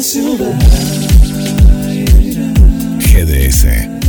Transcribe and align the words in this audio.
la 0.00 0.04
ciudad. 0.04 0.58
GDS, 3.00 3.66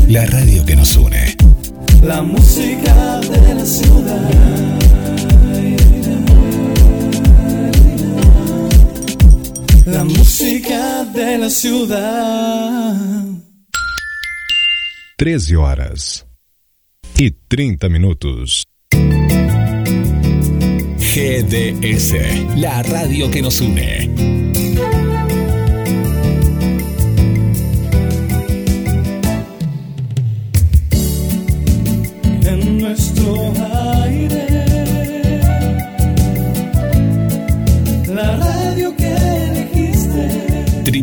la 0.08 0.26
radio 0.26 0.66
que 0.66 0.74
nos 0.74 0.96
une. 0.96 1.36
La 2.02 2.22
música 2.22 3.20
de 3.20 3.56
la 3.56 3.66
ciudad. 3.66 4.80
La 9.86 10.04
música 10.06 11.04
de 11.14 11.38
la 11.38 11.50
ciudad. 11.50 13.26
13 15.18 15.58
horas 15.58 16.26
y 17.18 17.32
30 17.32 17.90
minutos. 17.90 18.64
GDS, 21.14 22.14
la 22.56 22.82
radio 22.82 23.30
que 23.30 23.42
nos 23.42 23.60
une. 23.60 24.41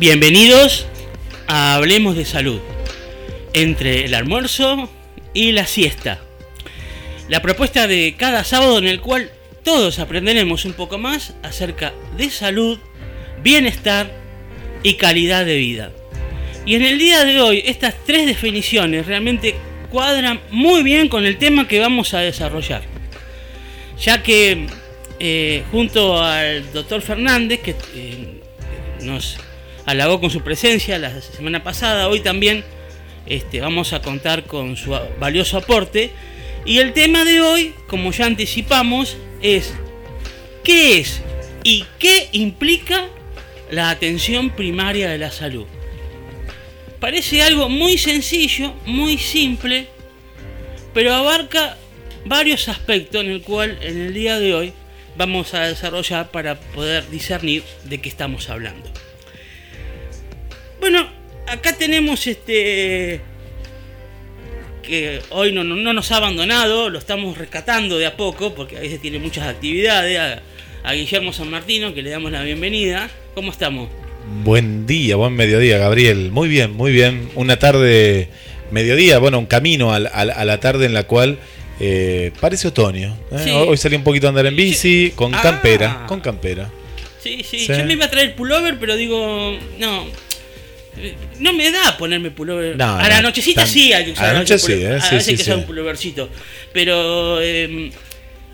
Bienvenidos 0.00 0.86
a 1.46 1.74
Hablemos 1.74 2.16
de 2.16 2.24
Salud, 2.24 2.58
entre 3.52 4.06
el 4.06 4.14
almuerzo 4.14 4.88
y 5.34 5.52
la 5.52 5.66
siesta. 5.66 6.20
La 7.28 7.42
propuesta 7.42 7.86
de 7.86 8.14
cada 8.16 8.42
sábado 8.44 8.78
en 8.78 8.86
el 8.86 9.02
cual 9.02 9.30
todos 9.62 9.98
aprenderemos 9.98 10.64
un 10.64 10.72
poco 10.72 10.96
más 10.96 11.34
acerca 11.42 11.92
de 12.16 12.30
salud, 12.30 12.78
bienestar 13.42 14.10
y 14.82 14.94
calidad 14.94 15.44
de 15.44 15.56
vida. 15.56 15.92
Y 16.64 16.76
en 16.76 16.82
el 16.82 16.98
día 16.98 17.26
de 17.26 17.38
hoy 17.38 17.62
estas 17.66 17.94
tres 18.06 18.24
definiciones 18.24 19.04
realmente 19.04 19.54
cuadran 19.90 20.40
muy 20.50 20.82
bien 20.82 21.10
con 21.10 21.26
el 21.26 21.36
tema 21.36 21.68
que 21.68 21.78
vamos 21.78 22.14
a 22.14 22.20
desarrollar. 22.20 22.84
Ya 24.02 24.22
que 24.22 24.66
eh, 25.18 25.62
junto 25.70 26.22
al 26.22 26.72
doctor 26.72 27.02
Fernández, 27.02 27.60
que 27.60 27.76
eh, 27.94 28.40
nos 29.02 29.36
halagó 29.90 30.20
con 30.20 30.30
su 30.30 30.42
presencia 30.42 30.98
la 31.00 31.20
semana 31.20 31.64
pasada, 31.64 32.08
hoy 32.08 32.20
también 32.20 32.64
este, 33.26 33.60
vamos 33.60 33.92
a 33.92 34.00
contar 34.00 34.44
con 34.44 34.76
su 34.76 34.96
valioso 35.18 35.56
aporte. 35.56 36.10
Y 36.64 36.78
el 36.78 36.92
tema 36.92 37.24
de 37.24 37.40
hoy, 37.40 37.74
como 37.88 38.12
ya 38.12 38.26
anticipamos, 38.26 39.16
es 39.42 39.74
¿qué 40.62 40.98
es 40.98 41.22
y 41.64 41.84
qué 41.98 42.28
implica 42.32 43.08
la 43.70 43.90
atención 43.90 44.50
primaria 44.50 45.10
de 45.10 45.18
la 45.18 45.32
salud? 45.32 45.66
Parece 47.00 47.42
algo 47.42 47.68
muy 47.68 47.98
sencillo, 47.98 48.74
muy 48.86 49.18
simple, 49.18 49.88
pero 50.94 51.14
abarca 51.14 51.76
varios 52.24 52.68
aspectos 52.68 53.24
en 53.24 53.30
el 53.30 53.42
cual 53.42 53.78
en 53.82 54.00
el 54.00 54.14
día 54.14 54.38
de 54.38 54.54
hoy 54.54 54.72
vamos 55.16 55.52
a 55.54 55.64
desarrollar 55.64 56.30
para 56.30 56.60
poder 56.60 57.10
discernir 57.10 57.64
de 57.84 58.00
qué 58.00 58.08
estamos 58.08 58.50
hablando. 58.50 58.88
Bueno, 60.80 61.06
acá 61.46 61.76
tenemos 61.76 62.26
este 62.26 63.20
que 64.82 65.20
hoy 65.30 65.52
no, 65.52 65.62
no, 65.62 65.76
no 65.76 65.92
nos 65.92 66.10
ha 66.10 66.16
abandonado, 66.16 66.88
lo 66.90 66.98
estamos 66.98 67.36
rescatando 67.36 67.98
de 67.98 68.06
a 68.06 68.16
poco, 68.16 68.54
porque 68.54 68.76
a 68.76 68.80
veces 68.80 69.00
tiene 69.00 69.18
muchas 69.18 69.46
actividades, 69.46 70.18
a, 70.18 70.42
a 70.88 70.92
Guillermo 70.94 71.32
San 71.32 71.50
Martino, 71.50 71.92
que 71.94 72.02
le 72.02 72.10
damos 72.10 72.32
la 72.32 72.42
bienvenida. 72.42 73.10
¿Cómo 73.34 73.52
estamos? 73.52 73.88
Buen 74.42 74.86
día, 74.86 75.16
buen 75.16 75.34
mediodía, 75.34 75.78
Gabriel. 75.78 76.30
Muy 76.32 76.48
bien, 76.48 76.72
muy 76.72 76.92
bien. 76.92 77.28
Una 77.34 77.58
tarde, 77.58 78.28
mediodía, 78.70 79.18
bueno, 79.18 79.38
un 79.38 79.46
camino 79.46 79.92
a, 79.92 79.98
la- 80.00 80.10
a 80.54 80.60
tarde 80.60 80.86
en 80.86 80.94
la 80.94 81.04
cual 81.04 81.38
eh, 81.78 82.32
parece 82.40 82.68
otoño. 82.68 83.16
¿eh? 83.32 83.38
Sí. 83.44 83.50
Hoy 83.50 83.76
salí 83.76 83.96
un 83.96 84.04
poquito 84.04 84.26
a 84.26 84.30
andar 84.30 84.46
en 84.46 84.56
bici, 84.56 85.12
con 85.14 85.34
Ah. 85.34 85.40
campera, 85.42 86.04
con 86.08 86.20
campera. 86.20 86.70
Sí, 87.22 87.42
sí, 87.48 87.60
Sí. 87.60 87.66
yo 87.68 87.84
me 87.84 87.92
iba 87.92 88.06
a 88.06 88.10
traer 88.10 88.34
pullover, 88.34 88.78
pero 88.80 88.96
digo, 88.96 89.56
no. 89.78 90.06
No 91.38 91.52
me 91.52 91.70
da 91.70 91.96
ponerme 91.96 92.30
pullover. 92.30 92.76
No, 92.76 92.96
a 92.98 93.08
la 93.08 93.16
no, 93.22 93.28
nochecita 93.28 93.62
tan- 93.62 93.70
sí 93.72 93.92
hay 93.92 94.04
que 94.06 94.10
usar 94.12 94.26
a 94.30 94.32
la 94.34 94.38
noche 94.40 94.58
sí, 94.58 94.72
eh, 94.72 94.86
A 94.88 94.92
veces 94.94 95.24
sí, 95.24 95.30
hay 95.30 95.36
que 95.36 95.42
usar 95.42 95.56
un 95.58 95.64
pullovercito. 95.66 96.28
Pero 96.72 97.40
eh, 97.40 97.90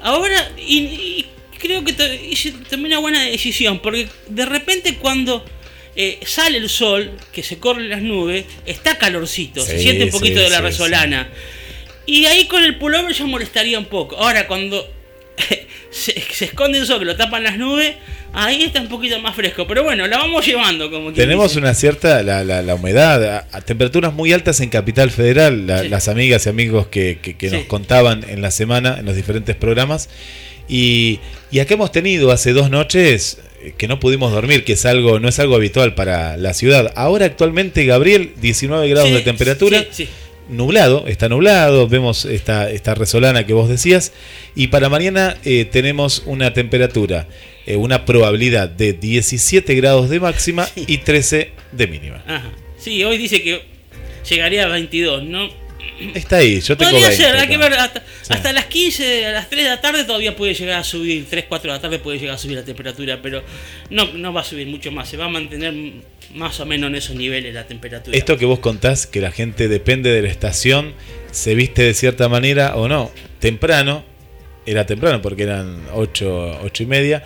ahora, 0.02 0.50
y, 0.58 0.78
y 0.78 1.26
creo 1.58 1.84
que 1.84 1.92
hice 2.30 2.52
tomé 2.70 2.86
una 2.88 2.98
buena 2.98 3.22
decisión, 3.24 3.80
porque 3.80 4.08
de 4.28 4.46
repente 4.46 4.96
cuando 4.96 5.44
eh, 5.96 6.20
sale 6.26 6.58
el 6.58 6.68
sol, 6.68 7.10
que 7.32 7.42
se 7.42 7.58
corren 7.58 7.88
las 7.88 8.02
nubes, 8.02 8.44
está 8.66 8.98
calorcito, 8.98 9.64
se 9.64 9.78
siente 9.78 10.04
un 10.04 10.10
poquito 10.10 10.40
de 10.40 10.50
la 10.50 10.60
resolana. 10.60 11.28
Y 12.04 12.26
ahí 12.26 12.46
con 12.46 12.62
el 12.62 12.76
pullover 12.76 13.12
ya 13.12 13.24
molestaría 13.26 13.78
un 13.78 13.86
poco. 13.86 14.16
Ahora 14.16 14.46
cuando 14.46 14.88
se, 15.90 16.12
se 16.32 16.44
esconde 16.46 16.78
el 16.78 16.86
que 16.86 17.04
lo 17.04 17.16
tapan 17.16 17.42
las 17.44 17.56
nubes, 17.58 17.94
ahí 18.32 18.62
está 18.64 18.80
un 18.80 18.88
poquito 18.88 19.18
más 19.20 19.34
fresco. 19.34 19.66
Pero 19.66 19.82
bueno, 19.84 20.06
la 20.06 20.18
vamos 20.18 20.44
llevando 20.46 20.90
como 20.90 21.06
quien 21.06 21.14
Tenemos 21.14 21.50
dice. 21.50 21.58
una 21.60 21.74
cierta, 21.74 22.22
la, 22.22 22.44
la- 22.44 22.62
la 22.62 22.74
humedad, 22.74 23.24
a, 23.24 23.46
a 23.52 23.60
temperaturas 23.60 24.12
muy 24.12 24.32
altas 24.32 24.60
en 24.60 24.68
Capital 24.68 25.10
Federal, 25.10 25.66
la- 25.66 25.82
Sí. 25.82 25.88
las 25.88 26.08
amigas 26.08 26.46
y 26.46 26.48
amigos 26.48 26.86
que, 26.88 27.18
que- 27.22 27.36
que 27.36 27.50
nos 27.50 27.62
Sí. 27.62 27.66
contaban 27.66 28.24
en 28.28 28.42
la 28.42 28.50
semana, 28.50 28.96
en 28.98 29.06
los 29.06 29.16
diferentes 29.16 29.56
programas. 29.56 30.08
Y, 30.68 31.20
y 31.52 31.60
acá 31.60 31.74
hemos 31.74 31.92
tenido 31.92 32.32
hace 32.32 32.52
dos 32.52 32.70
noches 32.70 33.38
eh, 33.62 33.72
que 33.78 33.86
no 33.88 34.00
pudimos 34.00 34.32
dormir, 34.32 34.64
que 34.64 34.72
es 34.72 34.84
algo, 34.84 35.20
no 35.20 35.28
es 35.28 35.38
algo 35.38 35.54
habitual 35.54 35.94
para 35.94 36.36
la 36.36 36.54
ciudad. 36.54 36.92
Ahora 36.96 37.26
actualmente, 37.26 37.84
Gabriel, 37.84 38.32
19 38.40 38.88
grados 38.88 39.08
Sí, 39.08 39.14
de 39.14 39.20
temperatura. 39.20 39.80
sí, 39.92 40.06
sí. 40.06 40.08
Nublado, 40.48 41.06
está 41.08 41.28
nublado, 41.28 41.88
vemos 41.88 42.24
esta, 42.24 42.70
esta 42.70 42.94
resolana 42.94 43.44
que 43.46 43.52
vos 43.52 43.68
decías, 43.68 44.12
y 44.54 44.68
para 44.68 44.88
mañana 44.88 45.36
eh, 45.44 45.64
tenemos 45.64 46.22
una 46.26 46.52
temperatura, 46.52 47.26
eh, 47.66 47.74
una 47.74 48.04
probabilidad 48.04 48.68
de 48.68 48.92
17 48.92 49.74
grados 49.74 50.08
de 50.08 50.20
máxima 50.20 50.68
y 50.76 50.98
13 50.98 51.50
de 51.72 51.86
mínima. 51.88 52.22
Ajá. 52.26 52.52
Sí, 52.78 53.02
hoy 53.02 53.18
dice 53.18 53.42
que 53.42 53.60
llegaría 54.28 54.64
a 54.64 54.68
22, 54.68 55.24
¿no? 55.24 55.48
Está 56.14 56.36
ahí, 56.36 56.60
yo 56.60 56.76
tengo 56.76 56.90
Podría 56.92 57.08
20 57.08 57.24
ser, 57.24 57.36
hay 57.36 57.48
que 57.48 57.56
ver. 57.58 57.72
Hasta, 57.72 58.00
Sí. 58.22 58.32
hasta 58.34 58.52
las 58.52 58.66
15, 58.66 59.26
a 59.26 59.32
las 59.32 59.48
3 59.48 59.64
de 59.64 59.70
la 59.70 59.80
tarde 59.80 60.04
todavía 60.04 60.36
puede 60.36 60.52
llegar 60.54 60.78
a 60.80 60.84
subir. 60.84 61.26
3, 61.28 61.46
4 61.48 61.70
de 61.72 61.76
la 61.76 61.80
tarde 61.80 61.98
puede 61.98 62.18
llegar 62.18 62.34
a 62.34 62.38
subir 62.38 62.56
la 62.56 62.64
temperatura, 62.64 63.20
pero 63.22 63.42
no, 63.90 64.12
no 64.12 64.32
va 64.32 64.42
a 64.42 64.44
subir 64.44 64.66
mucho 64.66 64.92
más. 64.92 65.08
Se 65.08 65.16
va 65.16 65.24
a 65.24 65.28
mantener 65.28 65.72
más 66.34 66.60
o 66.60 66.66
menos 66.66 66.88
en 66.90 66.96
esos 66.96 67.16
niveles 67.16 67.54
la 67.54 67.66
temperatura. 67.66 68.16
Esto 68.16 68.36
que 68.38 68.44
vos 68.46 68.58
contás, 68.58 69.06
que 69.06 69.20
la 69.20 69.30
gente 69.30 69.68
depende 69.68 70.10
de 70.10 70.22
la 70.22 70.28
estación, 70.28 70.92
se 71.30 71.54
viste 71.54 71.82
de 71.82 71.94
cierta 71.94 72.28
manera 72.28 72.76
o 72.76 72.88
no. 72.88 73.10
Temprano, 73.40 74.04
era 74.66 74.84
temprano 74.86 75.22
porque 75.22 75.44
eran 75.44 75.80
8, 75.94 76.60
8 76.64 76.82
y 76.82 76.86
media. 76.86 77.24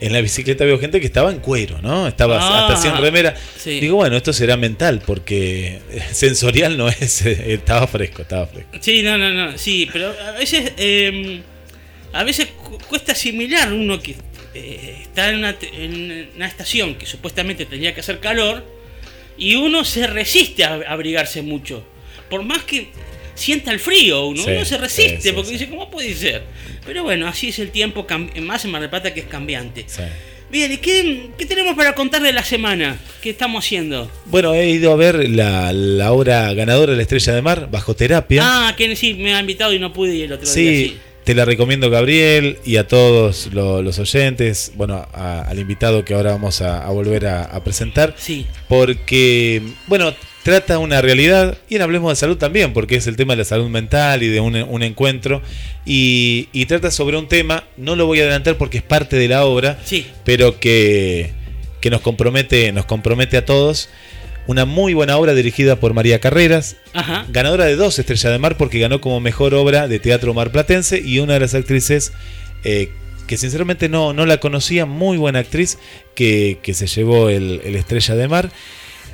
En 0.00 0.14
la 0.14 0.22
bicicleta 0.22 0.64
veo 0.64 0.78
gente 0.78 0.98
que 0.98 1.04
estaba 1.06 1.30
en 1.30 1.40
cuero, 1.40 1.78
¿no? 1.82 2.08
Estaba 2.08 2.38
Ah, 2.40 2.66
hasta 2.68 2.76
sin 2.80 2.96
remera. 3.00 3.34
sí. 3.58 3.80
Digo, 3.80 3.96
bueno, 3.96 4.16
esto 4.16 4.32
será 4.32 4.56
mental 4.56 5.02
porque 5.06 5.78
sensorial 6.12 6.78
no 6.78 6.88
es. 6.88 7.26
eh, 7.26 7.52
Estaba 7.52 7.86
fresco, 7.86 8.22
estaba 8.22 8.46
fresco. 8.46 8.70
Sí, 8.80 9.02
no, 9.02 9.18
no, 9.18 9.30
no, 9.30 9.58
sí, 9.58 9.88
pero 9.92 10.14
a 10.26 10.32
veces, 10.32 10.72
eh, 10.78 11.42
a 12.14 12.24
veces 12.24 12.46
cu- 12.48 12.78
cuesta 12.88 13.12
asimilar 13.12 13.72
uno 13.74 14.00
que 14.00 14.16
eh, 14.54 14.98
está 15.02 15.30
en 15.30 15.36
una, 15.36 15.56
en 15.72 16.30
una 16.36 16.46
estación 16.46 16.96
que 16.96 17.06
supuestamente 17.06 17.66
tendría 17.66 17.94
que 17.94 18.00
hacer 18.00 18.20
calor 18.20 18.64
y 19.36 19.56
uno 19.56 19.84
se 19.84 20.06
resiste 20.06 20.64
a 20.64 20.74
abrigarse 20.88 21.42
mucho. 21.42 21.84
Por 22.28 22.42
más 22.42 22.62
que 22.64 22.88
sienta 23.34 23.72
el 23.72 23.80
frío, 23.80 24.26
uno, 24.26 24.42
Sí, 24.42 24.50
uno 24.50 24.64
se 24.64 24.76
resiste 24.76 25.20
sí, 25.20 25.28
sí, 25.28 25.32
porque 25.32 25.50
dice, 25.52 25.68
¿cómo 25.68 25.90
puede 25.90 26.14
ser? 26.14 26.42
Pero 26.84 27.02
bueno, 27.02 27.26
así 27.26 27.48
es 27.48 27.58
el 27.58 27.70
tiempo, 27.70 28.06
más 28.40 28.64
en 28.64 28.70
Mar 28.70 28.80
del 28.80 28.90
Plata 28.90 29.14
que 29.14 29.20
es 29.20 29.26
cambiante. 29.26 29.86
Bien, 30.50 30.72
¿y 30.72 30.78
qué, 30.78 31.28
qué 31.38 31.46
tenemos 31.46 31.76
para 31.76 31.94
contar 31.94 32.22
de 32.22 32.32
la 32.32 32.42
semana? 32.42 32.98
¿Qué 33.22 33.30
estamos 33.30 33.64
haciendo? 33.64 34.10
Bueno, 34.26 34.52
he 34.52 34.68
ido 34.68 34.92
a 34.92 34.96
ver 34.96 35.28
la, 35.28 35.72
la 35.72 36.12
obra 36.12 36.52
ganadora 36.54 36.90
de 36.90 36.96
la 36.96 37.02
Estrella 37.02 37.34
de 37.34 37.42
Mar, 37.42 37.68
bajo 37.70 37.94
terapia. 37.94 38.42
Ah, 38.44 38.74
que 38.76 38.96
sí, 38.96 39.14
me 39.14 39.32
ha 39.32 39.40
invitado 39.40 39.72
y 39.72 39.78
no 39.78 39.92
pude 39.92 40.14
ir 40.16 40.24
el 40.24 40.32
otro 40.32 40.52
día. 40.52 40.70
Sí. 40.72 40.98
Te 41.24 41.34
la 41.34 41.44
recomiendo 41.44 41.90
Gabriel 41.90 42.58
y 42.64 42.76
a 42.76 42.86
todos 42.88 43.48
lo- 43.52 43.82
los 43.82 43.98
oyentes, 43.98 44.72
bueno, 44.76 45.06
a- 45.12 45.42
al 45.42 45.58
invitado 45.58 46.04
que 46.04 46.14
ahora 46.14 46.32
vamos 46.32 46.60
a, 46.62 46.84
a 46.84 46.90
volver 46.90 47.26
a, 47.26 47.44
a 47.44 47.62
presentar, 47.62 48.14
Sí. 48.18 48.46
porque, 48.68 49.62
bueno, 49.86 50.12
trata 50.42 50.78
una 50.78 51.02
realidad 51.02 51.58
y 51.68 51.76
en 51.76 51.82
Hablemos 51.82 52.10
de 52.12 52.16
Salud 52.16 52.38
también, 52.38 52.72
porque 52.72 52.96
es 52.96 53.06
el 53.06 53.16
tema 53.16 53.34
de 53.34 53.38
la 53.38 53.44
salud 53.44 53.68
mental 53.68 54.22
y 54.22 54.28
de 54.28 54.40
un, 54.40 54.56
un 54.56 54.82
encuentro, 54.82 55.42
y, 55.84 56.48
y 56.52 56.64
trata 56.66 56.90
sobre 56.90 57.18
un 57.18 57.28
tema, 57.28 57.64
no 57.76 57.94
lo 57.96 58.06
voy 58.06 58.20
a 58.20 58.22
adelantar 58.22 58.56
porque 58.56 58.78
es 58.78 58.84
parte 58.84 59.16
de 59.16 59.28
la 59.28 59.44
obra, 59.44 59.78
Sí. 59.84 60.06
pero 60.24 60.58
que, 60.58 61.32
que 61.80 61.90
nos, 61.90 62.00
compromete, 62.00 62.72
nos 62.72 62.86
compromete 62.86 63.36
a 63.36 63.44
todos. 63.44 63.90
Una 64.46 64.64
muy 64.64 64.94
buena 64.94 65.16
obra 65.16 65.34
dirigida 65.34 65.76
por 65.76 65.94
María 65.94 66.18
Carreras, 66.18 66.76
Ajá. 66.92 67.26
ganadora 67.28 67.66
de 67.66 67.76
dos 67.76 67.98
estrellas 67.98 68.32
de 68.32 68.38
mar 68.38 68.56
porque 68.56 68.78
ganó 68.80 69.00
como 69.00 69.20
mejor 69.20 69.54
obra 69.54 69.86
de 69.86 69.98
teatro 70.00 70.34
marplatense 70.34 70.98
y 70.98 71.20
una 71.20 71.34
de 71.34 71.40
las 71.40 71.54
actrices 71.54 72.12
eh, 72.64 72.90
que 73.26 73.36
sinceramente 73.36 73.88
no, 73.88 74.12
no 74.12 74.26
la 74.26 74.40
conocía, 74.40 74.86
muy 74.86 75.16
buena 75.18 75.38
actriz 75.38 75.78
que, 76.14 76.58
que 76.62 76.74
se 76.74 76.88
llevó 76.88 77.28
el, 77.28 77.60
el 77.64 77.76
estrella 77.76 78.16
de 78.16 78.26
mar 78.28 78.50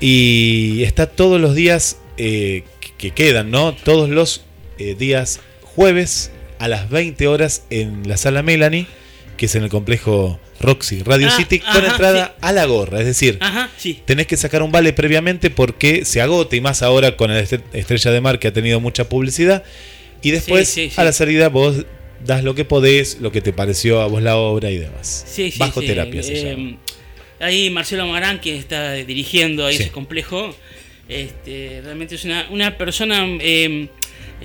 y 0.00 0.82
está 0.84 1.06
todos 1.06 1.40
los 1.40 1.54
días 1.54 1.98
eh, 2.16 2.64
que, 2.80 2.92
que 2.96 3.10
quedan, 3.10 3.50
¿no? 3.50 3.74
Todos 3.74 4.08
los 4.08 4.42
eh, 4.78 4.94
días 4.94 5.40
jueves 5.62 6.30
a 6.58 6.68
las 6.68 6.88
20 6.88 7.26
horas 7.28 7.64
en 7.68 8.08
la 8.08 8.16
sala 8.16 8.42
Melanie, 8.42 8.86
que 9.36 9.46
es 9.46 9.54
en 9.54 9.64
el 9.64 9.68
complejo 9.68 10.40
Roxy 10.60 11.02
Radio 11.02 11.28
Ah, 11.30 11.36
City, 11.36 11.58
con 11.60 11.68
ajá, 11.76 11.90
entrada 11.92 12.36
a 12.40 12.52
la 12.52 12.64
gorra, 12.66 13.00
es 13.00 13.06
decir, 13.06 13.36
Ajá, 13.40 13.70
sí. 13.76 14.00
tenés 14.04 14.26
que 14.26 14.36
sacar 14.36 14.62
un 14.62 14.72
vale 14.72 14.92
previamente 14.92 15.50
porque 15.50 16.04
se 16.04 16.20
agota 16.20 16.56
y 16.56 16.60
más 16.60 16.82
ahora 16.82 17.16
con 17.16 17.30
la 17.30 17.40
est- 17.40 17.60
estrella 17.74 18.10
de 18.10 18.20
mar 18.20 18.38
que 18.38 18.48
ha 18.48 18.52
tenido 18.52 18.80
mucha 18.80 19.08
publicidad. 19.08 19.64
Y 20.22 20.30
después 20.30 20.68
Sí, 20.68 20.90
a 20.96 21.04
la 21.04 21.12
salida 21.12 21.48
vos 21.50 21.84
das 22.24 22.42
lo 22.42 22.54
que 22.54 22.64
podés, 22.64 23.18
lo 23.20 23.30
que 23.30 23.40
te 23.42 23.52
pareció 23.52 24.00
a 24.00 24.06
vos 24.06 24.22
la 24.22 24.36
obra 24.36 24.70
y 24.70 24.78
demás. 24.78 25.24
Sí, 25.28 25.50
sí, 25.50 25.58
Bajo 25.58 25.80
terapia 25.82 26.22
se 26.22 26.40
Eh, 26.40 26.50
llama. 26.56 26.76
Ahí 27.38 27.68
Marcelo 27.68 28.06
Marán, 28.06 28.40
que 28.40 28.56
está 28.56 28.92
dirigiendo 28.94 29.66
ahí 29.66 29.74
ese 29.76 29.90
complejo, 29.90 30.56
este, 31.08 31.80
realmente 31.84 32.14
es 32.16 32.24
una, 32.24 32.46
una 32.50 32.76
persona... 32.76 33.26
eh, 33.40 33.88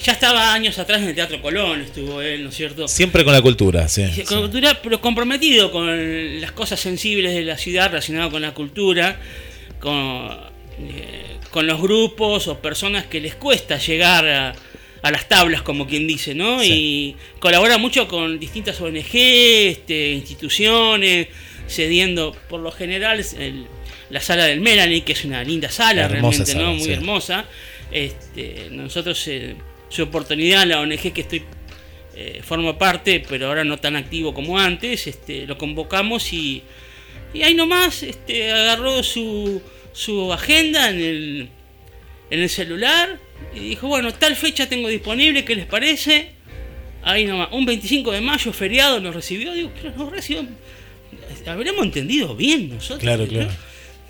ya 0.01 0.13
estaba 0.13 0.53
años 0.53 0.79
atrás 0.79 1.01
en 1.01 1.09
el 1.09 1.15
Teatro 1.15 1.41
Colón, 1.41 1.81
estuvo 1.81 2.21
él, 2.21 2.43
¿no 2.43 2.49
es 2.49 2.55
cierto? 2.55 2.87
Siempre 2.87 3.25
con 3.25 3.33
la 3.33 3.41
cultura, 3.41 3.89
sí. 3.89 4.05
Con 4.25 4.39
cultura, 4.39 4.79
pero 4.81 5.01
comprometido 5.01 5.69
con 5.69 6.39
las 6.39 6.53
cosas 6.53 6.79
sensibles 6.79 7.33
de 7.33 7.41
la 7.41 7.57
ciudad 7.57 7.89
relacionadas 7.89 8.31
con 8.31 8.41
la 8.41 8.53
cultura, 8.53 9.19
con, 9.81 10.29
eh, 10.79 11.37
con 11.49 11.67
los 11.67 11.81
grupos 11.81 12.47
o 12.47 12.59
personas 12.61 13.05
que 13.07 13.19
les 13.19 13.35
cuesta 13.35 13.77
llegar 13.79 14.25
a, 14.29 14.55
a 15.01 15.11
las 15.11 15.27
tablas, 15.27 15.61
como 15.61 15.85
quien 15.87 16.07
dice, 16.07 16.35
¿no? 16.35 16.61
Sí. 16.61 16.71
Y 16.71 17.15
colabora 17.39 17.77
mucho 17.77 18.07
con 18.07 18.39
distintas 18.39 18.79
ONG, 18.79 19.09
este, 19.13 20.11
instituciones, 20.13 21.27
cediendo 21.67 22.33
por 22.49 22.61
lo 22.61 22.71
general 22.71 23.19
el- 23.37 23.65
la 24.11 24.21
sala 24.21 24.45
del 24.45 24.61
Melanie, 24.61 25.03
que 25.03 25.13
es 25.13 25.25
una 25.25 25.43
linda 25.43 25.69
sala, 25.69 26.07
realmente, 26.07 26.45
sala, 26.45 26.63
¿no? 26.63 26.73
Muy 26.73 26.85
sí. 26.85 26.91
hermosa. 26.91 27.45
Este, 27.91 28.67
nosotros, 28.71 29.27
eh, 29.27 29.55
su 29.89 30.03
oportunidad, 30.03 30.65
la 30.65 30.79
ONG 30.79 31.13
que 31.13 31.21
estoy 31.21 31.43
eh, 32.15 32.41
formo 32.43 32.77
parte, 32.77 33.23
pero 33.27 33.47
ahora 33.47 33.63
no 33.63 33.77
tan 33.77 33.95
activo 33.95 34.33
como 34.33 34.59
antes, 34.59 35.07
este, 35.07 35.47
lo 35.47 35.57
convocamos 35.57 36.33
y, 36.33 36.61
y 37.33 37.43
ahí 37.43 37.53
nomás 37.53 38.03
este, 38.03 38.51
agarró 38.51 39.01
su, 39.01 39.61
su 39.93 40.31
agenda 40.33 40.89
en 40.89 40.99
el, 40.99 41.49
en 42.29 42.39
el 42.39 42.49
celular 42.49 43.17
y 43.55 43.59
dijo, 43.59 43.87
bueno, 43.87 44.13
tal 44.13 44.35
fecha 44.35 44.67
tengo 44.67 44.89
disponible, 44.89 45.45
¿qué 45.45 45.55
les 45.55 45.65
parece? 45.65 46.31
Ahí 47.03 47.25
nomás, 47.25 47.49
un 47.51 47.65
25 47.65 48.11
de 48.11 48.21
mayo, 48.21 48.51
feriado, 48.51 48.99
nos 48.99 49.15
recibió, 49.15 49.53
digo, 49.53 49.71
pero 49.81 49.95
nos 49.95 50.11
recibió, 50.11 50.45
habremos 51.47 51.83
entendido 51.83 52.35
bien 52.35 52.69
nosotros. 52.69 52.99
Claro, 52.99 53.23
¿no? 53.23 53.29
claro. 53.29 53.51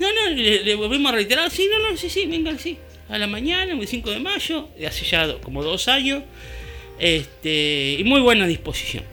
No, 0.02 0.08
no, 0.12 0.30
le, 0.36 0.64
le 0.64 0.76
volvimos 0.76 1.12
a 1.12 1.16
reiterar, 1.16 1.52
sí, 1.52 1.70
no, 1.72 1.78
no, 1.92 1.96
sí, 1.96 2.10
sí, 2.10 2.26
vengan, 2.26 2.58
sí. 2.58 2.78
A 3.08 3.20
la 3.20 3.28
mañana, 3.28 3.64
el 3.72 3.78
25 3.78 4.10
de 4.10 4.20
mayo, 4.20 4.68
de 4.76 4.88
hace 4.88 5.06
ya 5.06 5.36
como 5.42 5.64
dos 5.64 5.88
años. 5.88 6.24
Este, 6.98 7.98
y 8.00 8.04
muy 8.04 8.20
buena 8.20 8.48
disposición. 8.48 9.04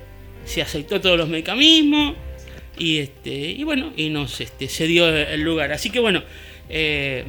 Se 0.46 0.62
aceptó 0.62 0.98
todos 1.00 1.18
los 1.18 1.28
mecanismos 1.28 2.16
y 2.78 2.98
este 2.98 3.30
y 3.30 3.64
bueno, 3.64 3.92
y 3.96 4.08
nos 4.08 4.40
este, 4.40 4.68
se 4.68 4.86
dio 4.86 5.06
el 5.08 5.40
lugar. 5.42 5.72
Así 5.72 5.90
que 5.90 6.00
bueno, 6.00 6.22
eh, 6.70 7.24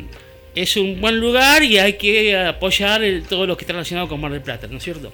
es 0.55 0.77
un 0.77 1.01
buen 1.01 1.19
lugar 1.19 1.63
y 1.63 1.77
hay 1.79 1.93
que 1.93 2.37
apoyar 2.37 3.03
el- 3.03 3.23
todo 3.23 3.45
lo 3.45 3.57
que 3.57 3.63
está 3.63 3.73
relacionado 3.73 4.07
con 4.07 4.21
Mar 4.21 4.31
del 4.31 4.41
Plata, 4.41 4.67
¿no 4.67 4.77
es 4.77 4.83
cierto? 4.83 5.11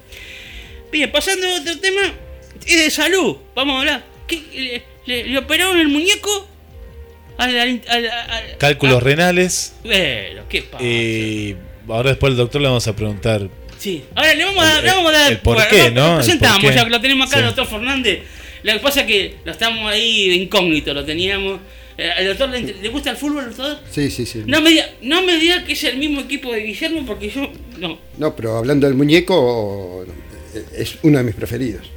Bien, 0.91 1.11
pasando 1.11 1.47
a 1.47 1.61
otro 1.61 1.79
tema, 1.79 2.13
es 2.67 2.77
de 2.77 2.89
salud. 2.91 3.37
Vamos 3.55 3.75
a 3.75 3.79
hablar. 3.79 4.05
¿Qué, 4.27 4.83
le 5.05 5.37
operaron 5.37 5.79
el 5.79 5.87
muñeco? 5.87 6.54
Al, 7.37 7.57
al- 7.59 7.81
al- 7.87 8.05
al- 8.09 8.57
Cálculos 8.57 9.03
renales. 9.03 9.73
Bueno, 9.83 10.43
qué 10.49 10.61
pasa. 10.63 10.83
Y 10.83 11.55
ahora 11.87 12.09
después 12.11 12.31
el 12.31 12.37
doctor 12.37 12.61
le 12.61 12.67
vamos 12.67 12.87
a 12.87 12.95
preguntar. 12.95 13.49
Sí. 13.77 14.03
Ahora 14.15 14.33
le 14.33 14.45
vamos 14.45 14.63
a. 14.63 14.79
El- 14.79 14.85
le 14.85 14.91
vamos 14.91 15.13
a 15.13 15.17
dar 15.19 15.31
el 15.31 15.37
por 15.39 15.55
bueno, 15.55 15.69
qué, 15.69 15.91
¿no? 15.91 16.09
Lo 16.11 16.15
presentamos, 16.17 16.59
qué. 16.61 16.75
ya 16.75 16.83
que 16.85 16.89
lo 16.89 17.01
tenemos 17.01 17.27
acá, 17.27 17.37
Sí. 17.37 17.39
el 17.41 17.45
doctor 17.47 17.67
Fernández. 17.67 18.19
Lo 18.63 18.73
que 18.73 18.79
pasa 18.79 19.01
es 19.01 19.07
que 19.07 19.35
lo 19.43 19.51
estamos 19.51 19.91
ahí 19.91 20.29
de 20.29 20.35
incógnito, 20.35 20.93
lo 20.93 21.03
teníamos. 21.05 21.59
Eh, 21.97 22.09
¿Al 22.11 22.25
doctor 22.27 22.49
le, 22.49 22.61
le 22.61 22.89
gusta 22.89 23.11
el 23.11 23.15
fútbol, 23.17 23.45
doctor? 23.45 23.79
Sí, 23.91 24.09
sí, 24.11 24.25
sí. 24.25 24.43
No 24.45 24.59
me, 24.59 24.69
diga, 24.71 24.85
no 25.01 25.21
me 25.21 25.37
diga 25.37 25.63
que 25.63 25.73
es 25.73 25.83
el 25.85 25.97
mismo 25.97 26.21
equipo 26.21 26.51
de 26.51 26.61
Guillermo, 26.61 27.05
porque 27.05 27.29
yo. 27.29 27.51
No. 27.77 27.99
No, 28.17 28.35
pero 28.35 28.57
hablando 28.57 28.87
del 28.87 28.95
muñeco, 28.95 30.05
es 30.75 30.97
uno 31.03 31.17
de 31.19 31.23
mis 31.23 31.35
preferidos. 31.35 31.89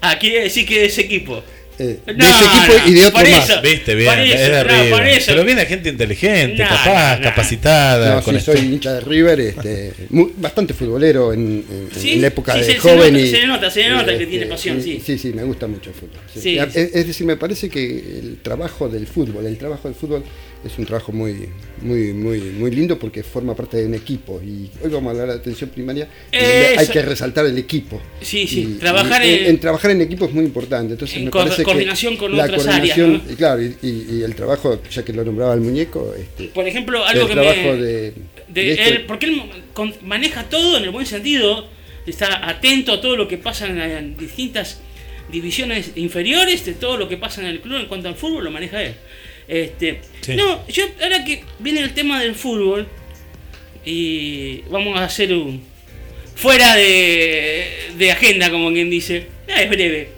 Ah, 0.00 0.16
quiere 0.18 0.44
decir 0.44 0.66
que 0.66 0.84
ese 0.86 1.02
equipo. 1.02 1.42
Eh, 1.82 1.98
de 2.04 2.12
No, 2.14 2.24
ese 2.28 2.44
equipo 2.44 2.78
no, 2.84 2.88
y 2.88 2.92
de 2.94 3.06
otro 3.06 3.30
más. 3.30 3.48
eso. 3.50 3.62
Viste, 3.62 3.94
bien, 3.94 4.10
Por 4.14 4.18
eso, 4.22 4.34
es 4.34 4.40
de 4.40 4.48
no, 4.50 4.64
River. 4.64 4.90
por 4.90 5.06
eso. 5.06 5.26
Pero 5.32 5.44
viene 5.44 5.64
gente 5.66 5.88
inteligente, 5.88 6.62
No, 6.62 6.68
capaz, 6.68 7.12
no, 7.12 7.16
no. 7.16 7.22
capacitada. 7.24 8.14
No, 8.16 8.22
con 8.22 8.34
sí, 8.34 8.40
soy 8.44 8.54
esto. 8.56 8.66
hincha 8.66 8.92
de 8.94 9.00
River, 9.00 9.40
este, 9.40 9.92
muy- 10.10 10.32
bastante 10.36 10.74
futbolero 10.74 11.32
en, 11.32 11.64
en- 11.70 11.88
Sí, 11.98 12.12
en 12.12 12.20
la 12.20 12.26
época 12.26 12.52
sí, 12.52 12.58
de 12.58 12.64
se- 12.66 12.72
se 12.72 12.78
joven. 12.80 13.12
nota, 13.14 13.24
y, 13.24 13.30
se 13.30 13.38
le 13.38 13.46
nota, 13.46 13.70
se 13.70 13.88
nota 13.88 14.04
que 14.06 14.12
este, 14.12 14.26
tiene 14.26 14.46
pasión, 14.46 14.82
sí. 14.82 15.02
Sí, 15.04 15.18
sí, 15.18 15.32
me 15.32 15.42
gusta 15.44 15.66
mucho 15.66 15.88
el 15.90 15.96
fútbol. 15.96 16.20
sí. 16.34 16.40
Sí, 16.40 16.50
Y 16.50 16.58
a- 16.58 16.70
sí. 16.70 16.78
Es, 16.80 16.94
es 16.94 17.06
decir, 17.06 17.26
me 17.26 17.36
parece 17.36 17.70
que 17.70 17.82
el 18.18 18.38
trabajo 18.42 18.88
del 18.88 19.06
fútbol, 19.06 19.46
el 19.46 19.56
trabajo 19.56 19.88
del 19.88 19.94
fútbol 19.96 20.22
es 20.64 20.78
un 20.78 20.84
trabajo 20.84 21.10
muy, 21.12 21.48
muy, 21.80 22.12
muy, 22.12 22.38
muy 22.40 22.70
lindo 22.70 22.98
porque 22.98 23.22
forma 23.22 23.54
parte 23.54 23.78
de 23.78 23.86
un 23.86 23.94
equipo. 23.94 24.40
Y 24.42 24.70
hoy 24.84 24.90
vamos 24.90 25.06
a 25.08 25.10
hablar 25.12 25.28
de 25.28 25.34
atención 25.40 25.70
primaria. 25.70 26.06
hay 26.32 26.86
que 26.88 27.02
resaltar 27.02 27.46
el 27.46 27.56
equipo. 27.56 28.00
Sí, 28.20 28.46
sí, 28.46 28.60
Y- 28.76 28.78
trabajar 28.78 29.24
y 29.24 29.28
en- 29.34 29.46
en, 29.46 29.58
trabajar 29.60 29.90
en 29.92 30.02
equipo 30.02 30.26
es 30.26 30.32
muy 30.32 30.44
importante. 30.44 30.92
Entonces 30.92 31.16
En 31.16 31.24
me 31.26 31.30
co- 31.30 31.38
parece 31.38 31.56
que 31.58 31.62
coordinación 31.64 32.16
con 32.16 32.36
la 32.36 32.44
otras 32.44 32.64
coordinación, 32.64 33.22
áreas, 33.22 33.36
claro, 33.36 33.62
y, 33.62 34.22
el 34.22 34.34
trabajo, 34.34 34.80
ya 34.90 35.02
que 35.04 35.12
lo 35.14 35.24
nombraba 35.24 35.54
el 35.54 35.60
muñeco, 35.60 36.14
este, 36.18 36.44
Por 36.48 36.66
ejemplo, 36.68 37.04
algo 37.06 37.22
el 37.22 37.28
que 37.28 37.32
trabajo 37.34 37.60
me. 37.62 37.76
de, 37.76 38.00
de 38.10 38.14
de 38.48 38.72
esto- 38.72 38.84
él, 38.84 39.04
porque 39.06 39.26
él 39.26 39.42
con- 39.72 39.94
maneja 40.02 40.44
todo 40.50 40.76
en 40.76 40.84
el 40.84 40.90
buen 40.90 41.06
sentido, 41.06 41.66
está 42.06 42.48
atento 42.48 42.92
a 42.92 43.00
todo 43.00 43.16
lo 43.16 43.28
que 43.28 43.38
pasa 43.38 43.66
en, 43.66 43.78
las 43.78 44.18
distintas 44.18 44.80
divisiones 45.32 45.92
inferiores, 45.94 46.64
de 46.66 46.72
todo 46.74 46.96
lo 46.96 47.08
que 47.08 47.16
pasa 47.16 47.40
en 47.40 47.46
el 47.46 47.60
club 47.60 47.76
en 47.78 47.86
cuanto 47.86 48.08
al 48.08 48.16
fútbol, 48.16 48.44
lo 48.44 48.50
maneja 48.50 48.82
él. 48.82 48.94
Este, 49.50 50.00
Sí. 50.22 50.36
No, 50.36 50.66
yo 50.68 50.84
ahora 51.02 51.24
que 51.24 51.42
viene 51.58 51.80
el 51.80 51.92
tema 51.92 52.20
del 52.22 52.34
fútbol, 52.34 52.86
y 53.84 54.58
vamos 54.70 54.98
a 54.98 55.04
hacer 55.04 55.32
un. 55.32 55.62
fuera 56.36 56.74
de, 56.76 57.66
de 57.96 58.12
agenda, 58.12 58.50
como 58.50 58.70
quien 58.72 58.88
dice, 58.90 59.26
Ah, 59.48 59.62
es 59.62 59.68
breve. 59.70 60.10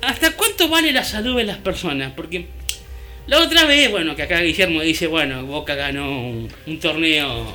¿Hasta 0.00 0.32
cuánto 0.32 0.68
vale 0.68 0.90
la 0.92 1.04
salud 1.04 1.36
de 1.36 1.44
las 1.44 1.58
personas? 1.58 2.12
Porque 2.16 2.46
la 3.28 3.38
otra 3.38 3.64
vez, 3.66 3.90
bueno, 3.90 4.16
que 4.16 4.22
acá 4.22 4.40
Guillermo 4.40 4.80
dice, 4.82 5.06
bueno, 5.06 5.44
Boca 5.46 5.74
ganó 5.76 6.10
un, 6.10 6.48
un 6.66 6.80
torneo. 6.80 7.46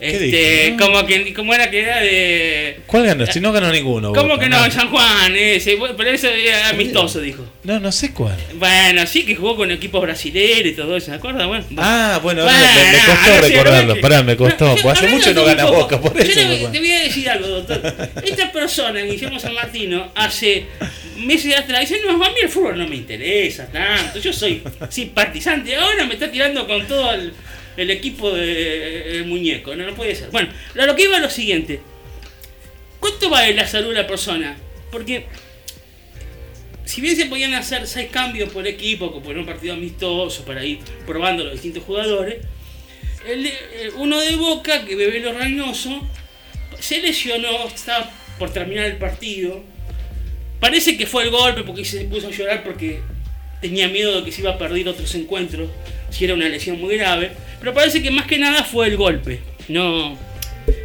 Eh, 0.00 0.18
¿Qué 0.18 0.66
este? 0.66 0.70
No. 0.76 0.86
como 0.86 1.06
que 1.06 1.32
como 1.34 1.54
era 1.54 1.70
que 1.70 1.80
era 1.80 2.00
de. 2.00 2.80
¿Cuál 2.86 3.06
ganó? 3.06 3.26
Si 3.26 3.40
no 3.40 3.52
ganó 3.52 3.70
ninguno. 3.72 4.12
¿Cómo 4.12 4.28
Boca, 4.30 4.42
que 4.44 4.48
no? 4.48 4.64
En 4.64 4.72
San 4.72 4.88
Juan, 4.90 5.34
ese, 5.36 5.78
pero 5.96 6.10
eso 6.10 6.28
era 6.28 6.68
amistoso, 6.68 7.20
dijo. 7.20 7.44
No, 7.64 7.80
no 7.80 7.90
sé 7.92 8.12
cuál. 8.12 8.36
Bueno, 8.54 9.06
sí 9.06 9.24
que 9.24 9.34
jugó 9.34 9.56
con 9.56 9.70
equipos 9.70 10.00
brasileños 10.02 10.66
y 10.66 10.72
todo 10.72 10.96
eso, 10.96 11.06
¿se 11.06 11.12
acuerda? 11.12 11.46
Bueno, 11.46 11.64
Ah, 11.78 12.20
bueno, 12.22 12.44
Bueno, 12.44 12.58
me, 12.58 12.92
me 12.92 12.98
costó 13.06 13.30
no 13.34 13.40
recordarlo. 13.40 13.88
no 13.88 13.94
que- 13.94 14.00
Pará, 14.00 14.22
me 14.22 14.36
costó. 14.36 14.76
yo- 14.76 14.90
hace 14.90 15.08
mucho 15.08 15.32
no 15.34 15.44
gana 15.44 15.64
poco, 15.66 15.78
Boca, 15.78 16.00
por 16.00 16.14
yo 16.16 16.22
eso. 16.22 16.40
le- 16.40 16.58
me- 16.60 16.68
te 16.68 16.78
voy 16.78 16.90
a 16.92 17.00
decir 17.00 17.28
algo, 17.30 17.46
doctor. 17.48 18.10
Esta 18.24 18.52
persona, 18.52 19.00
Guillermo 19.00 19.40
San 19.40 19.54
Martino, 19.54 20.10
hace 20.14 20.66
meses 21.18 21.56
atrás 21.56 21.80
dice, 21.88 22.00
no, 22.06 22.22
a 22.22 22.28
mí 22.28 22.34
el 22.42 22.48
fútbol 22.48 22.76
no 22.78 22.86
me 22.86 22.96
interesa 22.96 23.66
tanto, 23.72 24.18
yo 24.18 24.32
soy 24.32 24.62
simpatizante, 24.90 25.74
ahora 25.74 26.04
me 26.04 26.14
está 26.14 26.30
tirando 26.30 26.66
con 26.66 26.86
todo 26.86 27.12
el, 27.14 27.32
el 27.76 27.90
equipo 27.90 28.32
del 28.32 29.24
muñeco, 29.26 29.74
no, 29.76 29.84
no 29.86 29.94
puede 29.94 30.14
ser. 30.14 30.30
Bueno, 30.30 30.50
lo 30.74 30.96
que 30.96 31.04
iba 31.04 31.16
es 31.16 31.22
lo 31.22 31.30
siguiente, 31.30 31.80
¿cuánto 33.00 33.28
vale 33.30 33.54
la 33.54 33.66
salud 33.66 33.88
de 33.88 33.94
la 34.02 34.06
persona? 34.06 34.56
Porque 34.90 35.26
si 36.84 37.00
bien 37.00 37.16
se 37.16 37.26
podían 37.26 37.54
hacer 37.54 37.86
seis 37.86 38.08
cambios 38.10 38.50
por 38.50 38.66
equipo, 38.66 39.10
como 39.10 39.24
por 39.24 39.36
un 39.36 39.44
partido 39.46 39.74
amistoso, 39.74 40.44
para 40.44 40.64
ir 40.64 40.78
probando 41.06 41.44
los 41.44 41.52
distintos 41.54 41.82
jugadores, 41.84 42.36
el 43.28 43.42
de- 43.42 43.58
el- 43.82 43.90
uno 43.96 44.20
de 44.20 44.36
Boca, 44.36 44.84
que 44.84 44.94
Bebelo 44.94 45.32
Reynoso, 45.32 46.06
se 46.78 47.00
lesionó, 47.00 47.66
estaba 47.66 48.10
por 48.38 48.52
terminar 48.52 48.86
el 48.86 48.96
partido. 48.98 49.62
Parece 50.60 50.96
que 50.96 51.06
fue 51.06 51.24
el 51.24 51.30
golpe 51.30 51.62
porque 51.64 51.84
se 51.84 52.04
puso 52.04 52.28
a 52.28 52.30
llorar 52.30 52.62
porque 52.62 53.00
tenía 53.60 53.88
miedo 53.88 54.18
de 54.20 54.24
que 54.24 54.30
se 54.32 54.42
iba 54.42 54.52
a 54.52 54.58
perder 54.58 54.88
otros 54.88 55.12
encuentros 55.16 55.68
si 56.10 56.24
era 56.24 56.34
una 56.34 56.48
lesión 56.48 56.80
muy 56.80 56.96
grave. 56.96 57.32
Pero 57.60 57.74
parece 57.74 58.02
que 58.02 58.10
más 58.10 58.26
que 58.26 58.38
nada 58.38 58.64
fue 58.64 58.88
el 58.88 58.96
golpe, 58.96 59.40
no, 59.68 60.16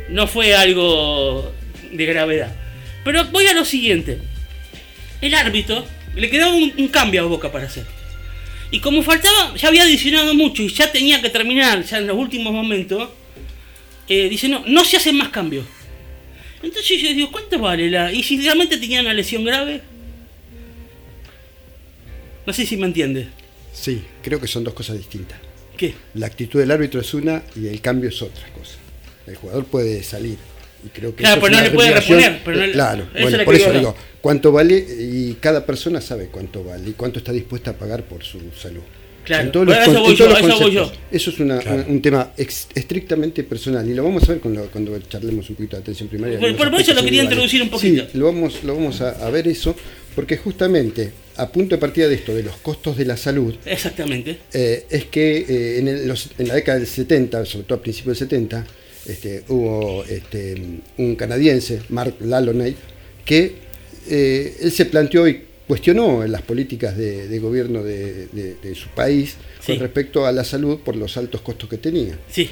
no 0.10 0.28
fue 0.28 0.56
algo 0.56 1.54
de 1.92 2.06
gravedad. 2.06 2.56
Pero 3.04 3.26
voy 3.26 3.46
a 3.48 3.54
lo 3.54 3.66
siguiente. 3.66 4.20
El 5.22 5.34
árbitro 5.36 5.86
le 6.16 6.30
quedaba 6.30 6.54
un, 6.54 6.74
un 6.78 6.88
cambio 6.88 7.24
a 7.24 7.26
Boca 7.26 7.52
para 7.52 7.66
hacer. 7.66 7.86
Y 8.72 8.80
como 8.80 9.04
faltaba, 9.04 9.54
ya 9.56 9.68
había 9.68 9.84
adicionado 9.84 10.34
mucho 10.34 10.64
y 10.64 10.70
ya 10.70 10.92
tenía 10.92 11.22
que 11.22 11.30
terminar, 11.30 11.84
ya 11.84 11.98
en 11.98 12.08
los 12.08 12.16
últimos 12.16 12.54
momentos, 12.54 13.10
eh, 14.08 14.30
dice, 14.30 14.48
no, 14.48 14.64
no 14.66 14.86
se 14.86 14.98
hacen 14.98 15.18
más 15.18 15.30
cambios. 15.30 15.66
Entonces 16.64 17.02
yo 17.02 17.10
digo, 17.10 17.32
¿cuánto 17.32 17.60
vale 17.60 17.90
la...? 17.90 18.14
Y 18.14 18.24
si 18.24 18.40
realmente 18.42 18.78
tenía 18.78 19.02
una 19.02 19.14
lesión 19.14 19.44
grave, 19.44 19.82
no 22.46 22.54
sé 22.54 22.66
si 22.66 22.78
me 22.78 22.86
entiende. 22.86 23.28
Sí, 23.74 24.04
creo 24.22 24.40
que 24.40 24.48
son 24.48 24.64
dos 24.64 24.74
cosas 24.74 24.98
distintas. 24.98 25.38
¿Qué? 25.82 25.94
La 26.14 26.28
actitud 26.28 26.60
del 26.60 26.70
árbitro 26.72 27.02
es 27.02 27.14
una 27.14 27.42
y 27.56 27.68
el 27.68 27.82
cambio 27.82 28.10
es 28.10 28.22
otra 28.22 28.48
cosa. 28.54 28.76
El 29.28 29.36
jugador 29.36 29.66
puede 29.66 30.04
salir. 30.04 30.38
Y 30.86 30.90
creo 30.90 31.16
que 31.16 31.24
Claro, 31.24 31.38
eso 31.38 31.46
es 31.48 31.52
pero 31.52 31.58
no 31.62 31.68
le 31.68 31.74
puede 31.76 31.90
obligación- 31.90 32.18
reponer, 32.20 32.42
pero 32.46 32.58
no 32.58 32.64
eh, 32.64 32.68
le- 32.68 32.74
claro, 32.74 33.04
eso 33.14 33.22
bueno, 33.30 33.46
por 33.46 33.56
eso 33.56 33.66
digo 33.68 33.80
digo, 33.80 33.96
cuánto 34.22 34.52
vale 34.52 34.78
y 35.00 35.38
cada 35.40 35.66
persona 35.66 36.02
sabe 36.02 36.28
cuánto 36.28 36.64
vale 36.64 36.90
y 36.90 36.94
cuánto 36.94 37.20
está 37.20 37.32
dispuesta 37.32 37.72
a 37.72 37.74
pagar 37.74 38.04
por 38.04 38.24
su 38.24 38.40
salud. 38.60 38.82
Claro, 39.24 39.44
En 39.46 39.52
todos 39.52 39.68
los, 39.68 39.76
bueno, 39.76 39.82
a 39.82 39.86
eso 39.86 39.94
con- 39.94 40.02
voy 40.04 40.12
en 40.14 40.18
todos 40.18 40.30
yo, 40.30 40.34
los 40.34 40.40
eso 40.40 40.64
voy 40.64 40.76
conceptos. 40.76 41.00
Eso 41.12 41.30
es 41.30 41.40
una- 41.40 41.60
Claro. 41.60 41.84
un, 41.88 41.92
un 41.96 42.02
tema 42.02 42.32
ex- 42.38 42.68
estrictamente 42.74 43.44
personal 43.44 43.88
y 43.88 43.94
lo 43.94 44.04
vamos 44.04 44.24
a 44.24 44.32
ver 44.32 44.40
con 44.42 44.56
lo- 44.56 44.66
cuando 44.72 44.98
charlemos 45.02 45.48
un 45.52 45.56
poquito 45.56 45.76
de 45.76 45.82
atención 45.84 46.10
primaria. 46.10 46.40
Por- 46.40 46.80
eso 46.82 46.94
lo 46.96 47.04
quería 47.04 47.24
introducir 47.24 47.62
un 47.62 47.70
poquito. 47.70 48.04
Sí, 48.12 48.18
lo 48.18 48.26
vamos, 48.26 48.64
lo 48.64 48.74
vamos 48.76 49.02
a, 49.02 49.10
a 49.24 49.30
ver 49.30 49.48
eso 49.48 49.76
porque 50.16 50.38
justamente 50.38 51.12
a 51.38 51.50
punto 51.52 51.76
de 51.76 51.80
partida 51.80 52.08
de 52.08 52.16
esto, 52.16 52.36
de 52.36 52.44
los 52.44 52.58
costos 52.58 52.98
de 52.98 53.06
la 53.06 53.18
salud, 53.18 53.56
Exactamente. 53.66 54.38
eh, 54.54 54.86
es 54.90 55.06
que 55.06 55.38
eh, 55.48 55.80
en, 55.80 55.88
el- 55.88 56.08
los- 56.08 56.30
en 56.38 56.48
la 56.48 56.56
década 56.56 56.78
del 56.80 56.88
70, 56.88 57.46
sobre 57.46 57.66
todo 57.66 57.80
a 57.80 57.82
principios 57.82 58.20
del 58.20 58.28
70, 58.30 58.66
este, 59.08 59.44
hubo 59.48 60.04
este, 60.06 60.62
un 60.98 61.16
canadiense, 61.16 61.82
Mark 61.90 62.16
Laloney, 62.20 62.76
que 63.26 63.54
eh, 64.10 64.58
él 64.62 64.72
se 64.72 64.86
planteó 64.86 65.28
y 65.28 65.44
cuestionó 65.68 66.26
las 66.28 66.42
políticas 66.42 66.98
de, 66.98 67.28
de 67.28 67.40
gobierno 67.40 67.82
de, 67.84 68.28
de- 68.28 68.56
de 68.56 68.76
su 68.76 68.90
país 68.90 69.36
Sí. 69.62 69.74
con 69.74 69.80
respecto 69.80 70.26
a 70.26 70.32
la 70.32 70.44
salud 70.44 70.80
por 70.80 70.96
los 70.96 71.16
altos 71.18 71.42
costos 71.42 71.70
que 71.70 71.78
tenía. 71.78 72.18
Sí. 72.30 72.50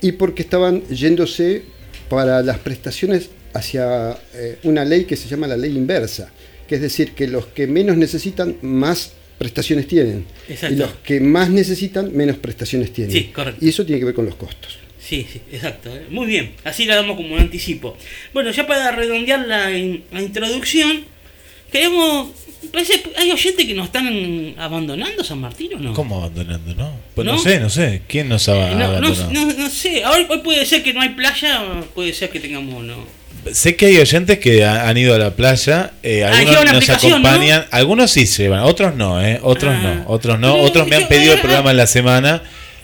Y 0.00 0.12
porque 0.12 0.42
estaban 0.42 0.82
yéndose 0.88 1.62
para 2.08 2.42
las 2.42 2.58
prestaciones 2.58 3.28
hacia 3.52 4.16
una 4.64 4.84
ley 4.84 5.04
que 5.04 5.14
se 5.16 5.28
llama 5.28 5.46
la 5.46 5.56
ley 5.56 5.76
inversa, 5.76 6.30
que 6.68 6.76
es 6.76 6.80
decir, 6.80 7.12
que 7.12 7.26
los 7.26 7.46
que 7.46 7.66
menos 7.66 7.96
necesitan 7.96 8.56
más 8.62 9.12
prestaciones 9.38 9.86
tienen 9.88 10.26
Exacto. 10.48 10.74
y 10.74 10.78
los 10.78 10.90
que 11.04 11.20
más 11.20 11.48
necesitan 11.50 12.14
menos 12.16 12.36
prestaciones 12.36 12.92
tienen. 12.92 13.12
Sí, 13.12 13.24
correcto. 13.34 13.64
Y 13.64 13.68
eso 13.70 13.84
tiene 13.86 13.98
que 14.00 14.04
ver 14.06 14.14
con 14.14 14.26
los 14.26 14.34
costos. 14.34 14.78
Sí, 15.00 15.26
sí, 15.32 15.40
exacto. 15.52 15.94
eh. 15.96 16.06
Muy 16.10 16.26
bien, 16.26 16.52
así 16.64 16.84
la 16.84 16.96
damos 16.96 17.16
como 17.16 17.34
un 17.34 17.40
anticipo. 17.40 17.96
Bueno, 18.34 18.50
ya 18.50 18.66
para 18.66 18.90
redondear 18.92 19.46
la, 19.46 19.76
in- 19.76 20.04
la 20.12 20.20
introducción, 20.22 21.04
queremos... 21.72 22.30
Parece, 22.72 23.00
¿Hay 23.16 23.30
oyentes 23.30 23.64
que 23.64 23.72
nos 23.74 23.86
están 23.86 24.54
abandonando 24.58 25.22
San 25.22 25.38
Martín 25.40 25.74
o 25.74 25.78
no? 25.78 25.94
¿Cómo 25.94 26.16
abandonando, 26.18 26.74
no? 26.74 26.92
Pues 27.14 27.24
no, 27.24 27.34
¿No? 27.34 27.38
sé, 27.38 27.60
no 27.60 27.70
sé. 27.70 28.02
¿Quién 28.08 28.28
nos 28.28 28.48
ha 28.48 28.72
Eh, 28.72 28.74
no, 28.74 28.78
no, 28.78 28.84
abandonado? 28.86 29.30
no- 29.30 29.52
no 29.54 29.70
sé, 29.70 30.04
hoy, 30.04 30.26
hoy 30.28 30.38
puede 30.40 30.66
ser 30.66 30.82
que 30.82 30.92
no 30.92 31.00
hay 31.00 31.10
playa, 31.10 31.62
puede 31.94 32.12
ser 32.12 32.30
que 32.30 32.40
tengamos 32.40 32.82
no. 32.84 32.96
Sé 33.52 33.76
que 33.76 33.86
hay 33.86 33.98
oyentes 33.98 34.38
que 34.38 34.64
ha- 34.64 34.88
han 34.88 34.96
ido 34.98 35.14
a 35.14 35.18
la 35.18 35.30
playa, 35.34 35.92
eh, 36.02 36.24
Ah, 36.24 36.38
algunos 36.38 36.64
la 36.64 36.72
nos 36.74 36.88
acompañan, 36.90 37.64
algunos 37.70 38.10
sí 38.10 38.26
se 38.26 38.42
llevan, 38.44 38.60
otros 38.60 38.94
no, 38.94 39.24
eh, 39.24 39.38
otros 39.42 39.74
Ah. 39.76 39.82
no, 40.06 40.12
otros 40.12 40.38
no, 40.38 40.54
otros 40.56 40.86
me 40.88 40.96
han 40.96 41.08
pedido 41.08 41.32
el 41.32 41.38
ah, 41.38 41.42
programa 41.42 41.70
en 41.70 41.76
la 41.78 41.86
semana, 41.86 42.42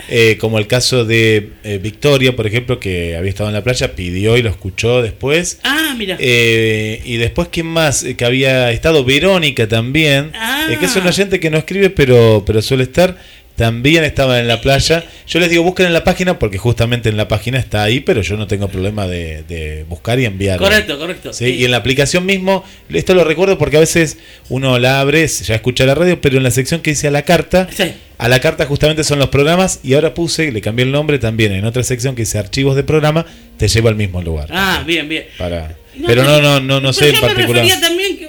eh, 0.08 0.36
como 0.40 0.58
el 0.58 0.66
caso 0.66 1.04
de 1.04 1.50
eh, 1.64 1.78
Victoria, 1.82 2.34
por 2.36 2.46
ejemplo, 2.46 2.78
que 2.80 3.16
había 3.16 3.28
estado 3.30 3.48
en 3.50 3.54
la 3.54 3.62
playa, 3.64 3.94
pidió 3.94 4.36
y 4.36 4.42
lo 4.42 4.50
escuchó 4.50 5.02
después. 5.02 5.58
Ah, 5.64 5.94
mira. 5.96 6.16
Eh, 6.18 7.00
y 7.04 7.16
después, 7.16 7.48
¿quién 7.50 7.66
más? 7.66 8.04
Que 8.16 8.24
había 8.24 8.70
estado 8.70 9.04
Verónica 9.04 9.68
también, 9.68 10.32
Ah. 10.34 10.66
que 10.78 10.86
es 10.86 10.96
un 10.96 11.06
oyente 11.06 11.40
que 11.40 11.50
no 11.50 11.58
escribe, 11.58 11.90
pero, 11.90 12.42
pero 12.46 12.60
suele 12.62 12.84
estar. 12.84 13.16
También 13.56 14.02
estaban 14.04 14.38
en 14.38 14.48
la 14.48 14.60
playa. 14.60 15.04
Yo 15.28 15.38
les 15.40 15.48
digo, 15.50 15.62
busquen 15.62 15.86
en 15.86 15.92
la 15.92 16.02
página 16.04 16.38
porque 16.38 16.58
justamente 16.58 17.08
en 17.08 17.16
la 17.16 17.28
página 17.28 17.58
está 17.58 17.82
ahí, 17.84 18.00
pero 18.00 18.20
yo 18.22 18.36
no 18.36 18.46
tengo 18.46 18.68
problema 18.68 19.06
de, 19.06 19.42
de 19.44 19.84
buscar 19.88 20.18
y 20.18 20.24
enviar. 20.24 20.58
Correcto, 20.58 20.98
correcto. 20.98 21.32
Sí, 21.32 21.46
y 21.46 21.64
en 21.64 21.70
la 21.70 21.76
aplicación 21.78 22.26
mismo, 22.26 22.64
esto 22.88 23.14
lo 23.14 23.22
recuerdo 23.24 23.56
porque 23.58 23.76
a 23.76 23.80
veces 23.80 24.18
uno 24.48 24.78
la 24.78 25.00
abre, 25.00 25.26
ya 25.26 25.54
escucha 25.54 25.86
la 25.86 25.94
radio, 25.94 26.20
pero 26.20 26.36
en 26.36 26.42
la 26.42 26.50
sección 26.50 26.80
que 26.80 26.90
dice 26.90 27.08
a 27.08 27.10
la 27.12 27.22
carta, 27.22 27.68
Sí. 27.74 27.92
a 28.18 28.28
la 28.28 28.40
carta 28.40 28.66
justamente 28.66 29.04
son 29.04 29.18
los 29.18 29.28
programas 29.28 29.80
y 29.84 29.94
ahora 29.94 30.14
puse, 30.14 30.50
le 30.50 30.60
cambié 30.60 30.84
el 30.84 30.92
nombre 30.92 31.18
también 31.18 31.52
en 31.52 31.64
otra 31.64 31.82
sección 31.84 32.14
que 32.16 32.22
dice 32.22 32.38
archivos 32.38 32.74
de 32.76 32.82
programa, 32.82 33.24
te 33.56 33.68
lleva 33.68 33.88
al 33.90 33.96
mismo 33.96 34.20
lugar. 34.20 34.48
Ah, 34.50 34.82
bien, 34.86 35.08
bien. 35.08 35.26
Para, 35.38 35.76
pero 36.06 36.24
no, 36.24 36.40
no, 36.40 36.58
no, 36.60 36.80
no 36.80 36.92
sé 36.92 37.10
en 37.10 37.14
me 37.14 37.20
particular. 37.20 37.62
refería 37.64 37.80
también 37.80 38.18
que 38.18 38.26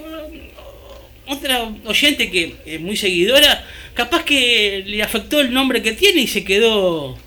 otra 1.27 1.69
oyente 1.85 2.29
que 2.31 2.55
es 2.65 2.79
muy 2.79 2.97
seguidora, 2.97 3.65
capaz 3.93 4.23
que 4.23 4.83
le 4.85 5.01
afectó 5.03 5.39
el 5.41 5.53
nombre 5.53 5.81
que 5.81 5.93
tiene 5.93 6.21
y 6.21 6.27
se 6.27 6.43
quedó. 6.43 7.17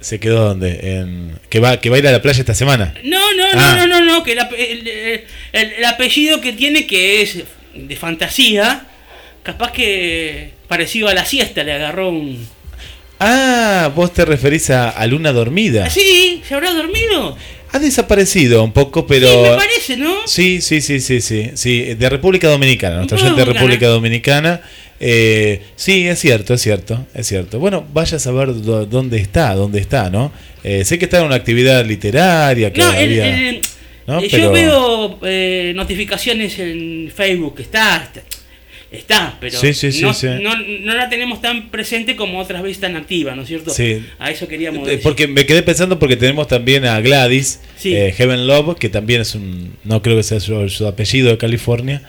¿Se 0.00 0.20
quedó 0.20 0.48
donde? 0.48 0.98
En, 0.98 1.38
que, 1.48 1.58
va, 1.58 1.80
que 1.80 1.88
va 1.90 1.96
a 1.96 1.98
ir 1.98 2.06
a 2.08 2.12
la 2.12 2.22
playa 2.22 2.38
esta 2.40 2.54
semana. 2.54 2.94
No, 3.02 3.32
no, 3.34 3.52
no, 3.54 3.58
Ah. 3.60 3.76
no, 3.78 3.86
no, 3.86 4.04
no, 4.04 4.22
que 4.22 4.32
el, 4.32 4.38
ape- 4.38 4.56
el- 4.70 4.88
el- 5.52 5.72
el 5.72 5.84
apellido 5.84 6.40
que 6.40 6.52
tiene 6.52 6.86
que 6.86 7.22
es 7.22 7.38
de 7.74 7.96
fantasía, 7.96 8.86
capaz 9.42 9.72
que 9.72 10.50
parecido 10.68 11.08
a 11.08 11.14
la 11.14 11.24
siesta 11.24 11.62
le 11.64 11.72
agarró 11.72 12.10
un. 12.10 12.46
Ah, 13.18 13.90
vos 13.94 14.12
te 14.12 14.26
referís 14.26 14.68
a, 14.68 14.90
a 14.90 15.06
Luna 15.06 15.32
Dormida. 15.32 15.86
¿Ah, 15.86 15.90
sí? 15.90 16.42
¿Se 16.46 16.54
habrá 16.54 16.72
dormido? 16.74 17.36
Ha 17.72 17.78
desaparecido 17.78 18.62
un 18.64 18.72
poco, 18.72 19.06
pero... 19.06 19.28
Sí, 19.28 19.50
me 19.50 19.56
parece, 19.56 19.96
¿no? 19.96 20.14
Sí, 20.26 20.60
sí, 20.60 20.80
sí, 20.80 21.00
sí, 21.00 21.20
sí, 21.20 21.50
sí, 21.54 21.94
de 21.94 22.08
República 22.08 22.48
Dominicana, 22.48 22.96
nuestra 22.96 23.18
gente 23.18 23.44
de. 23.44 23.44
República 23.52 23.86
Dominicana. 23.88 24.60
Eh, 24.98 25.60
sí, 25.76 26.06
es 26.08 26.18
cierto, 26.18 26.54
es 26.54 26.62
cierto, 26.62 27.06
es 27.12 27.26
cierto. 27.26 27.58
Bueno, 27.58 27.86
vaya 27.92 28.16
a 28.16 28.20
saber 28.20 28.48
dó- 28.54 28.86
dónde 28.86 29.18
está, 29.18 29.54
dónde 29.54 29.78
está, 29.80 30.08
¿no? 30.08 30.32
Eh, 30.64 30.84
sé 30.86 30.98
que 30.98 31.04
está 31.04 31.18
en 31.18 31.26
una 31.26 31.34
actividad 31.34 31.84
literaria 31.84 32.72
que 32.72 32.80
No, 32.80 32.92
el- 32.92 32.96
había, 33.04 33.48
el- 33.48 33.60
¿no? 34.06 34.20
eh, 34.20 34.28
Pero- 34.30 34.44
yo 34.44 34.52
veo 34.52 35.18
eh, 35.24 35.72
notificaciones 35.76 36.58
en 36.58 37.12
Facebook, 37.14 37.56
está, 37.60 37.96
está, 38.14 38.22
está, 38.96 39.36
pero 39.40 39.58
Sí, 39.58 39.72
sí, 39.74 39.92
sí, 39.92 40.02
no, 40.02 40.12
sí. 40.14 40.26
no- 40.40 40.56
no 40.56 40.94
la 40.94 41.08
tenemos 41.08 41.40
tan 41.40 41.68
presente 41.70 42.16
como 42.16 42.38
otras 42.38 42.62
veces 42.62 42.80
tan 42.80 42.96
activa, 42.96 43.34
¿no 43.34 43.42
es 43.42 43.48
cierto? 43.48 43.70
Sí. 43.70 44.04
A 44.18 44.30
eso 44.30 44.48
queríamos 44.48 44.86
Eh, 44.86 44.90
decir. 44.92 45.02
Porque 45.02 45.26
me 45.28 45.46
quedé 45.46 45.62
pensando 45.62 45.98
porque 45.98 46.16
tenemos 46.16 46.48
también 46.48 46.84
a 46.84 47.00
Gladys, 47.00 47.60
eh, 47.84 48.12
Heaven 48.16 48.46
Love, 48.46 48.78
que 48.78 48.88
también 48.88 49.20
es 49.20 49.34
un, 49.34 49.76
no 49.84 50.02
creo 50.02 50.16
que 50.16 50.22
sea 50.22 50.40
su, 50.40 50.68
su 50.68 50.86
apellido 50.86 51.28
de 51.30 51.38
California, 51.38 52.02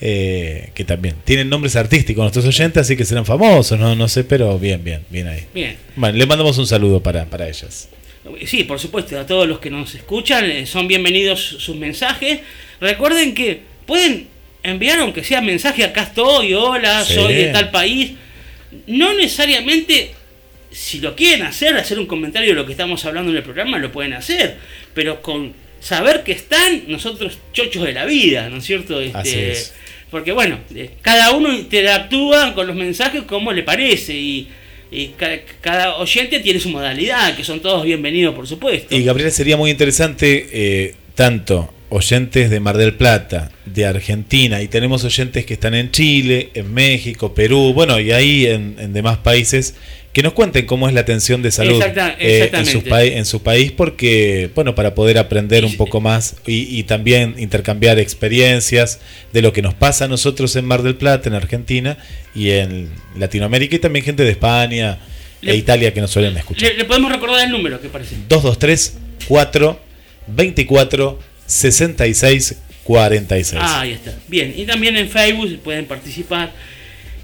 eh, 0.00 0.70
que 0.74 0.84
también 0.84 1.14
tienen 1.24 1.48
nombres 1.48 1.76
artísticos 1.76 2.22
nuestros 2.22 2.44
oyentes, 2.46 2.80
así 2.82 2.96
que 2.96 3.04
serán 3.04 3.24
famosos, 3.24 3.78
no, 3.78 3.94
no 3.94 4.08
sé, 4.08 4.24
pero 4.24 4.58
bien, 4.58 4.82
bien, 4.84 5.02
bien 5.08 5.28
ahí. 5.28 5.44
Bien. 5.54 5.76
Bueno, 5.96 6.18
le 6.18 6.26
mandamos 6.26 6.58
un 6.58 6.66
saludo 6.66 7.02
para, 7.02 7.24
para 7.26 7.48
ellas. 7.48 7.88
Sí, 8.46 8.64
por 8.64 8.80
supuesto, 8.80 9.18
a 9.18 9.26
todos 9.26 9.46
los 9.46 9.58
que 9.60 9.70
nos 9.70 9.94
escuchan, 9.94 10.66
son 10.66 10.88
bienvenidos 10.88 11.40
sus 11.40 11.76
mensajes. 11.76 12.40
Recuerden 12.80 13.34
que 13.34 13.60
pueden 13.86 14.28
enviar, 14.64 14.98
aunque 14.98 15.22
sea 15.22 15.40
mensaje, 15.40 15.84
acá 15.84 16.02
estoy, 16.02 16.54
hola, 16.54 17.04
Sí. 17.04 17.14
soy 17.14 17.34
de 17.34 17.44
tal 17.52 17.70
país. 17.70 18.12
No 18.88 19.14
necesariamente, 19.14 20.10
si 20.72 20.98
lo 20.98 21.14
quieren 21.14 21.42
hacer, 21.46 21.76
hacer 21.76 21.98
un 21.98 22.06
comentario 22.06 22.48
de 22.50 22.54
lo 22.56 22.66
que 22.66 22.72
estamos 22.72 23.04
hablando 23.04 23.30
en 23.30 23.36
el 23.36 23.42
programa, 23.42 23.78
lo 23.78 23.92
pueden 23.92 24.14
hacer. 24.14 24.56
Pero 24.94 25.22
con 25.22 25.52
saber 25.80 26.22
que 26.24 26.32
están 26.32 26.84
nosotros 26.88 27.38
chochos 27.52 27.84
de 27.84 27.92
la 27.92 28.04
vida, 28.06 28.48
¿no 28.48 28.56
es 28.56 28.64
cierto? 28.64 29.00
Este, 29.00 29.18
Así 29.18 29.38
es. 29.38 29.74
Porque 30.10 30.32
bueno, 30.32 30.58
eh, 30.74 30.90
cada 31.02 31.32
uno 31.32 31.52
interactúa 31.52 32.54
con 32.54 32.66
los 32.66 32.76
mensajes 32.76 33.22
como 33.24 33.52
le 33.52 33.62
parece 33.64 34.14
y, 34.14 34.48
y 34.90 35.08
ca- 35.08 35.40
cada 35.60 35.96
oyente 35.96 36.38
tiene 36.40 36.60
su 36.60 36.68
modalidad, 36.70 37.36
que 37.36 37.42
son 37.44 37.60
todos 37.60 37.84
bienvenidos, 37.84 38.34
por 38.34 38.46
supuesto. 38.46 38.94
Y 38.94 39.02
Gabriel, 39.04 39.32
sería 39.32 39.56
muy 39.56 39.70
interesante, 39.72 40.48
eh, 40.52 40.94
tanto 41.16 41.73
oyentes 41.90 42.50
de 42.50 42.60
Mar 42.60 42.76
del 42.76 42.94
Plata, 42.94 43.50
de 43.66 43.86
Argentina, 43.86 44.62
y 44.62 44.68
tenemos 44.68 45.04
oyentes 45.04 45.44
que 45.46 45.54
están 45.54 45.74
en 45.74 45.90
Chile, 45.90 46.50
en 46.54 46.72
México, 46.72 47.34
Perú, 47.34 47.72
bueno, 47.74 48.00
y 48.00 48.10
ahí 48.12 48.46
en, 48.46 48.76
en 48.78 48.92
demás 48.92 49.18
países, 49.18 49.74
que 50.12 50.22
nos 50.22 50.32
cuenten 50.32 50.64
cómo 50.66 50.86
es 50.88 50.94
la 50.94 51.00
atención 51.00 51.42
de 51.42 51.50
salud 51.50 51.80
Exacta- 51.82 52.14
eh, 52.20 52.50
en, 52.52 52.66
su 52.66 52.82
en 52.94 53.24
su 53.26 53.42
país, 53.42 53.72
porque, 53.72 54.48
bueno, 54.54 54.74
para 54.76 54.94
poder 54.94 55.18
aprender 55.18 55.64
un 55.64 55.76
poco 55.76 56.00
más 56.00 56.36
y, 56.46 56.78
y 56.78 56.84
también 56.84 57.34
intercambiar 57.38 57.98
experiencias 57.98 59.00
de 59.32 59.42
lo 59.42 59.52
que 59.52 59.60
nos 59.62 59.74
pasa 59.74 60.04
a 60.04 60.08
nosotros 60.08 60.54
en 60.56 60.64
Mar 60.66 60.82
del 60.82 60.94
Plata, 60.96 61.28
en 61.28 61.34
Argentina 61.34 61.98
y 62.34 62.50
en 62.50 62.90
Latinoamérica, 63.16 63.74
y 63.76 63.78
también 63.80 64.04
gente 64.04 64.22
de 64.24 64.30
España 64.30 64.98
Le- 65.42 65.52
e 65.52 65.56
Italia 65.56 65.92
que 65.92 66.00
nos 66.00 66.10
suelen 66.12 66.36
escuchar. 66.36 66.70
Le, 66.70 66.78
le 66.78 66.84
podemos 66.84 67.10
recordar 67.12 67.44
el 67.44 67.50
número, 67.50 67.80
que 67.80 67.88
parece. 67.88 68.14
223 68.28 68.98
4 69.26 69.80
24 70.28 71.18
66 71.46 72.56
46. 72.84 73.60
Ah, 73.64 73.80
ahí 73.80 73.92
está. 73.92 74.14
Bien, 74.28 74.52
y 74.56 74.64
también 74.66 74.96
en 74.96 75.08
Facebook 75.08 75.58
pueden 75.62 75.86
participar. 75.86 76.52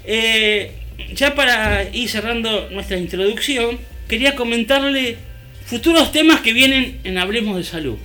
Eh, 0.05 0.71
ya 1.13 1.35
para 1.35 1.83
ir 1.93 2.09
cerrando 2.09 2.69
nuestra 2.71 2.97
introducción, 2.97 3.79
quería 4.07 4.35
comentarle 4.35 5.17
futuros 5.65 6.11
temas 6.11 6.41
que 6.41 6.53
vienen 6.53 6.99
en 7.03 7.17
Hablemos 7.17 7.57
de 7.57 7.63
Salud. 7.63 7.97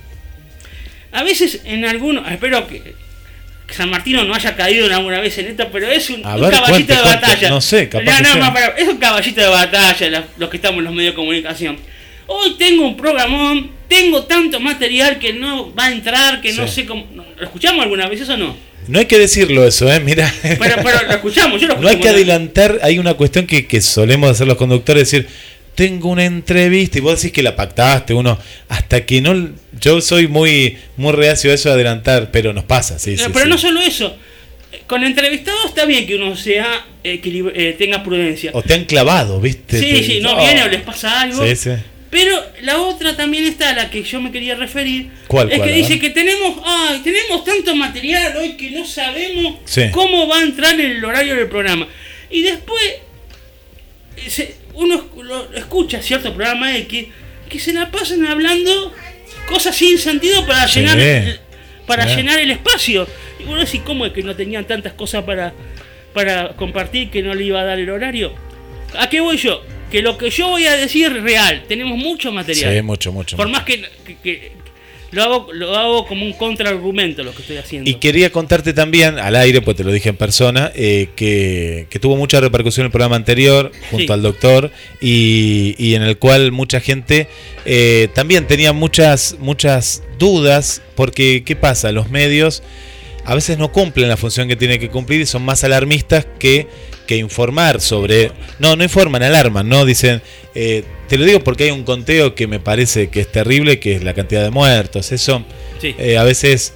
A 1.11 1.23
veces 1.23 1.61
en 1.65 1.85
algunos, 1.85 2.29
espero 2.31 2.67
que 2.67 2.93
San 3.71 3.89
Martino 3.89 4.23
no 4.23 4.33
haya 4.35 4.55
caído 4.55 4.85
alguna 4.93 5.19
vez 5.19 5.37
en 5.39 5.47
esto, 5.47 5.67
pero 5.71 5.87
es 5.89 6.09
un, 6.09 6.23
A 6.25 6.35
un 6.35 6.41
ver, 6.41 6.51
caballito 6.51 6.69
cuente, 6.71 6.93
de 6.93 7.01
cuente. 7.01 7.21
batalla. 7.25 7.49
No 7.49 7.61
sé, 7.61 7.89
capaz 7.89 8.21
No, 8.21 8.35
no, 8.35 8.53
para- 8.53 8.77
es 8.77 8.87
un 8.87 8.97
caballito 8.97 9.41
de 9.41 9.47
batalla, 9.47 10.09
la- 10.09 10.27
los 10.37 10.49
que 10.49 10.57
estamos 10.57 10.77
en 10.79 10.85
los 10.85 10.93
medios 10.93 11.13
de 11.13 11.15
comunicación. 11.15 11.77
Hoy 12.27 12.55
tengo 12.57 12.87
un 12.87 12.95
programón, 12.95 13.71
tengo 13.87 14.23
tanto 14.23 14.59
material 14.59 15.19
que 15.19 15.33
no 15.33 15.73
va 15.73 15.85
a 15.85 15.91
entrar, 15.91 16.41
que 16.41 16.53
no 16.53 16.67
sé 16.67 16.85
cómo. 16.85 17.05
¿Lo 17.37 17.43
escuchamos 17.43 17.83
alguna 17.83 18.07
vez 18.07 18.21
eso 18.21 18.33
o 18.33 18.37
no? 18.37 18.55
No 18.87 18.99
hay 18.99 19.05
que 19.05 19.19
decirlo 19.19 19.67
eso, 19.67 19.91
¿eh? 19.91 19.99
Mira. 19.99 20.33
Pero, 20.41 20.75
pero 20.83 21.03
lo 21.07 21.11
escuchamos, 21.11 21.59
yo 21.59 21.67
lo 21.67 21.77
No 21.79 21.87
hay 21.89 21.97
que 21.97 22.09
adelantar, 22.09 22.79
hay 22.83 22.99
una 22.99 23.15
cuestión 23.15 23.45
que, 23.45 23.67
que 23.67 23.81
solemos 23.81 24.29
hacer 24.29 24.47
los 24.47 24.57
conductores, 24.57 25.11
decir, 25.11 25.27
tengo 25.75 26.09
una 26.09 26.25
entrevista 26.25 26.97
y 26.97 27.01
vos 27.01 27.21
decís 27.21 27.33
que 27.33 27.43
la 27.43 27.55
pactaste, 27.55 28.13
uno, 28.13 28.39
hasta 28.69 29.05
que 29.05 29.21
no, 29.21 29.49
yo 29.79 30.01
soy 30.01 30.27
muy, 30.27 30.77
muy 30.95 31.11
reacio 31.11 31.51
a 31.51 31.53
eso 31.53 31.69
de 31.69 31.75
adelantar, 31.75 32.31
pero 32.31 32.53
nos 32.53 32.63
pasa, 32.63 32.97
sí, 32.97 33.11
No, 33.11 33.25
sí. 33.25 33.29
pero 33.33 33.45
sí. 33.45 33.51
no 33.51 33.57
solo 33.57 33.81
eso. 33.81 34.15
Con 34.87 35.03
entrevistados 35.03 35.65
está 35.67 35.85
bien 35.85 36.07
que 36.07 36.15
uno 36.15 36.35
sea 36.35 36.85
eh, 37.03 37.75
tenga 37.77 38.03
prudencia. 38.03 38.51
O 38.53 38.61
te 38.61 38.73
han 38.73 38.85
clavado, 38.85 39.39
¿viste? 39.39 39.79
Sí, 39.79 39.91
Te- 39.91 40.03
sí, 40.03 40.19
no 40.21 40.33
oh. 40.35 40.39
viene 40.39 40.63
o 40.63 40.67
les 40.67 40.81
pasa 40.81 41.21
algo. 41.21 41.45
Sí, 41.45 41.55
sí. 41.55 41.71
Pero 42.09 42.41
la 42.61 42.77
otra 42.81 43.15
también 43.17 43.43
está, 43.45 43.71
a 43.71 43.73
la 43.73 43.89
que 43.89 44.01
yo 44.03 44.21
me 44.21 44.31
quería 44.31 44.55
referir. 44.55 45.09
¿Cuál, 45.27 45.51
Es 45.51 45.57
cuál, 45.57 45.69
que 45.69 45.75
dice 45.75 45.99
que 45.99 46.09
tenemos, 46.11 46.57
ay, 46.65 47.01
tenemos 47.03 47.43
tanto 47.43 47.75
material 47.75 48.37
hoy 48.37 48.53
que 48.55 48.71
no 48.71 48.85
sabemos 48.85 49.55
Sí. 49.65 49.89
cómo 49.91 50.27
va 50.27 50.39
a 50.39 50.43
entrar 50.43 50.73
en 50.79 50.91
el 50.91 51.03
horario 51.05 51.35
del 51.35 51.47
programa. 51.47 51.87
Y 52.29 52.41
después 52.43 52.81
eh, 54.17 54.29
se- 54.29 54.55
uno 54.73 55.05
escucha 55.55 56.01
cierto 56.01 56.33
programa 56.33 56.75
X 56.77 57.07
que 57.49 57.59
se 57.59 57.73
la 57.73 57.89
pasan 57.91 58.25
hablando 58.25 58.93
cosas 59.47 59.75
sin 59.75 59.97
sentido 59.97 60.45
para 60.45 60.65
llenar 60.65 60.99
el- 60.99 61.39
para 61.85 62.05
llenar 62.15 62.39
el 62.39 62.51
espacio. 62.51 63.07
Y 63.39 63.43
bueno, 63.43 63.63
decís, 63.63 63.81
¿cómo 63.85 64.05
es 64.05 64.11
que 64.13 64.23
no 64.23 64.35
tenían 64.35 64.65
tantas 64.65 64.93
cosas 64.93 65.23
para, 65.23 65.53
para 66.13 66.49
compartir 66.55 67.09
que 67.09 67.21
no 67.23 67.33
le 67.33 67.43
iba 67.45 67.61
a 67.61 67.63
dar 67.65 67.79
el 67.79 67.89
horario? 67.89 68.33
¿A 68.97 69.09
qué 69.09 69.19
voy 69.21 69.37
yo? 69.37 69.63
Que 69.91 70.01
lo 70.01 70.17
que 70.17 70.29
yo 70.29 70.49
voy 70.49 70.65
a 70.65 70.75
decir 70.75 71.05
es 71.15 71.23
real. 71.23 71.63
Tenemos 71.67 71.97
mucho 71.97 72.31
material. 72.31 72.75
Sí, 72.75 72.81
mucho, 72.81 73.11
mucho. 73.13 73.37
Por 73.37 73.47
mucho. 73.47 73.57
más 73.59 73.65
que, 73.65 73.83
que- 74.05 74.15
que 74.17 74.51
lo, 75.11 75.23
hago, 75.23 75.53
lo 75.53 75.73
hago 75.77 76.05
como 76.05 76.25
un 76.25 76.33
contraargumento 76.33 77.23
lo 77.23 77.33
que 77.33 77.41
estoy 77.41 77.55
haciendo. 77.55 77.89
Y 77.89 77.93
quería 77.95 78.29
contarte 78.29 78.73
también, 78.73 79.17
al 79.17 79.37
aire, 79.37 79.61
pues 79.61 79.77
te 79.77 79.85
lo 79.85 79.91
dije 79.93 80.09
en 80.09 80.17
persona, 80.17 80.69
eh, 80.75 81.07
que, 81.15 81.87
que 81.89 81.99
tuvo 81.99 82.17
mucha 82.17 82.41
repercusión 82.41 82.85
el 82.85 82.91
programa 82.91 83.15
anterior 83.15 83.71
junto 83.89 84.07
Sí. 84.07 84.11
al 84.13 84.21
doctor 84.21 84.71
y, 84.99 85.75
y 85.77 85.95
en 85.95 86.01
el 86.03 86.17
cual 86.17 86.51
mucha 86.51 86.81
gente 86.81 87.29
eh, 87.65 88.09
también 88.13 88.45
tenía 88.47 88.73
muchas, 88.73 89.37
muchas 89.39 90.03
dudas, 90.19 90.81
porque 90.95 91.43
¿qué 91.45 91.55
pasa? 91.55 91.93
Los 91.93 92.09
medios 92.09 92.61
a 93.23 93.33
veces 93.35 93.57
no 93.57 93.71
cumplen 93.71 94.09
la 94.09 94.17
función 94.17 94.49
que 94.49 94.55
tienen 94.57 94.79
que 94.79 94.89
cumplir 94.89 95.21
y 95.21 95.25
son 95.25 95.43
más 95.43 95.63
alarmistas 95.63 96.27
que, 96.39 96.67
que 97.07 97.17
informar 97.17 97.81
sobre... 97.81 98.31
No, 98.59 98.75
no 98.75 98.83
informan, 98.83 99.23
alarman, 99.23 99.67
¿no? 99.67 99.85
Dicen, 99.85 100.21
eh, 100.53 100.83
te 101.09 101.17
lo 101.17 101.25
digo 101.25 101.39
porque 101.43 101.63
hay 101.63 101.71
un 101.71 101.83
conteo 101.83 102.35
que 102.35 102.45
me 102.45 102.59
parece 102.59 103.09
que 103.09 103.21
es 103.21 103.31
terrible, 103.31 103.79
que 103.79 103.95
es 103.95 104.03
la 104.03 104.13
cantidad 104.13 104.43
de 104.43 104.51
muertos, 104.51 105.11
eso... 105.11 105.43
Sí. 105.81 105.95
Eh, 105.97 106.17
a 106.17 106.23
veces 106.23 106.73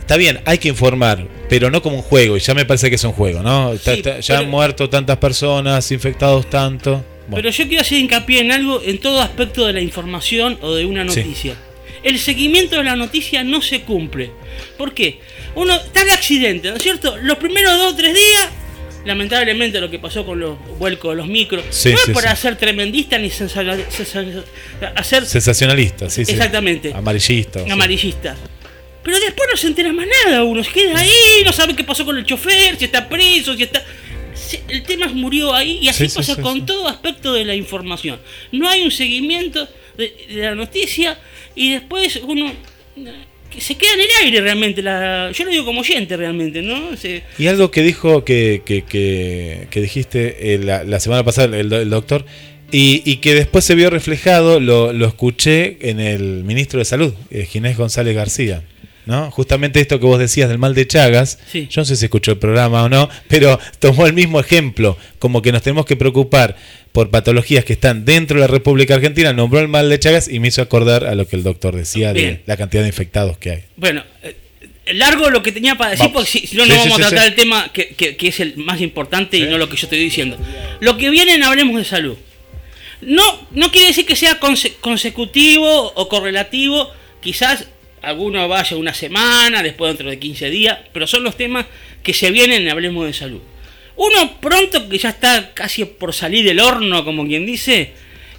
está 0.00 0.16
bien, 0.16 0.40
hay 0.44 0.58
que 0.58 0.68
informar, 0.68 1.26
pero 1.48 1.70
no 1.70 1.80
como 1.82 1.96
un 1.96 2.02
juego, 2.02 2.36
y 2.36 2.40
ya 2.40 2.54
me 2.54 2.64
parece 2.66 2.88
que 2.90 2.96
es 2.96 3.04
un 3.04 3.12
juego, 3.12 3.42
¿no? 3.42 3.72
Está- 3.74 3.92
Sí, 3.92 3.98
está- 4.00 4.20
ya 4.20 4.34
pero- 4.34 4.40
han 4.46 4.50
muerto 4.50 4.88
tantas 4.90 5.16
personas, 5.18 5.90
infectados 5.92 6.48
tanto. 6.50 7.04
Bueno, 7.28 7.42
Pero 7.42 7.50
yo 7.50 7.68
quiero 7.68 7.82
hacer 7.82 7.98
hincapié 7.98 8.40
en 8.40 8.52
algo 8.52 8.80
en 8.82 8.98
todo 9.00 9.20
aspecto 9.20 9.66
de 9.66 9.74
la 9.74 9.80
información 9.82 10.58
o 10.62 10.74
de 10.74 10.86
una 10.86 11.02
Sí. 11.10 11.20
noticia. 11.20 11.56
El 12.02 12.18
seguimiento 12.18 12.76
de 12.76 12.84
la 12.84 12.96
noticia 12.96 13.44
no 13.44 13.60
se 13.60 13.82
cumple. 13.82 14.30
¿Por 14.78 14.94
qué? 14.94 15.20
Uno 15.54 15.74
está 15.74 16.02
el 16.02 16.10
accidente, 16.10 16.70
¿no 16.70 16.76
es 16.76 16.82
cierto? 16.82 17.16
Los 17.18 17.36
primeros 17.36 17.76
dos 17.76 17.92
o 17.92 17.96
tres 17.96 18.14
días 18.14 18.48
lamentablemente 19.04 19.80
lo 19.80 19.90
que 19.90 19.98
pasó 19.98 20.24
con 20.24 20.40
los 20.40 20.58
vuelcos 20.78 21.12
de 21.12 21.16
los 21.16 21.28
micros. 21.28 21.64
Sí, 21.70 21.90
no 21.90 21.96
es 21.96 22.10
para 22.10 22.34
sí. 22.36 22.42
ser 22.42 22.56
tremendista 22.56 23.18
ni 23.18 23.28
hacer 24.94 25.26
Sensacionalista, 25.26 26.10
sí, 26.10 26.24
sí. 26.24 26.32
Exactamente. 26.32 26.92
Amarillista. 26.94 27.60
amarillista. 27.70 28.36
Pero 29.02 29.20
después 29.20 29.48
no 29.50 29.56
se 29.56 29.66
entera 29.68 29.92
más 29.92 30.06
nada 30.24 30.44
uno, 30.44 30.62
se 30.62 30.70
queda 30.70 30.98
ahí, 30.98 31.42
no 31.44 31.52
sabe 31.52 31.74
qué 31.74 31.84
pasó 31.84 32.04
con 32.04 32.18
el 32.18 32.24
chofer, 32.24 32.76
si 32.76 32.84
está 32.86 33.08
preso, 33.08 33.54
si 33.56 33.62
está... 33.62 33.82
El 34.68 34.82
tema 34.84 35.08
murió 35.08 35.52
ahí 35.54 35.78
y 35.82 35.88
así 35.88 36.04
Sí, 36.04 36.10
sí, 36.10 36.16
pasa 36.16 36.40
con 36.40 36.64
todo 36.64 36.88
aspecto 36.88 37.32
de 37.32 37.44
la 37.44 37.54
información. 37.54 38.20
No 38.52 38.68
hay 38.68 38.82
un 38.82 38.90
seguimiento 38.90 39.68
de, 39.96 40.26
de 40.28 40.42
la 40.42 40.54
noticia 40.54 41.18
y 41.54 41.72
después 41.72 42.20
uno 42.22 42.52
que 43.50 43.60
se 43.60 43.76
queda 43.76 43.94
en 43.94 44.00
el 44.00 44.06
aire 44.24 44.40
realmente. 44.40 44.82
La, 44.82 45.30
yo 45.32 45.44
lo 45.44 45.50
digo 45.50 45.64
como 45.64 45.80
oyente 45.80 46.16
realmente, 46.16 46.62
¿no? 46.62 46.96
Se- 46.96 47.22
Y 47.38 47.46
algo 47.46 47.70
que 47.70 47.82
dijo 47.82 48.24
que, 48.24 48.62
que, 48.64 48.82
que, 48.82 49.66
que 49.70 49.80
dijiste 49.80 50.54
eh, 50.54 50.58
la, 50.58 50.84
la 50.84 51.00
semana 51.00 51.24
pasada 51.24 51.56
el, 51.58 51.72
el 51.72 51.90
doctor 51.90 52.24
y, 52.70 53.02
y 53.04 53.16
que 53.16 53.34
después 53.34 53.64
se 53.64 53.74
vio 53.74 53.88
reflejado, 53.90 54.60
lo, 54.60 54.92
lo 54.92 55.06
escuché 55.06 55.78
en 55.88 56.00
el 56.00 56.44
ministro 56.44 56.78
de 56.78 56.84
Salud, 56.84 57.14
eh, 57.30 57.46
Ginés 57.46 57.76
González 57.76 58.14
García. 58.14 58.62
¿No? 59.06 59.30
Justamente 59.30 59.80
esto 59.80 59.98
que 59.98 60.04
vos 60.04 60.18
decías 60.18 60.50
del 60.50 60.58
mal 60.58 60.74
de 60.74 60.86
Chagas, 60.86 61.38
Sí. 61.50 61.66
yo 61.70 61.80
no 61.80 61.86
sé 61.86 61.96
si 61.96 62.04
escuchó 62.04 62.32
el 62.32 62.36
programa 62.36 62.82
o 62.82 62.90
no, 62.90 63.08
pero 63.26 63.58
tomó 63.78 64.04
el 64.06 64.12
mismo 64.12 64.38
ejemplo, 64.38 64.98
como 65.18 65.40
que 65.40 65.50
nos 65.50 65.62
tenemos 65.62 65.86
que 65.86 65.96
preocupar 65.96 66.56
por 66.92 67.10
patologías 67.10 67.64
que 67.64 67.72
están 67.72 68.04
dentro 68.04 68.36
de 68.36 68.40
la 68.42 68.46
República 68.46 68.94
Argentina, 68.94 69.32
nombró 69.32 69.60
el 69.60 69.68
mal 69.68 69.88
de 69.88 69.98
Chagas 69.98 70.28
y 70.28 70.40
me 70.40 70.48
hizo 70.48 70.62
acordar 70.62 71.04
a 71.04 71.14
lo 71.14 71.26
que 71.28 71.36
el 71.36 71.42
doctor 71.42 71.76
decía 71.76 72.12
de 72.12 72.40
la 72.46 72.56
cantidad 72.56 72.82
de 72.82 72.88
infectados 72.88 73.38
que 73.38 73.50
hay. 73.50 73.64
Bueno, 73.76 74.02
eh, 74.22 74.34
largo 74.94 75.30
lo 75.30 75.42
que 75.42 75.52
tenía 75.52 75.76
para 75.76 75.90
decir, 75.90 76.06
Vamos. 76.06 76.24
porque 76.24 76.30
si, 76.40 76.46
si 76.46 76.56
no, 76.56 76.64
Sí, 76.64 76.70
no 76.70 76.76
vamos 76.76 76.96
sí, 76.96 77.02
a 77.02 77.08
tratar 77.08 77.24
sí. 77.26 77.30
el 77.30 77.34
tema 77.36 77.70
que, 77.72 77.88
que- 77.88 78.16
que 78.16 78.28
es 78.28 78.40
el 78.40 78.56
más 78.56 78.80
importante 78.80 79.36
y 79.36 79.42
no 79.42 79.58
lo 79.58 79.68
que 79.68 79.76
yo 79.76 79.84
estoy 79.86 79.98
diciendo. 79.98 80.38
Lo 80.80 80.96
que 80.96 81.10
viene 81.10 81.34
en 81.34 81.42
Hablemos 81.44 81.76
de 81.76 81.84
Salud. 81.84 82.16
No, 83.00 83.22
no 83.52 83.70
quiere 83.70 83.88
decir 83.88 84.06
que 84.06 84.16
sea 84.16 84.40
conse- 84.40 84.72
consecutivo 84.80 85.92
o 85.94 86.08
correlativo, 86.08 86.90
quizás 87.20 87.66
alguno 88.02 88.46
vaya 88.48 88.76
una 88.76 88.94
semana, 88.94 89.62
después 89.62 89.90
dentro 89.90 90.10
de 90.10 90.18
15 90.18 90.50
días, 90.50 90.78
pero 90.92 91.06
son 91.06 91.22
los 91.22 91.36
temas 91.36 91.66
que 92.02 92.14
se 92.14 92.30
vienen 92.30 92.62
en 92.62 92.68
Hablemos 92.70 93.06
de 93.06 93.12
Salud. 93.12 93.40
Uno 93.98 94.40
pronto 94.40 94.88
que 94.88 94.96
ya 94.96 95.08
está 95.08 95.52
casi 95.54 95.84
por 95.84 96.14
salir 96.14 96.44
del 96.44 96.60
horno, 96.60 97.04
como 97.04 97.26
quien 97.26 97.44
dice, 97.44 97.92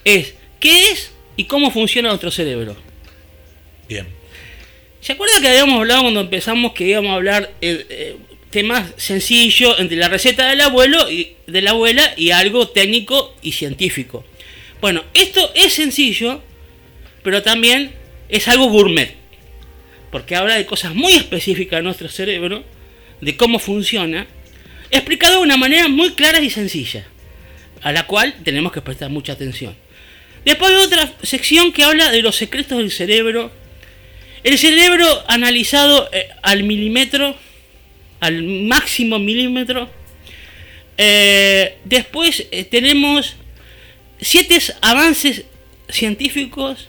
es 0.05 0.33
qué 0.57 0.91
es 0.91 1.11
y 1.35 1.43
cómo 1.43 1.69
funciona 1.69 2.07
nuestro 2.07 2.31
cerebro. 2.31 2.77
Bien. 3.89 4.07
¿Se 5.01 5.11
acuerda 5.11 5.41
que 5.41 5.49
habíamos 5.49 5.75
hablado 5.75 6.03
cuando 6.03 6.21
empezamos 6.21 6.71
que 6.71 6.85
íbamos 6.85 7.11
a 7.11 7.15
hablar 7.15 7.51
eh, 7.59 7.85
eh, 7.89 8.15
temas 8.49 8.93
sencillos 8.95 9.77
entre 9.79 9.97
la 9.97 10.07
receta 10.07 10.47
del 10.47 10.61
abuelo 10.61 11.11
y 11.11 11.35
de 11.45 11.61
la 11.61 11.71
abuela 11.71 12.13
y 12.15 12.31
algo 12.31 12.69
técnico 12.69 13.35
y 13.41 13.51
científico? 13.51 14.23
Bueno, 14.79 15.03
esto 15.13 15.51
es 15.55 15.73
sencillo, 15.73 16.41
pero 17.21 17.43
también 17.43 17.91
es 18.29 18.47
algo 18.47 18.69
gourmet, 18.69 19.13
porque 20.09 20.37
habla 20.37 20.55
de 20.55 20.65
cosas 20.65 20.95
muy 20.95 21.13
específicas 21.13 21.79
de 21.79 21.83
nuestro 21.83 22.07
cerebro, 22.07 22.63
de 23.19 23.35
cómo 23.35 23.59
funciona, 23.59 24.25
explicado 24.91 25.37
de 25.37 25.43
una 25.43 25.57
manera 25.57 25.87
muy 25.87 26.11
clara 26.13 26.39
y 26.39 26.49
sencilla, 26.49 27.05
a 27.81 27.91
la 27.91 28.05
cual 28.05 28.35
tenemos 28.43 28.71
que 28.71 28.81
prestar 28.81 29.09
mucha 29.09 29.33
atención. 29.33 29.75
Después 30.45 30.71
hay 30.71 30.77
otra 30.77 31.13
sección 31.21 31.71
que 31.71 31.83
habla 31.83 32.11
de 32.11 32.21
los 32.21 32.35
secretos 32.35 32.77
del 32.77 32.91
cerebro, 32.91 33.51
el 34.43 34.57
cerebro 34.57 35.05
analizado 35.27 36.09
eh, 36.11 36.29
al 36.41 36.63
milímetro, 36.63 37.35
al 38.19 38.43
máximo 38.43 39.19
milímetro. 39.19 39.89
Eh, 40.97 41.77
después 41.85 42.47
eh, 42.51 42.63
tenemos 42.63 43.35
siete 44.19 44.59
avances 44.81 45.45
científicos 45.89 46.87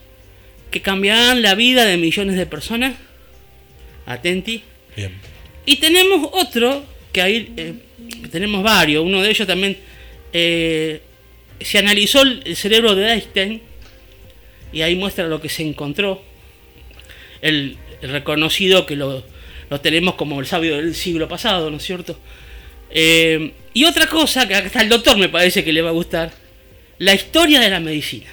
que 0.70 0.80
cambiarán 0.80 1.42
la 1.42 1.54
vida 1.54 1.84
de 1.84 1.96
millones 1.96 2.36
de 2.36 2.46
personas. 2.46 2.94
Atenti. 4.06 4.62
Bien. 4.96 5.12
Y 5.66 5.76
tenemos 5.76 6.28
otro, 6.32 6.84
que 7.12 7.22
ahí 7.22 7.82
tenemos 8.30 8.62
varios, 8.62 9.04
uno 9.04 9.22
de 9.22 9.30
ellos 9.30 9.46
también 9.46 9.76
eh, 10.32 11.00
se 11.60 11.78
analizó 11.78 12.22
el, 12.22 12.56
cerebro 12.56 12.94
de 12.94 13.12
Einstein 13.12 13.62
y 14.72 14.82
ahí 14.82 14.94
muestra 14.96 15.26
lo 15.26 15.40
que 15.40 15.48
se 15.48 15.62
encontró. 15.62 16.22
El, 17.42 17.76
el 18.02 18.10
reconocido 18.10 18.86
que 18.86 18.96
lo, 18.96 19.24
lo 19.70 19.80
tenemos 19.80 20.14
como 20.14 20.40
el 20.40 20.46
sabio 20.46 20.76
del 20.76 20.94
siglo 20.94 21.28
pasado, 21.28 21.70
¿no 21.70 21.76
es 21.78 21.82
cierto? 21.84 22.18
Eh, 22.90 23.52
y 23.72 23.84
otra 23.84 24.08
cosa, 24.08 24.46
que 24.48 24.54
está 24.54 24.82
el 24.82 24.88
doctor 24.88 25.16
me 25.16 25.28
parece 25.28 25.64
que 25.64 25.72
le 25.72 25.80
va 25.80 25.90
a 25.90 25.92
gustar, 25.92 26.32
la 26.98 27.14
historia 27.14 27.60
de 27.60 27.70
la 27.70 27.80
medicina. 27.80 28.26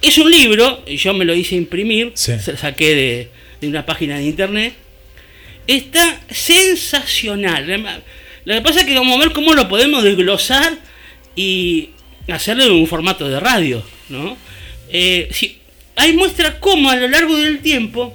Es 0.00 0.18
un 0.18 0.30
libro, 0.30 0.82
y 0.86 0.96
yo 0.96 1.14
me 1.14 1.24
lo 1.24 1.34
hice 1.34 1.54
imprimir, 1.54 2.10
Sí. 2.14 2.32
se 2.40 2.52
lo 2.52 2.58
saqué 2.58 2.94
de, 2.94 3.28
de 3.60 3.68
una 3.68 3.86
página 3.86 4.16
de 4.18 4.24
internet. 4.24 4.74
Está 5.72 6.20
sensacional. 6.30 7.66
Lo 8.44 8.54
que 8.54 8.60
pasa 8.60 8.80
es 8.80 8.86
que 8.86 8.94
vamos 8.94 9.16
a 9.16 9.20
ver 9.24 9.32
cómo 9.32 9.54
lo 9.54 9.68
podemos 9.68 10.02
desglosar 10.04 10.76
y 11.34 11.90
hacerlo 12.28 12.64
en 12.64 12.72
un 12.72 12.86
formato 12.86 13.26
de 13.28 13.40
radio. 13.40 13.82
Eh, 14.90 15.28
si- 15.32 15.58
ahí 15.96 16.12
muestra 16.12 16.60
cómo 16.60 16.90
a 16.90 16.96
lo 16.96 17.08
largo 17.08 17.38
del 17.38 17.60
tiempo, 17.60 18.14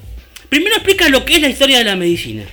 primero 0.49 0.75
explica 0.75 1.09
lo 1.09 1.25
que 1.25 1.37
es 1.37 1.41
la 1.41 1.49
historia 1.49 1.79
de 1.79 1.85
la 1.85 1.95
medicina 1.95 2.43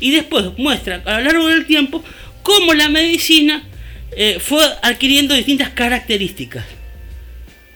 y 0.00 0.10
después 0.12 0.46
muestra 0.56 1.02
a 1.04 1.18
lo 1.18 1.24
largo 1.26 1.48
del 1.48 1.66
tiempo 1.66 2.02
cómo 2.42 2.72
la 2.72 2.88
medicina 2.88 3.62
eh, 4.16 4.38
fue 4.40 4.64
adquiriendo 4.82 5.34
distintas 5.34 5.68
características 5.68 6.64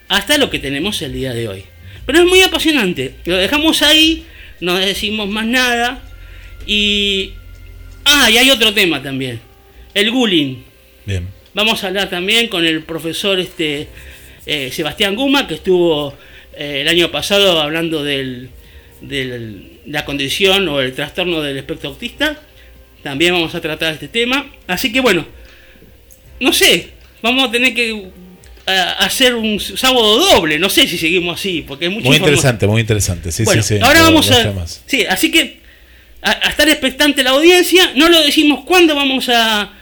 hasta 0.09 0.39
lo 0.39 0.49
que 0.49 0.59
tenemos 0.59 1.03
el 1.03 1.13
día 1.13 1.35
de 1.35 1.47
hoy. 1.49 1.65
Pero 2.07 2.21
es 2.21 2.27
muy 2.27 2.41
apasionante. 2.43 3.17
Lo 3.27 3.37
dejamos 3.37 3.83
ahí, 3.83 4.25
no 4.61 4.77
decimos 4.79 5.29
más 5.29 5.45
nada. 5.47 6.03
Y. 6.67 7.33
Ah, 8.05 8.31
y 8.31 8.39
hay 8.39 8.51
otro 8.51 8.73
tema 8.75 9.03
también. 9.03 9.41
El 9.95 10.11
bullying. 10.11 10.57
Bien. 11.07 11.29
Vamos 11.55 11.83
a 11.85 11.87
hablar 11.89 12.11
también 12.11 12.49
con 12.49 12.65
el 12.67 12.83
profesor 12.83 13.39
este 13.39 13.89
eh, 14.47 14.71
Sebastián 14.73 15.15
Guma, 15.15 15.47
que 15.47 15.55
estuvo 15.55 16.15
eh, 16.57 16.81
el 16.83 16.89
año 16.89 17.11
pasado 17.11 17.61
hablando 17.61 18.03
del, 18.03 18.51
de 19.01 19.79
la 19.87 20.05
condición 20.05 20.69
o 20.69 20.81
el 20.81 20.93
trastorno 20.95 21.41
del 21.43 21.57
espectro 21.57 21.91
autista. 21.91 22.41
También 23.03 23.35
vamos 23.35 23.55
a 23.55 23.61
tratar 23.61 23.95
este 23.95 24.09
tema. 24.09 24.51
Así 24.67 24.93
que 24.93 25.01
bueno, 25.01 25.25
no 26.41 26.53
sé, 26.53 26.89
vamos 27.23 27.49
a 27.49 27.53
tener 27.53 27.73
que 27.75 28.09
a- 28.67 28.93
hacer 29.05 29.35
un 29.35 29.61
sábado 29.61 30.19
doble. 30.19 30.59
No 30.59 30.69
sé 30.69 30.87
si 30.89 30.99
seguimos 30.99 31.39
así, 31.39 31.65
porque 31.67 31.87
es 31.87 31.91
Muy 31.93 32.17
interesante, 32.17 32.67
muy 32.67 32.81
interesante. 32.81 33.31
Sí, 33.31 33.45
Bueno, 33.45 33.63
sí, 33.63 33.77
sí. 33.77 33.83
ahora 33.83 34.03
vamos 34.03 34.31
a. 34.31 34.67
Sí, 34.87 35.05
así 35.07 35.31
que 35.31 35.61
a, 36.25 36.31
a 36.47 36.51
estar 36.51 36.69
expectante 36.69 37.23
la 37.23 37.31
audiencia. 37.31 37.93
No 37.95 38.09
lo 38.09 38.21
decimos 38.23 38.65
cuándo 38.65 38.97
vamos 38.97 39.29
a, 39.29 39.73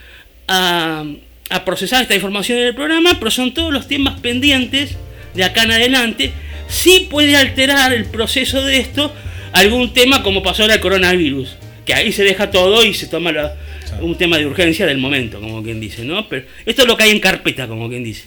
a, 0.48 1.04
a 1.50 1.64
procesar 1.64 2.02
esta 2.02 2.14
información 2.14 2.58
en 2.58 2.66
el 2.66 2.74
programa, 2.74 3.18
pero 3.18 3.30
son 3.30 3.54
todos 3.54 3.72
los 3.72 3.88
temas 3.88 4.20
pendientes 4.20 4.96
de 5.34 5.44
acá 5.44 5.62
en 5.62 5.72
adelante. 5.72 6.32
Sí 6.68 7.06
puede 7.10 7.36
alterar 7.36 7.92
el 7.94 8.04
proceso 8.06 8.62
de 8.64 8.78
esto 8.78 9.12
algún 9.52 9.92
tema 9.94 10.22
como 10.22 10.42
pasó 10.42 10.62
ahora 10.62 10.74
el 10.74 10.80
coronavirus, 10.80 11.56
que 11.86 11.94
ahí 11.94 12.12
se 12.12 12.24
deja 12.24 12.50
todo 12.50 12.84
y 12.84 12.94
se 12.94 13.06
toma 13.06 13.32
la- 13.32 13.54
un 14.00 14.16
tema 14.16 14.38
de 14.38 14.46
urgencia 14.46 14.86
del 14.86 14.96
momento, 14.96 15.38
como 15.40 15.62
quien 15.62 15.78
dice, 15.78 16.02
¿no? 16.04 16.26
Pero 16.28 16.46
esto 16.64 16.82
es 16.82 16.88
lo 16.88 16.96
que 16.96 17.04
hay 17.04 17.10
en 17.10 17.20
carpeta, 17.20 17.68
como 17.68 17.90
quien 17.90 18.02
dice. 18.02 18.24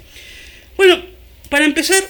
Bueno, 0.77 0.99
para 1.49 1.65
empezar 1.65 2.03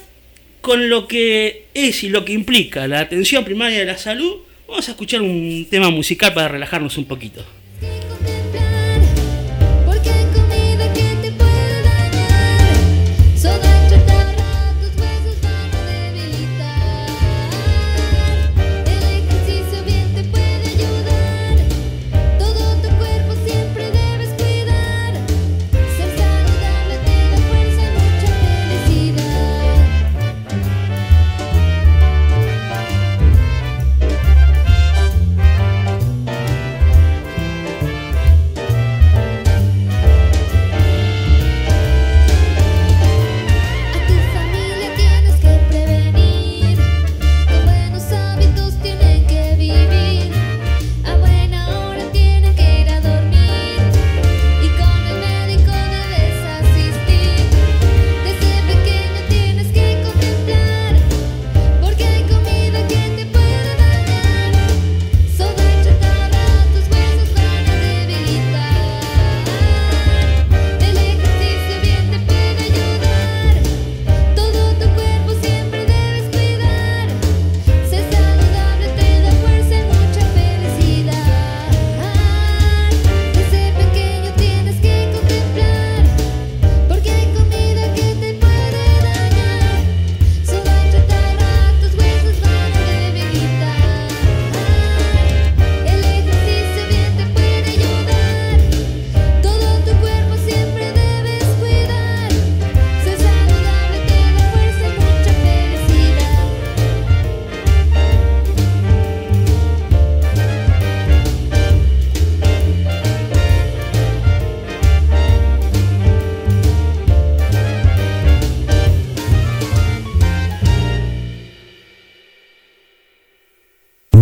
con 0.60 0.90
lo 0.90 1.08
que 1.08 1.68
es 1.74 2.04
y 2.04 2.10
lo 2.10 2.26
que 2.26 2.34
implica 2.34 2.86
la 2.88 3.00
atención 3.00 3.46
primaria 3.46 3.80
de 3.80 3.86
la 3.86 3.98
salud, 3.98 4.40
vamos 4.68 4.88
a 4.88 4.92
escuchar 4.92 5.22
un 5.22 5.68
tema 5.70 5.90
musical 5.90 6.34
para 6.34 6.48
relajarnos 6.48 6.98
un 6.98 7.06
poquito. 7.06 7.44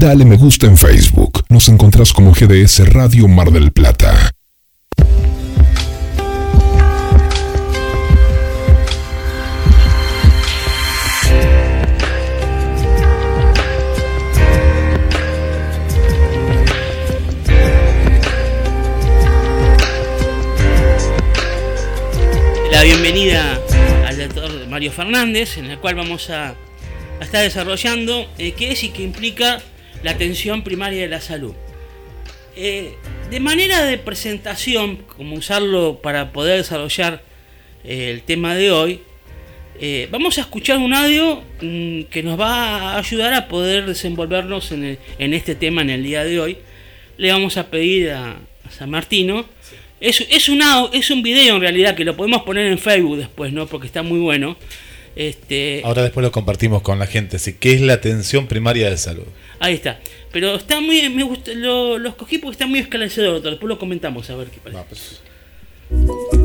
Dale 0.03 0.25
me 0.25 0.35
gusta 0.35 0.67
en 0.67 0.77
Facebook. 0.77 1.45
Nos 1.47 1.69
encontrás 1.69 2.11
como 2.11 2.33
GDS 2.33 2.89
Radio 2.91 3.29
Mar 3.29 3.51
del 3.51 3.71
Plata. 3.71 4.31
la 22.69 22.83
bienvenida 22.83 23.57
al 24.05 24.17
doctor 24.17 24.67
Mario 24.67 24.91
Fernández, 24.91 25.57
en 25.57 25.71
el 25.71 25.79
cual 25.79 25.95
vamos 25.95 26.29
a, 26.29 26.55
estar 27.21 27.41
desarrollando 27.41 28.27
eh, 28.37 28.51
qué 28.51 28.73
es 28.73 28.83
y 28.83 28.89
qué 28.89 29.03
implica 29.03 29.61
la 30.03 30.11
atención 30.11 30.63
primaria 30.63 31.01
de 31.01 31.07
la 31.07 31.21
salud. 31.21 31.53
Eh, 32.55 32.93
de 33.31 33.39
manera 33.39 33.83
de 33.83 33.97
presentación, 33.97 34.97
como 35.17 35.35
usarlo 35.35 35.99
para 36.03 36.31
poder 36.31 36.57
desarrollar 36.57 37.23
eh, 37.83 38.11
el 38.11 38.21
tema 38.21 38.53
de 38.55 38.71
hoy, 38.71 38.99
eh, 39.79 40.07
vamos 40.11 40.37
a 40.37 40.41
escuchar 40.41 40.77
un 40.77 40.93
audio 40.93 41.41
mm, 41.61 42.03
que 42.03 42.21
nos 42.21 42.39
va 42.39 42.93
a 42.93 42.97
ayudar 42.99 43.33
a 43.33 43.47
poder 43.47 43.87
desenvolvernos 43.87 44.71
en, 44.71 44.83
el- 44.83 44.99
en 45.17 45.33
este 45.33 45.55
tema 45.55 45.81
en 45.81 45.89
el 45.89 46.03
día 46.03 46.23
de 46.23 46.39
hoy. 46.39 46.57
Le 47.17 47.31
vamos 47.31 47.57
a 47.57 47.69
pedir 47.71 48.11
a, 48.11 48.31
a 48.65 48.71
San 48.71 48.89
Martino. 48.91 49.45
Es, 49.99 50.25
es, 50.29 50.49
un 50.49 50.61
es 50.91 51.09
un 51.09 51.23
video 51.23 51.55
en 51.55 51.61
realidad 51.61 51.95
que 51.95 52.03
lo 52.03 52.15
podemos 52.15 52.43
poner 52.43 52.67
en 52.67 52.77
Facebook 52.77 53.17
después, 53.17 53.51
¿no? 53.53 53.65
Porque 53.67 53.87
está 53.87 54.03
muy 54.03 54.19
bueno. 54.19 54.57
Este, 55.15 55.81
Ahora 55.83 56.03
después 56.03 56.23
lo 56.23 56.31
compartimos 56.31 56.81
con 56.81 56.99
la 56.99 57.07
gente. 57.07 57.37
Así, 57.37 57.53
¿Qué 57.53 57.73
es 57.73 57.81
la 57.81 57.93
atención 57.93 58.47
primaria 58.47 58.89
de 58.89 58.97
salud? 58.97 59.25
Ahí 59.59 59.75
está. 59.75 59.99
Pero 60.31 60.55
está 60.55 60.81
muy. 60.81 61.07
Me 61.09 61.23
gusta, 61.23 61.51
lo, 61.53 61.97
lo 61.97 62.09
escogí 62.09 62.39
porque 62.39 62.53
está 62.53 62.67
muy 62.67 62.79
esclarecedor. 62.79 63.41
Después 63.41 63.69
lo 63.69 63.77
comentamos 63.77 64.29
a 64.29 64.35
ver 64.35 64.47
qué 64.47 64.59
parece. 64.59 65.17
La 65.91 66.42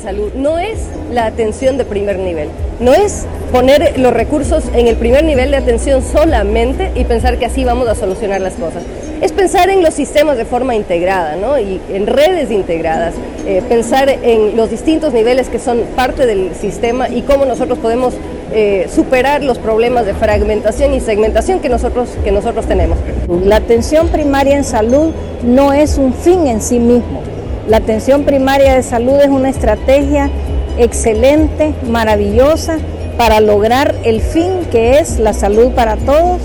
salud 0.00 0.32
no 0.34 0.58
es 0.58 0.78
la 1.12 1.26
atención 1.26 1.78
de 1.78 1.84
primer 1.84 2.18
nivel, 2.18 2.48
no 2.80 2.94
es 2.94 3.26
poner 3.52 3.98
los 3.98 4.12
recursos 4.12 4.64
en 4.74 4.86
el 4.86 4.96
primer 4.96 5.24
nivel 5.24 5.50
de 5.50 5.56
atención 5.56 6.02
solamente 6.02 6.90
y 6.94 7.04
pensar 7.04 7.38
que 7.38 7.46
así 7.46 7.64
vamos 7.64 7.88
a 7.88 7.94
solucionar 7.94 8.40
las 8.40 8.54
cosas. 8.54 8.82
Es 9.20 9.32
pensar 9.32 9.68
en 9.68 9.82
los 9.82 9.92
sistemas 9.92 10.38
de 10.38 10.44
forma 10.44 10.74
integrada, 10.74 11.36
¿no? 11.36 11.58
Y 11.58 11.80
en 11.90 12.06
redes 12.06 12.50
integradas, 12.50 13.14
eh, 13.46 13.62
pensar 13.68 14.08
en 14.08 14.56
los 14.56 14.70
distintos 14.70 15.12
niveles 15.12 15.48
que 15.48 15.58
son 15.58 15.82
parte 15.94 16.26
del 16.26 16.54
sistema 16.54 17.08
y 17.08 17.22
cómo 17.22 17.44
nosotros 17.44 17.78
podemos 17.78 18.14
eh, 18.52 18.88
superar 18.92 19.44
los 19.44 19.58
problemas 19.58 20.06
de 20.06 20.14
fragmentación 20.14 20.94
y 20.94 21.00
segmentación 21.00 21.60
que 21.60 21.68
nosotros, 21.68 22.08
que 22.24 22.32
nosotros 22.32 22.66
tenemos. 22.66 22.98
La 23.44 23.56
atención 23.56 24.08
primaria 24.08 24.56
en 24.56 24.64
salud 24.64 25.12
no 25.44 25.72
es 25.72 25.98
un 25.98 26.14
fin 26.14 26.46
en 26.46 26.60
sí 26.60 26.78
mismo. 26.78 27.22
La 27.70 27.76
atención 27.76 28.24
primaria 28.24 28.74
de 28.74 28.82
salud 28.82 29.20
es 29.20 29.28
una 29.28 29.48
estrategia 29.48 30.28
excelente, 30.76 31.72
maravillosa, 31.88 32.78
para 33.16 33.38
lograr 33.38 33.94
el 34.02 34.20
fin 34.22 34.66
que 34.72 34.98
es 34.98 35.20
la 35.20 35.32
salud 35.32 35.70
para 35.70 35.96
todos 35.96 36.40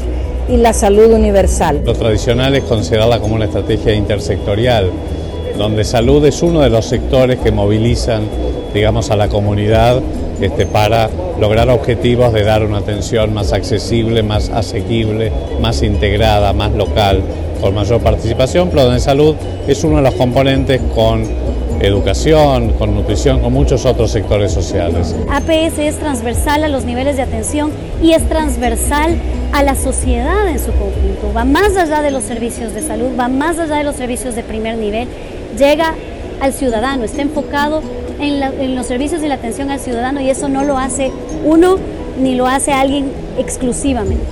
y 0.47 0.57
la 0.57 0.71
salud 0.71 1.11
universal. 1.11 1.81
Lo 1.83 1.95
tradicional 1.95 2.53
es 2.53 2.63
considerarla 2.65 3.19
como 3.21 3.33
una 3.33 3.45
estrategia 3.45 3.95
intersectorial, 3.95 4.91
donde 5.57 5.83
salud 5.83 6.23
es 6.27 6.43
uno 6.43 6.61
de 6.61 6.69
los 6.69 6.85
sectores 6.85 7.39
que 7.39 7.51
movilizan, 7.51 8.25
digamos, 8.71 9.09
a 9.09 9.15
la 9.15 9.27
comunidad 9.27 10.03
este, 10.39 10.67
para 10.67 11.09
lograr 11.39 11.71
objetivos 11.71 12.33
de 12.33 12.43
dar 12.43 12.63
una 12.63 12.77
atención 12.77 13.33
más 13.33 13.51
accesible, 13.51 14.21
más 14.21 14.49
asequible, 14.49 15.31
más 15.59 15.81
integrada, 15.81 16.53
más 16.53 16.71
local, 16.73 17.23
con 17.61 17.73
mayor 17.73 18.01
participación, 18.01 18.69
pero 18.69 18.85
donde 18.85 18.99
salud 18.99 19.35
es 19.67 19.83
uno 19.83 19.97
de 19.97 20.03
los 20.03 20.13
componentes 20.15 20.81
con 20.93 21.23
educación, 21.79 22.73
con 22.73 22.95
nutrición, 22.95 23.41
con 23.41 23.53
muchos 23.53 23.85
otros 23.85 24.11
sectores 24.11 24.51
sociales. 24.51 25.15
APS 25.29 25.79
es 25.79 25.97
transversal 25.97 26.63
a 26.63 26.67
los 26.67 26.85
niveles 26.85 27.17
de 27.17 27.23
atención 27.23 27.71
y 28.01 28.13
es 28.13 28.27
transversal 28.27 29.15
a 29.51 29.63
la 29.63 29.75
sociedad 29.75 30.47
en 30.47 30.59
su 30.59 30.71
conjunto. 30.71 31.31
Va 31.35 31.45
más 31.45 31.75
allá 31.77 32.01
de 32.01 32.11
los 32.11 32.23
servicios 32.23 32.73
de 32.73 32.81
salud, 32.81 33.09
va 33.19 33.27
más 33.27 33.59
allá 33.59 33.75
de 33.75 33.83
los 33.83 33.95
servicios 33.95 34.35
de 34.35 34.43
primer 34.43 34.77
nivel, 34.77 35.07
llega 35.57 35.95
al 36.41 36.53
ciudadano, 36.53 37.03
está 37.03 37.21
enfocado 37.21 37.81
en, 38.19 38.41
en 38.41 38.75
los 38.75 38.85
servicios 38.85 39.23
y 39.23 39.27
la 39.27 39.35
atención 39.35 39.69
al 39.69 39.79
ciudadano 39.79 40.21
y 40.21 40.29
eso 40.29 40.49
no 40.49 40.63
lo 40.63 40.77
hace 40.77 41.11
uno 41.43 41.77
ni 42.19 42.35
lo 42.35 42.47
hace 42.47 42.71
alguien 42.71 43.11
exclusivamente. 43.37 44.25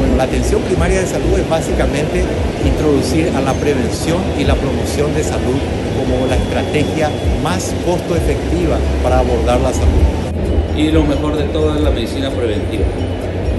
Bueno, 0.00 0.16
la 0.16 0.24
atención 0.24 0.62
primaria 0.62 1.00
de 1.00 1.06
salud 1.06 1.38
es 1.38 1.46
básicamente 1.50 2.24
introducir 2.64 3.28
a 3.36 3.40
la 3.42 3.52
prevención 3.52 4.16
y 4.38 4.44
la 4.44 4.54
promoción 4.54 5.12
de 5.14 5.22
salud 5.22 5.60
como 5.98 6.26
la 6.26 6.36
estrategia 6.36 7.10
más 7.42 7.74
costo 7.84 8.16
efectiva 8.16 8.78
para 9.02 9.18
abordar 9.18 9.60
la 9.60 9.74
salud. 9.74 10.00
Y 10.74 10.90
lo 10.90 11.04
mejor 11.04 11.36
de 11.36 11.44
todo 11.52 11.74
es 11.74 11.82
la 11.82 11.90
medicina 11.90 12.30
preventiva, 12.30 12.86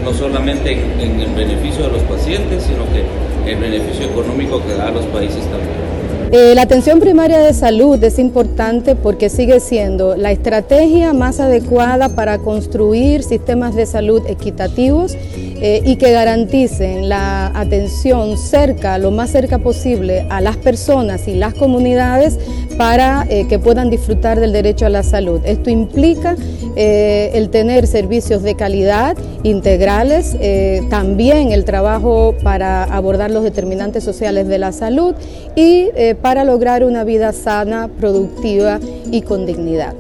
no 0.04 0.12
solamente 0.16 0.72
en, 0.72 1.20
el 1.20 1.32
beneficio 1.36 1.84
de 1.84 1.92
los 1.92 2.02
pacientes, 2.10 2.64
sino 2.64 2.86
que 2.92 3.06
el 3.52 3.60
beneficio 3.60 4.08
económico 4.08 4.66
que 4.66 4.74
da 4.74 4.88
a 4.88 4.92
los 4.92 5.06
países 5.06 5.44
también. 5.46 6.01
Eh, 6.34 6.56
la 6.56 6.62
atención 6.62 7.02
primaria 7.02 7.40
de 7.40 7.54
salud 7.54 8.02
es 8.02 8.18
importante 8.18 8.96
porque 8.96 9.28
sigue 9.28 9.60
siendo 9.60 10.16
la 10.16 10.32
estrategia 10.32 11.12
más 11.12 11.42
adecuada 11.42 12.16
para 12.16 12.38
construir 12.38 13.24
sistemas 13.24 13.76
de 13.76 13.86
salud 13.86 14.22
equitativos 14.26 15.18
eh, 15.36 15.82
y 15.84 15.98
que 15.98 16.14
garanticen 16.14 17.10
la 17.10 17.48
atención 17.48 18.38
cerca, 18.38 18.98
lo 18.98 19.12
más 19.12 19.32
cerca 19.32 19.60
posible 19.60 20.26
a 20.30 20.40
las 20.40 20.56
personas 20.56 21.28
y 21.28 21.36
las 21.36 21.54
comunidades 21.54 22.40
para 22.78 23.26
eh, 23.30 23.46
que 23.50 23.60
puedan 23.60 23.90
disfrutar 23.90 24.40
del 24.40 24.54
derecho 24.54 24.86
a 24.86 24.90
la 24.90 25.04
salud. 25.04 25.42
Esto 25.44 25.70
implica 25.70 26.38
el 26.78 27.50
tener 27.50 27.86
servicios 27.86 28.44
de 28.44 28.56
calidad 28.56 29.18
integrales, 29.44 30.38
también 30.90 31.52
el 31.52 31.66
trabajo 31.66 32.34
para 32.44 32.86
abordar 32.86 33.30
los 33.30 33.44
determinantes 33.44 34.06
sociales 34.06 34.48
de 34.48 34.58
la 34.58 34.72
salud 34.72 35.14
y 35.56 35.90
eh, 35.96 36.16
para 36.22 36.44
lograr 36.44 36.84
una 36.84 37.04
vida 37.04 37.34
sana, 37.34 37.88
productiva 37.88 38.80
y 39.12 39.22
con 39.24 39.46
dignidad. 39.46 39.96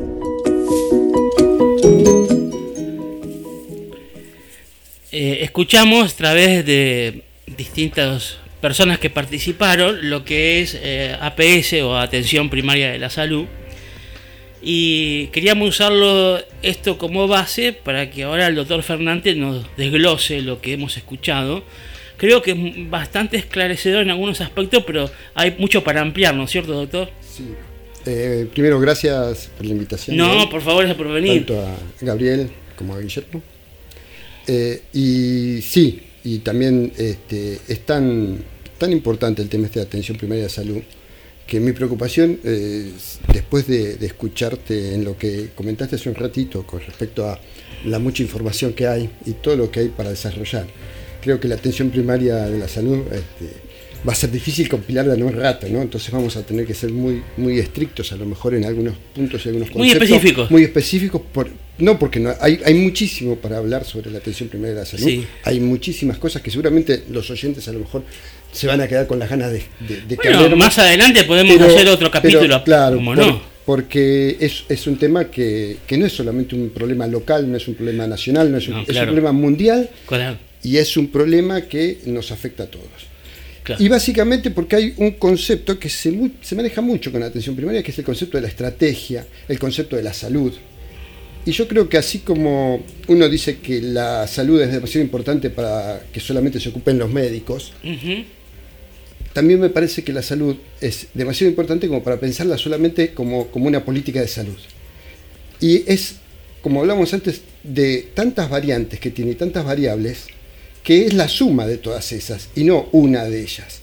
Eh, 5.11 5.39
escuchamos 5.41 6.13
a 6.13 6.15
través 6.15 6.65
de 6.65 7.23
distintas 7.57 8.37
personas 8.61 8.99
que 8.99 9.09
participaron 9.09 10.09
lo 10.09 10.23
que 10.23 10.61
es 10.61 10.77
eh, 10.81 11.17
APS 11.19 11.73
o 11.83 11.97
Atención 11.97 12.49
Primaria 12.49 12.91
de 12.91 12.99
la 12.99 13.09
Salud. 13.09 13.45
Y 14.61 15.27
queríamos 15.27 15.69
usarlo 15.69 16.39
esto 16.61 16.99
como 16.99 17.27
base 17.27 17.73
para 17.73 18.11
que 18.11 18.23
ahora 18.23 18.47
el 18.47 18.55
doctor 18.55 18.83
Fernández 18.83 19.35
nos 19.35 19.65
desglose 19.75 20.41
lo 20.41 20.61
que 20.61 20.73
hemos 20.73 20.95
escuchado. 20.97 21.63
Creo 22.21 22.39
que 22.39 22.51
es 22.51 22.87
bastante 22.87 23.35
esclarecedor 23.35 24.03
en 24.03 24.11
algunos 24.11 24.41
aspectos, 24.41 24.83
pero 24.85 25.09
hay 25.33 25.55
mucho 25.57 25.83
para 25.83 26.01
ampliar, 26.01 26.35
¿no 26.35 26.43
es 26.43 26.51
cierto, 26.51 26.73
doctor? 26.73 27.09
Sí. 27.19 27.45
Eh, 28.05 28.47
primero, 28.53 28.79
gracias 28.79 29.49
por 29.57 29.65
la 29.65 29.71
invitación. 29.71 30.17
No, 30.17 30.47
por 30.47 30.61
favor, 30.61 30.83
gracias 30.83 30.97
por 30.99 31.11
venir. 31.11 31.47
Tanto 31.47 31.59
a 31.59 31.75
Gabriel 31.99 32.47
como 32.75 32.93
a 32.93 32.99
Guillermo. 32.99 33.41
Eh, 34.45 34.83
y 34.93 35.63
sí, 35.63 35.99
y 36.23 36.37
también 36.37 36.93
este, 36.95 37.57
es 37.67 37.79
tan, 37.87 38.37
tan 38.77 38.91
importante 38.91 39.41
el 39.41 39.49
tema 39.49 39.65
este 39.65 39.79
de 39.79 39.85
atención 39.87 40.15
primaria 40.15 40.43
de 40.43 40.49
salud 40.49 40.81
que 41.47 41.59
mi 41.59 41.71
preocupación, 41.71 42.39
eh, 42.43 42.91
después 43.33 43.65
de, 43.65 43.95
de 43.95 44.05
escucharte 44.05 44.93
en 44.93 45.03
lo 45.03 45.17
que 45.17 45.49
comentaste 45.55 45.95
hace 45.95 46.07
un 46.07 46.13
ratito 46.13 46.67
con 46.67 46.81
respecto 46.81 47.27
a 47.27 47.39
la 47.85 47.97
mucha 47.97 48.21
información 48.21 48.73
que 48.73 48.85
hay 48.85 49.09
y 49.25 49.31
todo 49.31 49.55
lo 49.55 49.71
que 49.71 49.79
hay 49.79 49.87
para 49.87 50.11
desarrollar, 50.11 50.67
creo 51.21 51.39
que 51.39 51.47
la 51.47 51.55
atención 51.55 51.89
primaria 51.89 52.35
de 52.47 52.57
la 52.59 52.67
salud 52.67 52.99
este, 53.11 53.53
va 54.07 54.13
a 54.13 54.15
ser 54.15 54.31
difícil 54.31 54.67
compilarla 54.67 55.13
en 55.13 55.23
un 55.23 55.33
rato, 55.33 55.67
¿no? 55.69 55.81
Entonces 55.81 56.11
vamos 56.11 56.35
a 56.35 56.41
tener 56.43 56.65
que 56.65 56.73
ser 56.73 56.91
muy, 56.91 57.21
muy 57.37 57.59
estrictos 57.59 58.11
a 58.11 58.15
lo 58.17 58.25
mejor 58.25 58.55
en 58.55 58.65
algunos 58.65 58.95
puntos 59.15 59.45
y 59.45 59.49
algunos 59.49 59.69
Muy 59.69 59.89
conceptos. 59.89 60.09
específicos. 60.09 60.51
Muy 60.51 60.63
específicos, 60.63 61.21
por, 61.31 61.49
no 61.77 61.99
porque 61.99 62.19
no, 62.19 62.33
hay, 62.39 62.59
hay 62.65 62.73
muchísimo 62.73 63.35
para 63.35 63.57
hablar 63.57 63.85
sobre 63.85 64.09
la 64.11 64.17
atención 64.17 64.49
primaria 64.49 64.73
de 64.75 64.79
la 64.81 64.85
salud. 64.85 65.05
Sí. 65.05 65.25
Hay 65.43 65.59
muchísimas 65.59 66.17
cosas 66.17 66.41
que 66.41 66.49
seguramente 66.49 67.03
los 67.11 67.29
oyentes 67.29 67.67
a 67.67 67.73
lo 67.73 67.79
mejor 67.79 68.03
se 68.51 68.67
van 68.67 68.81
a 68.81 68.87
quedar 68.87 69.07
con 69.07 69.19
las 69.19 69.29
ganas 69.29 69.51
de, 69.51 69.61
de, 69.87 70.01
de 70.07 70.15
Bueno, 70.15 70.39
hablemos. 70.39 70.57
más 70.57 70.77
adelante 70.79 71.23
podemos 71.23 71.55
Pero- 71.55 71.67
hacer 71.67 71.87
otro 71.87 72.09
pero, 72.09 72.11
capítulo, 72.11 72.63
claro, 72.63 72.95
como 72.97 73.13
por- 73.15 73.25
no. 73.25 73.51
Porque 73.63 74.37
es, 74.39 74.63
es 74.67 74.87
un 74.87 74.97
tema 74.97 75.25
que, 75.29 75.77
que 75.85 75.95
no 75.95 76.07
es 76.07 76.11
solamente 76.13 76.55
un 76.55 76.71
problema 76.71 77.05
local, 77.05 77.49
no 77.49 77.55
es 77.55 77.67
un 77.67 77.75
problema 77.75 78.07
nacional, 78.07 78.51
no 78.51 78.57
es 78.57 78.67
un, 78.67 78.73
No, 78.73 78.81
es 78.81 78.89
un 78.89 79.03
problema 79.03 79.31
mundial 79.31 79.87
Claro. 80.07 80.37
Y 80.63 80.77
es 80.77 80.97
un 80.97 81.07
problema 81.07 81.61
que 81.61 81.99
nos 82.05 82.31
afecta 82.31 82.63
a 82.63 82.67
todos. 82.67 82.87
Claro. 83.63 83.83
Y 83.83 83.89
básicamente 83.89 84.49
porque 84.51 84.75
hay 84.75 84.93
un 84.97 85.11
concepto 85.11 85.77
que 85.77 85.89
se, 85.89 86.31
se 86.41 86.55
maneja 86.55 86.81
mucho 86.81 87.11
con 87.11 87.21
la 87.21 87.27
atención 87.27 87.55
primaria, 87.55 87.83
que 87.83 87.91
es 87.91 87.99
el 87.99 88.05
concepto 88.05 88.37
de 88.37 88.41
la 88.41 88.47
estrategia, 88.47 89.25
el 89.47 89.59
concepto 89.59 89.95
de 89.95 90.03
la 90.03 90.13
salud. 90.13 90.53
Y 91.45 91.51
yo 91.51 91.67
creo 91.67 91.89
que 91.89 91.97
así 91.97 92.19
como 92.19 92.83
uno 93.07 93.29
dice 93.29 93.57
que 93.57 93.81
la 93.81 94.27
salud 94.27 94.61
es 94.61 94.71
demasiado 94.71 95.03
importante 95.03 95.49
para 95.49 96.03
que 96.11 96.19
solamente 96.19 96.59
se 96.59 96.69
ocupen 96.69 96.99
los 96.99 97.09
médicos, 97.11 97.73
también 99.33 99.59
me 99.59 99.69
parece 99.69 100.03
que 100.03 100.13
la 100.13 100.21
salud 100.21 100.55
es 100.79 101.07
demasiado 101.13 101.49
importante 101.49 101.87
como 101.87 102.03
para 102.03 102.19
pensarla 102.19 102.57
solamente 102.57 103.13
como, 103.13 103.47
como 103.47 103.67
una 103.67 103.83
política 103.83 104.21
de 104.21 104.27
salud. 104.27 104.57
Y 105.59 105.83
es, 105.91 106.15
como 106.61 106.81
hablamos 106.81 107.13
antes, 107.13 107.41
de 107.63 108.09
tantas 108.13 108.49
variantes 108.49 108.99
que 108.99 109.09
tiene 109.09 109.31
y 109.31 109.35
tantas 109.35 109.65
variables, 109.65 110.27
que 110.83 111.05
es 111.05 111.13
la 111.13 111.27
suma 111.27 111.67
de 111.67 111.77
todas 111.77 112.11
esas 112.11 112.49
y 112.55 112.63
no 112.63 112.89
una 112.91 113.25
de 113.25 113.41
ellas. 113.41 113.81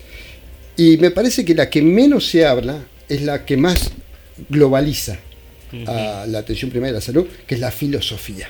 Y 0.76 0.96
me 0.98 1.11
parece 1.11 1.44
que 1.44 1.54
la 1.54 1.68
que 1.70 1.82
menos 1.82 2.28
se 2.28 2.44
habla 2.46 2.84
es 3.08 3.22
la 3.22 3.44
que 3.44 3.56
más 3.56 3.90
globaliza 4.48 5.18
a 5.87 6.24
la 6.28 6.38
atención 6.38 6.70
primaria 6.70 6.92
de 6.94 6.98
la 6.98 7.04
salud, 7.04 7.26
que 7.46 7.54
es 7.54 7.61
la 7.61 7.70
filosofía. 7.70 8.48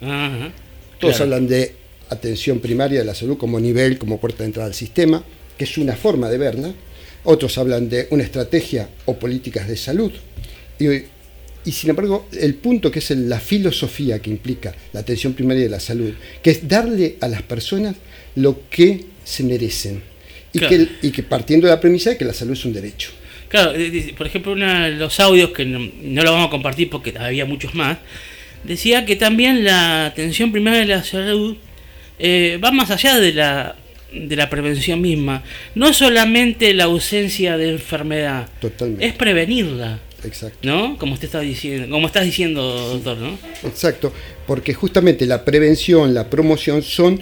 Ajá. 0.00 0.52
Todos 0.98 1.16
Claro. 1.16 1.24
hablan 1.24 1.48
de 1.48 1.74
atención 2.10 2.60
primaria 2.60 3.00
de 3.00 3.04
la 3.04 3.14
salud 3.14 3.36
como 3.38 3.58
nivel, 3.58 3.98
como 3.98 4.18
puerta 4.18 4.38
de 4.38 4.46
entrada 4.46 4.66
al 4.68 4.74
sistema, 4.74 5.24
que 5.56 5.64
es 5.64 5.78
una 5.78 5.94
forma 5.96 6.28
de 6.28 6.38
verla. 6.38 6.72
Otros 7.24 7.56
hablan 7.58 7.88
de 7.88 8.08
una 8.10 8.22
estrategia 8.24 8.88
o 9.06 9.14
políticas 9.16 9.68
de 9.68 9.76
salud. 9.76 10.12
Y, 10.78 10.86
y 11.64 11.72
sin 11.72 11.90
embargo, 11.90 12.28
el 12.38 12.54
punto 12.54 12.90
que 12.90 12.98
es 12.98 13.10
la 13.10 13.38
filosofía 13.40 14.18
que 14.20 14.30
implica 14.30 14.74
la 14.92 15.00
atención 15.00 15.32
primaria 15.34 15.62
de 15.64 15.68
la 15.68 15.80
salud, 15.80 16.12
que 16.42 16.50
es 16.50 16.66
darle 16.68 17.16
a 17.20 17.28
las 17.28 17.42
personas 17.42 17.96
lo 18.36 18.68
que 18.68 19.04
se 19.24 19.44
merecen. 19.44 20.02
Y, 20.52 20.58
Claro. 20.58 20.76
que, 20.76 21.06
y 21.06 21.10
que 21.10 21.22
partiendo 21.22 21.66
de 21.66 21.72
la 21.72 21.80
premisa 21.80 22.10
de 22.10 22.18
que 22.18 22.24
la 22.24 22.34
salud 22.34 22.52
es 22.52 22.64
un 22.64 22.72
derecho. 22.74 23.10
Claro, 23.48 23.72
eh, 23.74 24.14
por 24.16 24.26
ejemplo, 24.26 24.52
uno 24.52 24.82
de 24.84 24.90
los 24.92 25.18
audios 25.20 25.50
que 25.50 25.64
no, 25.64 25.78
no 26.02 26.22
lo 26.22 26.32
vamos 26.32 26.48
a 26.48 26.50
compartir 26.50 26.90
porque 26.90 27.14
había 27.18 27.44
muchos 27.44 27.74
más, 27.74 27.98
decía 28.64 29.04
que 29.04 29.16
también 29.16 29.64
la 29.64 30.06
atención 30.06 30.52
primaria 30.52 30.80
de 30.80 30.86
la 30.86 31.04
salud 31.04 31.56
eh, 32.18 32.58
va 32.62 32.70
más 32.70 32.90
allá 32.90 33.18
de 33.18 33.32
la, 33.32 33.76
de 34.12 34.36
la 34.36 34.48
prevención 34.50 35.00
misma. 35.00 35.42
No 35.74 35.92
solamente 35.92 36.72
la 36.74 36.84
ausencia 36.84 37.56
de 37.56 37.70
enfermedad, 37.70 38.48
Totalmente. 38.60 39.06
es 39.06 39.12
prevenirla, 39.14 40.00
Exacto. 40.24 40.58
¿no? 40.62 40.96
Como 40.98 41.14
usted 41.14 41.26
está 41.26 41.40
diciendo, 41.40 41.88
como 41.90 42.06
estás 42.06 42.24
diciendo, 42.24 42.62
doctor, 42.94 43.18
¿no? 43.18 43.38
Exacto, 43.64 44.12
porque 44.46 44.74
justamente 44.74 45.26
la 45.26 45.44
prevención, 45.44 46.14
la 46.14 46.28
promoción 46.28 46.82
son 46.82 47.20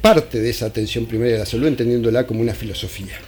parte 0.00 0.40
de 0.40 0.50
esa 0.50 0.66
atención 0.66 1.06
primaria 1.06 1.34
de 1.34 1.38
la 1.40 1.46
salud, 1.46 1.68
entendiéndola 1.68 2.26
como 2.26 2.40
una 2.40 2.54
filosofía. 2.54 3.18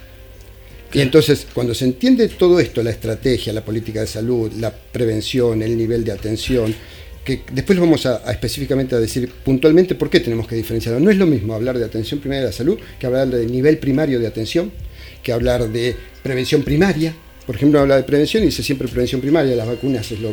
Y 0.92 1.00
entonces, 1.00 1.46
cuando 1.52 1.74
se 1.74 1.86
entiende 1.86 2.28
todo 2.28 2.60
esto, 2.60 2.82
la 2.82 2.90
estrategia, 2.90 3.52
la 3.52 3.64
política 3.64 4.00
de 4.00 4.06
salud, 4.06 4.52
la 4.60 4.72
prevención, 4.72 5.60
el 5.60 5.76
nivel 5.76 6.04
de 6.04 6.12
atención, 6.12 6.72
que 7.24 7.42
después 7.52 7.76
lo 7.76 7.84
vamos 7.84 8.06
a, 8.06 8.22
a 8.24 8.30
específicamente 8.30 8.94
a 8.94 9.00
decir 9.00 9.28
puntualmente 9.44 9.94
por 9.96 10.10
qué 10.10 10.20
tenemos 10.20 10.46
que 10.46 10.54
diferenciarlo. 10.54 11.00
No 11.00 11.10
es 11.10 11.16
lo 11.16 11.26
mismo 11.26 11.54
hablar 11.54 11.78
de 11.78 11.84
atención 11.84 12.20
primaria 12.20 12.42
de 12.42 12.48
la 12.48 12.52
salud 12.52 12.78
que 12.98 13.06
hablar 13.06 13.28
de 13.28 13.46
nivel 13.46 13.78
primario 13.78 14.20
de 14.20 14.26
atención, 14.26 14.70
que 15.22 15.32
hablar 15.32 15.68
de 15.68 15.96
prevención 16.22 16.62
primaria. 16.62 17.14
Por 17.46 17.56
ejemplo, 17.56 17.78
habla 17.80 17.96
de 17.96 18.04
prevención 18.04 18.42
y 18.42 18.46
dice 18.46 18.62
siempre 18.62 18.88
prevención 18.88 19.20
primaria, 19.20 19.54
las 19.54 19.66
vacunas 19.66 20.10
es 20.10 20.18
lo, 20.20 20.32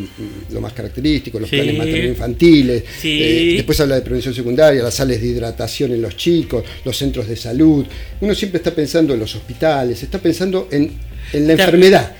lo 0.49 0.61
más 0.61 0.71
característico, 0.71 1.39
los 1.41 1.49
Sí. 1.49 1.57
planes 1.57 1.77
materno-infantiles. 1.77 2.83
Sí. 3.01 3.21
eh, 3.21 3.53
después 3.57 3.79
habla 3.81 3.95
de 3.95 4.01
prevención 4.01 4.33
secundaria, 4.33 4.81
las 4.81 4.93
sales 4.93 5.21
de 5.21 5.27
hidratación 5.27 5.91
en 5.91 6.01
los 6.01 6.15
chicos, 6.15 6.63
los 6.85 6.95
centros 6.97 7.27
de 7.27 7.35
salud. 7.35 7.85
Uno 8.21 8.33
siempre 8.33 8.59
está 8.59 8.73
pensando 8.73 9.13
en 9.13 9.19
los 9.19 9.35
hospitales, 9.35 10.01
está 10.01 10.19
pensando 10.19 10.69
en, 10.71 10.91
en 11.33 11.47
la 11.47 11.53
enfermedad, 11.53 12.15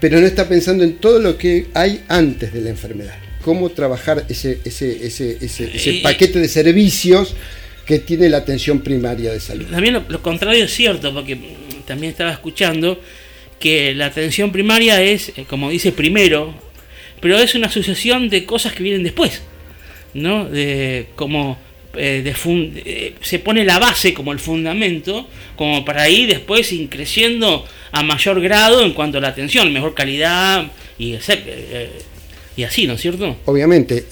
pero 0.00 0.18
no 0.20 0.26
está 0.26 0.48
pensando 0.48 0.84
en 0.84 0.94
todo 0.94 1.18
lo 1.18 1.36
que 1.36 1.66
hay 1.74 2.00
antes 2.08 2.52
de 2.54 2.62
la 2.62 2.70
enfermedad. 2.70 3.16
Cómo 3.44 3.68
trabajar 3.70 4.24
ese, 4.28 4.60
ese, 4.64 5.06
ese, 5.06 5.36
ese, 5.40 5.70
ese 5.76 5.90
Y- 5.92 6.00
paquete 6.00 6.38
de 6.40 6.48
servicios 6.48 7.34
que 7.86 7.98
tiene 7.98 8.28
la 8.30 8.38
atención 8.38 8.80
primaria 8.80 9.32
de 9.32 9.40
salud. 9.40 9.66
También 9.70 9.94
lo, 9.94 10.04
lo 10.08 10.22
contrario 10.22 10.64
es 10.64 10.72
cierto, 10.72 11.12
porque 11.12 11.38
también 11.86 12.12
estaba 12.12 12.30
escuchando 12.32 13.00
que 13.60 13.94
la 13.94 14.06
atención 14.06 14.50
primaria 14.50 15.00
es, 15.02 15.32
eh, 15.36 15.44
como 15.48 15.70
dice, 15.70 15.92
primero, 15.92 16.52
pero 17.20 17.38
es 17.38 17.54
una 17.54 17.70
sucesión 17.70 18.28
de 18.28 18.44
cosas 18.44 18.72
que 18.72 18.82
vienen 18.82 19.04
después, 19.04 19.42
¿no? 20.14 20.46
De 20.46 21.06
como 21.14 21.58
eh, 21.94 22.22
de 22.22 22.82
eh, 22.84 23.14
se 23.20 23.40
pone 23.40 23.64
la 23.64 23.80
base 23.80 24.14
como 24.14 24.30
el 24.32 24.38
fundamento, 24.38 25.26
como 25.56 25.84
para 25.84 26.08
ir 26.08 26.28
después 26.28 26.70
ir 26.72 26.88
creciendo 26.88 27.66
a 27.90 28.04
mayor 28.04 28.40
grado 28.40 28.84
en 28.84 28.92
cuanto 28.92 29.18
a 29.18 29.20
la 29.20 29.28
atención, 29.28 29.72
mejor 29.72 29.94
calidad 29.94 30.70
y, 30.98 31.14
eh, 31.14 31.90
así, 32.64 32.86
¿no 32.86 32.92
es 32.92 33.00
cierto? 33.00 33.36
Obviamente, 33.44 34.04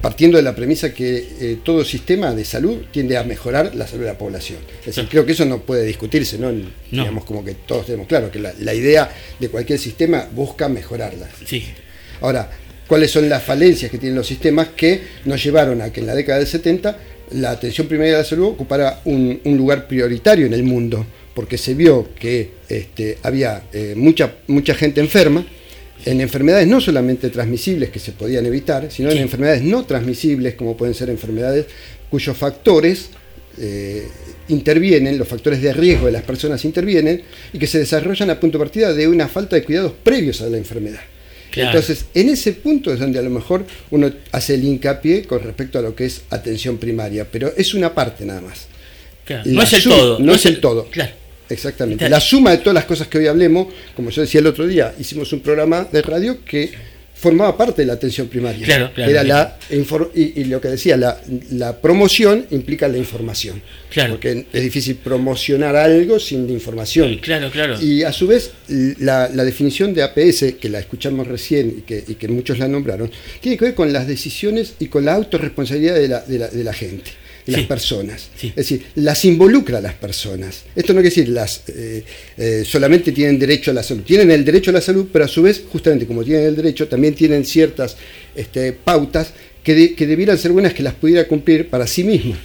partiendo 0.00 0.36
de 0.36 0.42
la 0.42 0.54
premisa 0.54 0.92
que 0.92 1.16
eh, 1.40 1.58
todo 1.62 1.84
sistema 1.84 2.34
de 2.34 2.44
salud 2.44 2.82
tiende 2.90 3.16
a 3.16 3.24
mejorar 3.24 3.74
la 3.74 3.86
salud 3.86 4.02
de 4.02 4.10
la 4.10 4.18
población. 4.18 4.58
Es 4.80 4.86
decir, 4.86 5.06
creo 5.08 5.24
que 5.24 5.32
eso 5.32 5.44
no 5.44 5.62
puede 5.62 5.84
discutirse, 5.84 6.38
¿no? 6.38 6.52
Digamos 6.90 7.24
como 7.24 7.44
que 7.44 7.54
todos 7.54 7.86
tenemos 7.86 8.06
claro 8.06 8.30
que 8.30 8.38
la, 8.38 8.52
la 8.60 8.74
idea 8.74 9.10
de 9.38 9.48
cualquier 9.48 9.78
sistema 9.78 10.28
busca 10.30 10.68
mejorarla. 10.68 11.28
Sí. 11.46 11.64
Ahora, 12.20 12.50
¿cuáles 12.86 13.10
son 13.10 13.28
las 13.28 13.42
falencias 13.42 13.90
que 13.90 13.98
tienen 13.98 14.16
los 14.16 14.26
sistemas 14.26 14.68
que 14.76 15.00
nos 15.24 15.42
llevaron 15.42 15.80
a 15.80 15.92
que 15.92 16.00
en 16.00 16.06
la 16.06 16.14
década 16.14 16.38
del 16.38 16.48
70 16.48 16.98
la 17.32 17.50
atención 17.52 17.86
primaria 17.86 18.12
de 18.12 18.18
la 18.18 18.24
salud 18.24 18.48
ocupara 18.48 19.00
un, 19.06 19.40
un 19.44 19.56
lugar 19.56 19.88
prioritario 19.88 20.46
en 20.46 20.52
el 20.52 20.64
mundo? 20.64 21.06
Porque 21.34 21.58
se 21.58 21.74
vio 21.74 22.10
que 22.14 22.52
este, 22.68 23.18
había 23.22 23.64
eh, 23.72 23.94
mucha, 23.96 24.34
mucha 24.46 24.74
gente 24.74 25.00
enferma, 25.00 25.44
en 26.04 26.20
enfermedades 26.20 26.66
no 26.66 26.80
solamente 26.80 27.30
transmisibles 27.30 27.90
que 27.90 27.98
se 27.98 28.12
podían 28.12 28.44
evitar, 28.46 28.90
sino 28.90 29.10
en 29.10 29.18
enfermedades 29.18 29.62
no 29.62 29.84
transmisibles, 29.84 30.54
como 30.54 30.76
pueden 30.76 30.94
ser 30.94 31.10
enfermedades 31.10 31.66
cuyos 32.10 32.36
factores 32.36 33.08
eh, 33.58 34.06
intervienen, 34.48 35.16
los 35.18 35.26
factores 35.26 35.62
de 35.62 35.72
riesgo 35.72 36.06
de 36.06 36.12
las 36.12 36.22
personas 36.22 36.64
intervienen, 36.64 37.22
y 37.52 37.58
que 37.58 37.66
se 37.66 37.78
desarrollan 37.78 38.30
a 38.30 38.38
punto 38.38 38.58
de 38.58 38.64
partida 38.64 38.92
de 38.92 39.08
una 39.08 39.28
falta 39.28 39.56
de 39.56 39.64
cuidados 39.64 39.92
previos 40.02 40.40
a 40.42 40.46
la 40.48 40.58
enfermedad. 40.58 41.00
Claro. 41.50 41.70
Entonces, 41.70 42.06
en 42.14 42.28
ese 42.28 42.52
punto 42.52 42.92
es 42.92 42.98
donde 42.98 43.18
a 43.18 43.22
lo 43.22 43.30
mejor 43.30 43.64
uno 43.90 44.12
hace 44.32 44.54
el 44.54 44.64
hincapié 44.64 45.24
con 45.24 45.40
respecto 45.40 45.78
a 45.78 45.82
lo 45.82 45.94
que 45.94 46.04
es 46.04 46.22
atención 46.30 46.78
primaria, 46.78 47.26
pero 47.30 47.52
es 47.56 47.74
una 47.74 47.94
parte 47.94 48.26
nada 48.26 48.40
más. 48.40 48.66
Claro, 49.24 49.44
La 49.46 49.52
no 49.52 49.62
es 49.62 49.72
el 49.72 49.82
todo. 49.84 50.18
No, 50.18 50.34
es 50.34 50.46
el 50.46 50.60
todo. 50.60 50.86
Claro. 50.90 51.12
Exactamente. 51.54 52.08
La 52.08 52.20
suma 52.20 52.50
de 52.50 52.58
todas 52.58 52.74
las 52.74 52.84
cosas 52.84 53.08
que 53.08 53.18
hoy 53.18 53.26
hablemos, 53.26 53.68
como 53.96 54.10
yo 54.10 54.20
decía 54.22 54.40
el 54.40 54.46
otro 54.46 54.66
día, 54.66 54.94
hicimos 54.98 55.32
un 55.32 55.40
programa 55.40 55.88
de 55.90 56.02
radio 56.02 56.44
que 56.44 56.70
formaba 57.14 57.56
parte 57.56 57.80
de 57.82 57.86
la 57.86 57.94
atención 57.94 58.26
primaria. 58.26 58.66
Claro, 58.66 58.90
claro, 58.92 59.10
Era 59.10 59.22
claro. 59.22 59.58
la 59.70 60.10
y, 60.14 60.40
y 60.42 60.44
lo 60.44 60.60
que 60.60 60.68
decía, 60.68 60.96
la, 60.98 61.18
la 61.52 61.80
promoción 61.80 62.46
implica 62.50 62.86
la 62.86 62.98
información. 62.98 63.62
Claro. 63.90 64.14
Porque 64.14 64.44
es 64.52 64.62
difícil 64.62 64.96
promocionar 64.96 65.74
algo 65.74 66.18
sin 66.18 66.50
información. 66.50 67.16
Claro, 67.22 67.50
claro. 67.50 67.80
Y 67.80 68.02
a 68.02 68.12
su 68.12 68.26
vez, 68.26 68.50
la, 68.68 69.30
la 69.32 69.44
definición 69.44 69.94
de 69.94 70.02
APS, 70.02 70.54
que 70.60 70.68
la 70.68 70.80
escuchamos 70.80 71.26
recién 71.26 71.76
y 71.78 71.80
que, 71.82 72.04
y 72.06 72.14
que 72.16 72.28
muchos 72.28 72.58
la 72.58 72.68
nombraron, 72.68 73.10
tiene 73.40 73.56
que 73.56 73.66
ver 73.66 73.74
con 73.74 73.90
las 73.90 74.06
decisiones 74.06 74.74
y 74.78 74.88
con 74.88 75.04
la 75.06 75.14
autorresponsabilidad 75.14 75.94
de 75.94 76.08
la, 76.08 76.20
de 76.20 76.38
la, 76.38 76.48
de 76.48 76.64
la 76.64 76.72
gente, 76.74 77.10
las 77.46 77.60
Sí. 77.60 77.66
personas. 77.66 78.28
Sí. 78.36 78.48
Es 78.48 78.54
decir, 78.56 78.84
las 78.96 79.24
involucra 79.24 79.78
a 79.78 79.80
las 79.80 79.94
personas. 79.94 80.64
Esto 80.74 80.92
no 80.94 81.00
quiere 81.00 81.14
decir 81.14 81.28
las 81.28 81.62
eh, 81.68 82.02
eh, 82.38 82.62
solamente 82.66 83.12
tienen 83.12 83.38
derecho 83.38 83.70
a 83.70 83.74
la 83.74 83.82
salud. 83.82 84.02
Tienen 84.02 84.30
el 84.30 84.44
derecho 84.44 84.70
a 84.70 84.74
la 84.74 84.80
salud, 84.80 85.08
pero 85.12 85.24
a 85.26 85.28
su 85.28 85.42
vez, 85.42 85.62
justamente 85.70 86.06
como 86.06 86.24
tienen 86.24 86.46
el 86.46 86.56
derecho, 86.56 86.88
también 86.88 87.14
tienen 87.14 87.44
ciertas 87.44 87.96
este, 88.34 88.72
pautas 88.72 89.32
que, 89.62 89.74
de- 89.74 89.94
que 89.94 90.06
debieran 90.06 90.38
ser 90.38 90.52
buenas 90.52 90.74
que 90.74 90.82
las 90.82 90.94
pudiera 90.94 91.26
cumplir 91.28 91.68
para 91.68 91.86
sí 91.86 92.04
mismas 92.04 92.38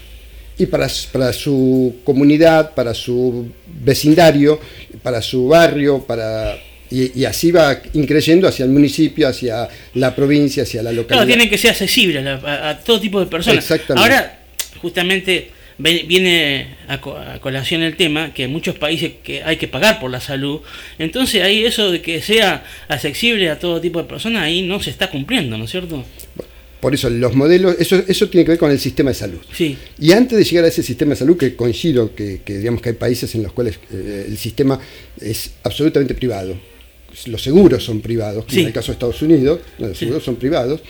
y 0.58 0.66
para, 0.66 0.90
su 0.90 1.96
comunidad, 2.04 2.74
para 2.76 2.94
su 2.94 3.48
vecindario, 3.82 4.60
para 5.02 5.22
su 5.22 5.48
barrio, 5.48 6.00
para 6.06 6.58
y, 6.92 7.20
y 7.22 7.26
así 7.26 7.52
va 7.52 7.82
increyendo 7.94 8.48
hacia 8.48 8.66
el 8.66 8.72
municipio, 8.72 9.28
hacia 9.28 9.70
la 9.94 10.16
provincia, 10.16 10.64
hacia 10.64 10.82
la 10.82 10.92
localidad. 10.92 11.26
Claro, 11.26 11.28
tiene 11.28 11.50
que 11.50 11.58
ser 11.58 11.72
accesible 11.72 12.20
a, 12.20 12.22
la- 12.24 12.34
a- 12.36 12.70
a 12.72 12.80
todo 12.80 13.00
tipo 13.00 13.20
de 13.20 13.28
personas. 13.28 13.64
Exactamente. 13.64 14.02
Ahora, 14.04 14.39
justamente 14.82 15.52
viene 15.78 16.76
a, 16.88 17.00
co- 17.00 17.18
a 17.18 17.40
colación 17.40 17.82
el 17.84 17.96
tema 17.96 18.34
que 18.34 18.48
muchos 18.48 18.76
países 18.76 19.14
que 19.24 19.44
hay 19.44 19.56
que 19.58 19.68
pagar 19.68 20.00
por 20.00 20.12
la 20.12 20.20
salud. 20.20 20.60
Entonces 20.98 21.42
ahí 21.42 21.66
eso 21.66 21.92
de 21.92 22.02
que 22.02 22.22
sea 22.22 22.64
accesible 22.90 23.50
a 23.50 23.60
todo 23.60 23.80
tipo 23.80 24.00
de 24.02 24.08
personas, 24.08 24.44
ahí 24.44 24.62
no 24.62 24.82
se 24.82 24.90
está 24.90 25.10
cumpliendo, 25.10 25.58
¿no 25.58 25.66
es 25.66 25.72
cierto? 25.72 26.04
Por 26.82 26.94
eso 26.94 27.10
los 27.10 27.36
modelos, 27.36 27.76
eso, 27.80 28.02
eso 28.08 28.30
tiene 28.30 28.46
que 28.46 28.52
ver 28.52 28.60
con 28.60 28.72
el 28.72 28.80
sistema 28.80 29.10
de 29.12 29.16
salud. 29.16 29.40
Sí. 29.54 29.78
Y 30.00 30.12
antes 30.14 30.38
de 30.38 30.44
llegar 30.46 30.64
a 30.66 30.68
ese 30.70 30.82
sistema 30.84 31.12
de 31.12 31.18
salud, 31.18 31.38
que 31.38 31.56
coincido 31.56 32.14
que, 32.16 32.42
que 32.44 32.58
digamos 32.58 32.82
que 32.82 32.90
hay 32.90 32.96
países 32.96 33.34
en 33.36 33.44
los 33.44 33.52
cuales 33.52 33.80
eh, 33.92 34.26
el 34.30 34.38
sistema 34.38 34.80
es 35.20 35.52
absolutamente 35.64 36.14
privado. 36.14 36.58
Los 37.26 37.42
seguros 37.42 37.84
son 37.84 38.00
privados, 38.02 38.46
como 38.46 38.54
Sí. 38.54 38.62
en 38.62 38.68
el 38.68 38.74
caso 38.74 38.88
de 38.88 38.94
Estados 38.94 39.22
Unidos, 39.22 39.60
los 39.78 39.92
Sí. 39.92 40.00
seguros 40.06 40.24
son 40.24 40.36
privados. 40.38 40.82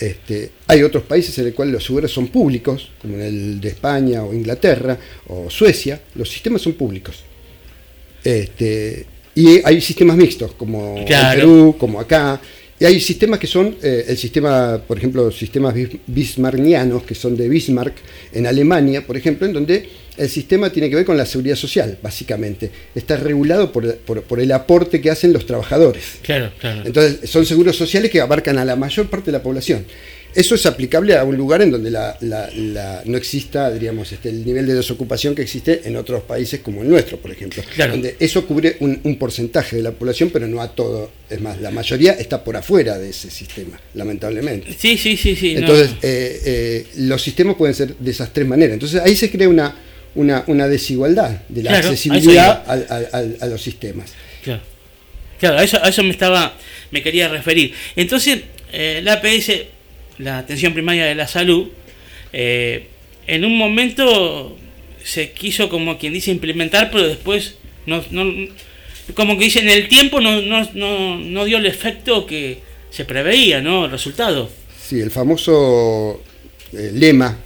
Este, 0.00 0.52
hay 0.68 0.82
otros 0.82 1.02
países 1.04 1.36
en 1.38 1.46
los 1.46 1.54
cuales 1.54 1.74
los 1.74 1.84
seguros 1.84 2.12
son 2.12 2.28
públicos, 2.28 2.90
como 3.02 3.14
en 3.14 3.22
el 3.22 3.60
de 3.60 3.68
España 3.68 4.22
o 4.22 4.32
Inglaterra 4.32 4.96
o 5.26 5.50
Suecia, 5.50 6.00
los 6.14 6.30
sistemas 6.30 6.62
son 6.62 6.74
públicos. 6.74 7.24
Este, 8.22 9.06
y 9.34 9.60
hay 9.64 9.80
sistemas 9.80 10.16
mixtos, 10.16 10.52
como 10.52 11.04
Claro. 11.04 11.32
en 11.32 11.38
Perú, 11.40 11.76
como 11.78 12.00
acá. 12.00 12.40
Y 12.80 12.84
hay 12.84 13.00
sistemas 13.00 13.40
que 13.40 13.46
son, 13.48 13.76
eh, 13.82 14.04
el 14.08 14.16
sistema, 14.16 14.80
por 14.86 14.98
ejemplo, 14.98 15.30
sistemas 15.32 15.74
bis- 15.74 15.98
bismarckianos, 16.06 17.02
que 17.02 17.14
son 17.14 17.36
de 17.36 17.48
Bismarck, 17.48 17.94
en 18.32 18.46
Alemania, 18.46 19.04
por 19.06 19.16
ejemplo, 19.16 19.46
en 19.46 19.52
donde 19.52 19.88
el 20.16 20.28
sistema 20.28 20.70
tiene 20.70 20.88
que 20.88 20.96
ver 20.96 21.04
con 21.04 21.16
la 21.16 21.26
seguridad 21.26 21.56
social, 21.56 21.98
básicamente. 22.02 22.70
Está 22.94 23.16
regulado 23.16 23.72
por, 23.72 23.96
por- 23.98 24.22
por 24.22 24.40
el 24.40 24.52
aporte 24.52 25.00
que 25.00 25.10
hacen 25.10 25.32
los 25.32 25.44
trabajadores. 25.46 26.04
Claro, 26.22 26.52
claro. 26.60 26.82
Entonces, 26.84 27.28
son 27.28 27.44
seguros 27.46 27.76
sociales 27.76 28.10
que 28.10 28.20
abarcan 28.20 28.58
a 28.58 28.64
la 28.64 28.76
mayor 28.76 29.08
parte 29.08 29.26
de 29.26 29.32
la 29.32 29.42
población. 29.42 29.84
Eso 30.38 30.54
es 30.54 30.64
aplicable 30.66 31.16
a 31.16 31.24
un 31.24 31.36
lugar 31.36 31.62
en 31.62 31.72
donde 31.72 31.90
la- 31.90 32.16
la- 32.20 32.48
la- 32.54 33.02
no 33.06 33.16
exista, 33.18 33.70
diríamos, 33.72 34.12
este, 34.12 34.28
el 34.28 34.44
nivel 34.46 34.66
de 34.68 34.74
desocupación 34.74 35.34
que 35.34 35.42
existe 35.42 35.80
en 35.84 35.96
otros 35.96 36.22
países 36.22 36.60
como 36.60 36.82
el 36.82 36.88
nuestro, 36.88 37.18
por 37.18 37.32
ejemplo. 37.32 37.60
Claro. 37.74 37.92
Donde 37.92 38.14
eso 38.20 38.46
cubre 38.46 38.76
un, 38.78 39.00
un 39.02 39.18
porcentaje 39.18 39.74
de 39.76 39.82
la 39.82 39.90
población, 39.90 40.30
pero 40.32 40.46
no 40.46 40.60
a 40.62 40.68
todo. 40.74 41.10
Es 41.28 41.40
más, 41.40 41.60
la 41.60 41.72
mayoría 41.72 42.12
está 42.12 42.44
por 42.44 42.56
afuera 42.56 42.96
de 42.98 43.10
ese 43.10 43.30
sistema, 43.30 43.80
lamentablemente. 43.94 44.72
Sí, 44.78 44.96
sí, 44.96 45.16
sí, 45.16 45.34
sí. 45.34 45.54
no. 45.54 45.60
Entonces, 45.60 45.90
eh, 46.02 46.40
eh, 46.44 46.86
los 46.98 47.20
sistemas 47.20 47.56
pueden 47.56 47.74
ser 47.74 47.96
de 47.96 48.10
esas 48.10 48.32
tres 48.32 48.46
maneras. 48.46 48.74
Entonces, 48.74 49.00
ahí 49.02 49.16
se 49.16 49.30
crea 49.30 49.48
una, 49.48 49.74
una, 50.14 50.44
una 50.46 50.68
desigualdad 50.68 51.42
de 51.48 51.62
la 51.64 51.70
Claro, 51.70 51.88
accesibilidad 51.88 52.62
a 53.40 53.46
los 53.46 53.60
sistemas. 53.60 54.12
Claro, 54.44 54.62
claro 55.40 55.58
a, 55.58 55.64
eso, 55.64 55.78
a 55.82 55.88
eso 55.88 56.02
me 56.04 56.10
estaba, 56.10 56.56
me 56.92 57.02
quería 57.02 57.28
referir. 57.28 57.74
Entonces, 57.96 58.38
eh, 58.72 59.00
la 59.02 59.14
APS, 59.14 59.50
la 60.18 60.38
atención 60.38 60.72
primaria 60.74 61.04
de 61.06 61.14
la 61.14 61.28
salud, 61.28 61.68
eh, 62.32 62.86
en 63.26 63.44
un 63.44 63.56
momento 63.56 64.56
se 65.04 65.30
quiso, 65.32 65.68
como 65.68 65.98
quien 65.98 66.12
dice, 66.12 66.30
implementar, 66.30 66.90
pero 66.90 67.06
después, 67.08 67.54
no, 67.86 68.02
no- 68.10 68.48
como 69.14 69.38
que 69.38 69.44
dice, 69.44 69.60
en 69.60 69.70
el 69.70 69.88
tiempo 69.88 70.20
no, 70.20 70.42
no, 70.42 70.68
no, 70.74 71.18
no 71.18 71.44
dio 71.44 71.58
el 71.58 71.66
efecto 71.66 72.26
que 72.26 72.58
se 72.90 73.04
preveía, 73.04 73.60
¿no? 73.62 73.86
El 73.86 73.90
resultado. 73.90 74.50
Sí, 74.86 75.00
el 75.00 75.10
famoso 75.10 76.22
eh, 76.72 76.90
lema 76.94 77.36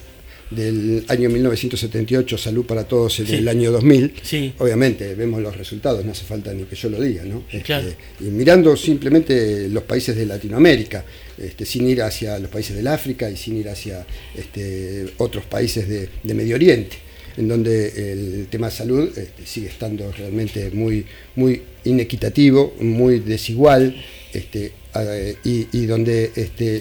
del 0.50 1.04
año 1.08 1.30
1978, 1.30 2.36
Salud 2.36 2.66
para 2.66 2.84
Todos, 2.84 3.14
Sí. 3.14 3.24
el 3.30 3.48
año 3.48 3.70
2000, 3.72 4.12
Sí. 4.22 4.52
obviamente 4.58 5.14
vemos 5.14 5.40
los 5.40 5.56
resultados, 5.56 6.04
no 6.04 6.12
hace 6.12 6.24
falta 6.24 6.52
ni 6.52 6.64
que 6.64 6.76
yo 6.76 6.90
lo 6.90 7.00
diga, 7.00 7.24
¿no? 7.24 7.44
Este, 7.50 7.62
Claro. 7.62 7.88
y 8.20 8.24
mirando 8.24 8.76
simplemente 8.76 9.68
los 9.70 9.84
países 9.84 10.14
de 10.16 10.26
Latinoamérica, 10.26 11.04
este, 11.42 11.66
sin 11.66 11.88
ir 11.88 12.02
hacia 12.02 12.38
los 12.38 12.50
países 12.50 12.76
del 12.76 12.86
África 12.86 13.28
y 13.28 13.36
sin 13.36 13.56
ir 13.56 13.68
hacia 13.68 14.06
este, 14.36 15.06
otros 15.18 15.44
países 15.44 15.88
de, 15.88 16.34
Medio 16.34 16.54
Oriente, 16.54 16.96
en 17.36 17.48
donde 17.48 18.12
el 18.12 18.46
tema 18.48 18.68
de 18.68 18.72
salud 18.72 19.18
este, 19.18 19.46
sigue 19.46 19.68
estando 19.68 20.10
realmente 20.12 20.70
muy, 20.70 21.04
muy 21.36 21.62
inequitativo, 21.84 22.74
muy 22.80 23.20
desigual, 23.20 23.94
y, 25.44 25.86
donde 25.86 26.30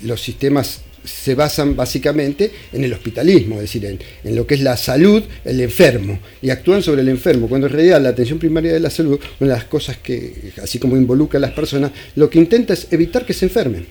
los 0.04 0.22
sistemas 0.22 0.82
se 1.04 1.36
basan 1.36 1.76
básicamente 1.76 2.52
en 2.72 2.84
el 2.84 2.94
hospitalismo, 2.94 3.56
es 3.56 3.62
decir, 3.62 3.86
en 3.86 4.36
lo 4.36 4.46
que 4.46 4.56
es 4.56 4.62
la 4.62 4.78
salud, 4.78 5.24
el 5.44 5.62
enfermo, 5.62 6.20
y 6.42 6.50
actúan 6.50 6.84
sobre 6.84 7.02
el 7.02 7.10
enfermo, 7.10 7.48
cuando 7.48 7.68
en 7.68 7.74
realidad 7.74 8.02
la 8.02 8.10
atención 8.10 8.40
primaria 8.40 8.74
de 8.74 8.80
la 8.80 8.90
salud, 8.90 9.20
una 9.40 9.52
de 9.52 9.58
las 9.58 9.66
cosas 9.66 9.98
que, 9.98 10.52
así 10.62 10.80
como 10.80 10.96
involucra 10.96 11.38
a 11.38 11.42
las 11.42 11.52
personas, 11.52 11.92
lo 12.16 12.30
que 12.30 12.40
intenta 12.40 12.74
es 12.74 12.88
evitar 12.92 13.26
que 13.26 13.34
se 13.34 13.46
enfermen. 13.46 13.86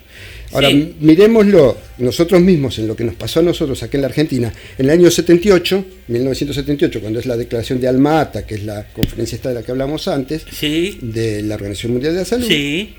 Ahora, 0.53 0.68
Sí. 0.70 0.94
miremoslo 1.01 1.76
nosotros 1.98 2.40
mismos 2.40 2.78
en 2.80 2.88
lo 2.88 2.96
que 2.96 3.05
nos 3.05 3.14
pasó 3.14 3.38
a 3.40 3.42
nosotros 3.42 3.82
aquí 3.82 3.96
en 3.96 4.01
la 4.03 4.09
Argentina, 4.09 4.53
en 4.78 4.84
el 4.86 4.90
año 4.90 5.11
78, 5.11 5.84
1978, 6.09 7.01
cuando 7.01 7.20
es 7.20 7.26
la 7.26 7.36
declaración 7.36 7.80
de 7.80 7.86
Alma 7.88 8.20
Ata, 8.20 8.44
que 8.46 8.57
es 8.57 8.64
la 8.64 8.86
conferencia 8.92 9.36
esta 9.36 9.51
de 9.51 9.55
la 9.57 9.62
que 9.62 9.70
hablamos 9.70 10.09
antes, 10.09 10.44
de 10.61 11.42
la 11.42 11.55
Organización 11.55 11.92
Mundial 11.92 12.14
de 12.14 12.18
la 12.20 12.24
Salud, 12.24 12.46
Sí. 12.48 12.94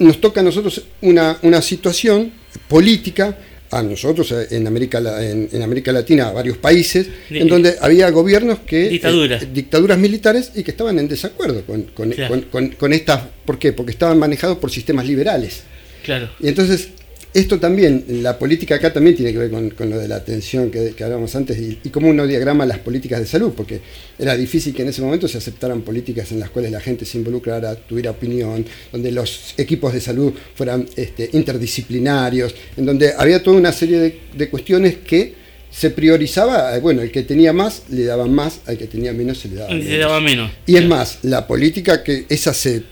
nos 0.00 0.20
toca 0.20 0.40
a 0.40 0.44
nosotros 0.44 0.82
una, 1.02 1.38
una 1.42 1.60
situación 1.62 2.32
política, 2.68 3.36
a 3.70 3.82
nosotros 3.82 4.32
en 4.50 4.66
América, 4.66 4.98
en, 5.22 5.48
en 5.52 5.62
América 5.62 5.92
Latina, 5.92 6.28
a 6.28 6.32
varios 6.32 6.56
países, 6.58 7.06
en 7.30 7.46
donde 7.48 7.74
había 7.80 8.10
gobiernos 8.10 8.60
que... 8.60 8.88
Dictaduras. 8.88 9.42
eh, 9.42 9.48
dictaduras 9.52 9.98
militares 9.98 10.52
y 10.54 10.62
que 10.62 10.70
estaban 10.70 10.98
en 10.98 11.06
desacuerdo 11.08 11.62
con, 11.66 11.82
con, 11.94 12.10
Claro. 12.10 12.30
con- 12.34 12.42
con- 12.50 12.68
con 12.76 12.92
estas... 12.92 13.22
¿Por 13.44 13.58
qué? 13.58 13.72
Porque 13.72 13.92
estaban 13.92 14.18
manejados 14.18 14.58
por 14.58 14.70
sistemas 14.70 15.06
liberales. 15.06 15.62
Claro. 16.04 16.30
Y 16.40 16.48
entonces, 16.48 16.88
esto 17.34 17.58
también, 17.58 18.04
la 18.22 18.38
política 18.38 18.76
acá 18.76 18.92
también 18.92 19.14
tiene 19.14 19.32
que 19.32 19.38
ver 19.38 19.50
con, 19.50 19.70
con 19.70 19.90
lo 19.90 19.98
de 19.98 20.08
la 20.08 20.16
atención 20.16 20.70
que, 20.70 20.94
que 20.96 21.04
hablábamos 21.04 21.34
antes 21.36 21.58
y, 21.58 21.78
y 21.84 21.90
cómo 21.90 22.08
uno 22.08 22.26
diagrama 22.26 22.64
las 22.66 22.78
políticas 22.78 23.20
de 23.20 23.26
salud, 23.26 23.52
porque 23.56 23.80
era 24.18 24.36
difícil 24.36 24.74
que 24.74 24.82
en 24.82 24.88
ese 24.88 25.02
momento 25.02 25.28
se 25.28 25.38
aceptaran 25.38 25.82
políticas 25.82 26.32
en 26.32 26.40
las 26.40 26.50
cuales 26.50 26.72
la 26.72 26.80
gente 26.80 27.04
se 27.04 27.18
involucrara, 27.18 27.74
tuviera 27.74 28.10
opinión, 28.10 28.64
donde 28.90 29.12
los 29.12 29.54
equipos 29.56 29.92
de 29.92 30.00
salud 30.00 30.32
fueran 30.54 30.86
este, 30.96 31.30
interdisciplinarios, 31.32 32.54
en 32.76 32.86
donde 32.86 33.12
había 33.16 33.42
toda 33.42 33.56
una 33.56 33.72
serie 33.72 33.98
de, 33.98 34.20
de 34.34 34.48
cuestiones 34.48 34.96
que 34.96 35.34
se 35.70 35.90
priorizaba, 35.90 36.76
eh, 36.76 36.80
bueno, 36.80 37.02
el 37.02 37.10
que 37.10 37.22
tenía 37.22 37.52
más 37.52 37.82
le 37.90 38.04
daban 38.04 38.32
más, 38.32 38.60
al 38.66 38.78
que 38.78 38.86
tenía 38.86 39.12
menos 39.12 39.38
se 39.38 39.48
le 39.48 39.56
daba 39.56 39.70
menos. 39.70 39.86
Le 39.86 39.98
daba 39.98 40.20
menos. 40.20 40.50
Y 40.66 40.76
es 40.76 40.84
más, 40.86 41.18
la 41.22 41.46
política 41.46 42.02
que 42.02 42.24
esa 42.28 42.54
se 42.54 42.82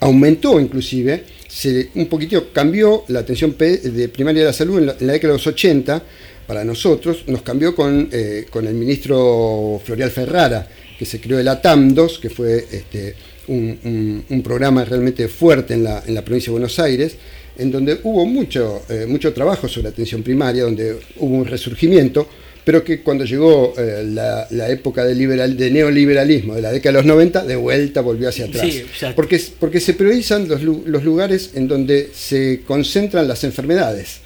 aumentó 0.00 0.58
inclusive, 0.60 1.24
se 1.56 1.88
un 1.94 2.06
poquitito 2.06 2.52
cambió 2.52 3.04
la 3.08 3.20
atención 3.20 3.56
de 3.56 4.10
primaria 4.10 4.42
de 4.42 4.46
la 4.48 4.52
salud 4.52 4.78
en 4.78 4.86
la, 4.86 4.92
década 4.92 5.32
de 5.32 5.38
los 5.38 5.46
80 5.46 6.02
para 6.46 6.64
nosotros, 6.64 7.24
nos 7.28 7.40
cambió 7.40 7.74
con, 7.74 8.10
eh, 8.12 8.44
con 8.50 8.66
el 8.66 8.74
ministro 8.74 9.80
Florial 9.82 10.10
Ferrara, 10.10 10.68
que 10.98 11.06
se 11.06 11.18
creó 11.18 11.38
el 11.38 11.48
ATAM2, 11.48 12.20
que 12.20 12.28
fue 12.28 12.58
este, 12.70 13.14
un 13.48 14.42
programa 14.44 14.84
realmente 14.84 15.28
fuerte 15.28 15.72
en 15.72 15.84
la, 15.84 16.02
en 16.06 16.14
la 16.14 16.22
provincia 16.22 16.50
de 16.50 16.52
Buenos 16.52 16.78
Aires, 16.78 17.16
en 17.56 17.70
donde 17.70 18.00
hubo 18.02 18.26
mucho, 18.26 18.82
eh, 18.90 19.06
mucho 19.08 19.32
trabajo 19.32 19.66
sobre 19.66 19.88
atención 19.88 20.22
primaria, 20.22 20.64
donde 20.64 20.98
hubo 21.16 21.36
un 21.36 21.46
resurgimiento, 21.46 22.28
pero 22.66 22.82
que 22.82 23.00
cuando 23.00 23.24
llegó 23.24 23.74
eh, 23.78 24.02
la, 24.04 24.48
la 24.50 24.68
época 24.68 25.04
de, 25.04 25.14
liberal, 25.14 25.56
de 25.56 25.70
neoliberalismo 25.70 26.56
de 26.56 26.62
la 26.62 26.72
década 26.72 26.94
de 26.94 26.98
los 27.04 27.06
90, 27.06 27.44
de 27.44 27.54
vuelta 27.54 28.00
volvió 28.00 28.28
hacia 28.28 28.46
atrás. 28.46 28.66
Sí, 28.68 28.82
porque, 29.14 29.40
porque 29.60 29.78
se 29.78 29.94
priorizan 29.94 30.48
los, 30.48 30.60
los 30.64 31.04
lugares 31.04 31.52
en 31.54 31.68
donde 31.68 32.10
se 32.12 32.62
concentran 32.66 33.28
las 33.28 33.44
enfermedades 33.44 34.16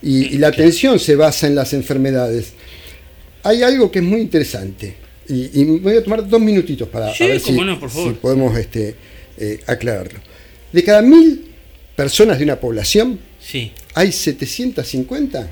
y, 0.00 0.34
y 0.34 0.38
la 0.38 0.48
atención 0.48 0.98
se 0.98 1.14
basa 1.14 1.46
en 1.46 1.54
las 1.54 1.74
enfermedades. 1.74 2.54
Hay 3.42 3.62
algo 3.62 3.90
que 3.90 3.98
es 3.98 4.04
muy 4.06 4.22
interesante 4.22 4.94
y, 5.28 5.62
voy 5.64 5.96
a 5.96 6.02
tomar 6.02 6.26
dos 6.26 6.40
minutitos 6.40 6.88
para 6.88 7.12
Sí, 7.14 7.24
a 7.24 7.26
ver 7.26 7.40
si, 7.40 7.52
cómo 7.52 7.66
no, 7.66 7.78
por 7.78 7.90
favor. 7.90 8.14
si 8.14 8.18
podemos 8.18 8.56
este, 8.56 8.94
eh, 9.36 9.60
aclararlo. 9.66 10.20
De 10.72 10.82
cada 10.82 11.02
mil 11.02 11.44
personas 11.94 12.38
de 12.38 12.44
una 12.44 12.58
población, 12.58 13.20
Sí. 13.38 13.72
hay 13.92 14.10
750 14.10 15.50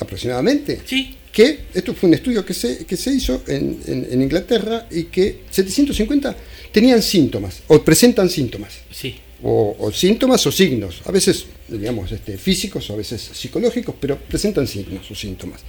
aproximadamente 0.00 0.80
Sí. 0.86 1.16
Que 1.38 1.46
esto 1.72 1.94
fue 1.94 2.08
un 2.08 2.14
estudio 2.14 2.44
que 2.44 2.52
se, 2.52 2.84
que 2.84 2.96
se 2.96 3.10
hizo 3.12 3.42
en, 3.46 3.78
en- 3.86 4.08
en 4.10 4.22
Inglaterra 4.22 4.88
y 4.90 5.04
que 5.04 5.42
750 5.50 6.34
tenían 6.72 7.00
síntomas 7.00 7.62
o 7.68 7.80
presentan 7.88 8.28
síntomas 8.28 8.72
Sí. 8.90 9.14
o, 9.44 9.76
o 9.78 9.92
síntomas 9.92 10.44
o 10.46 10.50
signos, 10.50 11.00
a 11.04 11.12
veces 11.12 11.44
digamos 11.68 12.10
este, 12.10 12.36
físicos 12.38 12.90
o 12.90 12.94
a 12.94 12.96
veces 12.96 13.20
psicológicos, 13.32 13.94
pero 14.00 14.18
presentan 14.18 14.66
signos 14.66 15.08
o 15.10 15.14
síntomas. 15.14 15.60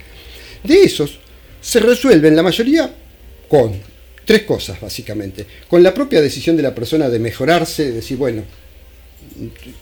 De 0.64 0.82
esos 0.90 1.20
se 1.62 1.80
resuelven 1.80 2.36
la 2.36 2.42
mayoría 2.42 2.92
con 3.48 3.74
tres 4.26 4.44
cosas 4.44 4.82
básicamente, 4.82 5.46
con 5.68 5.84
la 5.84 5.94
propia 5.94 6.20
decisión 6.20 6.58
de 6.58 6.64
la 6.64 6.74
persona 6.74 7.10
de 7.10 7.20
mejorarse, 7.20 7.84
de 7.86 7.92
decir 7.92 8.18
bueno 8.18 8.42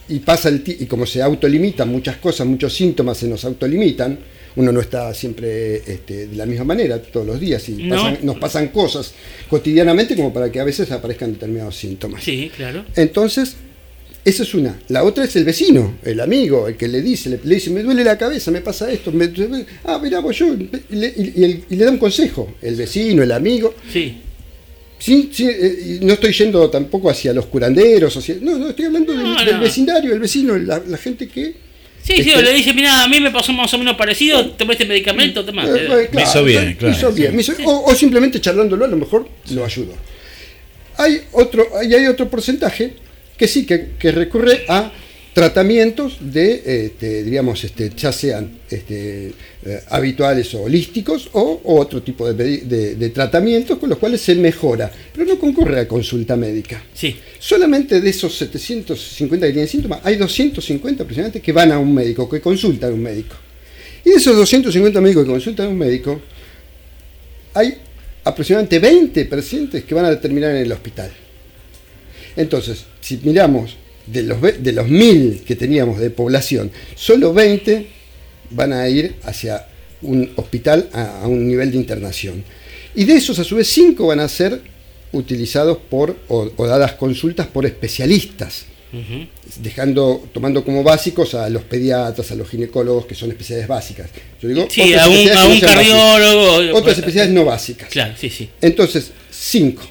y 0.10 0.20
pasa 0.20 0.50
el 0.50 0.62
y 0.68 0.86
como 0.86 1.06
se 1.06 1.22
autolimitan 1.22 1.88
muchas 1.90 2.18
cosas, 2.18 2.46
muchos 2.46 2.74
síntomas 2.74 3.18
se 3.18 3.28
nos 3.28 3.46
autolimitan, 3.46 4.20
uno 4.58 4.72
no 4.74 4.82
está 4.82 5.14
siempre 5.14 5.78
este, 5.78 6.28
de 6.28 6.36
la 6.36 6.46
misma 6.46 6.66
manera 6.66 7.02
todos 7.02 7.26
los 7.26 7.40
días 7.40 7.68
y 7.70 7.84
No. 7.84 7.96
pasan- 7.96 8.18
nos 8.24 8.38
pasan 8.38 8.68
cosas 8.68 9.14
cotidianamente 9.50 10.16
como 10.16 10.34
para 10.34 10.52
que 10.52 10.60
a 10.60 10.64
veces 10.66 10.92
aparezcan 10.92 11.32
determinados 11.34 11.76
síntomas. 11.78 12.22
Sí, 12.24 12.52
claro. 12.56 12.84
Entonces, 12.96 13.56
esa 14.26 14.44
es 14.44 14.54
una. 14.54 14.78
La 14.90 15.04
otra 15.06 15.24
es 15.24 15.34
el 15.38 15.46
vecino, 15.46 15.96
el 16.04 16.20
amigo, 16.20 16.68
el 16.68 16.76
que 16.76 16.88
le 16.90 17.02
dice, 17.02 17.30
le, 17.30 17.40
le 17.44 17.56
dice, 17.56 17.70
me 17.70 17.82
duele 17.82 18.04
la 18.04 18.18
cabeza, 18.18 18.52
me 18.52 18.60
pasa 18.62 18.92
esto. 18.92 19.12
me- 19.14 19.32
ah, 19.86 20.00
mirá, 20.04 20.22
pues 20.22 20.38
yo. 20.38 20.54
Y 20.54 20.96
le, 20.96 21.08
y- 21.16 21.34
y 21.38 21.44
el- 21.46 21.64
y 21.70 21.76
le 21.78 21.86
da 21.86 21.92
un 21.92 21.98
consejo, 21.98 22.56
el 22.62 22.76
vecino, 22.76 23.24
el 23.24 23.32
amigo. 23.32 23.74
Sí. 23.92 24.18
Sí, 25.00 25.30
sí, 25.32 25.48
eh, 25.48 26.00
no 26.02 26.14
estoy 26.14 26.34
yendo 26.34 26.68
tampoco 26.72 27.10
hacia 27.12 27.32
los 27.32 27.46
curanderos, 27.46 28.18
hacia, 28.18 28.36
no, 28.42 28.58
no, 28.58 28.70
estoy 28.70 28.86
hablando 28.86 29.14
del, 29.14 29.22
No, 29.24 29.46
del 29.46 29.56
no. 29.56 29.62
vecindario, 29.62 30.12
el 30.12 30.20
vecino, 30.20 30.58
la, 30.58 30.82
la 30.86 30.98
gente 30.98 31.28
que... 31.28 31.67
Sí, 32.08 32.24
sí, 32.24 32.30
este, 32.30 32.36
o 32.38 32.42
le 32.42 32.54
dice, 32.54 32.74
mira, 32.74 33.04
a 33.04 33.08
mí 33.10 33.20
me 33.20 33.32
pasó 33.32 33.52
más 33.54 33.74
o 33.74 33.78
menos 33.78 33.98
parecido, 33.98 34.52
tomé 34.52 34.74
este 34.74 34.86
medicamento, 34.86 35.44
toma. 35.44 35.66
Eh, 35.66 35.68
eh, 35.76 36.08
claro, 36.10 36.10
me 36.82 36.92
hizo 36.92 37.12
bien, 37.12 37.36
me 37.36 37.42
hizo- 37.42 37.54
o, 37.66 37.92
o 37.92 37.96
simplemente 37.96 38.40
charlándolo 38.40 38.86
a 38.86 38.88
lo 38.88 38.96
mejor 38.98 39.28
lo 39.52 39.66
ayudo. 39.66 39.94
Hay 40.98 41.22
otro, 41.34 41.68
hay, 41.80 41.94
hay 41.94 42.08
otro 42.08 42.30
porcentaje 42.30 42.94
que 43.38 43.48
sí, 43.48 43.66
que, 43.66 43.90
que 44.00 44.12
recurre 44.12 44.64
a 44.68 44.92
tratamientos 45.42 46.18
de, 46.20 46.64
este, 46.88 47.24
diríamos, 47.24 47.64
este, 47.64 47.92
ya 47.96 48.12
sean 48.12 48.58
este, 48.68 49.28
eh, 49.64 49.82
habituales 49.90 50.52
o 50.56 50.64
holísticos 50.64 51.30
o, 51.34 51.62
o 51.64 51.80
otro 51.80 52.02
tipo 52.02 52.34
de- 52.34 52.96
de 52.96 53.10
tratamientos 53.12 53.78
con 53.78 53.88
los 53.88 54.00
cuales 54.00 54.20
se 54.20 54.34
mejora, 54.34 54.92
pero 55.14 55.28
no 55.28 55.38
concurre 55.38 55.82
a 55.82 55.88
consulta 55.88 56.36
médica. 56.36 56.84
Sí. 56.92 57.16
Solamente 57.38 58.02
de 58.02 58.10
esos 58.10 58.36
750 58.36 59.46
que 59.46 59.52
tienen 59.54 59.70
síntomas, 59.70 60.00
hay 60.04 60.16
250 60.16 61.04
aproximadamente 61.04 61.40
que 61.40 61.52
van 61.52 61.72
a 61.72 61.78
un 61.78 61.94
médico, 61.94 62.28
que 62.28 62.42
consultan 62.42 62.90
a 62.90 62.94
un 62.96 63.04
médico. 63.04 63.36
Y 64.06 64.10
de 64.10 64.16
esos 64.16 64.36
250 64.36 65.00
médicos 65.02 65.24
que 65.24 65.30
consultan 65.30 65.68
a 65.68 65.70
un 65.70 65.78
médico, 65.78 66.20
hay 67.54 67.76
aproximadamente 68.24 68.80
20 68.80 69.26
pacientes 69.26 69.84
que 69.84 69.94
van 69.94 70.06
a 70.06 70.20
terminar 70.20 70.50
en 70.56 70.64
el 70.64 70.72
hospital. 70.72 71.12
Entonces, 72.36 72.86
si 73.02 73.20
miramos 73.24 73.76
de 74.08 74.24
los, 74.24 74.42
de 74.42 74.72
los 74.72 74.88
1000 74.88 75.44
que 75.46 75.56
teníamos 75.56 76.00
de 76.00 76.10
población, 76.10 76.72
solo 76.96 77.34
20 77.34 77.88
van 78.52 78.74
a 78.74 78.88
ir 78.90 79.16
hacia 79.24 79.66
un 80.02 80.32
hospital 80.36 80.90
a, 80.94 81.22
a 81.24 81.28
un 81.28 81.48
nivel 81.48 81.72
de 81.72 81.78
internación. 81.78 82.44
Y 82.96 83.04
de 83.06 83.14
esos, 83.16 83.38
a 83.40 83.44
su 83.44 83.56
vez, 83.58 83.68
5 83.70 84.08
van 84.08 84.20
a 84.20 84.28
ser 84.28 84.62
utilizados 85.12 85.78
por 85.90 86.16
o, 86.28 86.50
o 86.56 86.68
dadas 86.68 86.94
consultas 86.94 87.48
por 87.48 87.66
especialistas, 87.66 88.66
dejando, 89.62 90.28
tomando 90.34 90.64
como 90.64 90.84
básicos 90.84 91.34
a 91.36 91.50
los 91.50 91.64
pediatras, 91.64 92.32
a 92.32 92.36
los 92.36 92.50
ginecólogos, 92.50 93.06
que 93.06 93.16
son 93.16 93.30
especialidades 93.32 93.68
básicas. 93.68 94.10
Yo 94.42 94.48
digo, 94.50 94.68
Sí, 94.70 94.94
a 94.94 95.08
un, 95.08 95.14
a 95.30 95.46
un 95.46 95.50
básicas. 95.50 95.72
cardiólogo. 95.76 96.78
Otras 96.78 96.98
especialidades 96.98 97.34
no 97.34 97.46
básicas. 97.46 97.90
Claro, 97.90 98.14
sí, 98.18 98.30
sí. 98.30 98.50
Entonces, 98.62 99.12
cinco. 99.32 99.84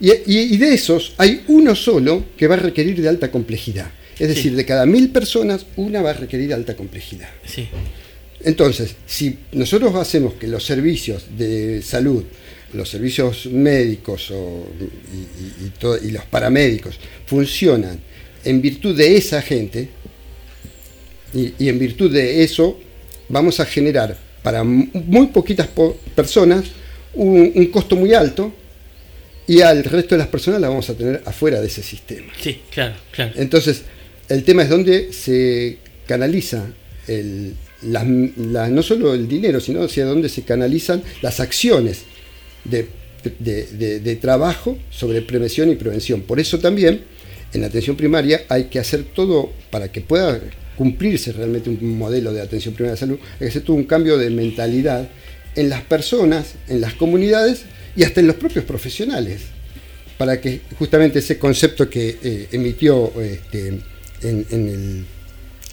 Y, 0.00 0.56
de 0.58 0.74
esos 0.74 1.14
hay 1.16 1.42
uno 1.48 1.74
solo 1.74 2.24
que 2.36 2.46
va 2.46 2.54
a 2.54 2.58
requerir 2.58 3.00
de 3.00 3.08
alta 3.08 3.30
complejidad. 3.30 3.90
Es 4.18 4.28
decir, 4.28 4.54
de 4.56 4.64
cada 4.64 4.86
mil 4.86 5.10
personas, 5.10 5.66
una 5.76 6.00
va 6.02 6.10
a 6.10 6.14
requerir 6.14 6.52
alta 6.54 6.74
complejidad. 6.76 7.28
Sí. 7.44 7.68
Entonces, 8.44 8.94
si 9.06 9.38
nosotros 9.52 9.94
hacemos 9.94 10.34
que 10.34 10.46
los 10.46 10.64
servicios 10.64 11.24
de 11.36 11.82
salud, 11.82 12.24
los 12.72 12.88
servicios 12.88 13.46
médicos 13.46 14.30
o- 14.30 14.66
y, 14.80 15.64
y- 15.64 15.66
y 15.66 15.70
todo- 15.78 15.98
y 16.02 16.10
los 16.10 16.24
paramédicos 16.24 16.98
funcionan 17.26 17.98
en 18.44 18.60
virtud 18.62 18.96
de 18.96 19.16
esa 19.16 19.40
gente, 19.42 19.88
y, 21.34 21.68
en 21.68 21.78
virtud 21.78 22.10
de 22.12 22.42
eso 22.42 22.78
vamos 23.28 23.60
a 23.60 23.66
generar 23.66 24.16
para 24.42 24.62
muy 24.64 25.26
poquitas 25.28 25.66
po- 25.68 25.96
personas 26.14 26.64
un, 27.14 27.52
un 27.54 27.66
costo 27.66 27.96
muy 27.96 28.14
alto 28.14 28.52
y 29.46 29.60
al 29.60 29.84
resto 29.84 30.14
de 30.14 30.18
las 30.18 30.28
personas 30.28 30.60
la 30.60 30.68
vamos 30.68 30.88
a 30.90 30.94
tener 30.94 31.22
afuera 31.24 31.60
de 31.60 31.66
ese 31.68 31.82
sistema. 31.82 32.32
Sí, 32.40 32.60
claro, 32.70 32.94
claro. 33.12 33.32
Entonces, 33.36 33.82
el 34.28 34.42
tema 34.44 34.62
es 34.62 34.68
dónde 34.68 35.12
se 35.12 35.78
canaliza 36.06 36.66
el, 37.06 37.54
las- 37.82 38.06
la- 38.36 38.68
no 38.68 38.82
solo 38.82 39.14
el 39.14 39.28
dinero, 39.28 39.60
sino 39.60 39.82
hacia 39.82 40.04
dónde 40.04 40.28
se 40.28 40.42
canalizan 40.42 41.02
las 41.22 41.38
acciones 41.40 42.02
de, 42.64 42.86
de- 43.38 43.66
de- 43.66 44.00
de 44.00 44.16
trabajo 44.16 44.76
sobre 44.90 45.22
prevención 45.22 45.70
y 45.70 45.76
prevención. 45.76 46.22
Por 46.22 46.40
eso 46.40 46.58
también 46.58 47.02
en 47.52 47.60
la 47.60 47.68
atención 47.68 47.96
primaria 47.96 48.42
hay 48.48 48.64
que 48.64 48.78
hacer 48.80 49.04
todo 49.04 49.52
para 49.70 49.92
que 49.92 50.00
pueda 50.00 50.40
cumplirse 50.76 51.32
realmente 51.32 51.70
un 51.70 51.96
modelo 51.96 52.32
de 52.32 52.40
atención 52.42 52.74
primaria 52.74 52.94
de 52.94 52.98
salud, 53.00 53.18
hay 53.34 53.38
que 53.38 53.46
hacer 53.46 53.62
todo 53.62 53.76
un 53.76 53.84
cambio 53.84 54.18
de 54.18 54.28
mentalidad 54.30 55.08
en 55.54 55.68
las 55.70 55.82
personas, 55.82 56.54
en 56.68 56.80
las 56.82 56.92
comunidades 56.94 57.62
y 57.96 58.02
hasta 58.04 58.20
en 58.20 58.26
los 58.26 58.36
propios 58.36 58.64
profesionales 58.64 59.42
para 60.18 60.40
que 60.40 60.60
justamente 60.78 61.18
ese 61.18 61.38
concepto 61.38 61.90
que 61.90 62.16
eh, 62.22 62.48
emitió 62.52 63.12
este, 63.20 63.68
en, 63.68 64.46
en 64.50 64.68
el, 64.68 65.04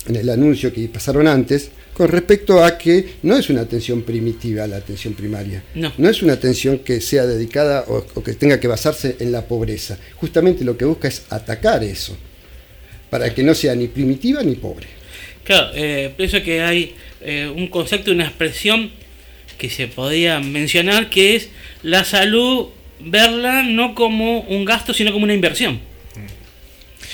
en 0.07 0.15
el 0.15 0.29
anuncio 0.29 0.73
que 0.73 0.87
pasaron 0.89 1.27
antes, 1.27 1.69
con 1.93 2.09
respecto 2.09 2.63
a 2.63 2.77
que 2.77 3.13
no 3.23 3.37
es 3.37 3.49
una 3.49 3.61
atención 3.61 4.01
primitiva 4.01 4.65
la 4.67 4.77
atención 4.77 5.13
primaria, 5.13 5.63
No. 5.75 5.93
es 6.09 6.21
una 6.23 6.33
atención 6.33 6.79
que 6.79 6.99
sea 6.99 7.25
dedicada 7.25 7.85
o, 7.87 8.05
o 8.15 8.23
que 8.23 8.33
tenga 8.33 8.59
que 8.59 8.67
basarse 8.67 9.15
en 9.19 9.31
la 9.31 9.45
pobreza. 9.47 9.97
Justamente 10.15 10.65
lo 10.65 10.75
que 10.75 10.85
busca 10.85 11.07
es 11.07 11.23
atacar 11.29 11.83
eso, 11.83 12.17
para 13.09 13.33
que 13.33 13.43
no 13.43 13.53
sea 13.53 13.75
ni 13.75 13.87
primitiva 13.87 14.41
ni 14.43 14.55
pobre. 14.55 14.87
Claro, 15.43 15.71
eh, 15.75 16.13
pienso 16.17 16.41
que 16.41 16.61
hay 16.61 16.95
eh, 17.21 17.47
un 17.55 17.67
concepto, 17.67 18.11
una 18.11 18.25
expresión 18.25 18.91
que 19.57 19.69
se 19.69 19.87
podría 19.87 20.39
mencionar 20.39 21.09
que 21.09 21.35
es 21.35 21.49
la 21.81 22.03
salud, 22.03 22.67
verla 22.99 23.63
no 23.63 23.95
como 23.95 24.41
un 24.41 24.65
gasto, 24.65 24.93
sino 24.93 25.11
como 25.11 25.25
una 25.25 25.33
inversión. 25.33 25.79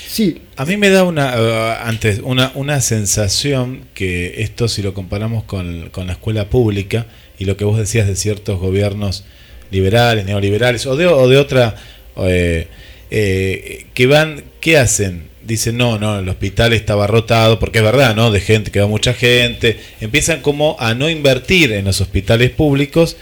Sí. 0.06 0.42
A 0.56 0.64
mí 0.64 0.76
me 0.76 0.90
da 0.90 1.04
una, 1.04 1.34
eh, 1.36 1.76
antes, 1.84 2.20
una, 2.22 2.50
una 2.54 2.80
sensación 2.80 3.84
que 3.94 4.42
esto 4.42 4.66
si 4.68 4.82
lo 4.82 4.92
comparamos 4.92 5.44
con, 5.44 5.88
con 5.90 6.06
la 6.06 6.14
escuela 6.14 6.50
pública 6.50 7.06
y 7.38 7.44
lo 7.44 7.56
que 7.56 7.64
vos 7.64 7.78
decías 7.78 8.06
de 8.06 8.16
ciertos 8.16 8.58
gobiernos 8.58 9.24
liberales, 9.70 10.24
neoliberales 10.24 10.86
o 10.86 10.96
de, 10.96 11.06
o 11.06 11.28
de 11.28 11.38
otra, 11.38 11.76
eh, 12.16 12.66
eh, 13.10 13.86
que 13.94 14.06
van, 14.06 14.44
¿qué 14.60 14.78
hacen? 14.78 15.28
Dicen, 15.42 15.76
no, 15.76 15.98
no, 15.98 16.18
el 16.18 16.28
hospital 16.28 16.72
estaba 16.72 17.06
rotado, 17.06 17.58
porque 17.58 17.78
es 17.78 17.84
verdad, 17.84 18.14
¿no? 18.14 18.30
De 18.30 18.40
gente, 18.40 18.70
que 18.70 18.80
va 18.80 18.86
mucha 18.86 19.14
gente. 19.14 19.78
Empiezan 20.00 20.42
como 20.42 20.76
a 20.78 20.94
no 20.94 21.08
invertir 21.08 21.72
en 21.72 21.86
los 21.86 22.00
hospitales 22.00 22.50
públicos 22.50 23.16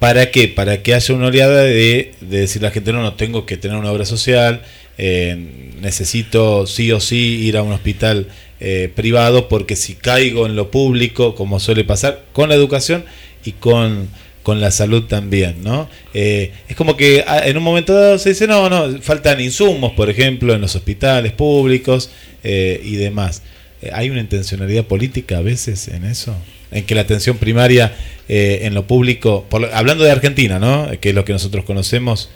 ¿Para 0.00 0.30
qué? 0.30 0.48
Para 0.48 0.82
que 0.82 0.94
haya 0.94 1.14
una 1.14 1.26
oleada 1.26 1.62
de, 1.62 2.14
de 2.22 2.40
decir 2.40 2.62
a 2.62 2.68
la 2.68 2.70
gente, 2.70 2.90
no, 2.90 3.02
no, 3.02 3.14
tengo 3.14 3.44
que 3.44 3.58
tener 3.58 3.76
una 3.76 3.92
obra 3.92 4.06
social, 4.06 4.62
eh, 4.96 5.36
necesito 5.78 6.66
sí 6.66 6.90
o 6.90 7.00
sí 7.00 7.46
ir 7.46 7.58
a 7.58 7.62
un 7.62 7.72
hospital 7.72 8.26
eh, 8.60 8.90
privado, 8.94 9.46
porque 9.46 9.76
si 9.76 9.94
caigo 9.94 10.46
en 10.46 10.56
lo 10.56 10.70
público, 10.70 11.34
como 11.34 11.60
suele 11.60 11.84
pasar, 11.84 12.24
con 12.32 12.48
la 12.48 12.54
educación 12.54 13.04
y 13.44 13.52
con, 13.52 14.08
con 14.50 14.60
la 14.60 14.72
salud 14.72 15.04
también, 15.04 15.62
¿no? 15.62 15.88
Eh, 16.12 16.50
es 16.68 16.74
como 16.74 16.96
que 16.96 17.22
ah, 17.24 17.46
en 17.46 17.56
un 17.56 17.62
momento 17.62 17.94
dado 17.94 18.18
se 18.18 18.30
dice, 18.30 18.48
no, 18.48 18.68
no, 18.68 19.00
faltan 19.00 19.40
insumos, 19.40 19.92
por 19.92 20.10
ejemplo, 20.10 20.52
en 20.52 20.60
los 20.60 20.74
hospitales 20.74 21.30
públicos 21.30 22.10
eh, 22.42 22.80
y 22.84 22.96
demás. 22.96 23.42
Eh, 23.80 23.90
¿Hay 23.92 24.10
una 24.10 24.18
intencionalidad 24.18 24.86
política 24.86 25.38
a 25.38 25.40
veces 25.42 25.86
en 25.86 26.02
eso? 26.04 26.34
En 26.72 26.84
que 26.84 26.96
la 26.96 27.02
atención 27.02 27.36
primaria 27.38 27.94
eh, 28.28 28.62
en 28.62 28.74
lo 28.74 28.88
público, 28.88 29.46
por 29.48 29.64
hablando 29.72 30.02
de 30.02 30.10
Argentina, 30.10 30.58
¿no? 30.58 30.90
Que 31.00 31.10
es 31.10 31.14
lo 31.14 31.24
que 31.24 31.32
nosotros 31.32 31.64
conocemos, 31.64 32.28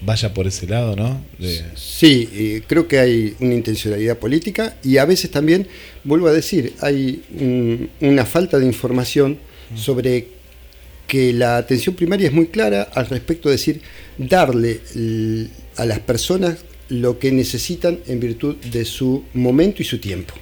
vaya 0.00 0.32
por 0.32 0.46
ese 0.46 0.68
lado, 0.68 0.94
¿no? 0.94 1.20
De- 1.40 1.60
Sí, 1.74 2.62
creo 2.68 2.86
que 2.86 3.00
hay 3.00 3.34
una 3.40 3.54
intencionalidad 3.54 4.16
política 4.18 4.76
y 4.84 4.98
a 4.98 5.04
veces 5.04 5.28
también, 5.32 5.66
vuelvo 6.04 6.28
a 6.28 6.32
decir, 6.32 6.74
hay 6.80 7.20
un- 7.40 7.90
una 8.00 8.24
falta 8.24 8.60
de 8.60 8.66
información 8.66 9.38
sobre 9.74 10.37
que 11.08 11.32
la 11.32 11.56
atención 11.56 11.96
primaria 11.96 12.28
es 12.28 12.32
muy 12.32 12.46
clara 12.46 12.82
al 12.82 13.06
respecto 13.06 13.48
de 13.48 13.54
decir, 13.54 13.80
darle 14.18 14.80
a 15.76 15.84
las 15.86 15.98
personas 16.00 16.58
lo 16.90 17.18
que 17.18 17.32
necesitan 17.32 17.98
en 18.06 18.20
virtud 18.20 18.56
de 18.56 18.84
su 18.84 19.24
momento 19.34 19.82
y 19.82 19.84
su 19.84 19.98
tiempo. 19.98 20.34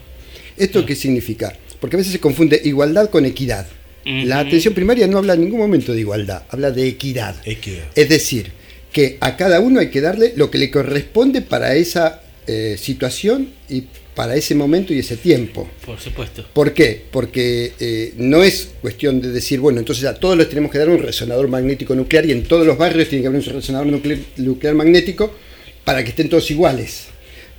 ¿Esto 0.57 0.85
qué 0.85 0.95
significa? 0.95 1.57
Porque 1.81 1.97
a 1.97 1.99
veces 1.99 2.13
se 2.13 2.21
confunde 2.21 2.61
igualdad 2.65 3.09
con 3.11 3.25
equidad. 3.25 3.67
La 4.05 4.39
atención 4.39 4.75
primaria 4.75 5.07
no 5.09 5.19
habla 5.19 5.35
en 5.35 5.41
ningún 5.41 5.59
momento 5.59 5.93
de 5.93 6.01
igualdad, 6.01 6.45
habla 6.51 6.71
de 6.71 6.87
equidad. 6.87 7.35
Equidad. 7.45 7.87
Es 7.95 8.09
decir, 8.09 8.53
que 8.93 9.19
a 9.21 9.37
cada 9.37 9.61
uno 9.61 9.81
hay 9.81 9.91
que 9.91 10.01
darle 10.01 10.33
lo 10.37 10.51
que 10.51 10.59
le 10.59 10.71
corresponde 10.71 11.43
para 11.43 11.75
esa 11.75 12.23
eh, 12.47 12.77
situación 12.79 13.51
y 13.69 13.85
para 14.17 14.35
ese 14.35 14.55
momento 14.55 14.95
y 14.95 14.99
ese 14.99 15.19
tiempo. 15.19 15.69
Por 15.85 16.01
supuesto. 16.01 16.45
¿Por 16.53 16.73
qué? 16.73 17.05
Porque 17.13 17.75
eh, 17.79 18.15
no 18.17 18.43
es 18.43 18.71
cuestión 18.81 19.21
de 19.21 19.31
decir, 19.31 19.61
bueno, 19.61 19.79
entonces 19.79 20.07
a 20.07 20.15
todos 20.15 20.37
les 20.39 20.49
tenemos 20.49 20.73
que 20.73 20.79
dar 20.79 20.89
un 20.89 20.99
resonador 20.99 21.47
magnético 21.49 21.95
nuclear 21.95 22.25
y 22.25 22.33
en 22.33 22.43
todos 22.45 22.67
los 22.67 22.79
barrios 22.79 23.09
tiene 23.09 23.23
que 23.23 23.29
haber 23.29 23.41
un 23.47 23.55
resonador 23.55 23.87
nuclear, 23.87 24.19
nuclear 24.39 24.75
magnético 24.75 25.33
para 25.85 26.03
que 26.03 26.11
estén 26.11 26.31
todos 26.31 26.51
iguales. 26.51 27.09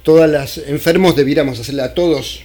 Todos 0.02 0.30
los 0.30 0.58
enfermos 0.68 1.16
debiéramos 1.16 1.60
hacerle 1.60 1.84
a 1.84 1.94
todos 1.94 2.42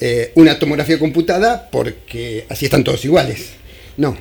eh, 0.00 0.32
una 0.34 0.58
tomografía 0.58 0.98
computada 0.98 1.70
porque 1.70 2.46
así 2.48 2.64
están 2.64 2.82
todos 2.82 3.04
iguales. 3.04 3.50
No. 3.96 4.18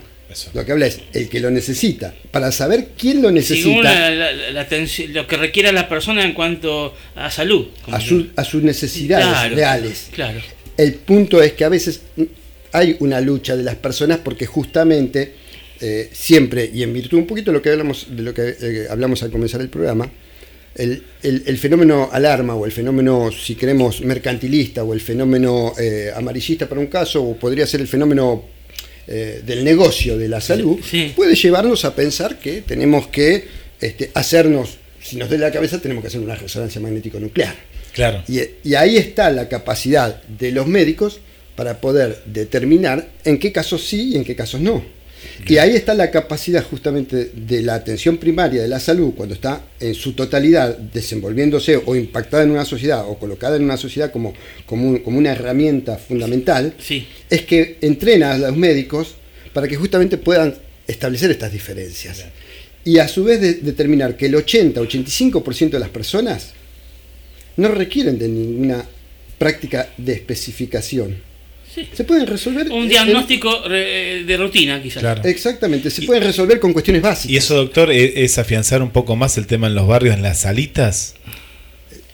Lo 0.53 0.65
que 0.65 0.71
habla 0.71 0.87
es 0.87 0.99
el 1.13 1.29
que 1.29 1.39
lo 1.39 1.49
necesita. 1.51 2.13
Para 2.31 2.51
saber 2.51 2.89
quién 2.97 3.21
lo 3.21 3.31
necesita. 3.31 3.67
Según 3.69 3.83
la- 3.83 4.09
la- 4.09 4.31
la 4.51 4.61
atención- 4.61 5.13
lo 5.13 5.27
que 5.27 5.37
requiera 5.37 5.71
la 5.71 5.87
persona 5.89 6.23
en 6.25 6.33
cuanto 6.33 6.93
a 7.15 7.29
salud. 7.31 7.67
a, 7.91 7.99
su- 7.99 8.27
a 8.35 8.43
sus 8.43 8.63
necesidades 8.63 9.25
Claro, 9.27 9.55
reales. 9.55 10.07
Claro. 10.13 10.39
El 10.77 10.93
punto 10.95 11.41
es 11.41 11.53
que 11.53 11.65
a 11.65 11.69
veces 11.69 12.01
hay 12.71 12.95
una 12.99 13.21
lucha 13.21 13.55
de 13.55 13.63
las 13.63 13.75
personas 13.75 14.19
porque 14.23 14.45
justamente 14.45 15.35
eh, 15.81 16.09
siempre, 16.13 16.69
y 16.73 16.81
en 16.83 16.93
virtud 16.93 17.17
un 17.17 17.27
poquito 17.27 17.51
de 17.51 17.57
lo 17.57 17.61
que 17.61 17.69
hablamos, 17.69 18.07
de 18.09 18.21
lo 18.23 18.33
que 18.33 18.55
eh, 18.61 18.87
hablamos 18.89 19.21
al 19.21 19.31
comenzar 19.31 19.59
el 19.59 19.67
programa, 19.69 20.09
el, 20.75 21.03
el- 21.21 21.43
el 21.45 21.57
fenómeno 21.57 22.09
alarma 22.11 22.55
o 22.55 22.65
el 22.65 22.71
fenómeno, 22.71 23.29
si 23.31 23.55
queremos, 23.55 23.99
mercantilista 24.01 24.83
o 24.83 24.93
el 24.93 25.01
fenómeno 25.01 25.73
eh, 25.77 26.09
amarillista 26.15 26.67
para 26.69 26.79
un 26.79 26.87
caso, 26.87 27.21
o 27.23 27.35
podría 27.35 27.67
ser 27.67 27.81
el 27.81 27.87
fenómeno 27.87 28.45
eh, 29.07 29.41
del 29.45 29.63
negocio 29.63 30.17
de 30.17 30.27
la 30.27 30.41
salud, 30.41 30.79
puede 31.15 31.35
llevarnos 31.35 31.85
a 31.85 31.95
pensar 31.95 32.39
que 32.39 32.61
tenemos 32.61 33.07
que 33.07 33.45
este, 33.81 34.11
hacernos, 34.13 34.77
si 35.01 35.17
nos 35.17 35.29
duele 35.29 35.43
la 35.43 35.51
cabeza, 35.51 35.79
tenemos 35.79 36.01
que 36.01 36.07
hacer 36.07 36.21
una 36.21 36.35
resonancia 36.35 36.79
magnético 36.79 37.19
nuclear. 37.19 37.55
Claro. 37.93 38.23
Y, 38.27 38.39
y 38.63 38.75
ahí 38.75 38.97
está 38.97 39.29
la 39.29 39.49
capacidad 39.49 40.23
de 40.23 40.51
los 40.51 40.67
médicos 40.67 41.19
para 41.55 41.79
poder 41.81 42.23
determinar 42.25 43.07
en 43.25 43.39
qué 43.39 43.51
casos 43.51 43.87
sí 43.87 44.13
y 44.13 44.15
en 44.15 44.23
qué 44.23 44.35
casos 44.35 44.61
no. 44.61 44.83
Y 45.47 45.57
ahí 45.57 45.75
está 45.75 45.93
la 45.93 46.09
capacidad 46.11 46.63
justamente 46.63 47.31
de 47.35 47.61
la 47.61 47.75
atención 47.75 48.17
primaria 48.17 48.61
de 48.61 48.67
la 48.67 48.79
salud 48.79 49.13
cuando 49.15 49.35
está 49.35 49.63
en 49.79 49.93
su 49.93 50.13
totalidad 50.13 50.77
desenvolviéndose 50.77 51.77
o 51.85 51.95
impactada 51.95 52.43
en 52.43 52.51
una 52.51 52.65
sociedad 52.65 53.05
o 53.07 53.17
colocada 53.19 53.55
en 53.57 53.63
una 53.63 53.77
sociedad 53.77 54.11
como, 54.11 54.33
como, 54.65 54.87
un- 54.89 54.99
como 54.99 55.17
una 55.17 55.31
herramienta 55.31 55.97
fundamental, 55.97 56.73
Sí. 56.79 57.07
es 57.29 57.41
que 57.43 57.77
entrena 57.81 58.33
a 58.33 58.37
los 58.37 58.55
médicos 58.55 59.15
para 59.53 59.67
que 59.67 59.75
justamente 59.75 60.17
puedan 60.17 60.55
establecer 60.87 61.31
estas 61.31 61.51
diferencias. 61.51 62.23
Y 62.85 62.97
a 62.97 63.07
su 63.07 63.23
vez 63.23 63.39
de- 63.39 63.53
determinar 63.55 64.17
que 64.17 64.25
el 64.25 64.35
80-85% 64.35 65.77
de 65.77 65.79
las 65.79 65.89
personas 65.89 66.51
no 67.57 67.69
requieren 67.69 68.17
de 68.19 68.27
ninguna 68.27 68.83
práctica 69.37 69.89
de 69.97 70.13
especificación. 70.13 71.17
Se 71.93 72.03
pueden 72.03 72.27
resolver. 72.27 72.71
Un 72.71 72.87
diagnóstico 72.87 73.63
eh, 73.69 74.23
de 74.25 74.37
rutina, 74.37 74.81
quizás. 74.81 75.01
Claro. 75.01 75.23
Exactamente, 75.23 75.89
se 75.89 76.03
pueden 76.03 76.23
resolver 76.23 76.59
con 76.59 76.73
cuestiones 76.73 77.01
básicas. 77.01 77.31
Y 77.31 77.37
eso, 77.37 77.55
doctor, 77.55 77.91
e- 77.91 78.23
es 78.23 78.37
afianzar 78.37 78.81
un 78.81 78.91
poco 78.91 79.15
más 79.15 79.37
el 79.37 79.47
tema 79.47 79.67
en 79.67 79.75
los 79.75 79.87
barrios, 79.87 80.15
en 80.15 80.21
las 80.21 80.41
salitas. 80.41 81.15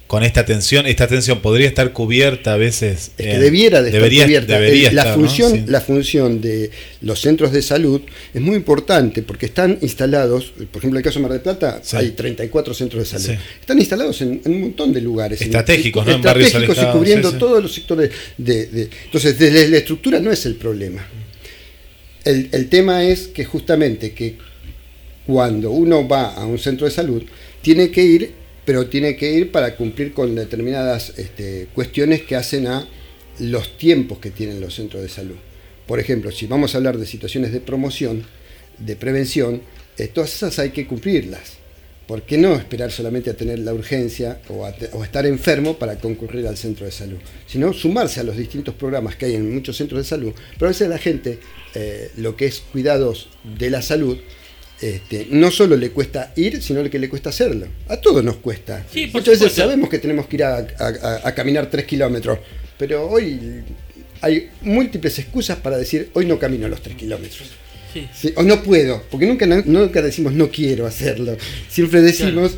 Con 0.10 0.24
esta 0.24 0.40
atención, 0.42 0.88
esta 0.88 1.04
atención 1.04 1.40
podría 1.40 1.68
estar 1.68 1.94
cubierta 1.94 2.54
a 2.54 2.58
veces. 2.58 3.12
Es 3.20 3.26
que 3.28 3.32
eh, 3.36 3.38
debiera 3.40 3.84
de 3.84 3.90
estar 3.90 4.02
debería, 4.02 4.24
cubierta. 4.26 4.54
debería 4.60 4.90
Eh, 4.90 4.94
la, 4.94 5.02
estar, 5.04 5.18
¿no? 5.20 5.24
función, 5.28 5.52
Sí. 5.52 5.64
la 5.68 5.82
función 5.82 6.42
de 6.42 6.72
los 7.02 7.22
centros 7.22 7.52
de 7.52 7.62
salud 7.62 8.02
es 8.34 8.42
muy 8.42 8.56
importante 8.56 9.22
porque 9.22 9.46
están 9.46 9.78
instalados, 9.84 10.46
por 10.72 10.80
ejemplo, 10.82 10.98
en 10.98 10.98
el 10.98 11.04
caso 11.04 11.20
de 11.20 11.22
Mar 11.22 11.32
del 11.34 11.42
Plata, 11.42 11.82
Sí. 11.84 11.96
hay 11.96 12.10
34 12.10 12.74
centros 12.74 13.04
de 13.04 13.20
salud. 13.20 13.38
Sí. 13.40 13.44
Están 13.62 13.78
instalados 13.78 14.20
en, 14.24 14.42
en 14.44 14.52
un 14.52 14.62
montón 14.62 14.92
de 14.94 15.00
lugares. 15.02 15.40
Estratégicos, 15.44 16.02
en, 16.02 16.08
¿no? 16.08 16.14
En 16.14 16.42
Estratégicos 16.42 16.78
y 16.82 16.86
cubriendo 16.92 17.32
todos 17.34 17.62
los 17.62 17.72
sectores. 17.72 18.10
De, 18.36 18.66
de- 18.66 18.90
entonces, 19.06 19.38
desde 19.38 19.68
la 19.68 19.78
estructura 19.78 20.20
no 20.20 20.32
es 20.32 20.44
el 20.48 20.56
problema. 20.56 21.06
El, 22.26 22.50
el 22.52 22.68
tema 22.68 23.04
es 23.04 23.28
que 23.28 23.46
justamente 23.46 24.12
que 24.14 24.38
cuando 25.28 25.70
uno 25.70 26.08
va 26.08 26.34
a 26.34 26.48
un 26.48 26.58
centro 26.58 26.86
de 26.88 26.92
salud, 26.92 27.22
tiene 27.62 27.92
que 27.92 28.02
ir, 28.04 28.39
pero 28.70 28.86
tiene 28.86 29.16
que 29.16 29.32
ir 29.32 29.52
para 29.52 29.76
cumplir 29.76 30.14
con 30.14 30.36
determinadas 30.36 31.14
este, 31.18 31.70
cuestiones 31.74 32.22
que 32.22 32.36
hacen 32.36 32.68
a 32.68 32.88
los 33.40 33.80
tiempos 33.80 34.20
que 34.20 34.30
tienen 34.30 34.62
los 34.62 34.76
centros 34.76 35.02
de 35.02 35.10
salud. 35.10 35.38
Por 35.88 36.00
ejemplo, 36.00 36.32
si 36.32 36.46
vamos 36.46 36.76
a 36.76 36.78
hablar 36.78 37.00
de 37.00 37.08
situaciones 37.08 37.52
de 37.52 37.62
promoción, 37.62 38.24
de 38.78 38.96
prevención, 38.96 39.64
eh, 39.98 40.08
todas 40.08 40.36
esas 40.36 40.60
hay 40.60 40.70
que 40.70 40.86
cumplirlas. 40.86 41.54
¿Por 42.06 42.22
qué 42.22 42.38
no 42.38 42.54
esperar 42.54 42.92
solamente 42.92 43.32
a 43.32 43.34
tener 43.36 43.58
la 43.58 43.74
urgencia 43.74 44.40
o 44.50 45.04
estar 45.04 45.26
enfermo 45.26 45.80
para 45.80 45.96
concurrir 45.96 46.46
al 46.46 46.56
centro 46.56 46.86
de 46.86 46.92
salud? 46.92 47.18
Sino 47.48 47.74
sumarse 47.74 48.20
a 48.20 48.24
los 48.24 48.38
distintos 48.38 48.76
programas 48.76 49.16
que 49.16 49.26
hay 49.26 49.34
en 49.34 49.52
muchos 49.52 49.78
centros 49.78 50.04
de 50.04 50.08
salud. 50.08 50.34
Pero 50.54 50.68
a 50.68 50.74
veces 50.74 50.90
la 50.90 51.00
gente, 51.00 51.40
eh, 51.74 52.12
lo 52.18 52.36
que 52.36 52.46
es 52.46 52.60
cuidados 52.72 53.30
de 53.58 53.72
la 53.72 53.82
salud, 53.82 54.20
este, 54.82 55.28
no 55.32 55.52
solo 55.52 55.76
le 55.76 55.92
cuesta 55.92 56.32
ir, 56.36 56.62
sino 56.62 56.88
que 56.90 57.00
le 57.00 57.10
cuesta 57.10 57.30
hacerlo. 57.30 57.68
A 57.88 57.98
todos 57.98 58.24
nos 58.24 58.38
cuesta. 58.38 58.86
Sí, 58.92 59.10
Muchas 59.14 59.40
veces 59.40 59.54
sabemos 59.54 59.90
que 59.90 60.00
tenemos 60.00 60.28
que 60.28 60.38
ir 60.38 60.44
a, 60.44 60.58
a- 60.58 60.64
a- 61.02 61.28
a 61.28 61.36
caminar 61.36 61.70
tres 61.70 61.86
kilómetros, 61.86 62.40
pero 62.78 63.08
hoy 63.10 63.62
hay 64.22 64.50
múltiples 64.62 65.18
excusas 65.20 65.58
para 65.58 65.78
decir, 65.78 66.10
hoy 66.14 66.26
no 66.26 66.38
camino 66.40 66.68
los 66.68 66.82
tres 66.82 66.96
kilómetros. 66.96 67.50
Sí. 67.94 68.08
Sí, 68.14 68.34
o 68.36 68.44
no 68.44 68.62
puedo, 68.62 69.04
porque 69.10 69.26
nunca, 69.26 69.46
nunca 69.48 70.02
decimos 70.02 70.34
no 70.34 70.50
quiero 70.50 70.86
hacerlo. 70.86 71.36
Siempre 71.70 72.02
decimos 72.02 72.52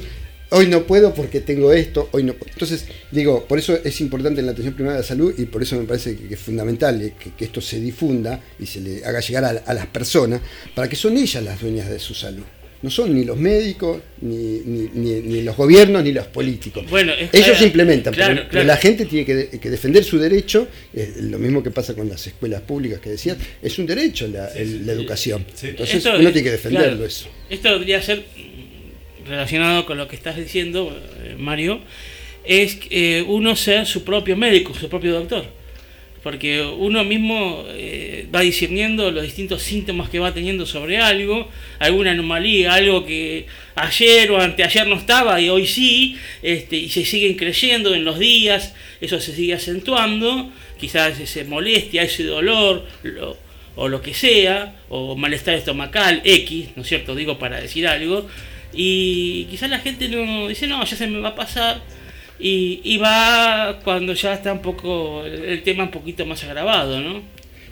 hoy 0.51 0.67
no 0.67 0.83
puedo 0.83 1.13
porque 1.13 1.41
tengo 1.41 1.73
esto, 1.73 2.09
hoy 2.11 2.23
no 2.23 2.33
puedo. 2.33 2.51
Entonces, 2.53 2.85
digo, 3.11 3.45
por 3.47 3.57
eso 3.59 3.77
es 3.83 3.99
importante 4.01 4.39
en 4.39 4.45
la 4.45 4.51
atención 4.51 4.73
primaria 4.75 4.97
de 4.97 5.01
la 5.03 5.07
salud 5.07 5.33
y 5.37 5.45
por 5.45 5.61
eso 5.63 5.75
me 5.77 5.85
parece 5.85 6.15
que, 6.15 6.33
es 6.33 6.39
fundamental 6.39 7.01
eh, 7.01 7.13
que, 7.21 7.31
que 7.31 7.45
esto 7.45 7.59
se 7.61 7.79
difunda 7.79 8.39
y 8.59 8.65
se 8.65 8.79
le 8.81 9.03
haga 9.05 9.19
llegar 9.19 9.43
a, 9.45 9.49
a 9.49 9.73
las 9.73 9.87
personas 9.87 10.41
para 10.75 10.87
que 10.87 10.95
son 10.95 11.17
ellas 11.17 11.43
las 11.43 11.59
dueñas 11.59 11.89
de 11.89 11.99
su 11.99 12.13
salud. 12.13 12.43
No 12.83 12.89
son 12.89 13.13
ni 13.13 13.23
los 13.23 13.37
médicos, 13.37 14.01
ni, 14.21 14.59
ni- 14.65 14.89
ni- 14.95 15.21
ni 15.21 15.43
los 15.43 15.55
gobiernos, 15.55 16.03
ni 16.03 16.11
los 16.11 16.25
políticos. 16.25 16.83
Bueno, 16.89 17.13
es- 17.13 17.29
Ellos 17.31 17.61
implementan, 17.61 18.11
claro, 18.11 18.41
pero, 18.49 18.63
la 18.63 18.75
gente 18.75 19.05
tiene 19.05 19.23
que, 19.23 19.35
de- 19.35 19.47
que 19.59 19.69
defender 19.69 20.03
su 20.03 20.17
derecho, 20.17 20.67
eh, 20.91 21.13
lo 21.21 21.37
mismo 21.37 21.61
que 21.61 21.69
pasa 21.69 21.93
con 21.93 22.09
las 22.09 22.25
escuelas 22.25 22.61
públicas 22.63 22.99
que 22.99 23.11
decías, 23.11 23.37
es 23.61 23.77
un 23.77 23.85
derecho 23.85 24.27
la, 24.27 24.47
el- 24.55 24.83
la 24.87 24.93
educación. 24.93 25.45
Entonces 25.61 25.97
Esto 25.97 26.09
uno 26.17 26.31
tiene 26.31 26.43
que 26.43 26.51
defenderlo 26.51 26.87
claro, 26.89 27.05
eso. 27.05 27.27
Esto 27.51 27.69
debería 27.71 28.01
ser 28.01 28.25
relacionado 29.27 29.85
con 29.85 29.97
lo 29.97 30.07
que 30.07 30.15
estás 30.15 30.35
diciendo, 30.37 30.95
eh, 31.23 31.35
Mario, 31.37 31.79
es 32.43 32.79
eh, 32.89 33.23
uno 33.27 33.55
ser 33.55 33.85
su 33.85 34.03
propio 34.03 34.35
médico, 34.35 34.73
su 34.73 34.89
propio 34.89 35.13
doctor. 35.13 35.45
Porque 36.23 36.61
uno 36.61 37.03
mismo 37.03 37.65
eh, 37.69 38.27
va 38.33 38.41
discerniendo 38.41 39.09
los 39.09 39.23
distintos 39.23 39.63
síntomas 39.63 40.07
que 40.07 40.19
va 40.19 40.31
teniendo 40.31 40.67
sobre 40.67 40.99
algo, 40.99 41.49
alguna 41.79 42.11
anomalía, 42.11 42.75
algo 42.75 43.03
que 43.07 43.47
ayer 43.73 44.29
o 44.29 44.39
anteayer 44.39 44.85
no 44.87 44.97
estaba 44.97 45.41
y 45.41 45.49
hoy 45.49 45.65
sí, 45.65 46.15
este, 46.43 46.75
y 46.77 46.89
se 46.89 47.05
siguen 47.05 47.33
creyendo 47.37 47.95
en 47.95 48.05
los 48.05 48.19
días, 48.19 48.75
eso 49.01 49.19
se 49.19 49.33
sigue 49.35 49.55
acentuando, 49.55 50.51
quizás 50.79 51.19
ese 51.19 51.43
molestia, 51.43 52.03
ese 52.03 52.23
dolor, 52.23 52.85
lo- 53.01 53.35
o 53.75 53.87
lo 53.87 54.01
que 54.03 54.13
sea, 54.13 54.75
o 54.89 55.15
malestar 55.15 55.55
estomacal, 55.55 56.21
X, 56.23 56.67
¿no 56.75 56.83
es 56.83 56.87
cierto? 56.89 57.15
Digo 57.15 57.39
para 57.39 57.59
decir 57.59 57.87
algo, 57.87 58.27
y 58.73 59.45
quizás 59.45 59.69
la 59.69 59.79
gente 59.79 60.07
no 60.09 60.47
dice, 60.47 60.67
no, 60.67 60.83
ya 60.85 60.95
se 60.95 61.07
me 61.07 61.19
va 61.19 61.29
a 61.29 61.35
pasar, 61.35 61.81
y, 62.39 62.81
y 62.83 62.97
va 62.97 63.79
cuando 63.83 64.13
ya 64.13 64.33
está 64.33 64.51
un 64.53 64.61
poco, 64.61 65.23
el 65.25 65.61
tema 65.63 65.83
un 65.83 65.91
poquito 65.91 66.25
más 66.25 66.43
agravado, 66.43 66.99
¿no? 66.99 67.21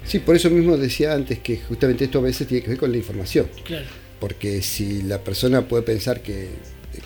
Sí, 0.06 0.20
por 0.20 0.36
eso 0.36 0.50
mismo 0.50 0.78
decía 0.78 1.14
antes 1.14 1.40
que 1.40 1.58
justamente 1.58 2.06
esto 2.06 2.20
a 2.20 2.22
veces 2.22 2.48
tiene 2.48 2.64
que 2.64 2.70
ver 2.70 2.78
con 2.78 2.92
la 2.92 2.98
información. 2.98 3.48
Claro. 3.64 3.86
Porque 4.20 4.62
si 4.62 5.02
la 5.04 5.24
persona 5.24 5.68
puede 5.68 5.84
pensar 5.84 6.22
que, 6.22 6.50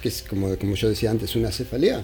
que 0.02 0.08
es, 0.10 0.24
como, 0.24 0.56
como 0.58 0.76
yo 0.76 0.90
decía 0.90 1.10
antes, 1.12 1.36
una 1.36 1.52
cefalea, 1.52 2.04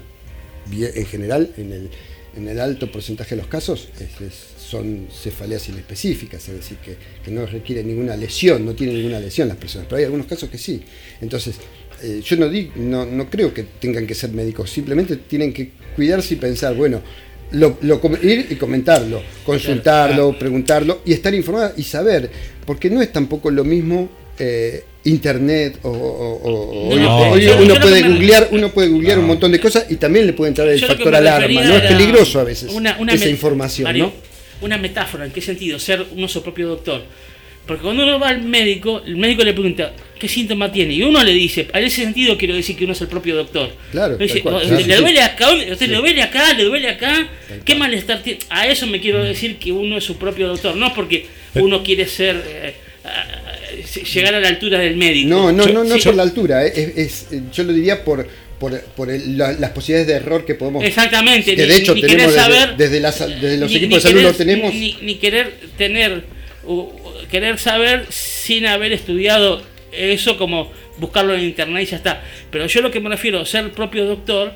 en 0.71 1.05
general, 1.05 1.51
en 1.57 1.71
el, 1.73 1.89
en 2.37 2.47
el 2.47 2.59
alto 2.59 2.91
porcentaje 2.91 3.31
de 3.35 3.41
los 3.41 3.47
casos, 3.49 3.89
es- 3.99 4.21
es- 4.21 4.47
son 4.69 5.07
cefaleas 5.11 5.67
inespecíficas, 5.69 6.47
es 6.47 6.55
decir, 6.55 6.77
que, 6.77 6.95
que 7.25 7.31
no 7.31 7.45
requieren 7.47 7.87
ninguna 7.87 8.15
lesión, 8.15 8.63
no 8.65 8.73
tienen 8.75 8.97
ninguna 8.97 9.19
lesión 9.19 9.47
las 9.47 9.57
personas, 9.57 9.87
pero 9.89 9.97
hay 9.97 10.05
algunos 10.05 10.27
casos 10.27 10.47
que 10.49 10.59
sí. 10.59 10.83
Entonces, 11.21 11.55
eh, 12.03 12.21
yo 12.23 12.35
no, 12.37 12.49
di- 12.49 12.71
no, 12.75 13.05
no 13.05 13.29
creo 13.29 13.53
que 13.53 13.63
tengan 13.79 14.05
que 14.07 14.15
ser 14.15 14.31
médicos, 14.31 14.69
simplemente 14.69 15.15
tienen 15.17 15.53
que 15.53 15.71
cuidarse 15.95 16.33
y 16.35 16.37
pensar, 16.37 16.75
bueno, 16.75 17.01
lo, 17.51 17.77
lo 17.81 17.99
com- 17.99 18.15
ir 18.21 18.47
y 18.49 18.55
comentarlo, 18.55 19.21
consultarlo, 19.45 20.37
preguntarlo 20.37 21.01
y 21.05 21.13
estar 21.13 21.33
informado 21.33 21.73
y 21.77 21.83
saber, 21.83 22.29
porque 22.65 22.89
no 22.89 23.01
es 23.01 23.11
tampoco 23.11 23.49
lo 23.51 23.63
mismo 23.63 24.09
eh, 24.37 24.83
internet 25.03 25.79
o, 25.83 25.89
o- 25.89 26.89
o- 26.89 26.95
No, 26.95 27.31
uno 27.63 27.79
puede 27.81 28.01
me- 28.03 28.09
googlear, 28.09 28.47
uno 28.51 28.69
puede 28.71 28.87
googlear 28.89 29.19
un 29.19 29.27
montón 29.27 29.51
de 29.51 29.59
cosas 29.59 29.85
y 29.89 29.95
también 29.95 30.25
le 30.27 30.33
puede 30.33 30.49
entrar 30.49 30.67
el 30.67 30.79
Yo 30.79 30.87
factor 30.87 31.13
alarma, 31.15 31.61
no 31.63 31.75
es 31.75 31.81
peligroso 31.83 32.39
a 32.39 32.43
veces 32.43 32.71
una- 32.73 32.97
una 32.99 33.13
esa 33.13 33.29
información, 33.29 33.83
Mario, 33.85 34.05
¿no? 34.05 34.29
Una 34.61 34.77
metáfora, 34.77 35.25
¿en 35.25 35.31
qué 35.31 35.41
sentido? 35.41 35.79
Ser 35.79 36.05
uno 36.15 36.27
su 36.27 36.43
propio 36.43 36.67
doctor. 36.67 37.03
Porque 37.69 37.83
cuando 37.83 38.01
uno 38.01 38.19
va 38.19 38.29
al 38.29 38.41
médico, 38.41 39.03
el 39.05 39.15
médico 39.15 39.43
le 39.43 39.53
pregunta, 39.53 39.93
¿qué 40.19 40.27
síntoma 40.27 40.71
tiene? 40.71 40.91
Y 40.95 41.03
uno 41.03 41.23
le 41.23 41.31
dice, 41.33 41.67
en 41.71 41.83
ese 41.83 42.01
sentido 42.01 42.35
quiero 42.35 42.55
decir 42.55 42.75
que 42.75 42.83
uno 42.85 42.93
es 42.93 43.01
el 43.01 43.07
propio 43.07 43.35
doctor. 43.35 43.69
Claro, 43.91 44.17
Le 44.17 44.23
dice, 44.25 44.39
tal 44.41 44.41
cual, 44.41 44.55
"¿Usted 44.55 44.69
claro, 44.69 44.87
¿Le 44.87 44.95
sí. 44.95 45.01
duele 45.03 45.21
acá? 45.21 45.51
¿Usted 45.51 45.77
Sí. 45.77 45.87
le 45.87 45.97
duele 45.97 46.21
acá? 46.23 46.53
¿Le 46.55 46.63
duele 46.63 46.89
acá? 46.89 47.27
¿Qué 47.63 47.75
malestar 47.75 48.23
tiene? 48.23 48.39
A 48.49 48.65
eso 48.67 48.87
me 48.87 48.99
quiero 48.99 49.23
decir 49.23 49.57
que 49.57 49.71
uno 49.71 49.97
es 49.99 50.03
su 50.03 50.17
propio 50.17 50.47
doctor. 50.47 50.75
No 50.75 50.95
porque 50.95 51.27
uno 51.53 51.83
quiere 51.83 52.07
ser, 52.07 52.43
eh, 52.47 52.73
llegar 54.13 54.33
a 54.33 54.39
la 54.39 54.47
altura 54.47 54.79
del 54.79 54.95
médico. 54.97 55.29
No, 55.29 55.51
no, 55.51 55.67
no, 55.67 55.83
no 55.83 55.95
Sí. 55.97 56.05
por 56.05 56.15
la 56.15 56.23
altura, 56.23 56.65
eh, 56.65 56.73
es, 56.75 56.97
es- 56.97 57.27
eh, 57.33 57.41
yo 57.53 57.63
lo 57.65 57.73
diría 57.73 58.03
por, 58.03 58.27
por, 58.59 58.81
por 58.81 59.11
el- 59.11 59.37
la- 59.37 59.53
las 59.53 59.69
posibilidades 59.71 60.07
de 60.07 60.13
error 60.15 60.43
que 60.43 60.55
podemos... 60.55 60.83
Exactamente, 60.83 61.55
Que 61.55 61.61
ni- 61.61 61.67
de 61.69 61.75
hecho 61.77 61.93
ni 61.93 62.01
tenemos 62.01 62.33
desde, 62.33 62.39
saber- 62.39 62.75
desde, 62.77 62.99
desde 63.39 63.57
los 63.57 63.69
ni- 63.69 63.77
equipos 63.77 63.95
de 64.03 64.09
salud 64.09 64.19
querer- 64.21 64.31
lo 64.31 64.37
tenemos... 64.37 64.73
Ni, 64.73 65.15
querer 65.15 65.53
tener, 65.77 66.23
o 66.65 66.93
querer 67.29 67.57
saber 67.59 68.07
sin 68.09 68.65
haber 68.65 68.91
estudiado 68.91 69.61
eso 69.91 70.37
como 70.37 70.71
buscarlo 70.97 71.33
en 71.33 71.41
internet 71.41 71.83
y 71.83 71.85
ya 71.91 71.97
está. 71.97 72.23
Pero 72.51 72.67
yo 72.67 72.81
lo 72.81 72.91
que 72.91 72.99
me 72.99 73.09
refiero 73.09 73.39
a 73.39 73.45
ser 73.45 73.71
propio 73.71 74.05
doctor 74.05 74.53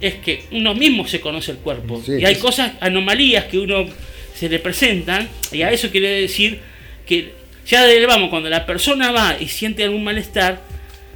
es 0.00 0.14
que 0.14 0.44
uno 0.50 0.74
mismo 0.74 1.06
se 1.06 1.20
conoce 1.20 1.52
el 1.52 1.58
cuerpo. 1.58 2.02
Sí, 2.04 2.12
y 2.20 2.24
hay 2.24 2.36
cosas, 2.36 2.72
anomalías 2.80 3.44
que 3.44 3.58
uno 3.58 3.86
se 4.34 4.48
le 4.48 4.58
presentan, 4.58 5.28
y 5.52 5.62
a 5.62 5.70
eso 5.70 5.90
quiere 5.90 6.08
decir 6.20 6.60
que 7.06 7.32
ya 7.66 7.84
vamos, 8.08 8.30
cuando 8.30 8.48
la 8.50 8.66
persona 8.66 9.12
va 9.12 9.36
y 9.38 9.46
siente 9.46 9.84
algún 9.84 10.02
malestar, 10.02 10.62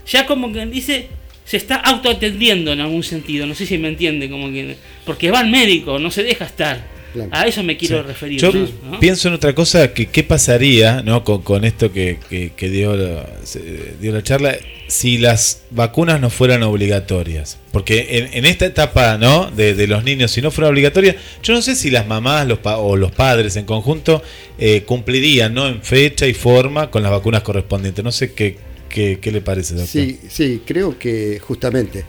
ya 0.06 0.26
como 0.26 0.52
quien 0.52 0.70
dice, 0.70 1.08
se 1.44 1.56
está 1.56 1.76
autoatendiendo 1.76 2.72
en 2.72 2.80
algún 2.80 3.02
sentido, 3.02 3.46
no 3.46 3.54
sé 3.54 3.66
si 3.66 3.78
me 3.78 3.88
entiende, 3.88 4.30
como 4.30 4.52
que, 4.52 4.76
porque 5.04 5.30
va 5.30 5.40
al 5.40 5.50
médico, 5.50 5.98
no 5.98 6.10
se 6.10 6.22
deja 6.22 6.44
estar. 6.44 6.95
Claro. 7.16 7.30
A 7.32 7.46
eso 7.46 7.62
me 7.62 7.76
quiero 7.76 8.02
Sí. 8.02 8.06
referir. 8.06 8.40
Yo 8.40 8.52
pienso 9.00 9.28
en 9.28 9.34
otra 9.34 9.54
cosa, 9.54 9.92
que 9.92 10.06
qué 10.06 10.22
pasaría 10.22 11.02
¿no? 11.02 11.24
con, 11.24 11.42
con 11.42 11.64
esto 11.64 11.92
que, 11.92 12.18
que- 12.28 12.52
que 12.56 12.68
dio, 12.70 12.94
la, 12.96 13.26
se- 13.44 13.94
dio 14.00 14.12
la 14.12 14.22
charla 14.22 14.56
si 14.88 15.18
las 15.18 15.62
vacunas 15.70 16.20
no 16.20 16.30
fueran 16.30 16.62
obligatorias. 16.62 17.58
Porque 17.72 18.06
en, 18.18 18.28
en 18.32 18.44
esta 18.44 18.66
etapa 18.66 19.18
¿no? 19.18 19.50
de, 19.50 19.74
de 19.74 19.86
los 19.86 20.04
niños, 20.04 20.30
si 20.30 20.40
no 20.42 20.50
fuera 20.50 20.68
obligatoria, 20.70 21.16
yo 21.42 21.54
no 21.54 21.62
sé 21.62 21.74
si 21.74 21.90
las 21.90 22.06
mamás 22.06 22.46
los 22.46 22.58
pa- 22.58 22.78
o 22.78 22.96
los 22.96 23.10
padres 23.12 23.56
en 23.56 23.64
conjunto 23.64 24.22
eh, 24.58 24.82
cumplirían 24.82 25.54
¿no? 25.54 25.66
en 25.66 25.82
fecha 25.82 26.26
y 26.26 26.34
forma 26.34 26.90
con 26.90 27.02
las 27.02 27.10
vacunas 27.10 27.42
correspondientes. 27.42 28.04
No 28.04 28.12
sé 28.12 28.32
qué, 28.32 28.56
qué, 28.88 29.18
qué 29.20 29.32
le 29.32 29.40
parece, 29.40 29.74
doctor. 29.74 29.88
Sí, 29.90 30.20
sí, 30.28 30.62
creo 30.64 30.98
que 30.98 31.40
justamente, 31.40 32.04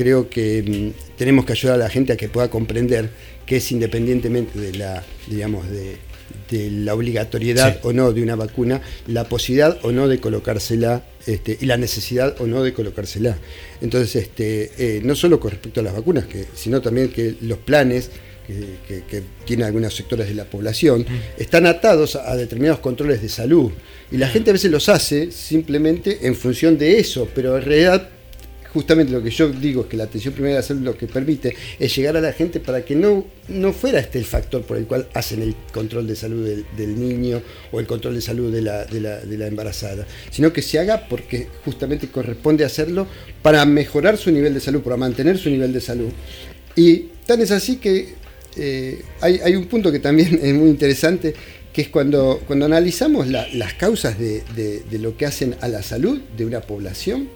creo 0.00 0.30
que 0.30 0.62
mm, 0.96 1.16
tenemos 1.18 1.44
que 1.44 1.52
ayudar 1.52 1.74
a 1.76 1.78
la 1.84 1.90
gente 1.90 2.12
a 2.12 2.16
que 2.16 2.28
pueda 2.28 2.48
comprender 2.48 3.10
que 3.46 3.56
es 3.56 3.70
independientemente 3.72 4.58
de 4.58 4.72
la, 4.78 5.02
digamos, 5.26 5.68
de, 5.68 5.96
de 6.50 6.70
la 6.70 6.94
obligatoriedad 6.94 7.74
Sí. 7.74 7.78
o 7.82 7.92
no 7.92 8.12
de 8.12 8.22
una 8.22 8.36
vacuna, 8.36 8.80
la 9.06 9.24
posibilidad 9.24 9.78
o 9.82 9.92
no 9.92 10.08
de 10.08 10.18
colocársela 10.20 11.04
este, 11.26 11.58
y 11.60 11.66
la 11.66 11.76
necesidad 11.76 12.40
o 12.40 12.46
no 12.46 12.62
de 12.62 12.72
colocársela. 12.72 13.36
Entonces, 13.82 14.16
este, 14.16 14.70
eh, 14.78 15.00
no 15.04 15.14
solo 15.14 15.38
con 15.40 15.50
respecto 15.50 15.80
a 15.80 15.82
las 15.82 15.94
vacunas, 15.94 16.24
que, 16.26 16.46
sino 16.54 16.80
también 16.80 17.08
que 17.10 17.34
los 17.42 17.58
planes 17.58 18.10
que, 18.46 18.54
que- 18.88 19.02
que 19.10 19.22
tienen 19.44 19.66
algunos 19.66 19.94
sectores 19.94 20.26
de 20.28 20.34
la 20.34 20.44
población, 20.44 21.04
están 21.38 21.66
atados 21.66 22.16
a, 22.16 22.30
a 22.32 22.36
determinados 22.36 22.80
controles 22.80 23.20
de 23.22 23.28
salud. 23.28 23.70
Y 24.10 24.16
la 24.16 24.28
gente 24.28 24.50
a 24.50 24.52
veces 24.54 24.70
los 24.72 24.88
hace 24.88 25.30
simplemente 25.30 26.26
en 26.26 26.34
función 26.34 26.76
de 26.78 26.98
eso, 26.98 27.28
pero 27.34 27.56
en 27.58 27.64
realidad 27.64 28.08
justamente 28.72 29.12
lo 29.12 29.22
que 29.22 29.30
yo 29.30 29.48
digo 29.50 29.82
es 29.82 29.88
que 29.88 29.96
la 29.96 30.04
atención 30.04 30.32
primaria 30.34 30.58
de 30.58 30.62
salud 30.62 30.82
lo 30.82 30.96
que 30.96 31.06
permite 31.06 31.54
es 31.78 31.94
llegar 31.96 32.16
a 32.16 32.20
la 32.20 32.32
gente 32.32 32.60
para 32.60 32.84
que 32.84 32.94
no, 32.94 33.26
no 33.48 33.72
fuera 33.72 33.98
este 33.98 34.18
el 34.18 34.24
factor 34.24 34.62
por 34.62 34.76
el 34.76 34.86
cual 34.86 35.08
hacen 35.14 35.42
el 35.42 35.54
control 35.72 36.06
de 36.06 36.16
salud 36.16 36.44
del, 36.46 36.64
del 36.76 36.98
niño 36.98 37.42
o 37.72 37.80
el 37.80 37.86
control 37.86 38.14
de 38.14 38.20
salud 38.20 38.52
de 38.52 38.62
la, 38.62 38.84
de, 38.84 39.00
la, 39.00 39.20
de 39.20 39.36
la 39.38 39.46
embarazada, 39.46 40.06
sino 40.30 40.52
que 40.52 40.62
se 40.62 40.78
haga 40.78 41.06
porque 41.08 41.48
justamente 41.64 42.08
corresponde 42.08 42.64
hacerlo 42.64 43.06
para 43.42 43.64
mejorar 43.64 44.16
su 44.16 44.30
nivel 44.30 44.54
de 44.54 44.60
salud, 44.60 44.80
para 44.82 44.96
mantener 44.96 45.36
su 45.38 45.50
nivel 45.50 45.72
de 45.72 45.80
salud. 45.80 46.10
Y 46.76 47.08
tan 47.26 47.40
es 47.40 47.50
así 47.50 47.76
que 47.76 48.14
eh, 48.56 49.02
hay, 49.20 49.40
hay 49.44 49.56
un 49.56 49.66
punto 49.66 49.90
que 49.92 49.98
también 49.98 50.38
es 50.42 50.54
muy 50.54 50.70
interesante, 50.70 51.34
que 51.72 51.82
es 51.82 51.88
cuando, 51.88 52.40
cuando 52.46 52.66
analizamos 52.66 53.28
la- 53.28 53.46
las 53.54 53.74
causas 53.74 54.18
de, 54.18 54.42
de- 54.56 54.80
de 54.90 54.98
lo 54.98 55.16
que 55.16 55.26
hacen 55.26 55.54
a 55.60 55.68
la 55.68 55.82
salud 55.82 56.20
de 56.36 56.44
una 56.44 56.60
población, 56.60 57.28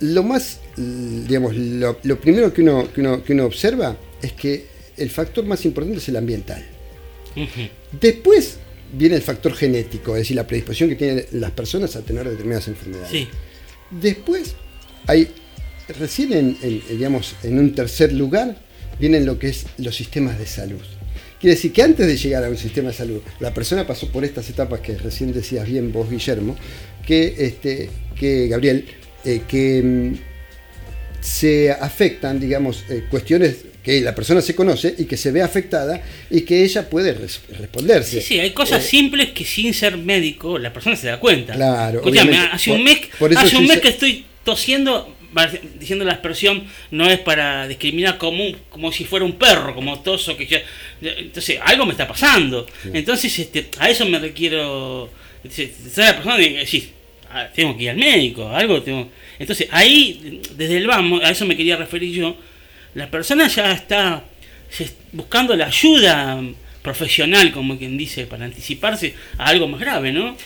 lo 0.00 0.22
más, 0.22 0.60
digamos, 0.76 1.56
lo, 1.56 1.98
lo 2.02 2.20
primero 2.20 2.52
que 2.52 2.62
uno, 2.62 2.92
que, 2.92 3.00
uno, 3.00 3.22
que 3.24 3.32
uno 3.32 3.44
observa 3.46 3.96
es 4.22 4.32
que 4.32 4.66
el 4.96 5.10
factor 5.10 5.44
más 5.44 5.64
importante 5.64 5.98
es 5.98 6.08
el 6.08 6.16
ambiental. 6.16 6.64
Después 8.00 8.58
viene 8.92 9.16
el 9.16 9.22
factor 9.22 9.54
genético, 9.54 10.14
es 10.16 10.22
decir, 10.22 10.36
la 10.36 10.46
predisposición 10.46 10.88
que 10.90 10.96
tienen 10.96 11.26
las 11.32 11.50
personas 11.50 11.96
a 11.96 12.02
tener 12.02 12.28
determinadas 12.28 12.68
enfermedades. 12.68 13.10
Sí. 13.10 13.28
Después 13.90 14.54
hay, 15.06 15.28
recién 15.98 16.32
en, 16.32 16.56
en- 16.62 16.82
digamos, 16.88 17.34
en 17.42 17.58
un 17.58 17.74
tercer 17.74 18.12
lugar, 18.12 18.56
vienen 18.98 19.26
lo 19.26 19.38
que 19.38 19.48
es 19.48 19.66
los 19.78 19.94
sistemas 19.94 20.38
de 20.38 20.46
salud. 20.46 20.80
Quiere 21.40 21.54
decir 21.56 21.72
que 21.72 21.82
antes 21.82 22.06
de 22.06 22.16
llegar 22.16 22.42
a 22.44 22.48
un 22.48 22.56
sistema 22.56 22.88
de 22.88 22.94
salud, 22.94 23.20
la 23.40 23.52
persona 23.52 23.86
pasó 23.86 24.10
por 24.10 24.24
estas 24.24 24.48
etapas 24.48 24.80
que 24.80 24.96
recién 24.96 25.32
decías 25.34 25.68
bien 25.68 25.92
vos, 25.92 26.08
Guillermo, 26.10 26.56
que, 27.06 27.34
este, 27.38 27.90
que 28.18 28.48
Gabriel, 28.48 28.86
eh, 29.26 29.42
que 29.48 29.82
mm, 29.82 30.14
se 31.20 31.70
afectan, 31.72 32.38
digamos, 32.40 32.84
eh, 32.88 33.04
cuestiones 33.10 33.56
que 33.82 34.00
la 34.00 34.14
persona 34.14 34.40
se 34.40 34.54
conoce 34.54 34.94
y 34.98 35.04
que 35.04 35.16
se 35.16 35.30
ve 35.30 35.42
afectada 35.42 36.02
y 36.30 36.40
que 36.42 36.64
ella 36.64 36.88
puede 36.88 37.12
res- 37.12 37.40
responderse. 37.58 38.20
Sí, 38.20 38.26
sí, 38.34 38.40
hay 38.40 38.50
cosas 38.50 38.84
Eh, 38.84 38.88
simples 38.88 39.30
que 39.30 39.44
sin 39.44 39.72
ser 39.74 39.96
médico 39.96 40.58
la 40.58 40.72
persona 40.72 40.96
se 40.96 41.06
da 41.08 41.20
cuenta. 41.20 41.54
Claro, 41.54 41.98
Escuchame, 41.98 42.36
hace 42.52 42.72
un 42.72 42.82
mes, 42.82 42.98
por 43.18 43.36
hace 43.36 43.56
un 43.56 43.66
mes 43.66 43.80
que 43.80 43.88
estoy 43.88 44.24
tosiendo, 44.44 45.14
diciendo 45.78 46.04
la 46.04 46.12
expresión, 46.14 46.64
no 46.90 47.08
es 47.10 47.18
para 47.20 47.68
discriminar 47.68 48.18
como, 48.18 48.44
un- 48.44 48.56
como 48.70 48.90
si 48.90 49.04
fuera 49.04 49.24
un 49.24 49.34
perro, 49.38 49.74
como 49.74 50.00
toso, 50.00 50.36
que 50.36 50.46
ya- 50.46 50.62
entonces 51.00 51.58
algo 51.62 51.86
me 51.86 51.92
está 51.92 52.08
pasando. 52.08 52.66
Entonces 52.92 53.38
este, 53.38 53.68
a 53.78 53.88
eso 53.90 54.04
me 54.06 54.18
requiero, 54.18 55.10
ser 55.48 55.70
la 55.96 56.14
persona 56.14 56.40
y 56.42 56.56
"Ah, 56.56 56.64
tengo 57.54 57.76
que 57.76 57.84
ir 57.84 57.90
al 57.90 57.96
médico, 57.96 58.48
algo 58.48 58.82
tengo. 58.82 59.08
Entonces 59.38 59.68
ahí, 59.70 60.40
desde 60.56 60.76
el 60.78 60.86
vamos, 60.86 61.22
a 61.22 61.30
eso 61.30 61.44
me 61.46 61.56
quería 61.56 61.76
referir 61.76 62.12
yo, 62.14 62.36
la 62.94 63.10
persona 63.10 63.48
ya 63.48 63.72
está 63.72 64.24
buscando 65.12 65.54
la 65.56 65.66
ayuda 65.66 66.42
profesional, 66.82 67.52
como 67.52 67.76
quien 67.78 67.96
dice, 67.98 68.26
para 68.26 68.44
anticiparse 68.44 69.14
a 69.38 69.46
algo 69.46 69.66
más 69.68 69.80
grave, 69.80 70.12
¿no? 70.12 70.36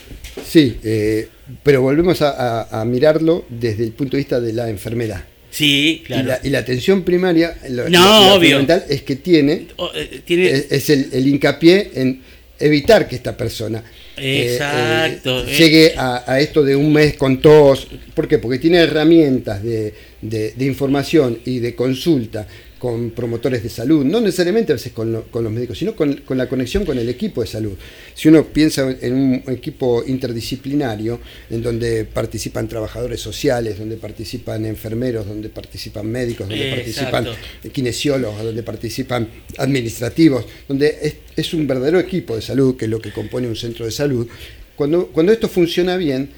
Sí, 0.43 0.77
eh, 0.83 1.27
pero 1.63 1.81
volvemos 1.81 2.21
a, 2.21 2.61
a- 2.63 2.81
a 2.81 2.85
mirarlo 2.85 3.45
desde 3.49 3.83
el 3.83 3.91
punto 3.91 4.17
de 4.17 4.21
vista 4.21 4.39
de 4.39 4.51
la 4.53 4.69
enfermedad. 4.69 5.23
Sí, 5.51 6.01
claro. 6.05 6.23
Y, 6.23 6.27
la, 6.27 6.39
y 6.43 6.49
la 6.49 6.59
atención 6.59 7.03
primaria, 7.03 7.57
lo, 7.69 7.89
No, 7.89 7.99
lo- 7.99 8.35
obvio. 8.35 8.57
fundamental 8.57 8.85
es 8.89 9.03
que 9.03 9.17
tiene, 9.17 9.67
O, 9.75 9.91
eh, 9.93 10.21
tiene 10.25 10.49
es, 10.49 10.71
es 10.71 10.89
el, 10.89 11.09
el 11.13 11.27
hincapié 11.27 11.91
en 11.95 12.21
evitar 12.59 13.07
que 13.07 13.15
esta 13.15 13.35
persona 13.37 13.83
Exacto, 14.17 15.41
eh, 15.41 15.45
eh. 15.47 15.57
llegue 15.57 15.93
a, 15.97 16.23
a 16.31 16.39
esto 16.39 16.63
de 16.63 16.75
un 16.75 16.91
mes 16.93 17.15
con 17.17 17.41
tos. 17.41 17.87
¿Por 18.13 18.27
qué? 18.27 18.37
Porque 18.39 18.59
tiene 18.59 18.77
herramientas 18.79 19.63
de, 19.63 19.93
de- 20.21 20.51
de 20.53 20.65
información 20.65 21.39
y 21.45 21.59
de 21.59 21.75
consulta 21.75 22.47
con 22.81 23.11
promotores 23.11 23.61
de 23.61 23.69
salud, 23.69 24.03
no 24.03 24.19
necesariamente 24.19 24.71
a 24.71 24.75
veces 24.75 24.91
con, 24.91 25.11
lo- 25.11 25.25
con 25.29 25.43
los 25.43 25.53
médicos, 25.53 25.77
sino 25.77 25.95
con, 25.95 26.15
con 26.25 26.35
la 26.35 26.49
conexión 26.49 26.83
con 26.83 26.97
el 26.97 27.07
equipo 27.09 27.41
de 27.41 27.47
salud. 27.47 27.73
Si 28.15 28.27
uno 28.27 28.43
piensa 28.47 28.89
en 29.01 29.13
un 29.13 29.43
equipo 29.53 30.03
interdisciplinario, 30.05 31.19
en 31.51 31.61
donde 31.61 32.05
participan 32.05 32.67
trabajadores 32.67 33.21
sociales, 33.21 33.77
donde 33.77 33.97
participan 33.97 34.65
enfermeros, 34.65 35.27
donde 35.27 35.49
participan 35.49 36.07
médicos, 36.09 36.49
donde 36.49 36.65
Exacto. 36.71 36.75
participan 37.29 37.71
kinesiólogos, 37.71 38.43
donde 38.43 38.63
participan 38.63 39.27
administrativos, 39.59 40.45
donde 40.67 40.97
es, 41.03 41.15
es 41.35 41.53
un 41.53 41.67
verdadero 41.67 41.99
equipo 41.99 42.35
de 42.35 42.41
salud, 42.41 42.75
que 42.77 42.85
es 42.85 42.91
lo 42.91 42.99
que 42.99 43.11
compone 43.11 43.47
un 43.47 43.55
centro 43.55 43.85
de 43.85 43.91
salud. 43.91 44.27
Cuando, 44.75 45.07
cuando 45.09 45.31
esto 45.31 45.47
funciona 45.47 45.97
bien, 45.97 46.29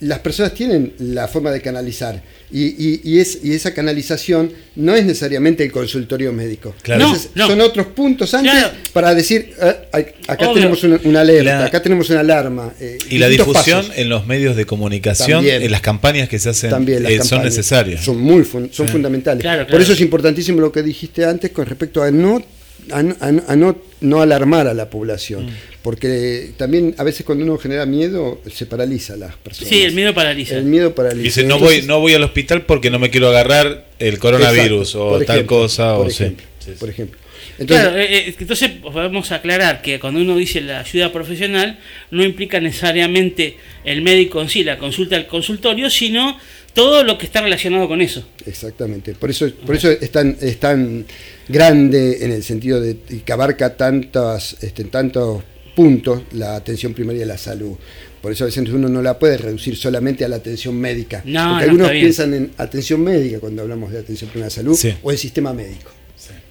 las 0.00 0.18
personas 0.18 0.52
tienen 0.52 0.92
la 0.98 1.28
forma 1.28 1.50
de 1.50 1.62
canalizar 1.62 2.22
y, 2.50 2.64
y- 2.66 3.00
y 3.04 3.20
es, 3.20 3.38
y 3.42 3.54
esa 3.54 3.72
canalización 3.72 4.52
no 4.76 4.94
es 4.94 5.04
necesariamente 5.06 5.64
el 5.64 5.72
consultorio 5.72 6.32
médico. 6.32 6.74
Claro. 6.82 7.04
A 7.04 7.06
No, 7.06 7.12
veces 7.14 7.30
no. 7.34 7.46
Son 7.46 7.60
otros 7.62 7.86
puntos 7.86 8.34
antes 8.34 8.52
Claro. 8.52 8.68
para 8.92 9.14
decir, 9.14 9.54
eh, 9.62 10.14
acá 10.26 10.44
Obvio. 10.46 10.54
tenemos 10.54 10.84
una, 10.84 11.00
una 11.04 11.20
alerta, 11.22 11.60
La- 11.60 11.64
acá 11.66 11.80
tenemos 11.82 12.10
una 12.10 12.20
alarma. 12.20 12.74
eh, 12.80 12.98
Y 13.08 13.16
la 13.18 13.28
difusión 13.28 13.82
pasos. 13.86 13.96
en 13.98 14.08
los 14.10 14.26
medios 14.26 14.56
de 14.56 14.66
comunicación, 14.66 15.38
También. 15.38 15.62
en 15.62 15.70
las 15.70 15.80
campañas 15.80 16.28
que 16.28 16.38
se 16.38 16.50
hacen, 16.50 16.68
También 16.70 17.06
eh, 17.06 17.22
son 17.22 17.42
necesarias. 17.42 18.04
Son 18.04 18.20
muy 18.20 18.42
fun- 18.44 18.68
son 18.72 18.86
Sí. 18.88 18.92
fundamentales. 18.92 19.40
Claro, 19.40 19.66
Por 19.66 19.80
eso 19.80 19.92
es 19.94 20.00
importantísimo 20.00 20.60
lo 20.60 20.70
que 20.72 20.82
dijiste 20.82 21.24
antes 21.24 21.50
con 21.52 21.64
respecto 21.64 22.02
a 22.02 22.10
no 22.10 22.42
a, 22.90 23.02
no- 23.02 23.16
a 23.20 23.32
no- 23.32 23.42
a 23.48 23.56
no, 23.56 23.78
no 24.00 24.22
alarmar 24.22 24.66
a 24.66 24.74
la 24.74 24.90
población. 24.90 25.46
Mm. 25.46 25.50
Porque 25.82 26.50
también 26.56 26.94
a 26.98 27.02
veces 27.04 27.26
cuando 27.26 27.44
uno 27.44 27.58
genera 27.58 27.86
miedo 27.86 28.40
se 28.52 28.66
paraliza 28.66 29.14
a 29.14 29.16
las 29.16 29.36
personas. 29.36 29.68
Sí, 29.68 29.82
el 29.82 29.92
miedo 29.94 30.14
paraliza. 30.14 30.56
El 30.56 30.64
miedo 30.64 30.94
paraliza. 30.94 31.22
Dice, 31.24 31.42
no 31.44 31.56
Entonces- 31.56 31.80
voy, 31.80 31.86
no 31.88 32.00
voy 32.00 32.14
al 32.14 32.22
hospital 32.22 32.62
porque 32.66 32.90
no 32.90 32.98
me 33.00 33.10
quiero 33.10 33.28
agarrar 33.28 33.86
el 33.98 34.18
coronavirus 34.18 34.88
Exacto, 34.90 35.06
o 35.06 35.12
tal 35.20 35.22
ejemplo, 35.38 35.56
cosa. 35.58 35.96
Por 35.96 36.06
o 36.06 36.10
ejemplo. 36.10 36.46
Sí. 36.60 36.70
Por 36.78 36.88
ejemplo. 36.88 37.18
Entonces, 37.58 37.86
claro, 37.86 37.98
eh, 38.00 38.28
eh, 38.28 38.34
entonces 38.38 38.70
podemos 38.70 39.30
aclarar 39.30 39.82
que 39.82 40.00
cuando 40.00 40.20
uno 40.20 40.36
dice 40.36 40.60
la 40.62 40.80
ayuda 40.80 41.12
profesional 41.12 41.78
no 42.10 42.24
implica 42.24 42.60
necesariamente 42.60 43.56
el 43.84 44.02
médico 44.02 44.40
en 44.40 44.48
sí, 44.48 44.64
la 44.64 44.78
consulta 44.78 45.16
al 45.16 45.26
consultorio, 45.26 45.90
sino 45.90 46.38
todo 46.74 47.04
lo 47.04 47.18
que 47.18 47.26
está 47.26 47.40
relacionado 47.42 47.86
con 47.88 48.00
eso. 48.00 48.24
Exactamente, 48.46 49.14
por 49.14 49.30
eso, 49.30 49.50
por 49.66 49.76
eso 49.76 49.90
es, 49.90 50.10
tan, 50.10 50.36
es 50.40 50.58
tan 50.58 51.04
grande 51.48 52.24
en 52.24 52.32
el 52.32 52.42
sentido 52.42 52.80
de 52.80 52.96
que 53.24 53.32
abarca 53.32 53.76
tantos, 53.76 54.56
este, 54.62 54.84
tantos 54.84 55.42
puntos 55.76 56.22
la 56.32 56.56
atención 56.56 56.94
primaria 56.94 57.20
de 57.20 57.26
la 57.26 57.38
salud. 57.38 57.76
Por 58.20 58.30
eso 58.30 58.44
a 58.44 58.46
veces 58.46 58.68
uno 58.68 58.88
no 58.88 59.02
la 59.02 59.18
puede 59.18 59.36
reducir 59.36 59.76
solamente 59.76 60.24
a 60.24 60.28
la 60.28 60.36
atención 60.36 60.76
médica. 60.76 61.22
No, 61.24 61.40
porque 61.40 61.66
no, 61.66 61.70
algunos 61.72 61.90
piensan 61.90 62.34
en 62.34 62.50
atención 62.56 63.02
médica 63.02 63.40
cuando 63.40 63.62
hablamos 63.62 63.90
de 63.90 63.98
atención 63.98 64.30
primaria 64.30 64.48
de 64.50 64.54
salud 64.54 64.76
Sí. 64.76 64.94
o 65.02 65.10
el 65.10 65.18
sistema 65.18 65.52
médico. 65.52 65.90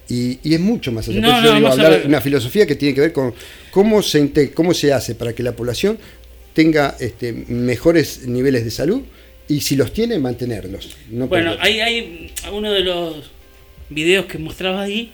Y, 0.08 0.38
y 0.42 0.52
es 0.54 0.60
mucho 0.60 0.92
más 0.92 1.08
allá. 1.08 1.20
No, 1.20 1.28
Por 1.28 1.36
eso 1.38 1.42
no, 1.44 1.48
yo 1.50 1.56
digo, 1.56 1.68
hablar 1.68 2.02
de 2.02 2.06
una 2.08 2.20
filosofía 2.20 2.66
que 2.66 2.74
tiene 2.74 2.94
que 2.94 3.00
ver 3.00 3.12
con 3.14 3.32
cómo 3.70 4.02
se, 4.02 4.50
cómo 4.52 4.74
se 4.74 4.92
hace 4.92 5.14
para 5.14 5.32
que 5.32 5.42
la 5.42 5.52
población 5.52 5.96
tenga 6.52 6.96
este, 7.00 7.32
mejores 7.32 8.26
niveles 8.26 8.64
de 8.64 8.70
salud 8.70 9.00
y 9.52 9.60
si 9.60 9.76
los 9.76 9.92
tiene, 9.92 10.18
mantenerlos. 10.18 10.96
no 11.10 11.28
Bueno, 11.28 11.56
ahí 11.60 11.80
hay 11.80 12.30
uno 12.50 12.72
de 12.72 12.80
los 12.80 13.30
videos 13.90 14.24
que 14.24 14.38
mostraba 14.38 14.80
ahí, 14.80 15.10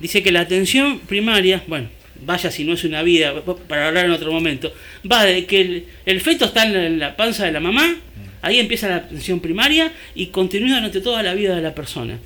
dice 0.00 0.24
que 0.24 0.32
la 0.32 0.40
atención 0.40 0.98
primaria, 1.00 1.62
bueno, 1.68 1.88
vaya 2.24 2.50
si 2.50 2.64
no 2.64 2.72
es 2.74 2.82
una 2.82 3.02
vida, 3.02 3.32
para 3.68 3.86
hablar 3.86 4.06
en 4.06 4.10
otro 4.10 4.32
momento, 4.32 4.72
va 5.10 5.24
de 5.24 5.46
que 5.46 5.60
el, 5.60 5.84
el 6.04 6.20
feto 6.20 6.46
está 6.46 6.64
en 6.64 6.72
la, 6.72 6.86
en 6.86 6.98
la 6.98 7.16
panza 7.16 7.44
de 7.44 7.52
la 7.52 7.60
mamá, 7.60 7.96
ahí 8.42 8.58
empieza 8.58 8.88
la 8.88 8.96
atención 8.96 9.38
primaria 9.38 9.92
y 10.16 10.26
continúa 10.26 10.76
durante 10.76 11.00
toda 11.00 11.22
la 11.22 11.34
vida 11.34 11.54
de 11.54 11.62
la 11.62 11.74
persona. 11.74 12.18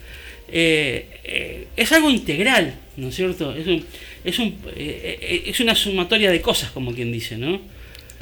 Eh, 0.50 1.06
eh, 1.24 1.66
es 1.76 1.92
algo 1.92 2.08
integral, 2.08 2.74
¿no 2.96 3.08
es 3.08 3.16
cierto? 3.16 3.54
Es, 3.54 3.66
un, 3.66 3.84
es, 4.24 4.38
un, 4.38 4.56
eh, 4.76 5.42
es 5.44 5.60
una 5.60 5.74
sumatoria 5.74 6.30
de 6.30 6.40
cosas, 6.40 6.70
como 6.70 6.94
quien 6.94 7.12
dice, 7.12 7.36
¿no? 7.36 7.60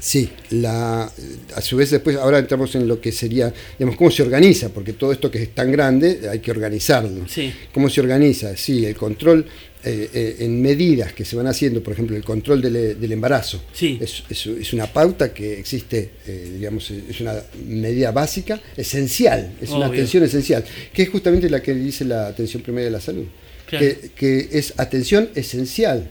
Sí, 0.01 0.31
la, 0.51 1.11
a 1.55 1.61
su 1.61 1.77
vez 1.77 1.91
después 1.91 2.17
ahora 2.17 2.39
entramos 2.39 2.73
en 2.77 2.87
lo 2.87 3.01
que 3.01 3.11
sería, 3.11 3.53
digamos, 3.79 3.97
cómo 3.97 4.11
se 4.13 4.23
organiza, 4.23 4.69
porque 4.69 4.93
todo 4.93 5.11
esto 5.13 5.29
que 5.31 5.43
es 5.43 5.55
tan 5.55 5.73
grande 5.73 6.21
hay 6.31 6.39
que 6.39 6.51
organizarlo. 6.53 7.27
Sí. 7.29 7.53
¿Cómo 7.75 7.91
se 7.91 8.01
organiza? 8.01 8.57
Sí, 8.57 8.87
el 8.87 8.95
control 8.95 9.45
eh, 9.85 10.09
eh, 10.15 10.37
en 10.41 10.63
medidas 10.63 11.13
que 11.13 11.25
se 11.25 11.35
van 11.35 11.49
haciendo, 11.49 11.83
por 11.83 11.93
ejemplo, 11.95 12.17
el 12.17 12.23
control 12.25 12.61
del, 12.63 13.01
del 13.01 13.13
embarazo. 13.13 13.61
Sí. 13.73 13.99
Es, 14.01 14.23
es- 14.31 14.47
es 14.47 14.73
una 14.73 14.87
pauta 14.87 15.33
que 15.35 15.59
existe, 15.59 16.11
eh, 16.27 16.53
digamos, 16.59 16.91
es 16.93 17.21
una 17.21 17.35
medida 17.67 18.13
básica, 18.13 18.61
esencial, 18.77 19.55
es 19.61 19.71
una 19.71 19.87
atención 19.87 20.23
esencial, 20.23 20.65
que 20.93 21.03
es 21.03 21.09
justamente 21.09 21.51
la 21.51 21.61
que 21.61 21.75
dice 21.75 22.05
la 22.05 22.29
atención 22.29 22.63
primaria 22.63 22.87
de 22.87 22.93
la 22.93 23.01
salud, 23.01 23.25
Claro. 23.67 23.85
que, 23.85 24.11
que 24.15 24.49
es 24.53 24.75
atención 24.79 25.29
esencial. 25.35 26.09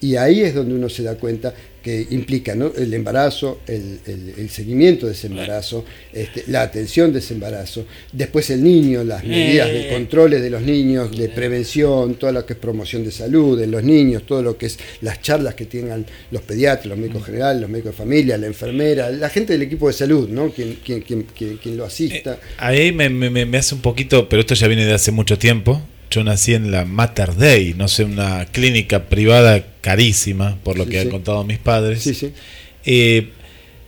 Y 0.00 0.14
ahí 0.14 0.42
es 0.42 0.54
donde 0.54 0.74
uno 0.74 0.88
se 0.88 1.02
da 1.02 1.16
cuenta 1.16 1.52
que 1.82 2.06
implica 2.10 2.54
¿no? 2.54 2.72
el 2.76 2.92
embarazo, 2.92 3.60
el, 3.66 4.00
el- 4.06 4.34
el 4.36 4.50
seguimiento 4.50 5.06
de 5.06 5.12
ese 5.12 5.28
embarazo, 5.28 5.84
este, 6.12 6.44
la 6.48 6.62
atención 6.62 7.12
de 7.12 7.20
ese 7.20 7.34
embarazo, 7.34 7.86
después 8.12 8.50
el 8.50 8.62
niño, 8.62 9.04
las 9.04 9.24
medidas 9.24 9.68
de 9.68 9.88
Eh. 9.88 9.92
controles 9.92 10.42
de 10.42 10.50
los 10.50 10.62
niños, 10.62 11.16
de 11.16 11.28
prevención, 11.28 12.14
todo 12.16 12.32
lo 12.32 12.44
que 12.44 12.54
es 12.54 12.58
promoción 12.58 13.04
de 13.04 13.10
salud 13.12 13.58
de 13.58 13.66
los 13.66 13.82
niños, 13.82 14.24
todo 14.26 14.42
lo 14.42 14.56
que 14.58 14.66
es 14.66 14.78
las 15.02 15.22
charlas 15.22 15.54
que 15.54 15.66
tengan 15.66 16.04
los 16.30 16.42
pediatras, 16.42 16.86
los 16.86 16.98
médicos 16.98 17.24
generales, 17.24 17.60
los 17.62 17.70
médicos 17.70 17.92
de 17.92 17.96
familia, 17.98 18.36
la 18.38 18.46
enfermera, 18.46 19.10
la 19.10 19.28
gente 19.28 19.52
del 19.52 19.62
equipo 19.62 19.86
de 19.88 19.92
salud, 19.94 20.28
¿no? 20.28 20.50
quien, 20.50 20.78
quien, 20.84 21.00
quien, 21.02 21.22
quien- 21.36 21.56
quien 21.58 21.76
lo 21.76 21.84
asista. 21.84 22.38
Ahí 22.58 22.92
me, 22.92 23.08
me- 23.08 23.30
me- 23.30 23.46
me 23.46 23.58
hace 23.58 23.74
un 23.74 23.80
poquito, 23.82 24.28
pero 24.28 24.40
esto 24.40 24.54
ya 24.54 24.66
viene 24.68 24.84
de 24.84 24.94
hace 24.94 25.10
mucho 25.12 25.38
tiempo. 25.38 25.80
Yo 26.10 26.24
nací 26.24 26.54
en 26.54 26.70
la 26.70 26.84
Mater 26.84 27.34
Dei, 27.34 27.74
no 27.74 27.88
sé, 27.88 28.04
una 28.04 28.46
clínica 28.46 29.04
privada 29.04 29.64
carísima, 29.80 30.56
por 30.64 30.78
lo 30.78 30.84
Sí, 30.84 30.90
que 30.90 30.96
sí. 30.96 31.02
han 31.04 31.10
contado 31.10 31.44
mis 31.44 31.58
padres. 31.58 32.02
Sí, 32.02 32.14
sí. 32.14 32.32
Eh, 32.84 33.28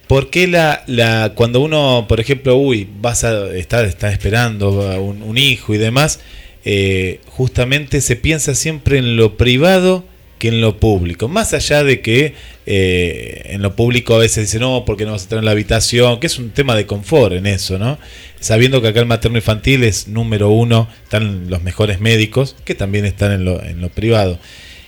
¿Por 0.07 0.29
qué 0.29 0.47
la, 0.49 0.83
la, 0.87 1.33
cuando 1.37 1.61
uno, 1.61 2.07
por 2.09 2.19
ejemplo, 2.21 2.57
uy, 2.57 2.89
vas 3.01 3.23
a 3.25 3.55
estar 3.57 3.85
está 3.85 4.11
esperando 4.13 4.91
a 4.91 4.99
un, 5.01 5.23
un 5.23 5.39
hijo 5.39 5.73
y 5.75 5.79
demás, 5.79 6.21
eh, 6.65 7.21
justamente 7.29 8.01
se 8.01 8.17
piensa 8.17 8.55
siempre 8.55 8.99
en 8.99 9.17
lo 9.17 9.37
privado 9.37 10.05
que 10.41 10.49
en 10.49 10.61
lo 10.61 10.79
público? 10.79 11.29
Más 11.29 11.53
allá 11.55 11.85
de 11.85 12.01
que 12.01 12.35
eh, 12.67 13.43
en 13.51 13.63
lo 13.63 13.77
público 13.77 14.15
a 14.17 14.19
veces 14.19 14.47
dice 14.47 14.59
no, 14.59 14.85
porque 14.85 15.05
no 15.05 15.13
vas 15.13 15.21
a 15.21 15.25
estar 15.25 15.39
en 15.39 15.45
la 15.45 15.53
habitación, 15.53 16.19
que 16.19 16.27
es 16.27 16.39
un 16.41 16.51
tema 16.51 16.75
de 16.75 16.87
confort 16.87 17.35
en 17.35 17.47
eso, 17.47 17.79
¿no? 17.79 17.99
Sabiendo 18.41 18.83
que 18.83 18.89
acá 18.89 18.99
el 19.01 19.07
materno 19.07 19.39
infantil 19.39 19.85
es 19.85 20.09
número 20.09 20.49
uno, 20.49 20.89
están 21.05 21.49
los 21.51 21.63
mejores 21.63 22.01
médicos, 22.01 22.57
que 22.65 22.75
también 22.75 23.05
están 23.05 23.31
en 23.33 23.45
lo, 23.45 23.63
en 23.63 23.81
lo 23.81 23.91
privado. 23.91 24.39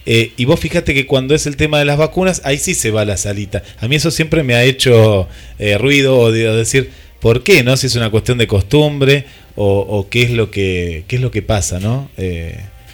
Eh, 0.07 0.32
y 0.36 0.46
vos 0.46 0.59
fíjate 0.59 0.94
que 0.94 1.07
cuando 1.07 1.34
es 1.34 1.46
el 1.46 1.57
tema 1.57 1.78
de 1.78 1.84
las 1.84 1.96
vacunas, 1.98 2.40
ahí 2.44 2.59
sí 2.59 2.74
se 2.74 2.90
va 2.90 3.05
la 3.05 3.16
salita. 3.16 3.62
A 3.78 3.86
mí 3.86 3.94
eso 3.96 4.11
siempre 4.11 4.42
me 4.42 4.55
ha 4.55 4.64
hecho 4.64 5.28
eh, 5.61 5.78
ruido 5.78 6.18
o 6.18 6.32
de- 6.32 6.48
o 6.48 6.57
decir, 6.57 6.90
¿por 7.20 7.44
qué? 7.44 7.62
¿No? 7.62 7.76
Si 7.76 7.86
es 7.86 7.94
una 7.94 8.11
cuestión 8.11 8.38
de 8.38 8.46
costumbre 8.48 9.26
o, 9.55 10.09
qué 10.11 10.22
es 10.22 10.30
lo 10.30 10.50
que 10.50 11.05
qué 11.07 11.16
es 11.16 11.22
lo 11.22 11.30
que 11.30 11.42
pasa, 11.42 11.78
¿no? 11.78 12.09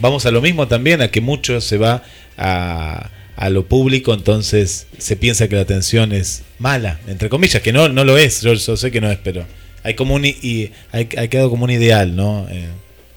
Vamos 0.00 0.26
a 0.26 0.30
lo 0.30 0.40
mismo 0.40 0.68
también, 0.68 1.00
a 1.02 1.08
que 1.10 1.20
mucho 1.20 1.60
se 1.60 1.76
va 1.76 2.02
a, 2.38 3.10
a 3.36 3.50
lo 3.50 3.66
público, 3.66 4.14
entonces 4.14 4.86
se 4.98 5.16
piensa 5.16 5.48
que 5.48 5.56
la 5.56 5.62
atención 5.62 6.12
es 6.12 6.42
mala, 6.58 7.00
entre 7.06 7.28
comillas, 7.28 7.62
que 7.62 7.72
no, 7.72 7.88
no 7.88 8.04
lo 8.04 8.16
es, 8.18 8.40
yo, 8.42 8.54
yo 8.54 8.76
sé 8.76 8.90
que 8.90 9.00
no 9.00 9.10
es, 9.10 9.18
pero 9.22 9.44
hay 9.82 9.94
como 9.94 10.14
un, 10.14 10.24
i- 10.24 10.36
y, 10.42 10.70
hay, 10.92 11.08
hay 11.16 11.28
quedado 11.28 11.50
como 11.50 11.64
un 11.64 11.70
ideal, 11.70 12.16
¿no? 12.16 12.46
Eh, 12.50 12.66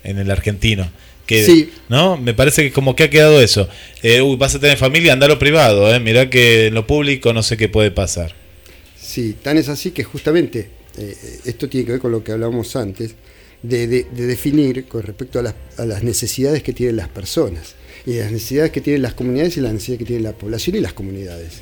en 0.04 0.18
el 0.18 0.30
argentino. 0.32 0.90
Que, 1.26 1.46
Sí. 1.46 1.70
¿No? 1.88 2.18
Me 2.18 2.34
parece 2.34 2.64
que 2.64 2.72
como 2.72 2.96
que 2.96 3.04
ha 3.04 3.10
quedado 3.10 3.42
eso. 3.42 3.70
Eh, 4.04 4.22
uy, 4.22 4.36
vas 4.36 4.54
a 4.56 4.60
tener 4.60 4.78
familia, 4.78 5.14
anda 5.14 5.28
a 5.28 5.30
lo 5.30 5.40
privado, 5.40 5.94
¿eh? 5.94 6.00
Mirá 6.00 6.30
que 6.30 6.68
en 6.68 6.74
lo 6.74 6.86
público 6.88 7.32
no 7.34 7.42
sé 7.44 7.56
qué 7.58 7.70
puede 7.70 7.92
pasar. 7.92 8.34
Sí, 9.00 9.36
tan 9.42 9.58
es 9.58 9.70
así 9.70 9.92
que 9.92 10.04
justamente 10.04 10.70
eh, 10.98 11.16
esto 11.46 11.70
tiene 11.70 11.86
que 11.86 11.92
ver 11.94 12.02
con 12.02 12.12
lo 12.12 12.24
que 12.24 12.32
hablábamos 12.32 12.76
antes, 12.76 13.16
de, 13.64 13.88
de- 13.88 14.06
de 14.12 14.26
definir 14.26 14.86
con 14.86 15.04
respecto 15.04 15.40
a 15.40 15.44
las, 15.44 15.56
a 15.78 15.86
las 15.86 16.04
necesidades 16.04 16.64
que 16.64 16.74
tienen 16.74 16.96
las 16.98 17.10
personas, 17.10 17.76
y 18.06 18.14
las 18.16 18.32
necesidades 18.32 18.72
que 18.72 18.82
tienen 18.82 19.02
las 19.02 19.14
comunidades 19.14 19.58
y 19.58 19.62
las 19.62 19.74
necesidades 19.74 20.00
que 20.00 20.06
tiene 20.06 20.24
la 20.24 20.34
población 20.34 20.76
y 20.76 20.80
las 20.82 20.94
comunidades. 20.94 21.62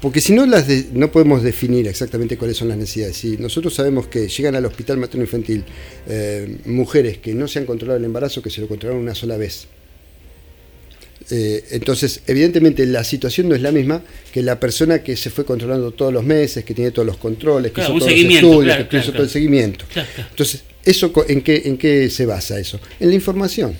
Porque 0.00 0.20
si 0.20 0.34
no, 0.34 0.44
las 0.44 0.68
de- 0.68 0.86
no 0.92 1.10
podemos 1.10 1.42
definir 1.42 1.88
exactamente 1.88 2.36
cuáles 2.36 2.56
son 2.58 2.68
las 2.68 2.76
necesidades. 2.76 3.16
Si 3.16 3.38
nosotros 3.38 3.72
sabemos 3.74 4.06
que 4.06 4.28
llegan 4.28 4.54
al 4.54 4.66
hospital 4.66 4.98
materno 4.98 5.22
infantil 5.24 5.64
eh, 6.06 6.58
mujeres 6.66 7.18
que 7.18 7.32
no 7.34 7.48
se 7.48 7.58
han 7.60 7.64
controlado 7.66 7.98
el 7.98 8.04
embarazo, 8.04 8.42
que 8.42 8.50
se 8.50 8.60
lo 8.60 8.68
controlaron 8.68 9.02
una 9.02 9.14
sola 9.14 9.36
vez, 9.38 9.66
eh, 11.30 11.64
entonces, 11.70 12.20
evidentemente 12.26 12.84
la 12.84 13.02
situación 13.02 13.48
no 13.48 13.54
es 13.54 13.62
la 13.62 13.72
misma 13.72 14.02
que 14.30 14.42
la 14.42 14.60
persona 14.60 15.02
que 15.02 15.16
se 15.16 15.30
fue 15.30 15.46
controlando 15.46 15.90
todos 15.92 16.12
los 16.12 16.22
meses, 16.22 16.64
que 16.64 16.74
tiene 16.74 16.90
todos 16.90 17.06
los 17.06 17.16
controles, 17.16 17.70
que 17.72 17.76
Claro, 17.76 17.96
hizo 17.96 18.04
todos 18.06 18.10
los 18.12 18.34
estudios, 18.34 18.64
claro, 18.64 18.88
que 18.90 18.96
hizo 18.96 19.04
claro, 19.04 19.12
todo 19.16 19.22
el 19.24 19.30
seguimiento. 19.30 19.84
Entonces, 20.30 20.64
eso 20.84 21.12
en 21.28 21.40
qué, 21.40 21.62
en 21.64 21.78
qué 21.78 22.10
se 22.10 22.26
basa 22.26 22.58
eso? 22.60 22.78
En 23.00 23.08
la 23.08 23.14
información. 23.14 23.74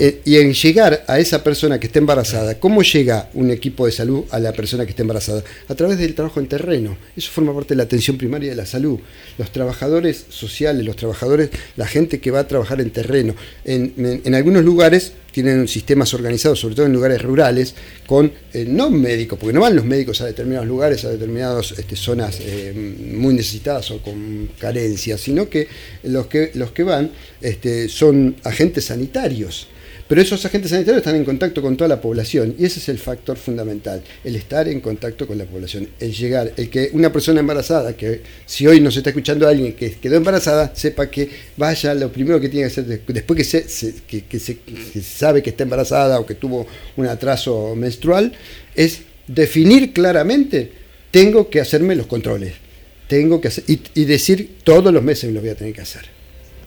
Eh, 0.00 0.20
y 0.24 0.36
en 0.38 0.52
llegar 0.52 1.04
a 1.06 1.20
esa 1.20 1.44
persona 1.44 1.78
que 1.78 1.86
está 1.86 2.00
embarazada. 2.00 2.58
¿Cómo 2.58 2.82
llega 2.82 3.30
un 3.34 3.50
equipo 3.52 3.86
de 3.86 3.92
salud 3.92 4.24
a 4.30 4.40
la 4.40 4.52
persona 4.52 4.84
que 4.84 4.90
está 4.90 5.02
embarazada? 5.02 5.44
A 5.68 5.74
través 5.76 5.98
del 5.98 6.12
trabajo 6.14 6.40
en 6.40 6.48
terreno. 6.48 6.96
Eso 7.16 7.30
forma 7.30 7.54
parte 7.54 7.74
de 7.74 7.76
la 7.76 7.84
atención 7.84 8.18
primaria 8.18 8.50
de 8.50 8.56
la 8.56 8.66
salud. 8.66 8.98
Los 9.38 9.52
trabajadores 9.52 10.24
sociales, 10.28 10.84
los 10.84 10.96
trabajadores, 10.96 11.50
la 11.76 11.86
gente 11.86 12.18
que 12.18 12.32
va 12.32 12.40
a 12.40 12.48
trabajar 12.48 12.80
en 12.80 12.90
terreno. 12.90 13.36
En, 13.64 13.92
en- 13.96 14.22
en 14.24 14.34
algunos 14.34 14.64
lugares 14.64 15.12
tienen 15.30 15.68
sistemas 15.68 16.12
organizados, 16.14 16.58
sobre 16.58 16.74
todo 16.74 16.86
en 16.86 16.92
lugares 16.92 17.22
rurales, 17.22 17.74
con 18.06 18.32
eh, 18.54 18.64
no 18.66 18.90
médicos, 18.90 19.38
porque 19.38 19.52
no 19.52 19.60
van 19.60 19.76
los 19.76 19.84
médicos 19.84 20.20
a 20.20 20.26
determinados 20.26 20.66
lugares, 20.66 21.04
a 21.04 21.10
determinadas 21.10 21.72
este, 21.78 21.94
zonas 21.94 22.38
eh, 22.40 22.72
muy 23.14 23.34
necesitadas 23.34 23.90
o 23.92 24.02
con 24.02 24.48
carencias, 24.58 25.20
sino 25.20 25.48
que 25.48 25.68
los 26.04 26.26
que, 26.26 26.50
los 26.54 26.72
que 26.72 26.82
van 26.82 27.10
este, 27.40 27.88
son 27.88 28.34
agentes 28.44 28.86
sanitarios. 28.86 29.68
Pero 30.08 30.20
esos 30.20 30.44
agentes 30.46 30.70
sanitarios 30.70 30.98
están 30.98 31.16
en 31.16 31.24
contacto 31.24 31.60
con 31.60 31.76
toda 31.76 31.88
la 31.88 32.00
población 32.00 32.54
y 32.56 32.64
ese 32.64 32.78
es 32.78 32.88
el 32.88 32.98
factor 32.98 33.36
fundamental, 33.36 34.02
el 34.22 34.36
estar 34.36 34.68
en 34.68 34.80
contacto 34.80 35.26
con 35.26 35.36
la 35.36 35.44
población, 35.46 35.88
el 35.98 36.12
llegar, 36.14 36.52
el 36.56 36.70
que 36.70 36.90
una 36.92 37.10
persona 37.12 37.40
embarazada, 37.40 37.96
que 37.96 38.20
si 38.46 38.68
hoy 38.68 38.80
nos 38.80 38.96
está 38.96 39.10
escuchando 39.10 39.48
alguien 39.48 39.72
que 39.72 39.90
quedó 39.94 40.14
embarazada, 40.16 40.70
sepa 40.76 41.10
que 41.10 41.28
vaya, 41.56 41.92
lo 41.94 42.12
primero 42.12 42.38
que 42.40 42.48
tiene 42.48 42.66
que 42.68 42.72
hacer 42.72 42.84
de- 42.84 43.00
después 43.12 43.36
que 43.36 43.44
se, 43.44 45.02
sabe 45.02 45.42
que 45.42 45.50
está 45.50 45.64
embarazada 45.64 46.20
o 46.20 46.26
que 46.26 46.36
tuvo 46.36 46.68
un 46.96 47.06
atraso 47.06 47.74
menstrual, 47.74 48.32
es 48.76 49.00
definir 49.26 49.92
claramente, 49.92 50.70
tengo 51.10 51.50
que 51.50 51.60
hacerme 51.60 51.96
los 51.96 52.06
controles, 52.06 52.52
tengo 53.08 53.40
que 53.40 53.48
hacer, 53.48 53.64
y, 53.66 53.80
y 53.94 54.04
decir 54.04 54.58
todos 54.62 54.92
los 54.94 55.02
meses 55.02 55.24
me 55.28 55.34
lo 55.34 55.40
voy 55.40 55.50
a 55.50 55.56
tener 55.56 55.72
que 55.74 55.80
hacer. 55.80 56.02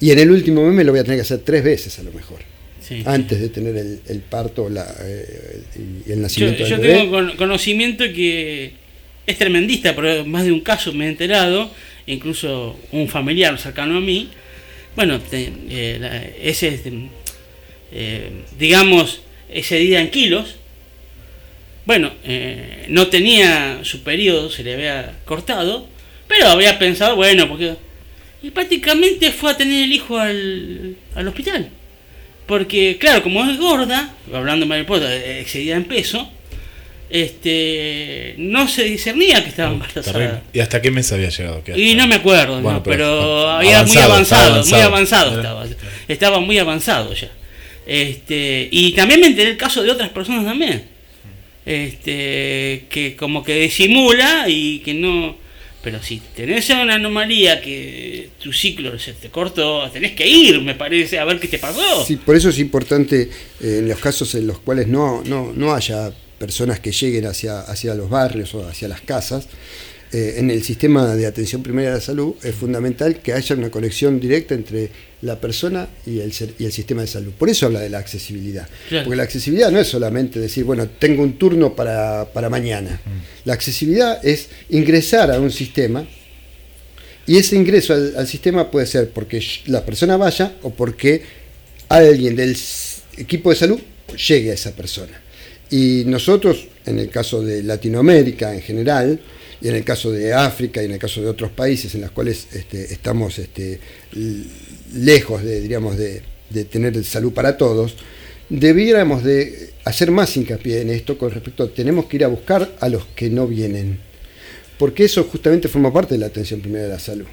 Y 0.02 0.12
en 0.12 0.20
el 0.20 0.30
último 0.30 0.66
mes 0.66 0.74
me 0.74 0.84
lo 0.84 0.92
voy 0.92 1.00
a 1.00 1.04
tener 1.04 1.18
que 1.20 1.22
hacer 1.24 1.40
tres 1.40 1.64
veces 1.64 2.00
a 2.00 2.04
lo 2.04 2.12
mejor 2.12 2.40
Sí. 2.90 3.04
antes 3.06 3.40
de 3.40 3.50
tener 3.50 3.78
el, 3.78 4.02
el 4.08 4.20
parto 4.20 4.68
la, 4.68 4.86
eh, 5.04 5.62
y 6.08 6.12
el 6.12 6.22
nacimiento 6.24 6.66
yo 6.66 6.78
del 6.78 6.80
bebé. 6.88 6.94
tengo 7.00 7.12
con- 7.12 7.38
conocimiento 7.38 8.04
que 8.06 8.72
es 9.28 9.38
tremendista, 9.38 9.96
pero 9.96 10.26
más 10.26 10.44
de 10.44 10.52
un 10.52 10.62
caso 10.62 10.92
me 10.92 11.06
he 11.06 11.10
enterado, 11.10 11.70
incluso 12.08 12.80
un 12.92 13.08
familiar 13.08 13.58
cercano 13.60 13.98
a 13.98 14.02
mí. 14.02 14.30
Bueno, 14.96 15.20
te- 15.22 15.54
eh, 15.70 15.98
la- 16.02 16.24
ese, 16.42 16.80
eh, 17.92 18.30
digamos, 18.58 19.22
ese 19.52 19.78
día 19.78 20.02
en 20.02 20.10
kilos. 20.10 20.56
Bueno, 21.86 22.12
eh, 22.24 22.86
no 22.90 23.08
tenía 23.08 23.80
su 23.84 24.02
periodo, 24.04 24.50
se 24.50 24.64
le 24.64 24.74
había 24.74 25.20
cortado, 25.26 25.88
pero 26.28 26.48
había 26.48 26.78
pensado, 26.80 27.16
bueno, 27.16 27.48
porque. 27.48 27.76
Y 28.42 28.52
prácticamente 28.52 29.32
fue 29.32 29.52
a 29.52 29.58
tener 29.58 29.84
el 29.84 29.92
hijo 29.92 30.18
al, 30.18 30.96
al 31.14 31.28
hospital. 31.28 31.70
Porque, 32.50 32.98
claro, 33.00 33.22
como 33.24 33.46
es 33.46 33.58
gorda, 33.60 34.14
hablando 34.34 34.66
mal 34.66 34.84
de 34.86 35.40
excedida 35.40 35.76
en 35.76 35.84
peso, 35.86 36.30
este 37.12 38.34
no 38.38 38.68
se 38.68 38.84
discernía 38.86 39.44
que 39.44 39.50
estaba 39.50 39.70
Terrible. 39.70 39.94
embarazada. 40.02 40.44
¿Y 40.52 40.60
hasta 40.60 40.82
qué 40.82 40.90
mes 40.90 41.12
había 41.12 41.30
llegado? 41.30 41.62
Y 41.76 41.94
no 41.94 42.08
me 42.08 42.16
acuerdo, 42.16 42.60
Bueno, 42.60 42.78
no, 42.80 42.84
pero- 42.84 42.98
pero, 42.98 43.48
ah, 43.48 43.58
había 43.60 43.84
muy 43.84 43.98
avanzado, 43.98 44.14
avanzado, 44.14 44.66
muy 44.66 44.80
avanzado 44.82 45.32
avanzado. 45.32 45.64
estaba. 45.64 45.86
Estaba 46.08 46.40
muy 46.40 46.58
avanzado 46.58 47.14
ya. 47.14 47.30
Este, 47.86 48.68
y 48.72 48.94
también 48.94 49.20
me 49.20 49.28
enteré 49.28 49.52
el 49.52 49.58
caso 49.58 49.84
de 49.84 49.92
otras 49.92 50.10
personas 50.10 50.44
también. 50.44 50.84
Este, 51.68 52.86
que 52.90 53.16
como 53.16 53.44
que 53.44 53.60
disimula 53.62 54.46
y 54.48 54.80
que 54.80 54.96
no 54.96 55.38
pero 55.82 56.02
si 56.04 56.22
tenés 56.36 56.70
una 56.70 56.96
anomalía 56.96 57.62
que 57.62 58.32
tu 58.42 58.52
ciclo 58.52 58.98
se 59.00 59.14
te 59.14 59.30
cortó, 59.30 59.90
tenés 59.92 60.14
que 60.14 60.28
ir, 60.28 60.62
me 60.62 60.76
parece, 60.76 61.20
a 61.20 61.26
ver 61.26 61.40
qué 61.40 61.48
te 61.48 61.58
pasó. 61.58 62.06
Sí, 62.06 62.18
por 62.18 62.36
eso 62.36 62.50
es 62.50 62.60
importante 62.60 63.30
eh, 63.62 63.78
en 63.80 63.88
los 63.88 64.00
casos 64.00 64.36
en 64.36 64.48
los 64.48 64.60
cuales 64.60 64.88
no, 64.88 65.24
no, 65.24 65.54
no 65.56 65.74
haya 65.74 66.12
personas 66.38 66.80
que 66.80 66.92
lleguen 66.92 67.26
hacia, 67.26 67.62
hacia 67.62 67.94
los 67.96 68.10
barrios 68.10 68.54
o 68.56 68.68
hacia 68.68 68.88
las 68.88 69.02
casas, 69.02 69.48
eh, 70.12 70.36
en 70.38 70.50
el 70.50 70.64
sistema 70.64 71.16
de 71.16 71.26
atención 71.28 71.62
primaria 71.62 71.90
de 71.92 71.96
la 71.98 72.02
salud 72.02 72.34
es 72.44 72.56
fundamental 72.56 73.20
que 73.22 73.34
haya 73.34 73.56
una 73.56 73.70
conexión 73.70 74.20
directa 74.20 74.56
entre 74.56 74.90
la 75.22 75.40
persona 75.40 75.88
y 76.06 76.20
el, 76.20 76.34
ser- 76.34 76.54
y 76.58 76.66
el 76.66 76.72
sistema 76.72 77.02
de 77.02 77.08
salud. 77.08 77.32
Por 77.38 77.50
eso 77.50 77.66
habla 77.68 77.80
de 77.82 77.90
la 77.90 78.00
accesibilidad. 78.00 78.68
Claro. 78.88 79.06
Porque 79.06 79.18
la 79.18 79.24
accesibilidad 79.24 79.70
no 79.72 79.80
es 79.80 79.88
solamente 79.88 80.40
decir, 80.40 80.64
bueno, 80.64 80.88
tengo 80.98 81.22
un 81.22 81.38
turno 81.38 81.76
para, 81.76 82.26
para 82.34 82.50
mañana. 82.50 83.00
La 83.46 83.54
accesibilidad 83.54 84.26
es 84.26 84.48
ingresar 84.70 85.30
a 85.32 85.40
un 85.40 85.52
sistema 85.52 86.08
y 87.28 87.38
ese 87.38 87.56
ingreso 87.56 87.94
al, 87.94 88.16
al 88.18 88.28
sistema 88.28 88.72
puede 88.72 88.88
ser 88.88 89.10
porque 89.12 89.44
la 89.68 89.86
persona 89.86 90.18
vaya 90.18 90.56
o 90.64 90.72
porque 90.72 91.22
alguien 91.90 92.36
del 92.36 92.58
equipo 93.18 93.52
de 93.52 93.56
salud 93.56 93.80
llegue 94.28 94.52
a 94.52 94.54
esa 94.56 94.72
persona. 94.72 95.22
Y 95.70 96.04
nosotros, 96.08 96.68
en 96.88 96.98
el 96.98 97.10
caso 97.10 97.44
de 97.44 97.62
Latinoamérica 97.62 98.56
en 98.56 98.62
general, 98.62 99.20
y 99.62 99.68
en 99.68 99.76
el 99.76 99.84
caso 99.84 100.12
de 100.12 100.34
África 100.34 100.82
y 100.82 100.86
en 100.86 100.92
el 100.92 101.00
caso 101.00 101.22
de 101.22 101.28
otros 101.28 101.52
países 101.52 101.94
en 101.96 102.02
los 102.02 102.12
cuales 102.12 102.48
este, 102.54 102.94
estamos 102.94 103.40
este, 103.40 103.80
lejos 104.94 105.44
de, 105.44 105.62
diríamos, 105.62 105.98
de, 105.98 106.22
de 106.50 106.66
tener 106.66 107.04
salud 107.04 107.34
para 107.34 107.58
todos, 107.58 107.96
debiéramos 108.50 109.24
de 109.24 109.72
hacer 109.86 110.12
más 110.12 110.36
hincapié 110.36 110.82
en 110.82 110.90
esto 110.90 111.18
con 111.18 111.32
respecto 111.32 111.64
a 111.64 111.70
tenemos 111.70 112.06
que 112.06 112.18
ir 112.18 112.24
a 112.24 112.28
buscar 112.28 112.70
a 112.80 112.90
los 112.90 113.06
que 113.08 113.30
no 113.30 113.48
vienen. 113.48 114.00
Porque 114.78 115.04
eso 115.04 115.26
justamente 115.26 115.68
forma 115.68 115.92
parte 115.92 116.16
de 116.16 116.20
la 116.20 116.28
atención 116.28 116.62
primaria 116.62 116.88
de 116.88 116.94
la 116.94 117.00
salud. 117.00 117.26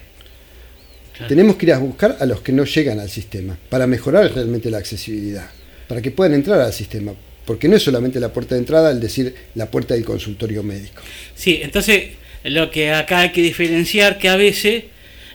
Tenemos 1.28 1.56
que 1.56 1.66
ir 1.66 1.72
a 1.72 1.78
buscar 1.78 2.16
a 2.20 2.26
los 2.26 2.42
que 2.42 2.52
no 2.52 2.64
llegan 2.64 3.00
al 3.00 3.08
sistema 3.08 3.58
para 3.70 3.86
mejorar 3.86 4.30
realmente 4.34 4.70
la 4.70 4.78
accesibilidad, 4.78 5.48
para 5.88 6.02
que 6.02 6.10
puedan 6.10 6.34
entrar 6.34 6.60
al 6.60 6.72
sistema. 6.72 7.14
Porque 7.46 7.68
no 7.68 7.76
es 7.76 7.82
solamente 7.82 8.20
la 8.20 8.32
puerta 8.32 8.54
de 8.54 8.60
entrada, 8.60 8.90
el 8.90 9.00
decir 9.00 9.34
la 9.54 9.70
puerta 9.70 9.94
del 9.94 10.04
consultorio 10.04 10.62
médico. 10.62 11.00
Sí, 11.34 11.60
entonces 11.62 12.10
lo 12.44 12.70
que 12.70 12.90
acá 12.92 13.20
hay 13.20 13.30
que 13.30 13.40
diferenciar 13.42 14.18
que 14.18 14.28
a 14.28 14.36
veces 14.36 14.84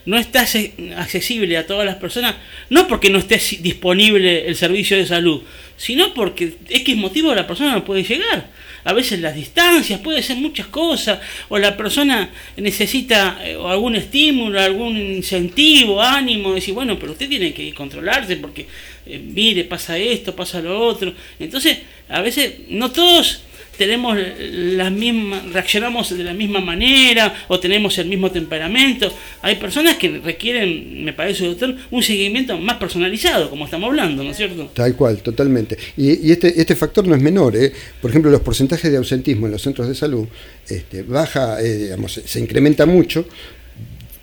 no 0.04 0.18
está 0.18 0.42
acce- 0.44 0.72
accesible 0.96 1.56
a 1.56 1.66
todas 1.66 1.86
las 1.86 1.96
personas, 1.96 2.34
no 2.70 2.86
porque 2.88 3.08
no 3.10 3.18
esté 3.18 3.40
disponible 3.60 4.46
el 4.46 4.56
servicio 4.56 4.96
de 4.96 5.06
salud, 5.06 5.42
sino 5.76 6.12
porque 6.14 6.54
X 6.68 6.96
motivo 6.96 7.34
la 7.34 7.46
persona 7.46 7.72
no 7.72 7.84
puede 7.84 8.02
llegar. 8.02 8.50
A 8.84 8.92
veces 8.92 9.20
las 9.20 9.34
distancias, 9.34 10.00
puede 10.00 10.22
ser 10.22 10.36
muchas 10.38 10.66
cosas, 10.66 11.20
o 11.48 11.58
la 11.58 11.76
persona 11.76 12.30
necesita 12.56 13.38
eh, 13.42 13.56
algún 13.64 13.96
estímulo, 13.96 14.60
algún 14.60 14.96
incentivo, 14.96 16.02
ánimo, 16.02 16.54
decir, 16.54 16.74
bueno, 16.74 16.98
pero 16.98 17.12
usted 17.12 17.28
tiene 17.28 17.54
que 17.54 17.72
controlarse 17.74 18.36
porque, 18.36 18.66
eh, 19.06 19.18
mire, 19.18 19.64
pasa 19.64 19.96
esto, 19.98 20.34
pasa 20.34 20.60
lo 20.60 20.80
otro. 20.80 21.12
Entonces, 21.38 21.78
a 22.08 22.20
veces 22.20 22.54
no 22.68 22.90
todos 22.90 23.42
tenemos 23.82 24.16
las 24.16 24.92
mismas, 24.92 25.44
reaccionamos 25.52 26.16
de 26.16 26.22
la 26.22 26.32
misma 26.32 26.60
manera 26.60 27.34
o 27.48 27.58
tenemos 27.58 27.98
el 27.98 28.06
mismo 28.06 28.30
temperamento. 28.30 29.12
Hay 29.42 29.56
personas 29.56 29.96
que 29.96 30.20
requieren, 30.20 31.04
me 31.04 31.12
parece, 31.12 31.46
doctor, 31.46 31.74
un 31.90 32.00
seguimiento 32.00 32.56
más 32.58 32.76
personalizado, 32.76 33.50
como 33.50 33.64
estamos 33.64 33.88
hablando, 33.88 34.22
¿no 34.22 34.30
es 34.30 34.36
cierto? 34.36 34.70
Tal 34.72 34.94
cual, 34.94 35.18
totalmente. 35.18 35.76
Y, 35.96 36.30
este, 36.30 36.60
este 36.60 36.76
factor 36.76 37.04
no 37.08 37.16
es 37.16 37.20
menor. 37.20 37.56
¿eh? 37.56 37.72
Por 38.00 38.10
ejemplo, 38.10 38.30
los 38.30 38.42
porcentajes 38.42 38.88
de 38.88 38.98
ausentismo 38.98 39.46
en 39.46 39.52
los 39.52 39.62
centros 39.62 39.88
de 39.88 39.96
salud 39.96 40.28
este, 40.68 41.02
baja, 41.02 41.60
eh, 41.60 41.76
digamos, 41.76 42.20
se, 42.24 42.38
incrementa 42.38 42.86
mucho, 42.86 43.26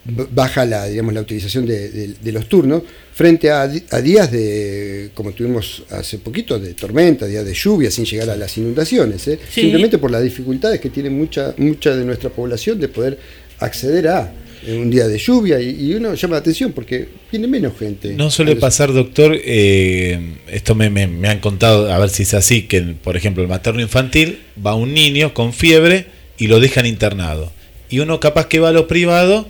baja 0.04 0.64
la, 0.64 0.86
digamos, 0.86 1.12
la 1.14 1.20
utilización 1.20 1.66
de, 1.66 1.90
de- 1.90 2.14
de 2.22 2.32
los 2.32 2.48
turnos 2.48 2.82
frente 3.12 3.50
a, 3.50 3.66
días 3.68 4.32
de, 4.32 5.10
como 5.14 5.32
tuvimos 5.32 5.82
hace 5.90 6.18
poquito, 6.18 6.58
de 6.58 6.72
tormenta, 6.74 7.26
días 7.26 7.44
de 7.44 7.52
lluvia, 7.54 7.90
sin 7.90 8.04
llegar 8.06 8.30
a 8.30 8.36
las 8.36 8.56
inundaciones. 8.56 9.28
¿eh? 9.28 9.38
Sí. 9.52 9.60
Simplemente 9.62 9.98
por 9.98 10.10
las 10.10 10.22
dificultades 10.22 10.80
que 10.80 10.88
tiene 10.90 11.10
mucha, 11.10 11.54
mucha 11.58 11.94
de 11.94 12.04
nuestra 12.04 12.30
población 12.30 12.80
de 12.80 12.88
poder 12.88 13.18
acceder 13.58 14.08
a 14.08 14.32
eh, 14.66 14.74
un 14.78 14.90
día 14.90 15.06
de 15.06 15.18
lluvia 15.18 15.60
y, 15.60 15.68
y 15.90 15.94
uno 15.94 16.14
llama 16.14 16.34
la 16.36 16.40
atención 16.40 16.72
porque 16.72 17.08
viene 17.30 17.46
menos 17.46 17.78
gente. 17.78 18.14
No 18.14 18.30
suele 18.30 18.56
pasar, 18.56 18.92
doctor, 18.94 19.36
eh, 19.44 20.18
esto 20.50 20.74
me, 20.74 20.88
me- 20.88 21.06
me 21.06 21.28
han 21.28 21.40
contado, 21.40 21.92
a 21.92 21.98
ver 21.98 22.08
si 22.08 22.22
es 22.22 22.32
así, 22.32 22.62
que 22.62 22.80
por 22.80 23.16
ejemplo 23.18 23.42
el 23.42 23.48
materno 23.50 23.82
infantil 23.82 24.38
va 24.64 24.74
un 24.74 24.94
niño 24.94 25.34
con 25.34 25.52
fiebre 25.52 26.06
y 26.38 26.46
lo 26.46 26.58
dejan 26.58 26.86
internado. 26.86 27.52
Y 27.90 27.98
uno 27.98 28.18
capaz 28.18 28.46
que 28.46 28.60
va 28.60 28.70
a 28.70 28.72
lo 28.72 28.86
privado 28.88 29.46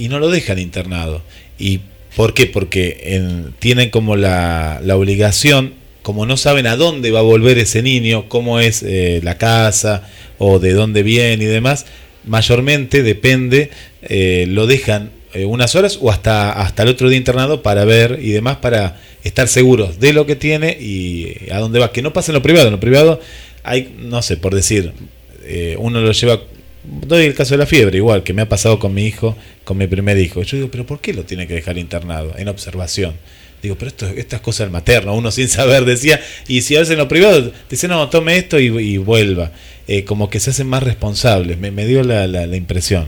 y 0.00 0.08
no 0.08 0.18
lo 0.18 0.30
dejan 0.30 0.58
internado. 0.58 1.22
¿Y 1.58 1.80
por 2.16 2.34
qué? 2.34 2.46
Porque 2.46 3.00
en- 3.14 3.52
tienen 3.58 3.90
como 3.90 4.16
la, 4.16 4.80
la 4.82 4.96
obligación, 4.96 5.74
como 6.02 6.26
no 6.26 6.36
saben 6.36 6.66
a 6.66 6.76
dónde 6.76 7.10
va 7.12 7.20
a 7.20 7.22
volver 7.22 7.58
ese 7.58 7.82
niño, 7.82 8.28
cómo 8.28 8.58
es 8.58 8.82
eh, 8.82 9.20
la 9.22 9.36
casa 9.38 10.08
o 10.38 10.58
de 10.58 10.72
dónde 10.72 11.02
viene 11.02 11.44
y 11.44 11.46
demás, 11.46 11.86
mayormente 12.24 13.02
depende, 13.02 13.70
eh, 14.02 14.46
lo 14.48 14.66
dejan 14.66 15.10
eh, 15.34 15.44
unas 15.44 15.74
horas 15.76 15.98
o 16.00 16.10
hasta, 16.10 16.52
hasta 16.52 16.82
el 16.82 16.88
otro 16.88 17.08
día 17.08 17.18
internado 17.18 17.62
para 17.62 17.84
ver 17.84 18.18
y 18.22 18.30
demás, 18.30 18.56
para 18.56 19.00
estar 19.22 19.46
seguros 19.48 20.00
de 20.00 20.12
lo 20.14 20.24
que 20.26 20.34
tiene 20.36 20.76
y 20.80 21.36
a 21.52 21.58
dónde 21.58 21.78
va. 21.78 21.92
Que 21.92 22.02
no 22.02 22.12
pasa 22.12 22.32
en 22.32 22.36
lo 22.36 22.42
privado, 22.42 22.66
en 22.68 22.72
lo 22.72 22.80
privado 22.80 23.20
hay, 23.62 23.94
no 23.98 24.22
sé, 24.22 24.38
por 24.38 24.54
decir, 24.54 24.92
uno 25.78 26.00
lo 26.00 26.12
lleva, 26.12 26.40
doy 26.84 27.24
el 27.26 27.34
caso 27.34 27.54
de 27.54 27.58
la 27.58 27.66
fiebre, 27.66 27.96
igual 27.98 28.22
que 28.22 28.32
me 28.32 28.42
ha 28.42 28.48
pasado 28.48 28.78
con 28.78 28.94
mi 28.94 29.06
hijo, 29.06 29.36
con 29.64 29.76
mi 29.78 29.86
primer 29.86 30.18
hijo. 30.18 30.42
Yo 30.42 30.56
digo, 30.56 30.70
pero 30.70 30.86
¿por 30.86 31.00
qué 31.00 31.12
lo 31.12 31.24
tiene 31.24 31.46
que 31.46 31.54
dejar 31.54 31.78
internado 31.78 32.34
en 32.36 32.48
observación? 32.48 33.14
Digo, 33.62 33.76
pero 33.76 33.88
esto, 33.88 34.06
estas 34.08 34.40
cosas 34.40 34.60
del 34.66 34.70
materno, 34.70 35.14
uno 35.14 35.30
sin 35.30 35.48
saber 35.48 35.84
decía, 35.84 36.18
y 36.48 36.62
si 36.62 36.76
a 36.76 36.80
veces 36.80 36.92
en 36.92 36.98
lo 36.98 37.08
privado 37.08 37.52
dice, 37.68 37.88
no, 37.88 38.08
tome 38.08 38.38
esto 38.38 38.58
y, 38.58 38.66
y 38.66 38.96
vuelva. 38.96 39.52
Eh, 39.86 40.04
como 40.04 40.30
que 40.30 40.40
se 40.40 40.50
hacen 40.50 40.66
más 40.68 40.82
responsables, 40.82 41.58
me, 41.58 41.70
me 41.70 41.84
dio 41.84 42.02
la, 42.02 42.26
la- 42.26 42.46
la 42.46 42.56
impresión. 42.56 43.06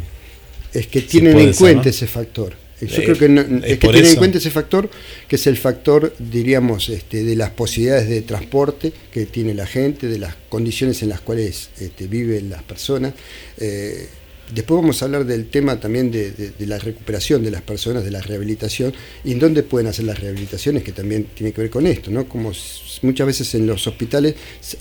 es 0.75 0.87
que 0.89 1.01
tienen 1.03 1.39
en 1.39 1.53
cuenta 1.55 1.85
¿no? 1.85 1.91
ese 1.91 2.07
factor. 2.07 2.55
Yo 2.87 2.97
Eh, 3.01 3.05
creo 3.05 3.19
que 3.19 3.29
no- 3.29 3.41
es 3.41 3.47
es 3.73 3.79
que 3.79 3.89
tienen 3.89 4.07
en 4.07 4.17
cuenta 4.17 4.39
ese 4.39 4.51
factor, 4.51 4.91
que 5.29 5.37
es 5.37 5.47
el 5.47 5.57
factor, 5.57 6.15
diríamos, 6.19 6.89
este, 6.89 7.23
de 7.23 7.37
las 7.37 7.51
posibilidades 7.51 8.09
de 8.09 8.23
transporte 8.23 8.93
que 9.13 9.27
tiene 9.27 9.55
la 9.55 9.67
gente, 9.67 10.09
de 10.09 10.19
las 10.19 10.35
condiciones 10.49 11.03
en 11.03 11.09
las 11.11 11.21
cuales 11.21 11.71
este, 11.81 12.07
viven 12.09 12.51
las 12.51 12.63
personas. 12.63 13.15
Eh, 13.59 14.09
después 14.55 14.81
vamos 14.81 15.01
a 15.03 15.05
hablar 15.07 15.25
del 15.25 15.49
tema 15.49 15.79
también 15.81 16.11
de, 16.11 16.31
de- 16.33 16.51
de 16.51 16.67
la 16.67 16.79
recuperación 16.79 17.43
de 17.43 17.51
las 17.51 17.63
personas, 17.63 18.05
de 18.05 18.11
la 18.11 18.21
rehabilitación, 18.21 18.93
y 19.25 19.33
en 19.33 19.39
dónde 19.39 19.63
pueden 19.63 19.87
hacer 19.89 20.05
las 20.05 20.19
rehabilitaciones, 20.21 20.83
que 20.83 20.93
también 20.93 21.27
tiene 21.35 21.53
que 21.53 21.61
ver 21.63 21.71
con 21.71 21.87
esto, 21.87 22.11
¿no? 22.11 22.29
Como 22.29 22.53
muchas 23.03 23.27
veces 23.27 23.55
en 23.55 23.67
los 23.67 23.87
hospitales 23.87 24.35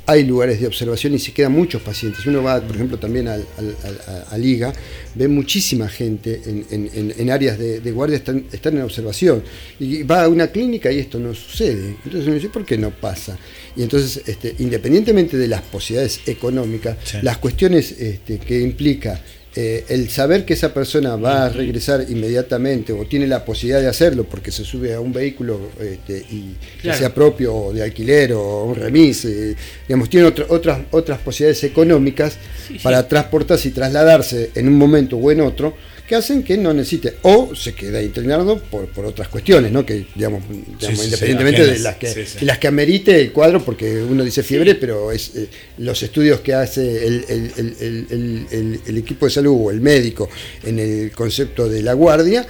hay 0.05 0.23
lugares 0.25 0.59
de 0.61 0.67
observación 0.67 1.13
y 1.15 1.19
se 1.19 1.31
quedan 1.33 1.51
muchos 1.53 1.81
pacientes. 1.81 2.25
Uno 2.25 2.43
va, 2.43 2.61
por 2.61 2.75
ejemplo, 2.75 2.97
también 2.99 3.27
al, 3.27 3.45
al- 3.57 3.75
al- 3.83 4.25
a, 4.29 4.37
Liga, 4.37 4.73
ve 5.15 5.27
muchísima 5.27 5.87
gente 5.87 6.41
en, 6.45 6.65
en- 6.71 6.89
en- 6.93 7.13
en 7.17 7.29
áreas 7.31 7.57
de, 7.57 7.79
de 7.79 7.91
guardia, 7.91 8.17
están, 8.17 8.45
están 8.51 8.75
en 8.77 8.83
observación. 8.83 9.43
Y 9.79 10.03
va 10.03 10.23
a 10.23 10.27
una 10.29 10.47
clínica 10.47 10.91
y 10.91 10.99
esto 10.99 11.19
no 11.19 11.33
sucede. 11.33 11.95
Entonces 12.03 12.25
uno 12.25 12.35
dice, 12.35 12.49
¿por 12.49 12.65
qué 12.65 12.77
no 12.77 12.91
pasa? 12.91 13.37
Y 13.75 13.83
entonces, 13.83 14.21
este, 14.27 14.55
independientemente 14.59 15.37
de 15.37 15.47
las 15.47 15.61
posibilidades 15.61 16.19
económicas, 16.25 16.97
Sí. 17.03 17.17
las 17.21 17.37
cuestiones 17.37 17.91
este, 17.93 18.37
que 18.39 18.59
implica 18.59 19.21
eh, 19.55 19.83
el 19.89 20.09
saber 20.09 20.45
que 20.45 20.53
esa 20.53 20.73
persona 20.73 21.17
va 21.17 21.45
a 21.45 21.49
regresar 21.49 22.05
inmediatamente 22.09 22.93
o 22.93 23.05
tiene 23.05 23.27
la 23.27 23.43
posibilidad 23.43 23.81
de 23.81 23.87
hacerlo 23.87 24.23
porque 24.23 24.49
se 24.51 24.63
sube 24.63 24.93
a 24.93 24.99
un 25.01 25.11
vehículo 25.11 25.59
este, 25.79 26.19
y 26.31 26.55
Claro. 26.81 26.97
sea 26.97 27.13
propio 27.13 27.53
o 27.55 27.73
de 27.73 27.83
alquiler 27.83 28.31
o 28.33 28.63
un 28.65 28.75
remis, 28.75 29.25
eh, 29.25 29.55
digamos, 29.87 30.09
tiene 30.09 30.27
otra- 30.27 30.45
otras, 30.49 30.79
otras 30.91 31.19
posibilidades 31.19 31.63
económicas 31.65 32.37
Sí, 32.67 32.73
sí. 32.75 32.79
para 32.81 33.05
transportarse 33.07 33.67
y 33.67 33.71
trasladarse 33.71 34.51
en 34.55 34.67
un 34.69 34.77
momento 34.77 35.17
o 35.17 35.31
en 35.31 35.41
otro 35.41 35.75
que 36.07 36.15
hacen 36.15 36.43
que 36.43 36.57
no 36.57 36.73
necesite 36.73 37.13
o 37.21 37.55
se 37.55 37.73
queda 37.73 38.01
internado 38.03 38.59
por, 38.61 38.85
por 38.87 39.05
otras 39.05 39.29
cuestiones, 39.29 39.71
¿no? 39.71 39.85
que 39.85 40.05
digamos, 40.13 40.43
digamos, 40.77 40.99
sí, 40.99 41.05
independientemente 41.05 41.65
de 41.65 41.79
las 41.79 41.95
que, 41.95 42.25
las 42.41 42.57
que 42.57 42.67
amerite 42.67 43.17
el 43.21 43.31
cuadro, 43.31 43.63
porque 43.63 44.03
uno 44.03 44.21
dice 44.25 44.43
fiebre, 44.43 44.75
pero 44.75 45.09
es 45.13 45.33
eh, 45.37 45.47
los 45.77 46.03
estudios 46.03 46.41
que 46.41 46.53
hace 46.53 47.07
el, 47.07 47.25
el- 47.29 47.51
el- 47.55 47.75
el- 47.79 48.07
el- 48.09 48.47
el- 48.51 48.79
el 48.87 48.97
equipo 48.97 49.25
de 49.25 49.31
salud 49.31 49.40
o 49.47 49.71
el 49.71 49.81
médico 49.81 50.29
en 50.63 50.79
el 50.79 51.11
concepto 51.11 51.67
de 51.69 51.81
la 51.81 51.93
guardia, 51.93 52.45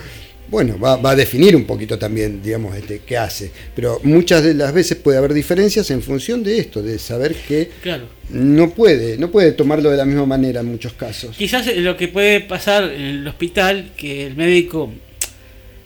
bueno, 0.50 0.78
va, 0.78 0.98
va 0.98 1.12
a 1.12 1.16
definir 1.16 1.56
un 1.56 1.64
poquito 1.64 1.98
también, 1.98 2.42
digamos, 2.44 2.76
este, 2.76 3.00
qué 3.06 3.16
hace. 3.18 3.50
Pero 3.74 4.02
muchas 4.04 4.44
de 4.44 4.54
las 4.54 4.74
veces 4.74 4.98
puede 4.98 5.18
haber 5.18 5.34
diferencias 5.34 5.90
en 5.92 6.02
función 6.02 6.44
de 6.44 6.60
esto, 6.60 6.82
de 6.82 7.00
saber 7.00 7.34
que 7.36 7.70
Claro. 7.82 8.04
no 8.32 8.70
puede, 8.72 9.18
no 9.18 9.32
puede 9.32 9.54
tomarlo 9.54 9.90
de 9.90 9.96
la 9.96 10.04
misma 10.04 10.26
manera 10.26 10.60
en 10.60 10.66
muchos 10.68 10.92
casos. 10.94 11.38
Quizás 11.38 11.68
eh, 11.68 11.78
lo 11.78 11.96
que 11.96 12.10
puede 12.10 12.42
pasar 12.42 12.84
en 12.84 13.02
el 13.02 13.28
hospital, 13.30 13.92
que 13.96 14.28
el 14.28 14.36
médico, 14.36 14.92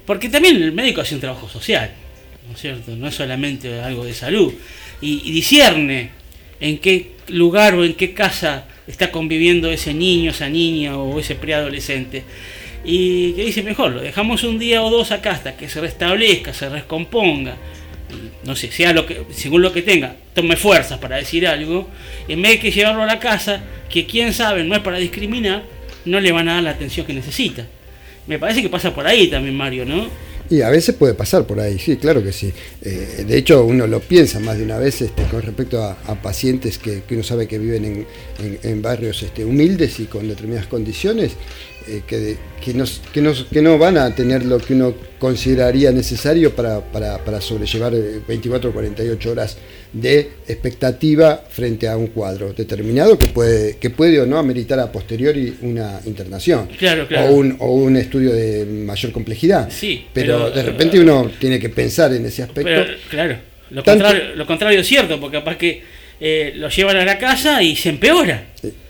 porque 0.07 0.29
también 0.29 0.55
el 0.55 0.71
médico 0.71 1.01
hace 1.01 1.13
un 1.13 1.21
trabajo 1.21 1.47
social, 1.47 1.91
¿no 2.47 2.55
es 2.55 2.61
cierto? 2.61 2.95
No 2.95 3.07
es 3.07 3.13
solamente 3.15 3.79
algo 3.81 4.03
de 4.03 4.13
salud, 4.15 4.51
y, 4.99 5.21
y 5.25 5.31
discierne 5.31 6.09
en 6.59 6.79
qué 6.79 7.11
lugar 7.27 7.75
o 7.75 7.83
en 7.85 7.93
qué 7.93 8.15
casa 8.15 8.65
está 8.87 9.11
conviviendo 9.11 9.71
ese 9.71 9.93
niño, 9.93 10.31
esa 10.31 10.49
niña 10.49 10.97
o 10.97 11.19
ese 11.19 11.35
preadolescente. 11.35 12.23
Y 12.83 13.33
que 13.33 13.45
dice, 13.45 13.63
mejor, 13.63 13.91
lo 13.91 14.01
dejamos 14.01 14.43
un 14.43 14.59
día 14.59 14.83
o 14.83 14.89
dos 14.89 15.11
acá 15.11 15.31
hasta 15.31 15.57
que 15.57 15.69
se 15.69 15.81
restablezca, 15.81 16.53
se 16.53 16.69
recomponga, 16.69 17.57
no 18.43 18.55
sé, 18.55 18.71
sea 18.71 18.93
lo 18.93 19.05
que, 19.05 19.23
según 19.31 19.63
lo 19.63 19.73
que 19.73 19.81
tenga, 19.81 20.15
tome 20.33 20.55
fuerzas 20.55 20.99
para 20.99 21.17
decir 21.17 21.47
algo, 21.47 21.89
en 22.27 22.41
vez 22.41 22.53
de 22.53 22.59
que 22.59 22.71
llevarlo 22.71 23.01
a 23.01 23.07
la 23.07 23.19
casa, 23.19 23.63
que 23.89 24.05
quién 24.05 24.33
sabe, 24.33 24.63
no 24.63 24.75
es 24.75 24.81
para 24.81 24.97
discriminar, 24.97 25.63
no 26.05 26.19
le 26.19 26.31
van 26.31 26.47
a 26.47 26.55
dar 26.55 26.63
la 26.63 26.69
atención 26.71 27.07
que 27.07 27.13
necesita. 27.13 27.65
Me 28.27 28.37
parece 28.37 28.61
que 28.61 28.69
pasa 28.69 28.93
por 28.93 29.07
ahí 29.07 29.27
también, 29.27 29.55
Mario, 29.55 29.85
¿no? 29.85 30.07
Y 30.49 30.61
a 30.61 30.69
veces 30.69 30.93
puede 30.95 31.15
pasar 31.15 31.45
por 31.47 31.59
ahí, 31.59 31.79
sí, 31.79 31.97
claro 31.97 32.21
que 32.23 32.31
sí. 32.31 32.53
Eh, 32.83 33.25
de 33.27 33.37
hecho, 33.37 33.65
uno 33.65 33.87
lo 33.87 33.99
piensa 33.99 34.39
más 34.39 34.57
de 34.57 34.63
una 34.63 34.77
vez 34.77 35.01
este, 35.01 35.23
con 35.23 35.41
respecto 35.41 35.81
a, 35.83 35.95
pacientes 36.21 36.77
que, 36.77 37.01
que 37.01 37.15
uno 37.15 37.23
sabe 37.23 37.47
que 37.47 37.57
viven 37.57 37.85
en, 37.85 38.59
en- 38.61 38.81
barrios 38.81 39.23
este, 39.23 39.43
humildes 39.43 39.99
y 39.99 40.05
con 40.05 40.27
determinadas 40.27 40.67
condiciones, 40.67 41.31
eh, 41.87 42.01
que, 42.05 42.37
que, 42.63 42.73
no, 42.75 42.85
que, 43.11 43.21
no, 43.21 43.33
que 43.51 43.61
no 43.63 43.77
van 43.79 43.97
a 43.97 44.13
tener 44.13 44.45
lo 44.45 44.59
que 44.59 44.73
uno 44.73 44.93
consideraría 45.17 45.91
necesario 45.91 46.55
para, 46.55 46.79
para, 46.91 47.17
para 47.25 47.41
sobrellevar 47.41 47.95
eh, 47.95 48.19
24 48.27 48.69
o 48.69 48.73
48 48.73 49.31
horas 49.31 49.57
de 49.95 50.29
expectativa 50.47 51.41
frente 51.49 51.87
a 51.87 51.95
un 51.95 52.07
cuadro 52.07 52.51
determinado 52.53 53.17
que 53.17 53.27
puede, 53.27 53.77
que 53.77 53.89
puede 53.89 54.19
o 54.19 54.25
no 54.25 54.37
ameritar 54.37 54.77
a 54.79 54.91
posteriori 54.91 55.55
una 55.61 56.01
internación. 56.05 56.67
Claro, 56.77 57.07
claro. 57.07 57.29
O 57.29 57.35
un, 57.35 57.55
o 57.59 57.73
un 57.73 57.95
estudio 57.95 58.33
de 58.33 58.65
mayor 58.65 59.11
complejidad. 59.13 59.69
Sí, 59.71 60.05
Pero, 60.13 60.37
pero- 60.37 60.51
de 60.51 60.63
repente 60.63 60.99
uno 60.99 61.31
tiene 61.39 61.59
que 61.59 61.69
pensar 61.69 62.13
en 62.13 62.25
ese 62.25 62.43
aspecto. 62.43 62.69
Pero, 62.69 62.85
claro, 63.09 63.37
lo 63.71 63.83
Tanto- 63.83 64.03
contrario, 64.03 64.35
lo 64.35 64.45
contrario 64.45 64.79
es 64.81 64.87
cierto, 64.87 65.19
porque 65.19 65.37
capaz 65.37 65.57
que 65.57 65.81
eh, 66.19 66.53
lo 66.55 66.69
llevan 66.69 66.97
a 66.97 67.05
la 67.05 67.17
casa 67.17 67.63
y 67.63 67.75
se 67.75 67.89
empeora. 67.89 68.47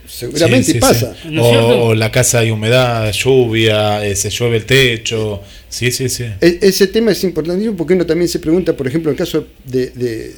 seguramente 0.07 0.65
Sí, 0.67 0.73
sí, 0.73 0.79
pasa. 0.79 1.15
O, 1.39 1.87
o 1.87 1.95
la 1.95 2.11
casa 2.11 2.39
hay 2.39 2.51
humedad, 2.51 3.11
lluvia, 3.11 4.05
eh, 4.05 4.15
se 4.15 4.29
llueve 4.29 4.57
el 4.57 4.65
techo. 4.65 5.41
Sí, 5.69 5.91
sí, 5.91 6.07
sí. 6.09 6.23
E- 6.41 6.59
Ese 6.61 6.87
tema 6.87 7.11
es 7.11 7.23
importantísimo 7.23 7.75
porque 7.75 7.93
uno 7.93 8.05
también 8.05 8.27
se 8.29 8.39
pregunta, 8.39 8.73
por 8.77 8.87
ejemplo, 8.87 9.09
en 9.11 9.15
el 9.15 9.17
caso 9.17 9.47
de, 9.65 9.87
de- 9.87 10.31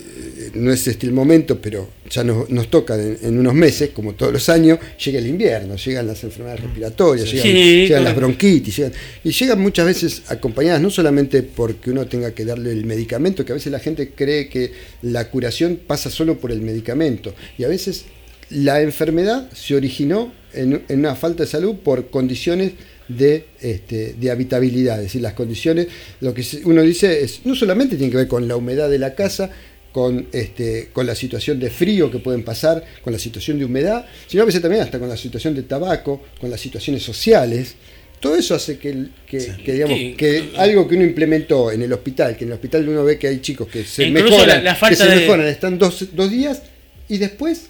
no 0.58 0.72
es 0.74 0.88
este 0.88 1.06
el 1.08 1.14
momento, 1.14 1.60
pero 1.62 1.90
ya 2.10 2.24
nos, 2.24 2.50
nos 2.50 2.70
toca 2.70 2.96
en, 2.96 3.18
en 3.22 3.40
unos 3.40 3.54
meses, 3.54 3.92
como 3.94 4.14
todos 4.14 4.34
los 4.34 4.50
años, 4.50 4.80
llega 5.04 5.20
el 5.20 5.28
invierno, 5.28 5.76
llegan 5.76 6.08
las 6.08 6.24
enfermedades 6.24 6.62
respiratorias, 6.64 7.30
llegan, 7.32 7.44
Sí, 7.44 7.54
llegan 7.88 8.04
las 8.04 8.16
bronquitis, 8.16 8.78
llegan- 8.78 8.94
y 9.24 9.32
llegan 9.32 9.60
muchas 9.62 9.86
veces 9.86 10.24
acompañadas 10.28 10.82
no 10.82 10.90
solamente 10.90 11.44
porque 11.44 11.92
uno 11.92 12.06
tenga 12.08 12.32
que 12.34 12.44
darle 12.46 12.72
el 12.72 12.86
medicamento, 12.86 13.46
que 13.46 13.52
a 13.54 13.56
veces 13.56 13.72
la 13.72 13.80
gente 13.80 14.12
cree 14.16 14.50
que 14.50 14.72
la 15.04 15.30
curación 15.30 15.80
pasa 15.86 16.10
solo 16.10 16.38
por 16.40 16.52
el 16.52 16.62
medicamento, 16.62 17.34
y 17.58 17.64
a 17.64 17.68
veces 17.68 18.06
la 18.50 18.82
enfermedad 18.82 19.50
se 19.54 19.76
originó 19.76 20.32
en, 20.54 20.82
en 20.88 21.00
una 21.00 21.16
falta 21.16 21.44
de 21.44 21.50
salud 21.50 21.76
por 21.84 22.10
condiciones 22.10 22.72
de, 23.10 23.46
este, 23.62 24.16
de 24.20 24.32
habitabilidad, 24.32 24.98
es 24.98 25.04
decir, 25.04 25.22
las 25.22 25.34
condiciones, 25.34 25.88
lo 26.20 26.34
que 26.34 26.46
uno 26.66 26.82
dice 26.82 27.24
es, 27.24 27.42
no 27.46 27.56
solamente 27.56 27.96
tiene 27.96 28.12
que 28.12 28.18
ver 28.18 28.28
con 28.28 28.48
la 28.48 28.56
humedad 28.58 28.90
de 28.90 29.00
la 29.00 29.16
casa, 29.16 29.50
con, 29.98 30.28
este, 30.32 30.90
con 30.94 31.08
la 31.08 31.16
situación 31.16 31.60
de 31.60 31.72
frío 31.72 32.12
que 32.12 32.20
pueden 32.20 32.44
pasar, 32.44 32.84
con 33.02 33.12
la 33.12 33.18
situación 33.18 33.58
de 33.58 33.66
humedad, 33.66 34.06
sino 34.28 34.44
a 34.44 34.46
veces 34.46 34.62
también 34.62 34.84
hasta 34.84 35.00
con 35.00 35.10
la 35.10 35.18
situación 35.18 35.56
de 35.56 35.64
tabaco, 35.64 36.22
con 36.40 36.52
las 36.52 36.62
situaciones 36.62 37.02
sociales. 37.02 37.74
Todo 38.20 38.36
eso 38.36 38.54
hace 38.54 38.78
que, 38.78 39.08
que, 39.26 39.40
que, 39.66 39.74
digamos, 39.74 39.98
Sí. 39.98 40.14
que 40.16 40.50
algo 40.58 40.88
que 40.88 40.94
uno 40.98 41.04
implementó 41.04 41.72
en 41.72 41.82
el 41.82 41.92
hospital, 41.94 42.38
que 42.38 42.44
en 42.44 42.50
el 42.52 42.54
hospital 42.54 42.88
uno 42.88 43.04
ve 43.04 43.18
que 43.18 43.28
hay 43.28 43.40
chicos 43.42 43.68
que 43.70 43.84
se 43.86 44.04
Incluso 44.06 44.26
mejoran, 44.38 44.64
la- 44.64 44.78
la 44.80 44.90
que 44.90 44.96
se 44.96 45.06
de- 45.08 45.16
mejoran, 45.16 45.48
están 45.48 45.80
dos, 45.80 46.06
dos 46.14 46.30
días 46.30 46.62
y 47.10 47.18
después 47.18 47.70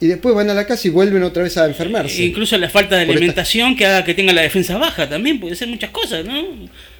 y 0.00 0.06
después 0.06 0.34
van 0.34 0.48
a 0.48 0.54
la 0.54 0.66
casa 0.66 0.88
y 0.88 0.90
vuelven 0.90 1.22
otra 1.22 1.42
vez 1.42 1.56
a 1.58 1.66
enfermarse. 1.66 2.22
Incluso 2.24 2.56
la 2.56 2.70
falta 2.70 2.96
de 2.96 3.04
Por 3.04 3.14
esta- 3.14 3.18
alimentación 3.18 3.76
que 3.76 3.84
haga 3.86 4.04
que 4.04 4.14
tenga 4.14 4.32
la 4.32 4.40
defensa 4.42 4.78
baja 4.78 5.08
también, 5.08 5.38
puede 5.38 5.54
ser 5.56 5.68
muchas 5.68 5.90
cosas, 5.90 6.24
¿no? 6.24 6.42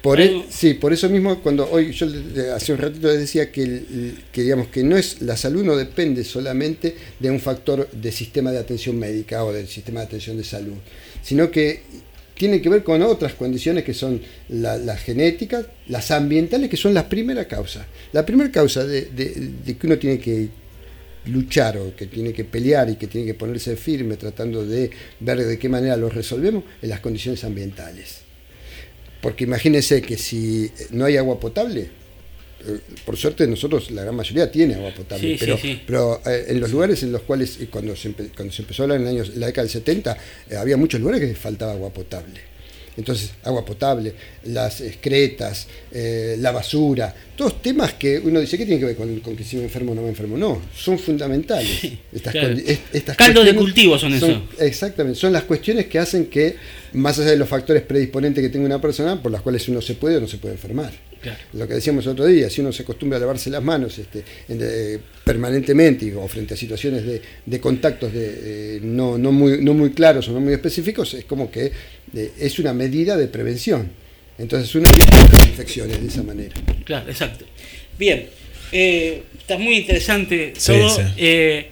Por 0.01 0.21
e- 0.21 0.43
sí, 0.49 0.75
por 0.75 0.93
eso 0.93 1.09
mismo 1.09 1.39
cuando 1.41 1.67
hoy 1.71 1.91
yo 1.93 2.07
hace 2.55 2.73
un 2.73 2.77
ratito 2.77 3.07
les 3.07 3.19
decía 3.19 3.51
que, 3.51 3.63
el- 3.63 4.15
que 4.31 4.43
digamos 4.43 4.67
que 4.67 4.83
no 4.83 4.97
es 4.97 5.21
la 5.21 5.35
salud 5.35 5.63
no 5.63 5.75
depende 5.75 6.23
solamente 6.23 6.95
de 7.19 7.31
un 7.31 7.39
factor 7.39 7.89
de 7.91 8.11
sistema 8.11 8.51
de 8.51 8.59
atención 8.59 8.97
médica 8.99 9.43
o 9.43 9.51
del 9.51 9.67
sistema 9.67 10.01
de 10.01 10.05
atención 10.05 10.37
de 10.37 10.43
salud, 10.43 10.75
sino 11.23 11.49
que 11.49 11.81
tiene 12.35 12.61
que 12.61 12.69
ver 12.69 12.83
con 12.83 13.01
otras 13.03 13.33
condiciones 13.33 13.83
que 13.83 13.93
son 13.93 14.19
la- 14.49 14.77
las 14.77 14.99
genéticas, 15.01 15.65
las 15.87 16.09
ambientales, 16.11 16.69
que 16.69 16.77
son 16.77 16.93
las 16.93 17.03
primeras 17.03 17.45
causas. 17.47 17.85
La 18.13 18.25
primera 18.25 18.51
causa 18.51 18.83
de, 18.85 19.01
de- 19.05 19.49
de 19.65 19.77
que 19.77 19.85
uno 19.87 19.97
tiene 19.99 20.17
que 20.19 20.49
luchar 21.25 21.77
o 21.77 21.95
que 21.95 22.07
tiene 22.07 22.33
que 22.33 22.43
pelear 22.45 22.89
y 22.89 22.95
que 22.95 23.07
tiene 23.07 23.27
que 23.27 23.33
ponerse 23.35 23.75
firme 23.75 24.17
tratando 24.17 24.65
de 24.65 24.89
ver 25.19 25.37
de 25.45 25.59
qué 25.59 25.69
manera 25.69 25.95
lo 25.97 26.09
resolvemos 26.09 26.63
en 26.81 26.89
las 26.89 26.99
condiciones 26.99 27.43
ambientales. 27.43 28.21
Porque 29.21 29.43
imagínense 29.43 30.01
que 30.01 30.17
si 30.17 30.71
no 30.91 31.05
hay 31.05 31.17
agua 31.17 31.39
potable, 31.39 31.81
eh, 31.81 32.79
por 33.05 33.17
suerte 33.17 33.45
nosotros, 33.47 33.91
la 33.91 34.03
gran 34.03 34.15
mayoría 34.15 34.51
tiene 34.51 34.73
agua 34.75 34.93
potable, 34.95 35.29
Sí, 35.33 35.37
pero, 35.39 35.57
sí, 35.57 35.61
sí. 35.73 35.81
pero 35.85 36.21
eh, 36.25 36.45
en 36.49 36.59
los 36.59 36.71
lugares 36.71 37.03
en 37.03 37.11
los 37.11 37.21
cuales, 37.21 37.57
cuando 37.69 37.95
se, 37.95 38.11
cuando 38.13 38.51
se 38.53 38.63
empezó 38.63 38.81
a 38.81 38.85
hablar 38.85 39.01
en, 39.01 39.07
el 39.07 39.19
año- 39.21 39.31
en 39.33 39.39
la 39.39 39.45
década 39.47 39.63
del 39.63 39.71
70, 39.71 40.17
eh, 40.49 40.55
había 40.55 40.75
muchos 40.77 40.99
lugares 40.99 41.21
que 41.21 41.35
faltaba 41.35 41.73
agua 41.73 41.91
potable. 41.93 42.39
Entonces, 43.01 43.31
agua 43.43 43.65
potable, 43.65 44.13
las 44.45 44.79
excretas, 44.81 45.67
eh, 45.91 46.35
la 46.39 46.51
basura, 46.51 47.13
todos 47.35 47.61
temas 47.61 47.93
que 47.93 48.19
uno 48.19 48.39
dice, 48.39 48.57
¿qué 48.57 48.65
tiene 48.65 48.79
que 48.79 48.85
ver 48.85 48.95
con, 48.95 49.19
con 49.21 49.35
que 49.35 49.43
si 49.43 49.57
me 49.57 49.63
enfermo 49.63 49.93
o 49.93 49.95
no 49.95 50.03
me 50.03 50.09
enfermo? 50.09 50.37
No, 50.37 50.61
son 50.75 50.99
fundamentales. 50.99 51.83
Estas 52.13 52.31
claro. 52.31 52.55
estas 52.93 53.17
Caldo 53.17 53.43
de 53.43 53.55
cultivo 53.55 53.97
son 53.97 54.13
eso. 54.13 54.43
Exactamente, 54.59 55.19
son 55.19 55.33
las 55.33 55.43
cuestiones 55.43 55.87
que 55.87 55.97
hacen 55.97 56.27
que, 56.27 56.55
más 56.93 57.17
allá 57.17 57.31
de 57.31 57.37
los 57.37 57.49
factores 57.49 57.81
predisponentes 57.81 58.43
que 58.43 58.49
tenga 58.49 58.65
una 58.65 58.79
persona, 58.79 59.21
por 59.21 59.31
las 59.31 59.41
cuales 59.41 59.67
uno 59.67 59.81
se 59.81 59.95
puede 59.95 60.17
o 60.17 60.21
no 60.21 60.27
se 60.27 60.37
puede 60.37 60.53
enfermar. 60.53 60.91
Claro. 61.21 61.37
Lo 61.53 61.67
que 61.67 61.75
decíamos 61.75 62.05
el 62.05 62.11
otro 62.13 62.25
día, 62.25 62.49
si 62.49 62.61
uno 62.61 62.71
se 62.71 62.83
acostumbra 62.83 63.17
a 63.17 63.21
lavarse 63.21 63.49
las 63.49 63.61
manos 63.63 63.97
este, 63.99 64.23
en- 64.49 64.59
eh, 64.61 64.99
permanentemente 65.23 66.13
o 66.15 66.27
frente 66.27 66.53
a 66.53 66.57
situaciones 66.57 67.05
de, 67.05 67.21
de 67.45 67.59
contactos 67.59 68.11
de, 68.13 68.75
eh, 68.77 68.79
no, 68.81 69.17
no, 69.17 69.31
muy, 69.31 69.63
no 69.63 69.73
muy 69.73 69.91
claros 69.91 70.27
o 70.29 70.31
no 70.33 70.39
muy 70.39 70.53
específicos, 70.53 71.13
es 71.13 71.25
como 71.25 71.49
que 71.51 71.71
eh, 72.15 72.31
es 72.39 72.59
una 72.59 72.73
medida 72.73 73.15
de 73.17 73.27
prevención. 73.27 73.89
Entonces 74.37 74.73
uno 74.75 74.89
evita 74.89 75.17
las 75.31 75.47
infecciones 75.47 76.01
de 76.01 76.07
esa 76.07 76.23
manera. 76.23 76.55
Claro, 76.85 77.09
exacto. 77.09 77.45
Bien, 77.99 78.27
eh, 78.71 79.23
está 79.37 79.57
muy 79.57 79.75
interesante 79.77 80.53
Sí, 80.57 80.71
todo. 80.71 80.89
sí. 80.95 81.01
eh, 81.17 81.69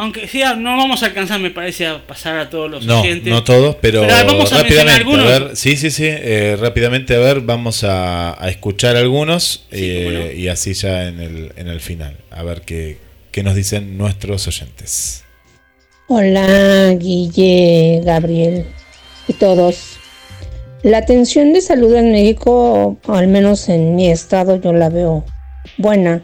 aunque 0.00 0.26
sea, 0.26 0.54
no 0.54 0.76
vamos 0.76 1.02
a 1.02 1.06
alcanzar, 1.06 1.40
me 1.40 1.50
parece, 1.50 1.86
a 1.86 2.06
pasar 2.06 2.38
a 2.38 2.48
todos 2.50 2.70
los 2.70 2.86
No, 2.86 3.02
oyentes. 3.02 3.30
no 3.32 3.44
todos, 3.44 3.76
pero, 3.80 4.00
vamos 4.02 4.52
a 4.52 4.62
mencionar 4.62 4.62
rápidamente. 4.62 4.92
algunos. 5.00 5.26
A 5.26 5.28
ver, 5.38 5.56
sí, 5.56 5.76
sí, 5.76 5.90
sí. 5.90 6.06
eh, 6.06 6.56
rápidamente, 6.58 7.14
a 7.14 7.18
ver, 7.18 7.40
vamos 7.42 7.84
a, 7.84 8.42
a 8.42 8.48
escuchar 8.48 8.96
algunos 8.96 9.66
eh, 9.70 10.32
no. 10.34 10.40
y 10.40 10.48
así 10.48 10.72
ya 10.74 11.06
en 11.08 11.20
el, 11.20 11.52
en 11.56 11.68
el 11.68 11.80
final. 11.80 12.16
A 12.30 12.42
ver 12.42 12.62
qué, 12.62 12.96
qué 13.30 13.42
nos 13.42 13.54
dicen 13.54 13.98
nuestros 13.98 14.48
oyentes. 14.48 15.24
Hola, 16.08 16.94
Guille, 16.98 18.00
Gabriel 18.04 18.64
y 19.28 19.34
todos. 19.34 19.96
La 20.82 20.98
atención 20.98 21.52
de 21.52 21.60
salud 21.60 21.94
en 21.94 22.10
México, 22.10 22.98
al 23.06 23.28
menos 23.28 23.68
en 23.68 23.94
mi 23.96 24.10
estado, 24.10 24.60
yo 24.60 24.72
la 24.72 24.88
veo 24.88 25.24
buena. 25.76 26.22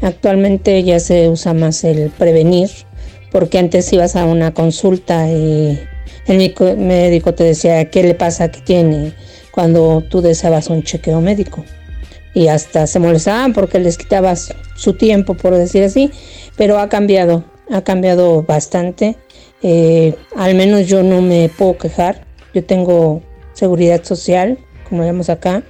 Actualmente 0.00 0.82
ya 0.82 1.00
se 1.00 1.28
usa 1.28 1.54
más 1.54 1.84
el 1.84 2.10
prevenir, 2.10 2.68
porque 3.30 3.58
antes 3.58 3.92
ibas 3.92 4.16
a 4.16 4.26
una 4.26 4.52
consulta 4.52 5.30
y 5.30 5.78
el 6.26 6.54
médico- 6.76 7.34
te 7.34 7.44
decía 7.44 7.90
qué 7.90 8.02
le 8.02 8.14
pasa, 8.14 8.50
qué 8.50 8.60
tiene, 8.60 9.12
cuando 9.50 10.02
tú 10.08 10.20
deseabas 10.20 10.68
un 10.68 10.82
chequeo 10.82 11.20
médico. 11.20 11.64
Y 12.34 12.48
hasta 12.48 12.86
se 12.86 12.98
molestaban 12.98 13.52
porque 13.52 13.78
les 13.78 13.96
quitabas 13.96 14.54
su 14.76 14.94
tiempo, 14.94 15.34
por 15.34 15.54
decir 15.54 15.84
así, 15.84 16.10
pero 16.56 16.78
ha 16.78 16.88
cambiado, 16.88 17.44
ha 17.70 17.82
cambiado 17.82 18.42
bastante. 18.42 19.16
Eh, 19.62 20.14
al 20.36 20.54
menos 20.54 20.86
yo 20.86 21.02
no 21.02 21.22
me 21.22 21.48
puedo 21.48 21.78
quejar. 21.78 22.26
Yo 22.52 22.64
tengo 22.64 23.22
seguridad 23.52 24.02
social, 24.04 24.58
como 24.88 25.02
llamamos 25.02 25.30
acá. 25.30 25.62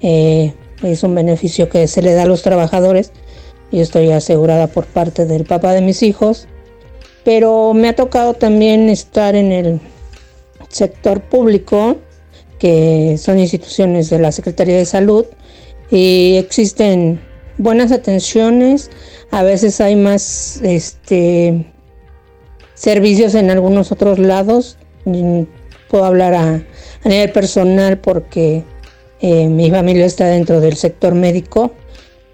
Eh, 0.00 0.54
es 0.82 1.02
un 1.02 1.14
beneficio 1.14 1.68
que 1.68 1.88
se 1.88 2.02
le 2.02 2.14
da 2.14 2.22
a 2.22 2.26
los 2.26 2.42
trabajadores. 2.42 3.12
Yo 3.76 3.82
estoy 3.82 4.10
asegurada 4.10 4.68
por 4.68 4.86
parte 4.86 5.26
del 5.26 5.44
papá 5.44 5.74
de 5.74 5.82
mis 5.82 6.02
hijos. 6.02 6.48
Pero 7.24 7.74
me 7.74 7.90
ha 7.90 7.94
tocado 7.94 8.32
también 8.32 8.88
estar 8.88 9.36
en 9.36 9.52
el 9.52 9.80
sector 10.70 11.20
público, 11.20 11.98
que 12.58 13.18
son 13.18 13.38
instituciones 13.38 14.08
de 14.08 14.18
la 14.18 14.32
Secretaría 14.32 14.78
de 14.78 14.86
Salud, 14.86 15.26
y 15.90 16.36
existen 16.38 17.20
buenas 17.58 17.92
atenciones. 17.92 18.90
A 19.30 19.42
veces 19.42 19.78
hay 19.82 19.94
más 19.94 20.58
este 20.62 21.70
servicios 22.72 23.34
en 23.34 23.50
algunos 23.50 23.92
otros 23.92 24.18
lados. 24.18 24.78
Puedo 25.90 26.06
hablar 26.06 26.32
a, 26.32 26.64
a 27.04 27.08
nivel 27.10 27.30
personal 27.30 27.98
porque 27.98 28.64
eh, 29.20 29.48
mi 29.48 29.70
familia 29.70 30.06
está 30.06 30.28
dentro 30.28 30.62
del 30.62 30.76
sector 30.76 31.14
médico 31.14 31.74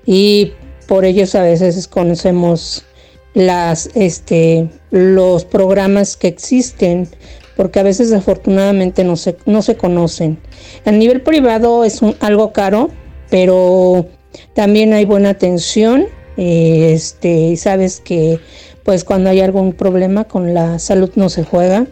y 0.06 0.52
por 0.92 1.06
ellos 1.06 1.34
a 1.34 1.40
veces 1.40 1.88
conocemos 1.88 2.84
las 3.32 3.88
este 3.94 4.68
los 4.90 5.46
programas 5.46 6.18
que 6.18 6.28
existen 6.28 7.08
porque 7.56 7.80
a 7.80 7.82
veces 7.82 8.10
desafortunadamente 8.10 9.02
no 9.02 9.16
se, 9.16 9.38
no 9.46 9.62
se 9.62 9.78
conocen. 9.78 10.36
A 10.84 10.90
nivel 10.90 11.22
privado 11.22 11.84
es 11.86 12.00
algo 12.20 12.52
caro, 12.52 12.90
pero 13.30 14.04
también 14.52 14.92
hay 14.92 15.06
buena 15.06 15.30
atención. 15.30 16.08
eh, 16.36 16.92
Este, 16.92 17.30
y 17.30 17.56
sabes 17.56 18.02
que 18.02 18.38
pues 18.82 19.02
cuando 19.02 19.30
hay 19.30 19.40
algún 19.40 19.72
problema 19.72 20.24
con 20.24 20.52
la 20.52 20.78
salud 20.78 21.10
no 21.14 21.30
se 21.30 21.42
juega. 21.42 21.86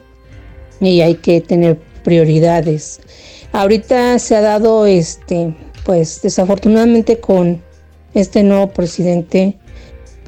y 0.78 1.01
hay 1.01 1.14
que 1.14 1.40
tener 1.40 1.78
prioridades. 2.05 3.01
Ahorita 3.52 4.18
se 4.18 4.36
ha 4.36 4.43
dado 4.43 4.85
este, 4.85 5.55
pues 5.86 6.20
desafortunadamente 6.20 7.18
con 7.18 7.62
este 8.15 8.43
nuevo 8.43 8.69
presidente 8.69 9.57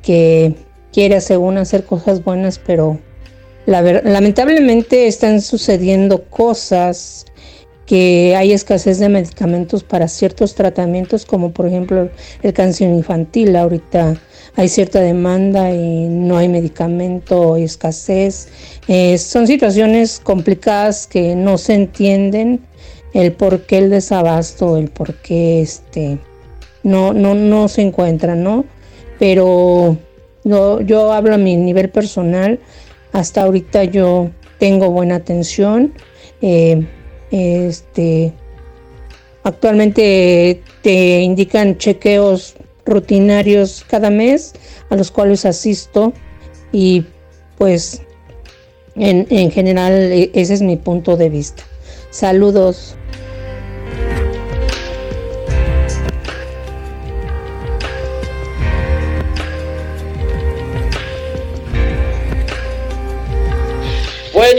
que 0.02 0.54
quiere 0.92 1.20
según 1.20 1.58
hacer 1.58 1.84
cosas 1.84 2.22
buenas, 2.22 2.58
pero 2.58 2.98
lamentablemente 3.66 5.06
están 5.06 5.40
sucediendo 5.40 6.24
cosas 6.24 7.26
que 7.86 8.34
hay 8.36 8.52
escasez 8.52 8.98
de 8.98 9.08
medicamentos 9.08 9.84
para 9.84 10.08
ciertos 10.08 10.54
tratamientos, 10.54 11.26
como 11.26 11.52
por 11.52 11.66
ejemplo 11.66 12.10
el 12.42 12.52
cáncer 12.52 12.88
infantil. 12.88 13.56
Ahorita 13.56 14.16
hay 14.56 14.68
cierta 14.68 15.00
demanda 15.00 15.70
y 15.70 16.06
no 16.08 16.38
hay 16.38 16.48
medicamento, 16.48 17.54
hay 17.54 17.64
escasez. 17.64 18.48
Eh, 18.88 19.18
son 19.18 19.46
situaciones 19.46 20.20
complicadas 20.20 21.06
que 21.06 21.34
no 21.34 21.58
se 21.58 21.74
entienden 21.74 22.60
el 23.14 23.32
por 23.32 23.66
qué 23.66 23.78
el 23.78 23.90
desabasto, 23.90 24.76
el 24.76 24.88
por 24.88 25.14
qué 25.16 25.60
este, 25.60 26.18
no, 26.82 27.12
no, 27.12 27.34
no 27.34 27.68
se 27.68 27.82
encuentran, 27.82 28.42
¿no? 28.42 28.64
Pero 29.18 29.96
no, 30.44 30.80
yo 30.80 31.12
hablo 31.12 31.34
a 31.34 31.38
mi 31.38 31.56
nivel 31.56 31.90
personal, 31.90 32.58
hasta 33.12 33.42
ahorita 33.42 33.84
yo 33.84 34.30
tengo 34.58 34.90
buena 34.90 35.16
atención. 35.16 35.92
eh, 36.40 36.86
este, 37.30 38.32
actualmente 39.42 40.62
te 40.82 41.20
indican 41.20 41.78
chequeos 41.78 42.54
rutinarios 42.84 43.84
cada 43.88 44.10
mes 44.10 44.52
a 44.90 44.96
los 44.96 45.10
cuales 45.10 45.46
asisto 45.46 46.12
y 46.72 47.06
pues 47.58 48.02
en, 48.96 49.26
en 49.30 49.50
general 49.50 49.92
e- 49.92 50.30
ese 50.34 50.54
es 50.54 50.62
mi 50.62 50.76
punto 50.76 51.16
de 51.16 51.30
vista. 51.30 51.62
Saludos. 52.10 52.96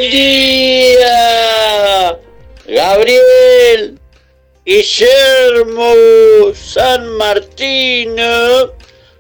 Día, 0.10 1.10
Gabriel, 2.68 4.00
Guillermo, 4.66 5.94
San 6.54 7.10
Martino. 7.18 8.74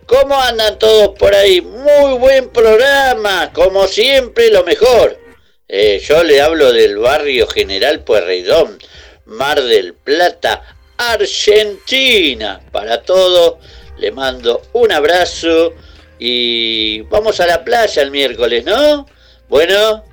¿Cómo 0.05 0.39
andan 0.39 0.77
todos 0.79 1.17
por 1.17 1.33
ahí? 1.33 1.61
Muy 1.61 2.17
buen 2.17 2.49
programa, 2.49 3.51
como 3.53 3.87
siempre 3.87 4.49
lo 4.49 4.63
mejor. 4.63 5.19
Eh, 5.67 6.01
yo 6.05 6.23
le 6.23 6.41
hablo 6.41 6.71
del 6.71 6.97
barrio 6.97 7.47
General 7.47 8.03
Pueyrredón, 8.03 8.77
Mar 9.25 9.61
del 9.61 9.93
Plata, 9.93 10.61
Argentina. 10.97 12.61
Para 12.71 13.01
todos, 13.01 13.55
le 13.97 14.11
mando 14.11 14.61
un 14.73 14.91
abrazo 14.91 15.73
y 16.19 17.01
vamos 17.03 17.39
a 17.39 17.47
la 17.47 17.63
playa 17.63 18.01
el 18.01 18.11
miércoles, 18.11 18.65
¿no? 18.65 19.07
Bueno, 19.49 20.03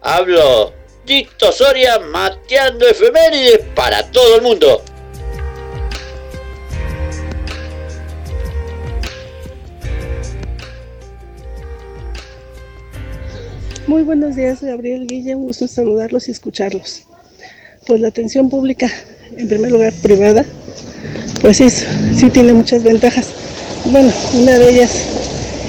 hablo 0.00 0.72
Tito 1.04 1.52
Soria 1.52 1.98
mateando 1.98 2.86
efemérides 2.86 3.60
para 3.74 4.02
todo 4.10 4.36
el 4.36 4.42
mundo. 4.42 4.82
Muy 13.86 14.02
buenos 14.02 14.36
días, 14.36 14.62
Gabriel 14.62 15.06
Guille, 15.06 15.34
un 15.34 15.46
gusto 15.46 15.66
saludarlos 15.66 16.28
y 16.28 16.32
escucharlos. 16.32 17.04
Pues 17.86 18.00
la 18.02 18.08
atención 18.08 18.50
pública, 18.50 18.90
en 19.34 19.48
primer 19.48 19.72
lugar 19.72 19.94
privada, 20.02 20.44
pues 21.40 21.56
sí, 21.56 21.70
sí 21.70 22.28
tiene 22.28 22.52
muchas 22.52 22.82
ventajas. 22.82 23.30
Bueno, 23.86 24.12
una 24.34 24.58
de 24.58 24.70
ellas 24.70 25.06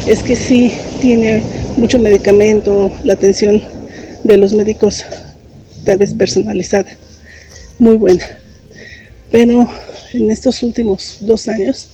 es 0.05 0.21
que 0.21 0.35
sí 0.35 0.77
tiene 0.99 1.41
mucho 1.77 1.97
medicamento, 1.97 2.91
la 3.05 3.13
atención 3.13 3.78
de 4.23 4.37
los 4.37 4.53
médicos 4.53 5.05
tal 5.85 5.97
vez 5.97 6.13
personalizada, 6.13 6.89
muy 7.77 7.95
buena. 7.95 8.25
Pero 9.31 9.69
en 10.13 10.31
estos 10.31 10.63
últimos 10.63 11.17
dos 11.21 11.47
años, 11.47 11.89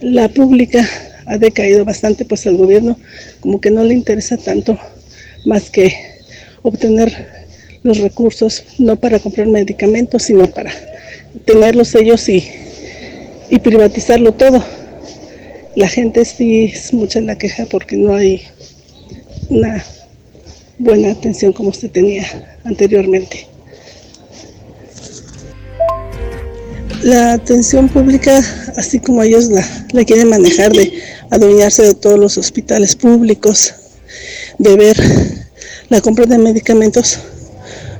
la 0.00 0.28
pública 0.28 0.88
ha 1.26 1.38
decaído 1.38 1.84
bastante, 1.84 2.24
pues 2.24 2.46
al 2.46 2.56
gobierno 2.56 2.98
como 3.40 3.60
que 3.60 3.70
no 3.70 3.84
le 3.84 3.94
interesa 3.94 4.36
tanto 4.36 4.78
más 5.46 5.70
que 5.70 5.94
obtener 6.62 7.44
los 7.82 7.98
recursos, 7.98 8.64
no 8.78 8.96
para 8.96 9.18
comprar 9.18 9.46
medicamentos, 9.46 10.24
sino 10.24 10.48
para 10.48 10.72
tenerlos 11.44 11.94
ellos 11.94 12.28
y, 12.28 12.48
y 13.50 13.58
privatizarlo 13.58 14.32
todo. 14.32 14.64
La 15.76 15.88
gente 15.88 16.24
sí 16.24 16.64
es 16.72 16.92
mucha 16.92 17.20
la 17.20 17.36
queja 17.36 17.66
porque 17.66 17.96
no 17.96 18.14
hay 18.14 18.42
una 19.48 19.84
buena 20.78 21.10
atención 21.10 21.52
como 21.52 21.72
se 21.72 21.88
tenía 21.88 22.58
anteriormente. 22.64 23.48
La 27.02 27.34
atención 27.34 27.88
pública, 27.88 28.42
así 28.76 28.98
como 28.98 29.22
ellos 29.22 29.50
la, 29.50 30.04
quieren 30.04 30.28
manejar 30.28 30.72
de 30.72 31.02
adueñarse 31.30 31.82
de 31.82 31.94
todos 31.94 32.18
los 32.18 32.38
hospitales 32.38 32.96
públicos, 32.96 33.74
de 34.58 34.76
ver 34.76 34.96
la 35.90 36.00
compra 36.00 36.24
de 36.24 36.38
medicamentos, 36.38 37.18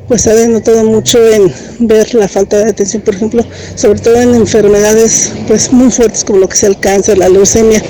pues 0.09 0.26
ha 0.26 0.34
denotado 0.34 0.84
mucho 0.84 1.18
en 1.26 1.52
ver 1.80 2.14
la 2.14 2.28
falta 2.28 2.59
de 2.59 2.70
atención, 2.70 3.02
por 3.02 3.14
ejemplo, 3.14 3.44
sobre 3.74 4.01
todo 4.01 4.20
en 4.20 4.34
enfermedades 4.34 5.32
pues 5.46 5.70
muy 5.70 5.90
fuertes 5.90 6.24
como 6.24 6.38
lo 6.38 6.48
que 6.48 6.56
sea 6.56 6.70
el 6.70 6.78
cáncer, 6.78 7.18
la 7.18 7.28
leucemia, 7.28 7.82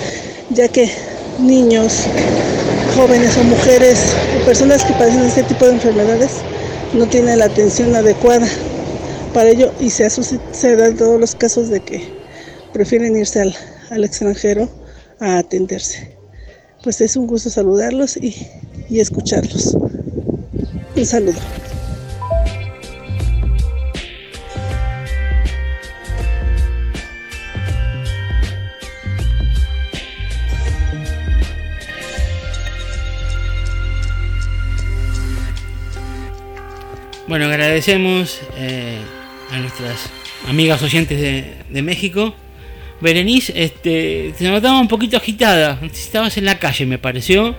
ya 0.51 0.67
que 0.67 0.91
niños, 1.39 2.07
jóvenes 2.95 3.37
o 3.37 3.45
mujeres 3.45 3.99
o 4.41 4.45
personas 4.45 4.85
que 4.85 4.93
padecen 4.95 5.23
este 5.23 5.43
tipo 5.43 5.65
de 5.67 5.73
enfermedades 5.73 6.31
no 6.93 7.07
tienen 7.07 7.41
la 7.41 7.47
atención 7.47 7.95
adecuada 7.95 8.47
para 9.33 9.51
ello 9.51 9.73
y 9.81 9.91
se, 9.91 10.09
se 10.09 10.77
dan 10.77 10.97
todos 10.97 11.19
los 11.19 11.35
casos 11.35 11.69
de 11.69 11.81
que 11.81 12.07
prefieren 12.73 13.17
irse 13.17 13.41
al, 13.41 13.55
al 13.91 14.05
extranjero 14.05 14.69
a 15.19 15.39
atenderse. 15.39 16.17
Pues 16.83 17.01
es 17.01 17.17
un 17.17 17.27
gusto 17.27 17.51
saludarlos 17.51 18.17
y, 18.17 18.47
y 18.89 19.01
escucharlos. 19.01 19.75
Un 20.97 21.07
saludo. 21.07 21.39
Bueno, 37.27 37.47
agradecemos 37.47 38.41
eh, 38.59 38.99
a 39.51 39.59
nuestras 39.59 40.11
amigas 40.49 40.83
oyentes 40.83 41.21
de, 41.21 41.45
de 41.71 41.83
México. 41.83 42.35
Berenice, 43.01 43.53
este, 43.57 44.35
te 44.39 44.45
notaba 44.45 44.81
un 44.81 44.89
poquito 44.89 45.17
agitada. 45.17 45.79
Estabas 45.83 46.37
en 46.37 46.45
la 46.45 46.59
calle, 46.59 46.87
me 46.87 46.99
pareció. 46.99 47.55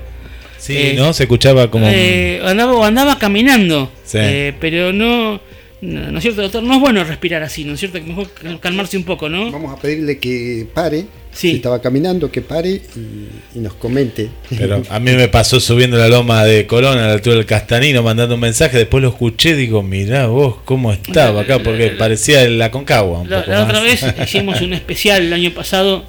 Sí, 0.57 0.75
Eh, 0.77 0.93
¿no? 0.97 1.13
Se 1.13 1.23
escuchaba 1.23 1.69
como... 1.69 1.87
Eh, 1.89 2.41
andaba, 2.43 2.85
andaba 2.87 3.17
caminando. 3.19 3.91
Sí. 4.03 4.17
Eh, 4.21 4.53
pero 4.59 4.93
no, 4.93 5.39
no. 5.81 6.11
¿No 6.11 6.17
es 6.17 6.23
cierto, 6.23 6.41
doctor? 6.41 6.63
No 6.63 6.75
es 6.75 6.79
bueno 6.79 7.03
respirar 7.03 7.43
así, 7.43 7.63
¿no 7.63 7.73
es 7.73 7.79
cierto? 7.79 7.99
Mejor 8.01 8.29
calmarse 8.59 8.97
un 8.97 9.03
poco, 9.03 9.29
¿no? 9.29 9.51
Vamos 9.51 9.77
a 9.77 9.81
pedirle 9.81 10.17
que 10.17 10.67
pare. 10.73 11.05
Si 11.31 11.51
estaba 11.51 11.81
caminando, 11.81 12.31
que 12.31 12.41
pare 12.41 12.69
y, 12.69 13.27
y 13.55 13.59
nos 13.59 13.73
comente. 13.73 14.29
Pero 14.57 14.81
a 14.89 14.99
mí 15.01 15.11
me 15.11 15.27
pasó 15.27 15.59
subiendo 15.59 15.97
la 15.97 16.07
loma 16.07 16.45
de 16.45 16.65
Colón 16.65 16.97
a 16.97 17.07
la 17.07 17.13
altura 17.13 17.35
del 17.35 17.45
Castanino 17.45 18.01
mandando 18.03 18.35
un 18.35 18.41
mensaje, 18.41 18.77
después 18.77 19.03
lo 19.03 19.09
escuché 19.09 19.53
digo, 19.53 19.83
mirá 19.83 20.27
vos 20.27 20.55
cómo 20.63 20.93
estaba 20.93 21.41
acá, 21.41 21.59
porque 21.59 21.89
parecía 21.89 22.47
la 22.47 22.71
Concagua 22.71 23.19
un 23.19 23.29
La, 23.29 23.41
poco 23.41 23.51
la 23.51 23.63
otra 23.65 23.81
vez 23.81 24.05
hicimos 24.23 24.61
un 24.61 24.71
especial 24.71 25.23
el 25.23 25.33
año 25.33 25.51
pasado 25.51 26.05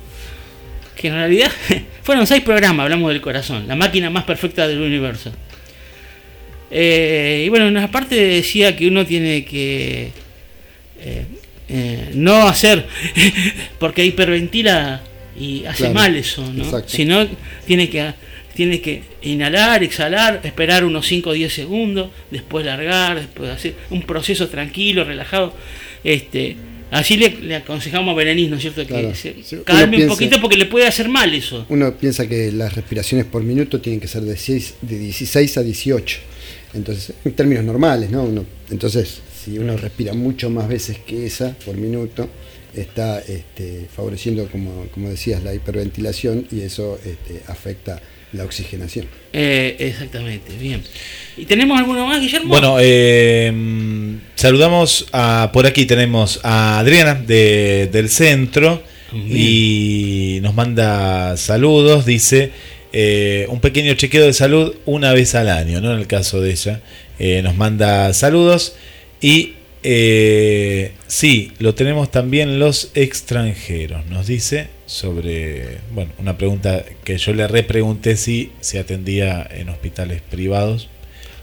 que 0.94 1.08
en 1.08 1.14
realidad 1.14 1.50
fueron 2.02 2.24
seis 2.28 2.42
programas, 2.42 2.84
hablamos 2.84 3.10
del 3.10 3.20
corazón, 3.20 3.66
la 3.66 3.74
máquina 3.74 4.10
más 4.10 4.22
perfecta 4.22 4.68
del 4.68 4.80
universo. 4.80 5.32
Eh, 6.70 7.44
y 7.46 7.48
bueno, 7.48 7.68
en 7.68 7.88
parte 7.90 8.14
decía 8.16 8.76
que 8.76 8.88
uno 8.88 9.06
tiene 9.06 9.44
que 9.44 10.10
eh, 11.00 11.24
eh, 11.68 12.10
no 12.14 12.48
hacer 12.48 12.86
porque 13.78 14.04
hiperventila 14.04 15.02
y 15.38 15.64
hace 15.64 15.78
Claro, 15.84 15.94
mal 15.94 16.16
eso, 16.16 16.50
¿no? 16.52 16.64
exacto. 16.64 16.88
Sino 16.88 17.26
tiene 17.66 17.88
que 17.88 18.12
tiene 18.54 18.80
que 18.80 19.02
inhalar, 19.22 19.84
exhalar, 19.84 20.40
esperar 20.42 20.82
unos 20.84 21.06
5 21.06 21.28
o 21.28 21.32
10 21.34 21.52
segundos, 21.52 22.10
después 22.30 22.64
largar, 22.64 23.16
después 23.18 23.50
hacer 23.50 23.74
un 23.90 24.00
proceso 24.02 24.48
tranquilo, 24.48 25.04
relajado. 25.04 25.54
Este, 26.02 26.56
así 26.90 27.18
le, 27.18 27.28
le 27.42 27.56
aconsejamos 27.56 28.12
a 28.12 28.16
Berenice, 28.16 28.48
¿no 28.48 28.56
es 28.56 28.62
cierto? 28.62 28.86
Claro. 28.86 29.10
Que 29.10 29.14
se 29.14 29.62
calme 29.62 30.02
un 30.04 30.08
poquito 30.08 30.40
porque 30.40 30.56
le 30.56 30.64
puede 30.64 30.86
hacer 30.86 31.10
mal 31.10 31.34
eso. 31.34 31.66
Uno 31.68 31.94
piensa 31.98 32.26
que 32.26 32.50
las 32.50 32.74
respiraciones 32.74 33.26
por 33.26 33.42
minuto 33.42 33.78
tienen 33.82 34.00
que 34.00 34.08
ser 34.08 34.22
de, 34.22 34.38
seis- 34.38 34.74
de 34.80 34.98
16 35.00 35.58
a 35.58 35.62
18. 35.62 36.18
Entonces, 36.76 37.12
en 37.24 37.32
términos 37.32 37.64
normales, 37.64 38.10
¿no? 38.10 38.22
Uno- 38.24 38.44
entonces, 38.70 39.20
si 39.44 39.58
uno 39.58 39.76
respira 39.76 40.12
mucho 40.12 40.50
más 40.50 40.68
veces 40.68 40.98
que 41.06 41.26
esa 41.26 41.54
por 41.64 41.76
minuto, 41.76 42.28
está 42.74 43.20
este, 43.20 43.86
favoreciendo, 43.94 44.46
como, 44.50 44.86
como 44.92 45.08
decías, 45.08 45.42
la 45.42 45.54
hiperventilación 45.54 46.46
y 46.52 46.60
eso 46.60 46.98
este, 47.04 47.42
afecta 47.46 48.00
la 48.32 48.44
oxigenación. 48.44 49.06
Eh, 49.32 49.76
exactamente, 49.78 50.52
bien. 50.60 50.82
¿Y 51.38 51.46
tenemos 51.46 51.78
alguno 51.78 52.06
más, 52.06 52.20
Guillermo? 52.20 52.48
Bueno, 52.48 52.76
eh, 52.80 53.50
saludamos 54.34 55.06
a, 55.12 55.50
por 55.52 55.66
aquí 55.66 55.86
tenemos 55.86 56.40
a 56.42 56.78
Adriana 56.80 57.14
de- 57.14 57.88
del 57.90 58.08
centro 58.10 58.82
y 59.14 60.40
nos 60.42 60.54
manda 60.54 61.36
saludos, 61.36 62.04
dice 62.04 62.50
eh, 62.98 63.44
un 63.50 63.60
pequeño 63.60 63.92
chequeo 63.94 64.24
de 64.24 64.32
salud 64.32 64.74
una 64.86 65.12
vez 65.12 65.34
al 65.34 65.50
año, 65.50 65.80
¿no? 65.82 65.92
En 65.92 65.98
el 65.98 66.06
caso 66.06 66.40
de 66.40 66.50
ella, 66.52 66.80
Eh, 67.18 67.40
nos 67.42 67.54
manda 67.56 68.12
saludos 68.12 68.74
y 69.22 69.54
eh, 69.82 70.92
sí, 71.06 71.52
lo 71.58 71.74
tenemos 71.74 72.10
también 72.10 72.58
los 72.58 72.90
extranjeros, 72.94 74.04
nos 74.06 74.26
dice 74.26 74.68
sobre, 74.86 75.78
bueno, 75.92 76.12
una 76.18 76.36
pregunta 76.36 76.84
que 77.04 77.16
yo 77.18 77.32
le 77.32 77.46
repregunté 77.48 78.16
si 78.16 78.52
se 78.60 78.78
atendía 78.78 79.48
en 79.50 79.68
hospitales 79.70 80.20
privados. 80.30 80.88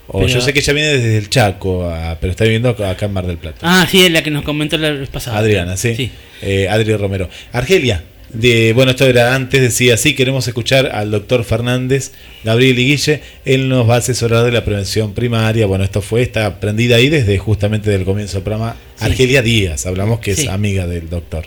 O 0.06 0.18
Pero- 0.20 0.32
yo 0.34 0.40
sé 0.40 0.52
que 0.52 0.60
ella 0.60 0.72
viene 0.74 0.88
desde 0.90 1.16
el 1.18 1.28
Chaco, 1.30 1.88
ah, 1.90 2.18
pero 2.20 2.30
está 2.30 2.44
viviendo 2.44 2.68
acá 2.70 3.06
en 3.06 3.12
Mar 3.12 3.26
del 3.26 3.38
Plata. 3.38 3.58
Ah, 3.62 3.86
sí, 3.90 4.04
es 4.04 4.12
la 4.12 4.22
que 4.22 4.30
nos 4.30 4.44
comentó 4.44 4.76
la 4.78 4.90
vez 4.90 5.08
pasada. 5.08 5.38
Adriana, 5.38 5.76
sí. 5.76 6.10
Eh, 6.42 6.68
Adri 6.68 6.94
Romero. 6.96 7.28
Argelia, 7.52 8.02
de, 8.34 8.72
bueno, 8.74 8.90
esto 8.90 9.06
era 9.06 9.34
antes, 9.34 9.60
decía, 9.60 9.96
sí, 9.96 10.14
queremos 10.14 10.46
escuchar 10.46 10.90
al 10.92 11.10
doctor 11.10 11.44
Fernández, 11.44 12.12
Gabriel 12.44 12.78
y 12.78 12.88
Guille, 12.88 13.20
él 13.44 13.68
nos 13.68 13.88
va 13.88 13.94
a 13.94 13.98
asesorar 13.98 14.44
de 14.44 14.52
la 14.52 14.64
prevención 14.64 15.14
primaria. 15.14 15.66
Bueno, 15.66 15.84
esto 15.84 16.02
fue, 16.02 16.22
está 16.22 16.60
prendida 16.60 16.96
ahí 16.96 17.08
desde 17.08 17.38
justamente 17.38 17.90
del 17.90 18.04
comienzo 18.04 18.34
del 18.34 18.42
programa. 18.42 18.76
Sí. 18.96 19.04
Argelia 19.06 19.40
Díaz, 19.42 19.86
hablamos 19.86 20.20
que 20.20 20.34
Sí. 20.34 20.42
es 20.42 20.48
amiga 20.48 20.86
del 20.86 21.08
doctor. 21.08 21.46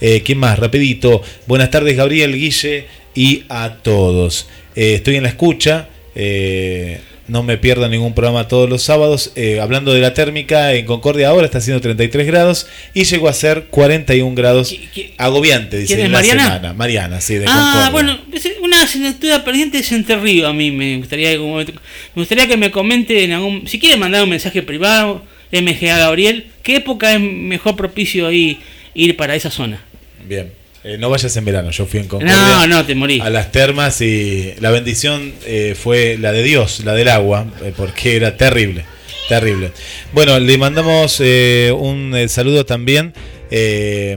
Eh, 0.00 0.22
¿Quién 0.24 0.38
más? 0.38 0.58
Rapidito. 0.58 1.22
Buenas 1.46 1.70
tardes, 1.70 1.96
Gabriel, 1.96 2.34
Guille 2.34 2.84
y 3.14 3.42
a 3.48 3.76
todos. 3.82 4.48
Eh, 4.76 4.94
estoy 4.94 5.16
en 5.16 5.24
la 5.24 5.30
escucha. 5.30 5.88
eh, 6.14 7.00
no 7.28 7.42
me 7.42 7.56
pierdo 7.58 7.88
ningún 7.88 8.14
programa 8.14 8.48
todos 8.48 8.68
los 8.68 8.82
sábados. 8.82 9.32
Eh, 9.36 9.60
hablando 9.60 9.92
de 9.94 10.00
la 10.00 10.14
térmica, 10.14 10.74
en 10.74 10.86
Concordia 10.86 11.28
ahora 11.28 11.44
está 11.46 11.58
haciendo 11.58 11.80
33 11.80 12.26
grados 12.26 12.66
y 12.94 13.04
llegó 13.04 13.28
a 13.28 13.32
ser 13.32 13.66
41 13.70 14.34
grados. 14.34 14.74
Agobiante, 15.18 15.78
dice 15.78 15.94
quién 15.94 16.00
es, 16.00 16.06
en 16.06 16.12
la 16.12 16.18
Mariana? 16.18 16.42
semana. 16.44 16.72
Mariana, 16.74 17.20
sí, 17.20 17.34
de 17.34 17.44
Ah, 17.48 17.90
Concordia. 17.90 17.90
bueno, 17.90 18.18
una 18.62 18.82
asignatura 18.82 19.44
pendiente 19.44 19.78
es 19.78 19.92
Entre 19.92 20.16
Río 20.16 20.48
a 20.48 20.52
mí 20.52 20.70
me 20.70 20.96
gustaría 20.98 21.30
algún 21.30 21.50
momento- 21.50 21.72
me 22.14 22.22
gustaría 22.22 22.46
que 22.48 22.56
me 22.56 22.70
comente 22.70 23.24
en 23.24 23.32
algún 23.32 23.66
si 23.68 23.78
quiere 23.78 23.96
mandar 23.96 24.22
un 24.24 24.30
mensaje 24.30 24.62
privado 24.62 25.22
MGA 25.52 25.98
Gabriel, 25.98 26.46
¿qué 26.62 26.76
época 26.76 27.12
es 27.14 27.20
mejor 27.20 27.76
propicio 27.76 28.26
ahí 28.26 28.58
ir 28.94 29.16
para 29.16 29.34
esa 29.34 29.50
zona? 29.50 29.82
Bien. 30.26 30.52
Eh, 30.88 30.96
no 30.96 31.10
vayas 31.10 31.36
en 31.36 31.44
verano, 31.44 31.70
yo 31.70 31.84
fui 31.84 32.00
en 32.00 32.08
Concordia. 32.08 32.34
No, 32.34 32.66
no, 32.66 32.86
te 32.86 32.94
morí. 32.94 33.20
A 33.20 33.28
las 33.28 33.52
termas 33.52 34.00
y 34.00 34.54
la 34.58 34.70
bendición 34.70 35.34
eh, 35.44 35.76
fue 35.78 36.16
la 36.18 36.32
de 36.32 36.42
Dios, 36.42 36.82
la 36.82 36.94
del 36.94 37.08
agua, 37.08 37.46
eh, 37.62 37.74
porque 37.76 38.16
era 38.16 38.38
terrible, 38.38 38.86
terrible. 39.28 39.72
Bueno, 40.14 40.38
le 40.38 40.56
mandamos 40.56 41.20
eh, 41.20 41.74
un 41.78 42.16
saludo 42.30 42.64
también 42.64 43.12
eh, 43.50 44.16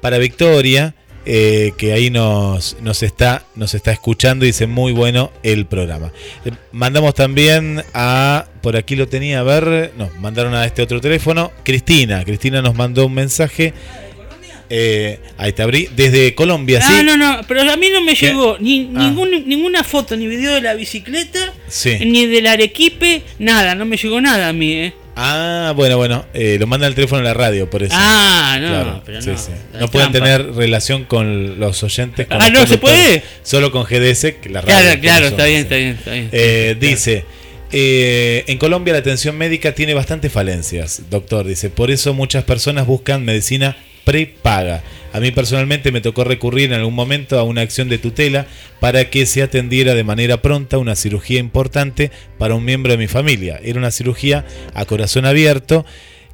para 0.00 0.18
Victoria, 0.18 0.96
eh, 1.24 1.70
que 1.78 1.92
ahí 1.92 2.10
nos, 2.10 2.76
nos, 2.80 3.04
está, 3.04 3.44
nos 3.54 3.74
está 3.74 3.92
escuchando 3.92 4.44
y 4.44 4.48
dice 4.48 4.66
muy 4.66 4.90
bueno 4.90 5.30
el 5.44 5.66
programa. 5.66 6.10
Le 6.44 6.52
mandamos 6.72 7.14
también 7.14 7.84
a, 7.94 8.46
por 8.60 8.76
aquí 8.76 8.96
lo 8.96 9.06
tenía, 9.06 9.38
a 9.38 9.44
ver, 9.44 9.92
nos 9.96 10.12
mandaron 10.16 10.52
a 10.52 10.64
este 10.64 10.82
otro 10.82 11.00
teléfono, 11.00 11.52
Cristina, 11.62 12.24
Cristina 12.24 12.60
nos 12.60 12.74
mandó 12.74 13.06
un 13.06 13.14
mensaje. 13.14 13.72
Eh, 14.72 15.18
ahí 15.36 15.52
te 15.52 15.62
abrí, 15.62 15.88
desde 15.96 16.32
Colombia, 16.36 16.80
¿sí? 16.80 16.92
Ah, 16.96 17.02
no, 17.02 17.16
no, 17.16 17.40
pero 17.48 17.62
a 17.70 17.76
mí 17.76 17.88
no 17.92 18.00
me 18.02 18.14
¿Qué? 18.14 18.28
llegó 18.28 18.56
ni 18.60 18.88
Ah. 18.94 19.00
ningún, 19.00 19.30
ninguna 19.48 19.82
foto 19.82 20.16
ni 20.16 20.28
video 20.28 20.54
de 20.54 20.60
la 20.60 20.74
bicicleta, 20.74 21.52
Sí. 21.68 21.98
ni 22.06 22.26
del 22.26 22.46
arequipe, 22.46 23.22
nada, 23.40 23.74
no 23.74 23.84
me 23.84 23.96
llegó 23.96 24.20
nada 24.20 24.48
a 24.48 24.52
mí, 24.52 24.72
¿eh? 24.74 24.94
Ah, 25.16 25.72
bueno, 25.74 25.96
bueno, 25.96 26.24
eh, 26.32 26.56
lo 26.58 26.68
manda 26.68 26.86
al 26.86 26.94
teléfono 26.94 27.20
de 27.20 27.26
la 27.28 27.34
radio, 27.34 27.68
por 27.68 27.82
eso. 27.82 27.92
Ah, 27.98 28.58
no, 28.60 29.02
pero 29.04 29.20
sí, 29.20 29.30
no, 29.30 29.36
sí. 29.38 29.50
No 29.78 29.88
pueden 29.88 30.12
trampa. 30.12 30.28
tener 30.38 30.54
relación 30.54 31.04
con 31.04 31.58
los 31.58 31.82
oyentes. 31.82 32.26
Con 32.28 32.40
Ah, 32.40 32.48
no, 32.48 32.64
¿se 32.66 32.78
puede? 32.78 33.22
Solo 33.42 33.72
con 33.72 33.84
GDS, 33.84 34.36
que 34.40 34.48
la 34.50 34.60
radio. 34.60 34.76
Claro, 34.78 35.00
claro, 35.00 35.26
está 35.26 35.44
bien, 35.46 35.60
está 35.62 35.74
bien, 35.76 35.88
está 35.98 36.12
bien. 36.12 36.28
Eh, 36.30 36.76
dice, 36.80 37.24
eh, 37.72 38.44
en 38.46 38.56
Colombia 38.58 38.92
la 38.94 39.00
atención 39.00 39.36
médica 39.36 39.72
tiene 39.74 39.94
bastantes 39.94 40.32
falencias, 40.32 41.02
doctor, 41.10 41.44
dice, 41.46 41.70
por 41.70 41.90
eso 41.90 42.14
muchas 42.14 42.44
personas 42.44 42.86
buscan 42.86 43.24
medicina 43.24 43.76
prepaga. 44.10 44.82
A 45.12 45.20
mí 45.20 45.30
personalmente 45.30 45.92
me 45.92 46.00
tocó 46.00 46.24
recurrir 46.24 46.72
en 46.72 46.80
algún 46.80 46.94
momento 46.94 47.38
a 47.38 47.44
una 47.44 47.60
acción 47.60 47.88
de 47.88 47.98
tutela 47.98 48.46
para 48.80 49.08
que 49.08 49.24
se 49.24 49.40
atendiera 49.40 49.94
de 49.94 50.02
manera 50.02 50.42
pronta 50.42 50.78
una 50.78 50.96
cirugía 50.96 51.38
importante 51.38 52.10
para 52.36 52.56
un 52.56 52.64
miembro 52.64 52.90
de 52.90 52.98
mi 52.98 53.06
familia. 53.06 53.60
Era 53.62 53.78
una 53.78 53.92
cirugía 53.92 54.44
a 54.74 54.84
corazón 54.84 55.26
abierto 55.26 55.86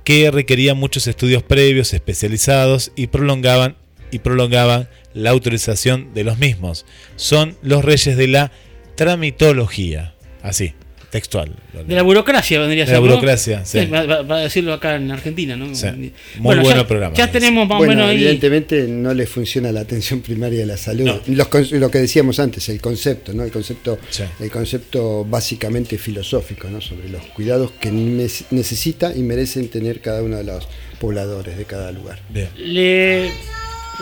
que 0.05 0.31
requería 0.31 0.73
muchos 0.73 1.07
estudios 1.07 1.43
previos, 1.43 1.93
especializados 1.93 2.93
y 2.97 3.09
prolongaban 3.09 3.77
y 4.11 4.21
prolongaban 4.21 4.89
la 5.13 5.31
autorización 5.31 6.15
de 6.15 6.25
los 6.25 6.39
mismos. 6.39 6.87
Son 7.17 7.59
los 7.61 7.85
reyes 7.85 8.17
de 8.17 8.29
la 8.29 8.53
tramitología. 8.95 10.15
Así, 10.43 10.73
textual. 11.17 11.51
De 11.87 11.95
la 11.95 12.03
burocracia 12.03 12.59
vendría 12.61 12.85
a 12.85 12.87
De 12.87 12.93
ser. 12.93 13.01
la 13.01 13.07
¿no? 13.07 13.13
burocracia, 13.15 13.65
sí. 13.65 13.87
Va, 13.87 14.05
va- 14.05 14.23
va 14.23 14.37
a 14.37 14.41
decirlo 14.41 14.73
acá 14.73 14.97
en 14.97 15.11
Argentina, 15.11 15.57
¿no? 15.57 15.75
Sí. 15.75 15.87
Muy 15.87 16.13
Bueno, 16.39 16.63
bueno 16.63 16.81
ya- 16.83 16.87
programa. 16.87 17.15
Ya 17.17 17.31
tenemos 17.31 17.67
más 17.69 17.77
o 17.77 17.79
Bueno, 17.79 17.93
menos 17.95 18.11
ahí. 18.11 18.17
evidentemente 18.17 18.83
no 18.89 19.13
le 19.15 19.27
funciona 19.27 19.73
la 19.73 19.81
atención 19.81 20.21
primaria 20.21 20.61
de 20.61 20.67
la 20.67 20.77
salud. 20.77 21.11
Los 21.27 21.73
lo 21.73 21.91
que 21.91 21.99
decíamos 21.99 22.39
antes, 22.39 22.69
el 22.69 22.81
concepto, 22.81 23.33
¿no? 23.33 23.43
El 23.45 23.51
concepto, 23.51 23.99
el 24.41 24.51
concepto 24.51 25.25
básicamente 25.25 25.97
filosófico, 25.99 26.69
¿no? 26.69 26.81
Sobre 26.81 27.09
los 27.09 27.23
cuidados 27.35 27.71
que 27.81 27.91
ne- 27.91 28.27
necesita 28.51 29.13
y 29.17 29.21
merecen 29.23 29.69
tener 29.69 30.01
cada 30.01 30.23
uno 30.23 30.37
de 30.37 30.45
los 30.45 30.69
pobladores 31.01 31.57
de 31.57 31.65
cada 31.65 31.93
lugar. 31.93 32.19
Le... 32.59 33.31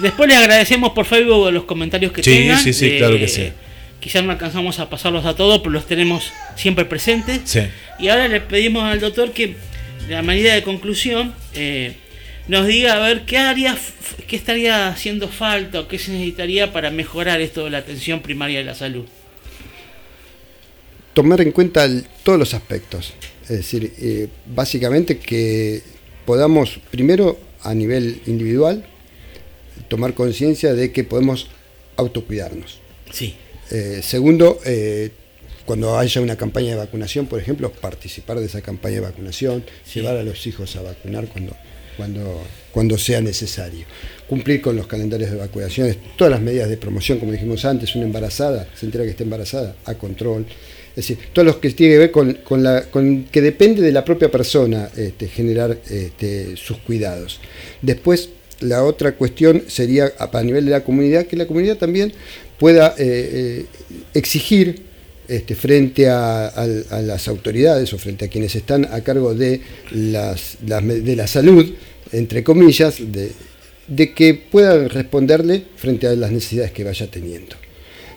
Después 0.03 0.29
le 0.29 0.35
agradecemos 0.35 0.91
por 0.93 1.05
Facebook 1.07 1.53
los 1.53 1.65
comentarios 1.65 2.11
que 2.13 2.23
Sí, 2.23 2.31
tengan. 2.31 2.59
sí, 2.61 2.73
sí, 2.73 2.87
Eh, 2.87 2.99
claro 2.99 3.17
que 3.17 3.29
sí. 3.29 3.53
Quizás 4.05 4.23
no 4.23 4.33
alcanzamos 4.33 4.81
a 4.81 4.91
pasarlos 4.91 5.25
a 5.25 5.35
todos, 5.35 5.61
pero 5.61 5.71
los 5.71 5.87
tenemos 5.87 6.31
siempre 6.57 6.85
presentes. 6.85 7.41
Sí. 7.47 7.61
Y 7.99 8.09
ahora 8.09 8.29
le 8.29 8.43
pedimos 8.43 8.85
al 8.85 9.01
doctor 9.01 9.33
que, 9.33 9.57
de 10.07 10.15
la 10.15 10.21
manera 10.21 10.53
de 10.53 10.63
conclusión, 10.63 11.35
eh, 11.55 11.95
nos 12.47 12.67
diga 12.67 12.93
a 12.93 12.99
ver 13.09 13.23
qué 13.25 13.39
haría, 13.39 13.73
f- 13.73 14.23
qué 14.27 14.37
estaría 14.37 14.89
haciendo 14.89 15.29
falta 15.29 15.81
o 15.81 15.89
qué 15.89 15.99
se 15.99 16.13
necesitaría 16.13 16.71
para 16.71 16.91
mejorar 16.91 17.41
esto 17.41 17.65
de 17.65 17.71
la 17.71 17.79
atención 17.79 18.21
primaria 18.21 18.59
de 18.59 18.65
la 18.67 18.75
salud. 18.75 19.07
tomar 21.15 21.41
en 21.41 21.53
cuenta 21.53 21.85
el- 21.85 22.05
todos 22.25 22.39
los 22.39 22.55
aspectos. 22.55 23.15
Es 23.45 23.49
decir, 23.51 23.93
eh, 23.99 24.29
básicamente 24.55 25.19
que 25.19 25.81
podamos, 26.27 26.81
primero, 26.91 27.39
a 27.63 27.73
nivel 27.73 28.21
individual, 28.27 28.85
tomar 29.89 30.13
conciencia 30.15 30.75
de 30.75 30.91
que 30.93 31.05
podemos 31.05 31.47
autocuidarnos. 31.97 32.81
Sí. 33.13 33.37
Eh, 33.71 34.01
segundo, 34.03 34.59
eh, 34.65 35.11
cuando 35.65 35.99
haya 35.99 36.21
una 36.21 36.37
campaña 36.37 36.71
de 36.71 36.77
vacunación, 36.77 37.27
por 37.27 37.41
ejemplo, 37.41 37.71
participar 37.73 38.39
de 38.39 38.47
esa 38.47 38.61
campaña 38.61 38.97
de 38.97 39.01
vacunación, 39.01 39.65
llevar 39.95 40.17
a 40.17 40.23
los 40.23 40.47
hijos 40.47 40.77
a 40.77 40.83
vacunar 40.83 41.27
cuando, 41.29 41.57
cuando, 41.97 42.43
cuando 42.71 42.99
sea 42.99 43.21
necesario. 43.21 43.87
Cumplir 44.29 44.61
con 44.61 44.77
los 44.77 44.87
calendarios 44.87 45.31
de 45.31 45.37
vacunaciones, 45.37 45.97
todas 46.17 46.31
las 46.31 46.41
medidas 46.41 46.69
de 46.69 46.77
promoción, 46.77 47.19
como 47.19 47.33
dijimos 47.33 47.65
antes, 47.65 47.95
una 47.95 48.05
embarazada, 48.05 48.69
se 48.79 48.87
entera 48.87 49.05
que 49.05 49.11
está 49.11 49.23
embarazada, 49.23 49.77
a 49.85 49.95
control. 49.95 50.47
Es 50.91 51.09
decir, 51.09 51.19
todos 51.33 51.47
los 51.47 51.57
que 51.57 51.71
tiene 51.71 51.95
que 51.95 51.99
ver 51.99 52.11
con, 52.11 52.35
con 52.35 52.63
la, 52.63 52.83
con 52.85 53.25
que 53.25 53.41
depende 53.41 53.83
de 53.83 53.91
la 53.91 54.05
propia 54.05 54.31
persona 54.31 54.91
este, 54.97 55.29
generar 55.29 55.79
este, 55.91 56.57
sus 56.57 56.79
cuidados. 56.79 57.41
Después, 57.83 58.31
la 58.65 58.85
otra 58.85 59.13
cuestión 59.17 59.63
sería 59.69 60.13
a, 60.19 60.43
nivel 60.43 60.65
de 60.65 60.71
la 60.73 60.83
comunidad, 60.83 61.27
que 61.27 61.37
la 61.37 61.47
comunidad 61.47 61.77
también 61.77 62.13
pueda 62.59 62.95
eh, 62.97 62.97
eh, 62.99 63.67
exigir 64.15 64.83
este, 65.29 65.55
frente 65.55 66.09
a, 66.09 66.53
las 67.03 67.29
autoridades 67.29 67.93
o 67.93 67.99
frente 67.99 68.27
a 68.27 68.29
quienes 68.29 68.55
están 68.55 68.85
a 68.87 69.01
cargo 69.03 69.35
de, 69.35 69.61
las, 69.93 70.59
de 70.61 71.17
la 71.17 71.27
salud, 71.27 71.73
entre 72.13 72.43
comillas, 72.45 72.97
de, 72.99 73.33
que 74.15 74.35
puedan 74.35 74.89
responderle 74.89 75.63
frente 75.77 76.07
a 76.07 76.15
las 76.15 76.31
necesidades 76.31 76.73
que 76.73 76.85
vaya 76.85 77.07
teniendo. 77.11 77.57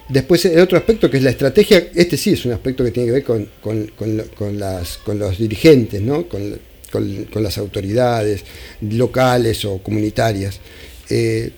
Después 0.10 0.46
el 0.46 0.60
otro 0.60 0.78
aspecto 0.78 1.10
que 1.10 1.18
es 1.18 1.24
la 1.24 1.32
estrategia, 1.32 1.90
este 1.94 2.16
sí 2.16 2.32
es 2.32 2.46
un 2.46 2.54
aspecto 2.54 2.84
que 2.84 2.92
tiene 2.92 3.08
que 3.08 3.14
ver 3.14 3.24
con, 3.24 3.48
con- 3.62 3.88
con 3.98 4.24
con 5.04 5.20
los 5.20 5.38
dirigentes, 5.38 6.02
¿no? 6.02 6.26
Con- 6.92 7.28
las 7.44 7.58
autoridades 7.58 8.44
locales 8.82 9.66
o 9.66 9.80
comunitarias, 9.80 10.60
eh, 11.10 11.52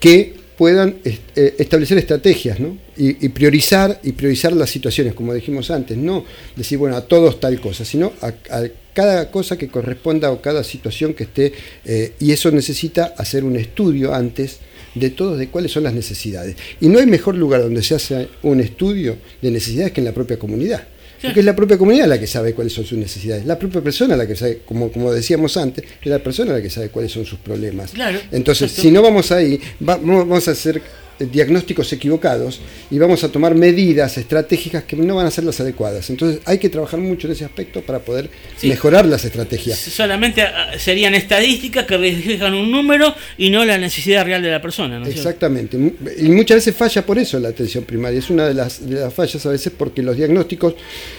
que 0.00 0.34
puedan 0.56 0.96
eh, 1.04 1.54
establecer 1.58 1.98
estrategias, 1.98 2.58
¿no? 2.58 2.78
y, 2.96 3.28
priorizar 3.28 4.00
y 4.02 4.12
priorizar 4.12 4.52
las 4.54 4.70
situaciones, 4.70 5.14
como 5.14 5.34
dijimos 5.34 5.70
antes, 5.70 5.96
no 5.98 6.24
decir, 6.56 6.78
bueno, 6.78 6.96
a 6.96 7.02
todos 7.02 7.38
tal 7.40 7.60
cosa, 7.60 7.84
sino 7.84 8.12
a, 8.22 8.28
a 8.28 8.64
cada 8.94 9.30
cosa 9.30 9.58
que 9.58 9.68
corresponda 9.68 10.30
o 10.30 10.40
cada 10.40 10.64
situación 10.64 11.12
que 11.12 11.24
esté, 11.24 11.52
eh, 11.84 12.12
y 12.18 12.32
eso 12.32 12.50
necesita 12.50 13.14
hacer 13.18 13.44
un 13.44 13.56
estudio 13.56 14.14
antes 14.14 14.58
de 14.94 15.10
todos 15.10 15.38
de 15.38 15.48
cuáles 15.48 15.72
son 15.72 15.82
las 15.82 15.92
necesidades. 15.92 16.56
Y 16.80 16.88
no 16.88 16.98
hay 16.98 17.06
mejor 17.06 17.34
lugar 17.34 17.60
donde 17.60 17.82
se 17.82 17.94
hace 17.94 18.28
un 18.42 18.60
estudio 18.60 19.18
de 19.42 19.50
necesidades 19.50 19.92
que 19.92 20.00
en 20.00 20.06
la 20.06 20.14
propia 20.14 20.38
comunidad. 20.38 20.88
Porque 21.26 21.40
es 21.40 21.46
la 21.46 21.54
propia 21.56 21.76
comunidad 21.78 22.06
la 22.06 22.18
que 22.18 22.26
sabe 22.26 22.54
cuáles 22.54 22.72
son 22.72 22.84
sus 22.84 22.98
necesidades. 22.98 23.44
La 23.46 23.58
propia 23.58 23.80
persona 23.80 24.16
la 24.16 24.26
que 24.26 24.36
sabe, 24.36 24.60
como, 24.64 24.90
como 24.90 25.12
decíamos 25.12 25.56
antes, 25.56 25.84
es 26.00 26.06
la 26.06 26.18
persona 26.18 26.52
la 26.54 26.62
que 26.62 26.70
sabe 26.70 26.88
cuáles 26.88 27.12
son 27.12 27.24
sus 27.24 27.38
problemas. 27.38 27.90
Claro, 27.92 28.18
Entonces, 28.32 28.64
exacto. 28.70 28.82
si 28.82 28.90
no 28.90 29.02
vamos 29.02 29.30
ahí, 29.32 29.60
va- 29.86 29.96
vamos 29.96 30.48
a 30.48 30.50
hacer 30.52 30.80
diagnósticos 31.18 31.92
equivocados 31.92 32.60
y 32.90 32.98
vamos 32.98 33.24
a 33.24 33.30
tomar 33.32 33.54
medidas 33.54 34.18
estratégicas 34.18 34.84
que 34.84 34.96
no 34.96 35.16
van 35.16 35.26
a 35.26 35.30
ser 35.30 35.44
las 35.44 35.58
adecuadas. 35.60 36.10
Entonces 36.10 36.40
hay 36.44 36.58
que 36.58 36.68
trabajar 36.68 37.00
mucho 37.00 37.26
en 37.26 37.32
ese 37.32 37.44
aspecto 37.44 37.80
para 37.82 38.00
poder 38.00 38.28
Sí. 38.56 38.68
mejorar 38.68 39.06
las 39.06 39.24
estrategias. 39.24 39.78
Solamente 39.78 40.42
ah, 40.42 40.72
serían 40.78 41.14
estadísticas 41.14 41.86
que 41.86 41.96
reflejan 41.96 42.54
un 42.54 42.70
número 42.70 43.14
y 43.38 43.50
no 43.50 43.64
la 43.64 43.78
necesidad 43.78 44.24
real 44.24 44.42
de 44.42 44.50
la 44.50 44.60
persona. 44.60 44.98
¿no? 44.98 45.06
Exactamente. 45.06 45.76
Y 46.18 46.28
muchas 46.28 46.56
veces 46.56 46.74
falla 46.74 47.04
por 47.04 47.18
eso 47.18 47.38
la 47.38 47.48
atención 47.48 47.84
primaria. 47.84 48.18
Es 48.18 48.30
una 48.30 48.46
de 48.46 48.54
las, 48.54 48.88
de 48.88 49.00
las 49.00 49.12
fallas 49.14 49.44
a 49.46 49.50
veces 49.50 49.72
porque 49.76 50.02
los 50.02 50.16
diagnósticos 50.16 50.74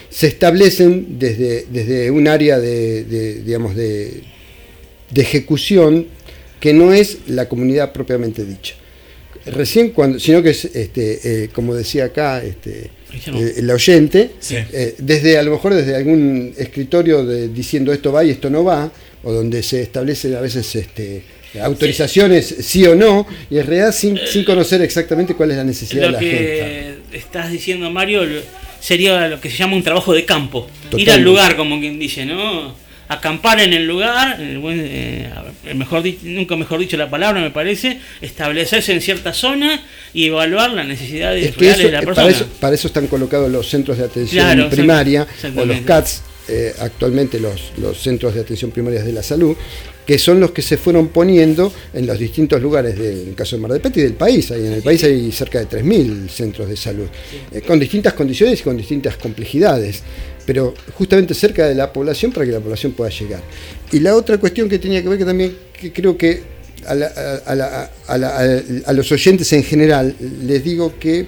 se 0.09 0.27
establecen 0.27 1.17
desde, 1.19 1.65
desde 1.71 2.11
un 2.11 2.27
área 2.27 2.59
de, 2.59 3.03
de, 3.03 3.41
digamos, 3.43 3.75
de, 3.75 4.23
de 5.11 5.21
ejecución 5.21 6.07
que 6.59 6.73
no 6.73 6.91
es 6.93 7.19
la 7.27 7.47
comunidad 7.47 7.91
propiamente 7.93 8.43
dicha. 8.45 8.75
Recién 9.51 9.89
cuando, 9.91 10.19
sino 10.19 10.41
que 10.41 10.49
es, 10.51 10.65
este, 10.65 11.43
eh, 11.43 11.49
como 11.53 11.73
decía 11.75 12.05
acá, 12.05 12.43
este, 12.43 12.91
eh, 13.13 13.53
el 13.57 13.69
oyente, 13.69 14.31
Sí. 14.39 14.55
eh, 14.55 14.95
desde 14.97 15.37
a 15.37 15.43
lo 15.43 15.51
mejor 15.51 15.73
desde 15.73 15.95
algún 15.95 16.53
escritorio 16.57 17.25
de, 17.25 17.47
diciendo 17.49 17.93
esto 17.93 18.11
va 18.11 18.23
y 18.23 18.31
esto 18.31 18.49
no 18.49 18.63
va, 18.63 18.91
o 19.23 19.31
donde 19.31 19.63
se 19.63 19.81
establecen 19.81 20.35
a 20.35 20.41
veces 20.41 20.75
este, 20.75 21.23
autorizaciones 21.61 22.55
sí. 22.61 22.85
o 22.85 22.95
no, 22.95 23.25
y 23.49 23.57
en 23.57 23.65
realidad 23.67 23.91
sin, 23.93 24.19
sin 24.25 24.43
conocer 24.43 24.81
exactamente 24.81 25.33
cuál 25.33 25.51
es 25.51 25.57
la 25.57 25.63
necesidad 25.63 26.07
de 26.07 26.11
la 26.11 26.19
gente. 26.19 26.37
que 27.11 27.17
estás 27.17 27.51
diciendo, 27.51 27.89
Mario, 27.89 28.21
sería 28.79 29.27
lo 29.27 29.39
que 29.41 29.49
se 29.49 29.57
llama 29.57 29.75
un 29.75 29.83
trabajo 29.83 30.13
de 30.13 30.25
campo. 30.25 30.67
Ir 30.95 31.09
al 31.11 31.23
lugar, 31.23 31.55
como 31.55 31.79
quien 31.79 31.99
dice, 31.99 32.25
¿no? 32.25 32.75
Acampar 33.09 33.59
en 33.61 33.71
el 33.73 33.87
lugar, 33.87 34.41
en 34.41 34.47
el 34.49 34.57
buen, 34.59 34.79
eh, 34.83 35.29
mejor 35.75 36.03
nunca 36.23 36.55
mejor 36.57 36.79
dicho 36.79 36.97
la 36.97 37.09
palabra, 37.09 37.39
me 37.41 37.51
parece, 37.51 37.99
establecerse 38.21 38.91
en 38.93 39.01
cierta 39.01 39.33
zona 39.33 39.81
y 40.13 40.25
evaluar 40.27 40.71
las 40.71 40.85
necesidades 40.87 41.45
Es 41.45 41.55
que 41.55 41.59
reales 41.61 41.79
eso- 41.79 41.87
de 41.87 41.93
la 41.93 41.99
persona. 42.01 42.15
para, 42.27 42.29
eso, 42.35 42.47
para 42.59 42.75
eso 42.75 42.87
están 42.87 43.07
colocados 43.07 43.49
los 43.49 43.69
centros 43.69 43.97
de 43.97 44.03
atención 44.05 44.43
Claro, 44.45 44.69
primaria 44.69 45.25
o 45.55 45.65
los. 45.65 45.79
CATS, 45.81 46.21
eh, 46.49 46.73
actualmente 46.79 47.39
los, 47.39 47.71
los 47.77 47.97
centros 48.01 48.33
de 48.35 48.41
atención 48.41 48.71
primaria 48.71 49.01
de 49.03 49.13
la 49.13 49.23
salud, 49.23 49.55
que 50.05 50.17
son 50.17 50.39
los 50.39 50.51
que 50.51 50.61
se 50.61 50.77
fueron 50.77 51.09
poniendo 51.09 51.73
en 51.93 52.07
los 52.07 52.17
distintos 52.17 52.61
lugares, 52.61 52.97
del 52.97 53.21
en 53.21 53.27
el 53.29 53.35
caso 53.35 53.55
de 53.57 53.61
Mar 53.61 53.71
del 53.71 53.81
Plata 53.81 53.99
y 53.99 54.03
del 54.03 54.13
país. 54.13 54.51
Ahí 54.51 54.65
en 54.65 54.73
el 54.73 54.81
país 54.81 55.03
hay 55.03 55.31
cerca 55.33 55.59
de 55.59 55.65
3.000 55.65 56.29
centros 56.29 56.67
de 56.69 56.77
salud, 56.77 57.07
eh, 57.53 57.61
con 57.61 57.77
distintas 57.79 58.13
condiciones 58.13 58.59
y 58.61 58.63
con 58.63 58.77
distintas 58.77 59.17
complejidades, 59.17 60.03
pero 60.47 60.73
justamente 60.97 61.33
cerca 61.35 61.67
de 61.67 61.75
la 61.75 61.93
población 61.93 62.31
para 62.31 62.45
que 62.47 62.53
la 62.53 62.59
población 62.61 62.93
pueda 62.93 63.11
llegar. 63.11 63.41
Y 63.91 63.99
la 63.99 64.15
otra 64.15 64.39
cuestión 64.39 64.67
que 64.67 64.79
tenía 64.79 65.03
que 65.03 65.09
ver, 65.09 65.19
que 65.19 65.25
también 65.25 65.55
que 65.79 65.91
creo 65.93 66.17
que 66.17 66.41
a, 66.87 66.95
la- 66.95 67.11
a- 67.45 67.53
la- 67.55 67.91
a 68.07 68.17
la- 68.17 68.61
a 68.85 68.93
los 68.93 69.11
oyentes 69.11 69.51
en 69.53 69.63
general 69.63 70.15
les 70.43 70.63
digo 70.63 70.93
que, 70.99 71.27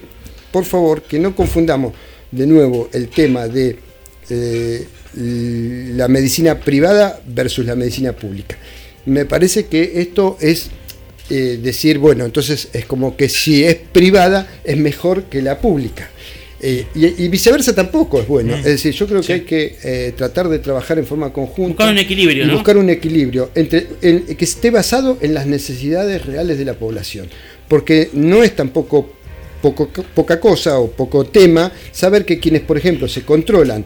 por 0.50 0.64
favor, 0.64 1.02
que 1.02 1.18
no 1.20 1.36
confundamos 1.36 1.92
de 2.32 2.46
nuevo 2.46 2.88
el 2.92 3.08
tema 3.08 3.46
de 3.46 3.76
eh, 4.30 4.86
la 5.14 6.08
medicina 6.08 6.58
privada 6.60 7.20
versus 7.26 7.64
la 7.66 7.74
medicina 7.76 8.12
pública. 8.12 8.56
Me 9.06 9.24
parece 9.26 9.66
que 9.66 10.00
esto 10.00 10.36
es 10.40 10.68
eh, 11.30 11.58
decir, 11.62 11.98
bueno, 11.98 12.24
entonces 12.24 12.68
es 12.72 12.86
como 12.86 13.16
que 13.16 13.28
si 13.28 13.64
es 13.64 13.76
privada 13.76 14.48
es 14.64 14.76
mejor 14.76 15.24
que 15.24 15.42
la 15.42 15.58
pública. 15.58 16.08
Eh, 16.62 16.86
y, 16.94 17.24
y 17.24 17.28
viceversa 17.28 17.74
tampoco 17.74 18.20
es 18.20 18.28
bueno. 18.28 18.54
Mm. 18.54 18.60
Es 18.60 18.64
decir, 18.64 18.92
yo 18.92 19.06
creo 19.06 19.22
que 19.22 19.32
hay 19.32 19.40
que 19.42 19.76
eh, 19.82 20.12
tratar 20.16 20.48
de 20.48 20.58
trabajar 20.58 20.98
en 20.98 21.06
forma 21.06 21.32
conjunta. 21.32 21.84
Buscar 21.84 21.90
un 21.92 21.98
equilibrio, 21.98 22.44
y 22.44 22.46
¿no? 22.46 22.54
Buscar 22.54 22.76
un 22.76 22.90
equilibrio 22.90 23.50
entre, 23.54 23.86
en- 24.02 24.26
que 24.36 24.44
esté 24.44 24.70
basado 24.70 25.16
en 25.20 25.32
las 25.34 25.46
necesidades 25.46 26.26
reales 26.26 26.58
de 26.58 26.64
la 26.66 26.74
población. 26.74 27.28
Porque 27.66 28.10
no 28.12 28.42
es 28.42 28.54
tampoco 28.54 29.10
poco, 29.62 29.88
poca 29.88 30.38
cosa 30.40 30.78
o 30.78 30.90
poco 30.90 31.24
tema 31.24 31.72
saber 31.92 32.24
que 32.24 32.38
quienes, 32.38 32.62
por 32.62 32.76
ejemplo, 32.76 33.08
se 33.08 33.22
controlan, 33.22 33.84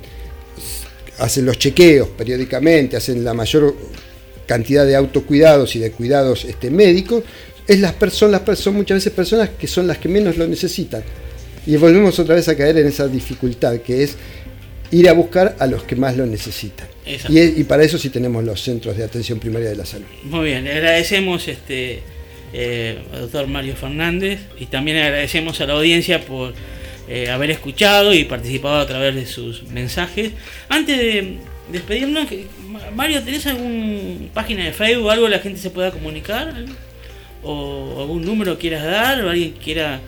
hacen 1.18 1.46
los 1.46 1.58
chequeos 1.58 2.08
periódicamente, 2.08 2.96
hacen 2.96 3.22
la 3.24 3.34
mayor 3.34 3.74
cantidad 4.46 4.84
de 4.84 4.96
autocuidados 4.96 5.74
y 5.76 5.78
de 5.78 5.90
cuidados 5.90 6.44
este, 6.44 6.70
médicos, 6.70 7.22
es 7.66 7.80
las 7.80 7.92
personas, 7.92 8.42
son 8.58 8.74
muchas 8.74 8.96
veces 8.96 9.12
personas 9.12 9.50
que 9.58 9.66
son 9.66 9.86
las 9.86 9.98
que 9.98 10.08
menos 10.08 10.36
lo 10.36 10.46
necesitan. 10.46 11.02
Y 11.66 11.76
volvemos 11.76 12.18
otra 12.18 12.34
vez 12.34 12.48
a 12.48 12.56
caer 12.56 12.78
en 12.78 12.86
esa 12.86 13.08
dificultad 13.08 13.78
que 13.78 14.02
es 14.04 14.16
ir 14.90 15.08
a 15.08 15.12
buscar 15.12 15.56
a 15.58 15.66
los 15.66 15.82
que 15.84 15.96
más 15.96 16.16
lo 16.16 16.26
necesitan. 16.26 16.86
Y, 17.28 17.38
es- 17.38 17.58
y 17.58 17.64
para 17.64 17.82
eso 17.84 17.98
sí 17.98 18.10
tenemos 18.10 18.44
los 18.44 18.60
centros 18.62 18.96
de 18.96 19.04
atención 19.04 19.38
primaria 19.38 19.68
de 19.70 19.76
la 19.76 19.86
salud. 19.86 20.06
Muy 20.24 20.46
bien, 20.46 20.64
le 20.64 20.72
agradecemos 20.72 21.48
este 21.48 22.02
eh, 22.52 22.98
al 23.12 23.22
doctor 23.22 23.46
Mario 23.48 23.74
Fernández 23.76 24.40
y 24.60 24.66
también 24.66 24.98
agradecemos 24.98 25.60
a 25.60 25.66
la 25.66 25.72
audiencia 25.72 26.20
por 26.24 26.54
eh, 27.08 27.28
haber 27.30 27.50
escuchado 27.50 28.14
y 28.14 28.24
participado 28.24 28.76
a 28.78 28.86
través 28.86 29.14
de 29.14 29.26
sus 29.26 29.64
mensajes. 29.64 30.30
Antes 30.68 30.96
de 30.98 31.38
despedirnos, 31.72 32.28
Mario, 32.94 33.22
¿tenés 33.22 33.46
alguna 33.46 34.28
página 34.32 34.64
de 34.66 34.72
Facebook, 34.72 35.10
algo 35.10 35.24
que 35.26 35.30
la 35.32 35.38
gente 35.40 35.58
se 35.60 35.70
pueda 35.70 35.90
comunicar? 35.90 36.54
¿O 37.42 37.96
algún 38.00 38.24
número 38.24 38.58
quieras 38.58 38.84
dar? 38.84 39.22
¿O 39.24 39.30
alguien 39.30 39.52
quiera 39.62 40.00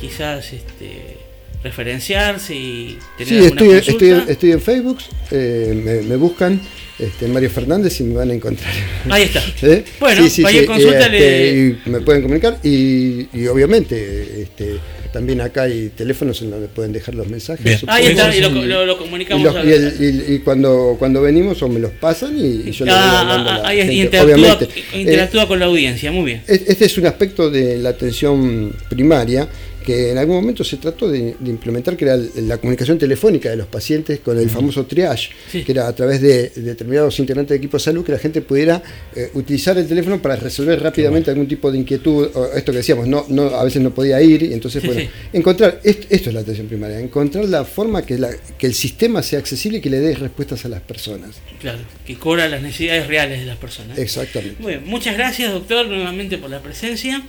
quizás 0.00 0.52
este, 0.52 1.16
referenciarse 1.62 2.54
y 2.54 2.98
tener 3.16 3.28
Sí, 3.28 3.34
alguna 3.36 3.48
estoy, 3.48 3.68
consulta? 3.68 4.04
estoy, 4.18 4.32
estoy 4.32 4.52
en 4.52 4.60
Facebook, 4.60 4.98
eh, 5.30 5.80
me, 5.84 6.02
me 6.02 6.16
buscan 6.16 6.60
este, 6.98 7.28
Mario 7.28 7.50
Fernández 7.50 8.00
y 8.00 8.04
me 8.04 8.14
van 8.16 8.30
a 8.30 8.34
encontrar. 8.34 8.70
Ahí 9.10 9.22
está. 9.24 9.42
¿Eh? 9.62 9.84
Bueno, 10.00 10.22
cualquier 10.40 10.66
consulta 10.66 11.06
este, 11.06 11.18
le- 11.20 11.78
y 11.86 11.90
me 11.90 12.00
pueden 12.00 12.22
comunicar 12.22 12.58
y, 12.62 13.28
y 13.32 13.46
obviamente 13.46 14.42
este, 14.42 14.78
también 15.12 15.40
acá 15.40 15.62
hay 15.62 15.90
teléfonos 15.96 16.42
en 16.42 16.50
donde 16.50 16.68
pueden 16.68 16.92
dejar 16.92 17.14
los 17.14 17.28
mensajes. 17.28 17.82
Ahí 17.86 18.06
está, 18.08 18.34
y 18.34 18.40
lo- 18.40 18.50
lo- 18.50 18.84
lo 18.86 18.98
comunicamos 18.98 19.40
Y, 19.40 19.44
los- 19.44 19.56
a- 19.56 19.64
y 19.64 19.72
el- 19.72 20.24
y- 20.28 20.34
y 20.34 20.38
cuando, 20.40 20.96
cuando 20.98 21.22
venimos 21.22 21.62
o 21.62 21.68
me 21.68 21.80
los 21.80 21.92
pasan 21.92 22.36
y, 22.38 22.68
y 22.68 22.70
yo 22.72 22.84
les 22.84 22.94
voy 22.94 23.02
Ah, 23.04 23.20
a 23.20 23.34
ah, 23.34 23.62
la 23.62 23.68
ahí 23.68 23.78
gente. 23.78 23.94
interactúa, 23.94 24.34
Obviamente, 24.36 24.68
interactúa 24.94 25.42
eh, 25.44 25.46
con 25.48 25.58
la 25.60 25.66
audiencia, 25.66 26.12
muy 26.12 26.24
bien. 26.24 26.42
es- 26.46 26.62
Este 26.68 26.84
es 26.84 26.98
un 26.98 27.06
aspecto 27.06 27.48
de 27.50 27.78
la 27.78 27.90
atención 27.90 28.72
primaria 28.88 29.48
que 29.84 30.10
en 30.10 30.18
algún 30.18 30.36
momento 30.36 30.64
se 30.64 30.76
trató 30.76 31.08
de, 31.08 31.36
de 31.38 31.50
implementar, 31.50 31.96
que 31.96 32.04
era 32.04 32.16
la 32.16 32.58
comunicación 32.58 32.98
telefónica 32.98 33.48
de 33.50 33.56
los 33.56 33.66
pacientes 33.68 34.20
con 34.20 34.38
el 34.38 34.50
famoso 34.50 34.84
triage, 34.86 35.30
Sí. 35.50 35.62
que 35.64 35.72
era 35.72 35.88
a 35.88 35.94
través 35.94 36.20
de, 36.20 36.50
de 36.50 36.62
determinados 36.62 37.18
integrantes 37.18 37.50
de 37.50 37.56
equipo 37.56 37.76
de 37.78 37.82
salud, 37.84 38.04
que 38.04 38.12
la 38.12 38.18
gente 38.18 38.42
pudiera 38.42 38.82
eh, 39.16 39.30
utilizar 39.34 39.78
el 39.78 39.86
teléfono 39.88 40.20
para 40.20 40.36
resolver 40.36 40.80
rápidamente 40.82 41.30
algún 41.30 41.48
tipo 41.48 41.70
de 41.72 41.78
inquietud, 41.78 42.28
o 42.34 42.46
esto 42.54 42.72
que 42.72 42.78
decíamos, 42.78 43.06
no, 43.08 43.24
no, 43.28 43.44
a 43.54 43.64
veces 43.64 43.80
no 43.82 43.90
podía 43.94 44.20
ir, 44.20 44.42
y 44.42 44.52
entonces, 44.52 44.82
Sí, 44.82 44.88
bueno, 44.88 45.02
sí. 45.02 45.08
encontrar, 45.32 45.80
est- 45.84 46.04
esto 46.10 46.28
es 46.30 46.34
la 46.34 46.40
atención 46.40 46.66
primaria, 46.66 46.98
encontrar 47.00 47.44
la 47.46 47.64
forma 47.64 48.04
que, 48.04 48.18
la- 48.18 48.34
que 48.58 48.66
el 48.66 48.74
sistema 48.74 49.22
sea 49.22 49.38
accesible 49.38 49.78
y 49.78 49.80
que 49.80 49.90
le 49.90 50.00
dé 50.00 50.14
respuestas 50.14 50.64
a 50.64 50.68
las 50.68 50.80
personas. 50.82 51.36
Claro, 51.60 51.78
que 52.06 52.16
cobra 52.16 52.48
las 52.48 52.60
necesidades 52.62 53.06
reales 53.06 53.40
de 53.40 53.46
las 53.46 53.56
personas. 53.56 53.98
Exactamente. 53.98 54.56
Bueno, 54.62 54.82
muchas 54.84 55.16
gracias, 55.16 55.52
doctor, 55.52 55.86
nuevamente 55.86 56.36
por 56.38 56.50
la 56.50 56.60
presencia. 56.60 57.22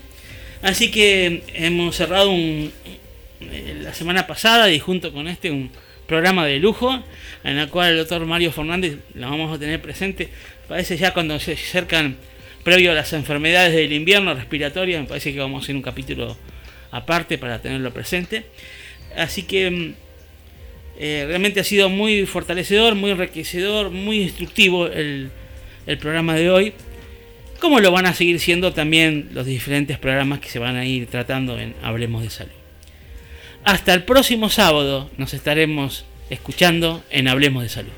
Así 0.62 0.92
que 0.92 1.44
hemos 1.54 1.96
cerrado 1.96 2.32
un, 2.32 2.72
eh, 3.42 3.80
la 3.82 3.94
semana 3.94 4.28
pasada 4.28 4.72
y 4.72 4.80
junto 4.80 5.14
con 5.14 5.28
este 5.28 5.52
un 5.52 5.72
programa 6.06 6.46
de 6.46 6.60
lujo 6.60 7.02
en 7.44 7.58
el 7.58 7.70
cual 7.70 7.92
el 7.92 7.98
doctor 7.98 8.26
Mario 8.26 8.52
Fernández 8.52 8.98
lo 9.14 9.30
vamos 9.30 9.56
a 9.56 9.60
tener 9.60 9.82
presente. 9.82 10.30
Parece 10.68 10.98
ya 10.98 11.14
cuando 11.14 11.40
se 11.40 11.54
acercan 11.54 12.18
previo 12.64 12.92
a 12.92 12.96
las 12.96 13.14
enfermedades 13.14 13.74
del 13.74 13.94
invierno 13.94 14.34
respiratoria, 14.34 15.00
me 15.00 15.08
parece 15.08 15.32
que 15.32 15.40
vamos 15.40 15.62
a 15.62 15.64
hacer 15.64 15.76
un 15.76 15.82
capítulo 15.82 16.36
aparte 16.92 17.38
para 17.38 17.62
tenerlo 17.62 17.94
presente. 17.94 18.44
Así 19.16 19.44
que 19.44 19.72
mm, 19.72 19.94
eh, 21.00 21.24
realmente 21.28 21.62
ha 21.62 21.64
sido 21.64 21.88
muy 21.88 22.26
fortalecedor, 22.26 22.96
muy 22.96 23.12
enriquecedor, 23.12 23.92
muy 23.92 24.24
instructivo 24.24 24.88
el, 24.88 25.30
el 25.88 25.98
programa 25.98 26.36
de 26.36 26.50
hoy. 26.50 26.74
Como 27.60 27.82
lo 27.82 27.92
van 27.92 28.06
a 28.06 28.14
seguir 28.14 28.40
siendo 28.40 28.74
también 28.74 29.30
los 29.34 29.46
diferentes 29.46 29.98
programas 29.98 30.40
que 30.40 30.50
se 30.50 30.60
van 30.60 30.78
a 30.78 30.86
ir 30.86 31.08
tratando 31.08 31.60
en 31.60 31.76
Hablemos 31.84 32.24
de 32.24 32.30
Salud. 32.30 32.52
Hasta 33.66 33.94
el 33.94 34.04
próximo 34.04 34.50
sábado 34.50 35.10
nos 35.18 35.34
estaremos 35.34 36.06
escuchando 36.30 37.04
en 37.10 37.28
Hablemos 37.28 37.64
de 37.64 37.70
Salud. 37.70 37.92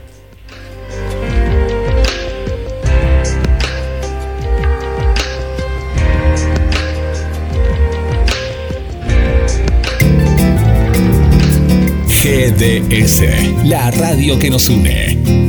GDS, 12.23 13.65
la 13.65 13.89
radio 13.91 14.38
que 14.38 14.49
nos 14.49 14.69
une. 14.69 15.40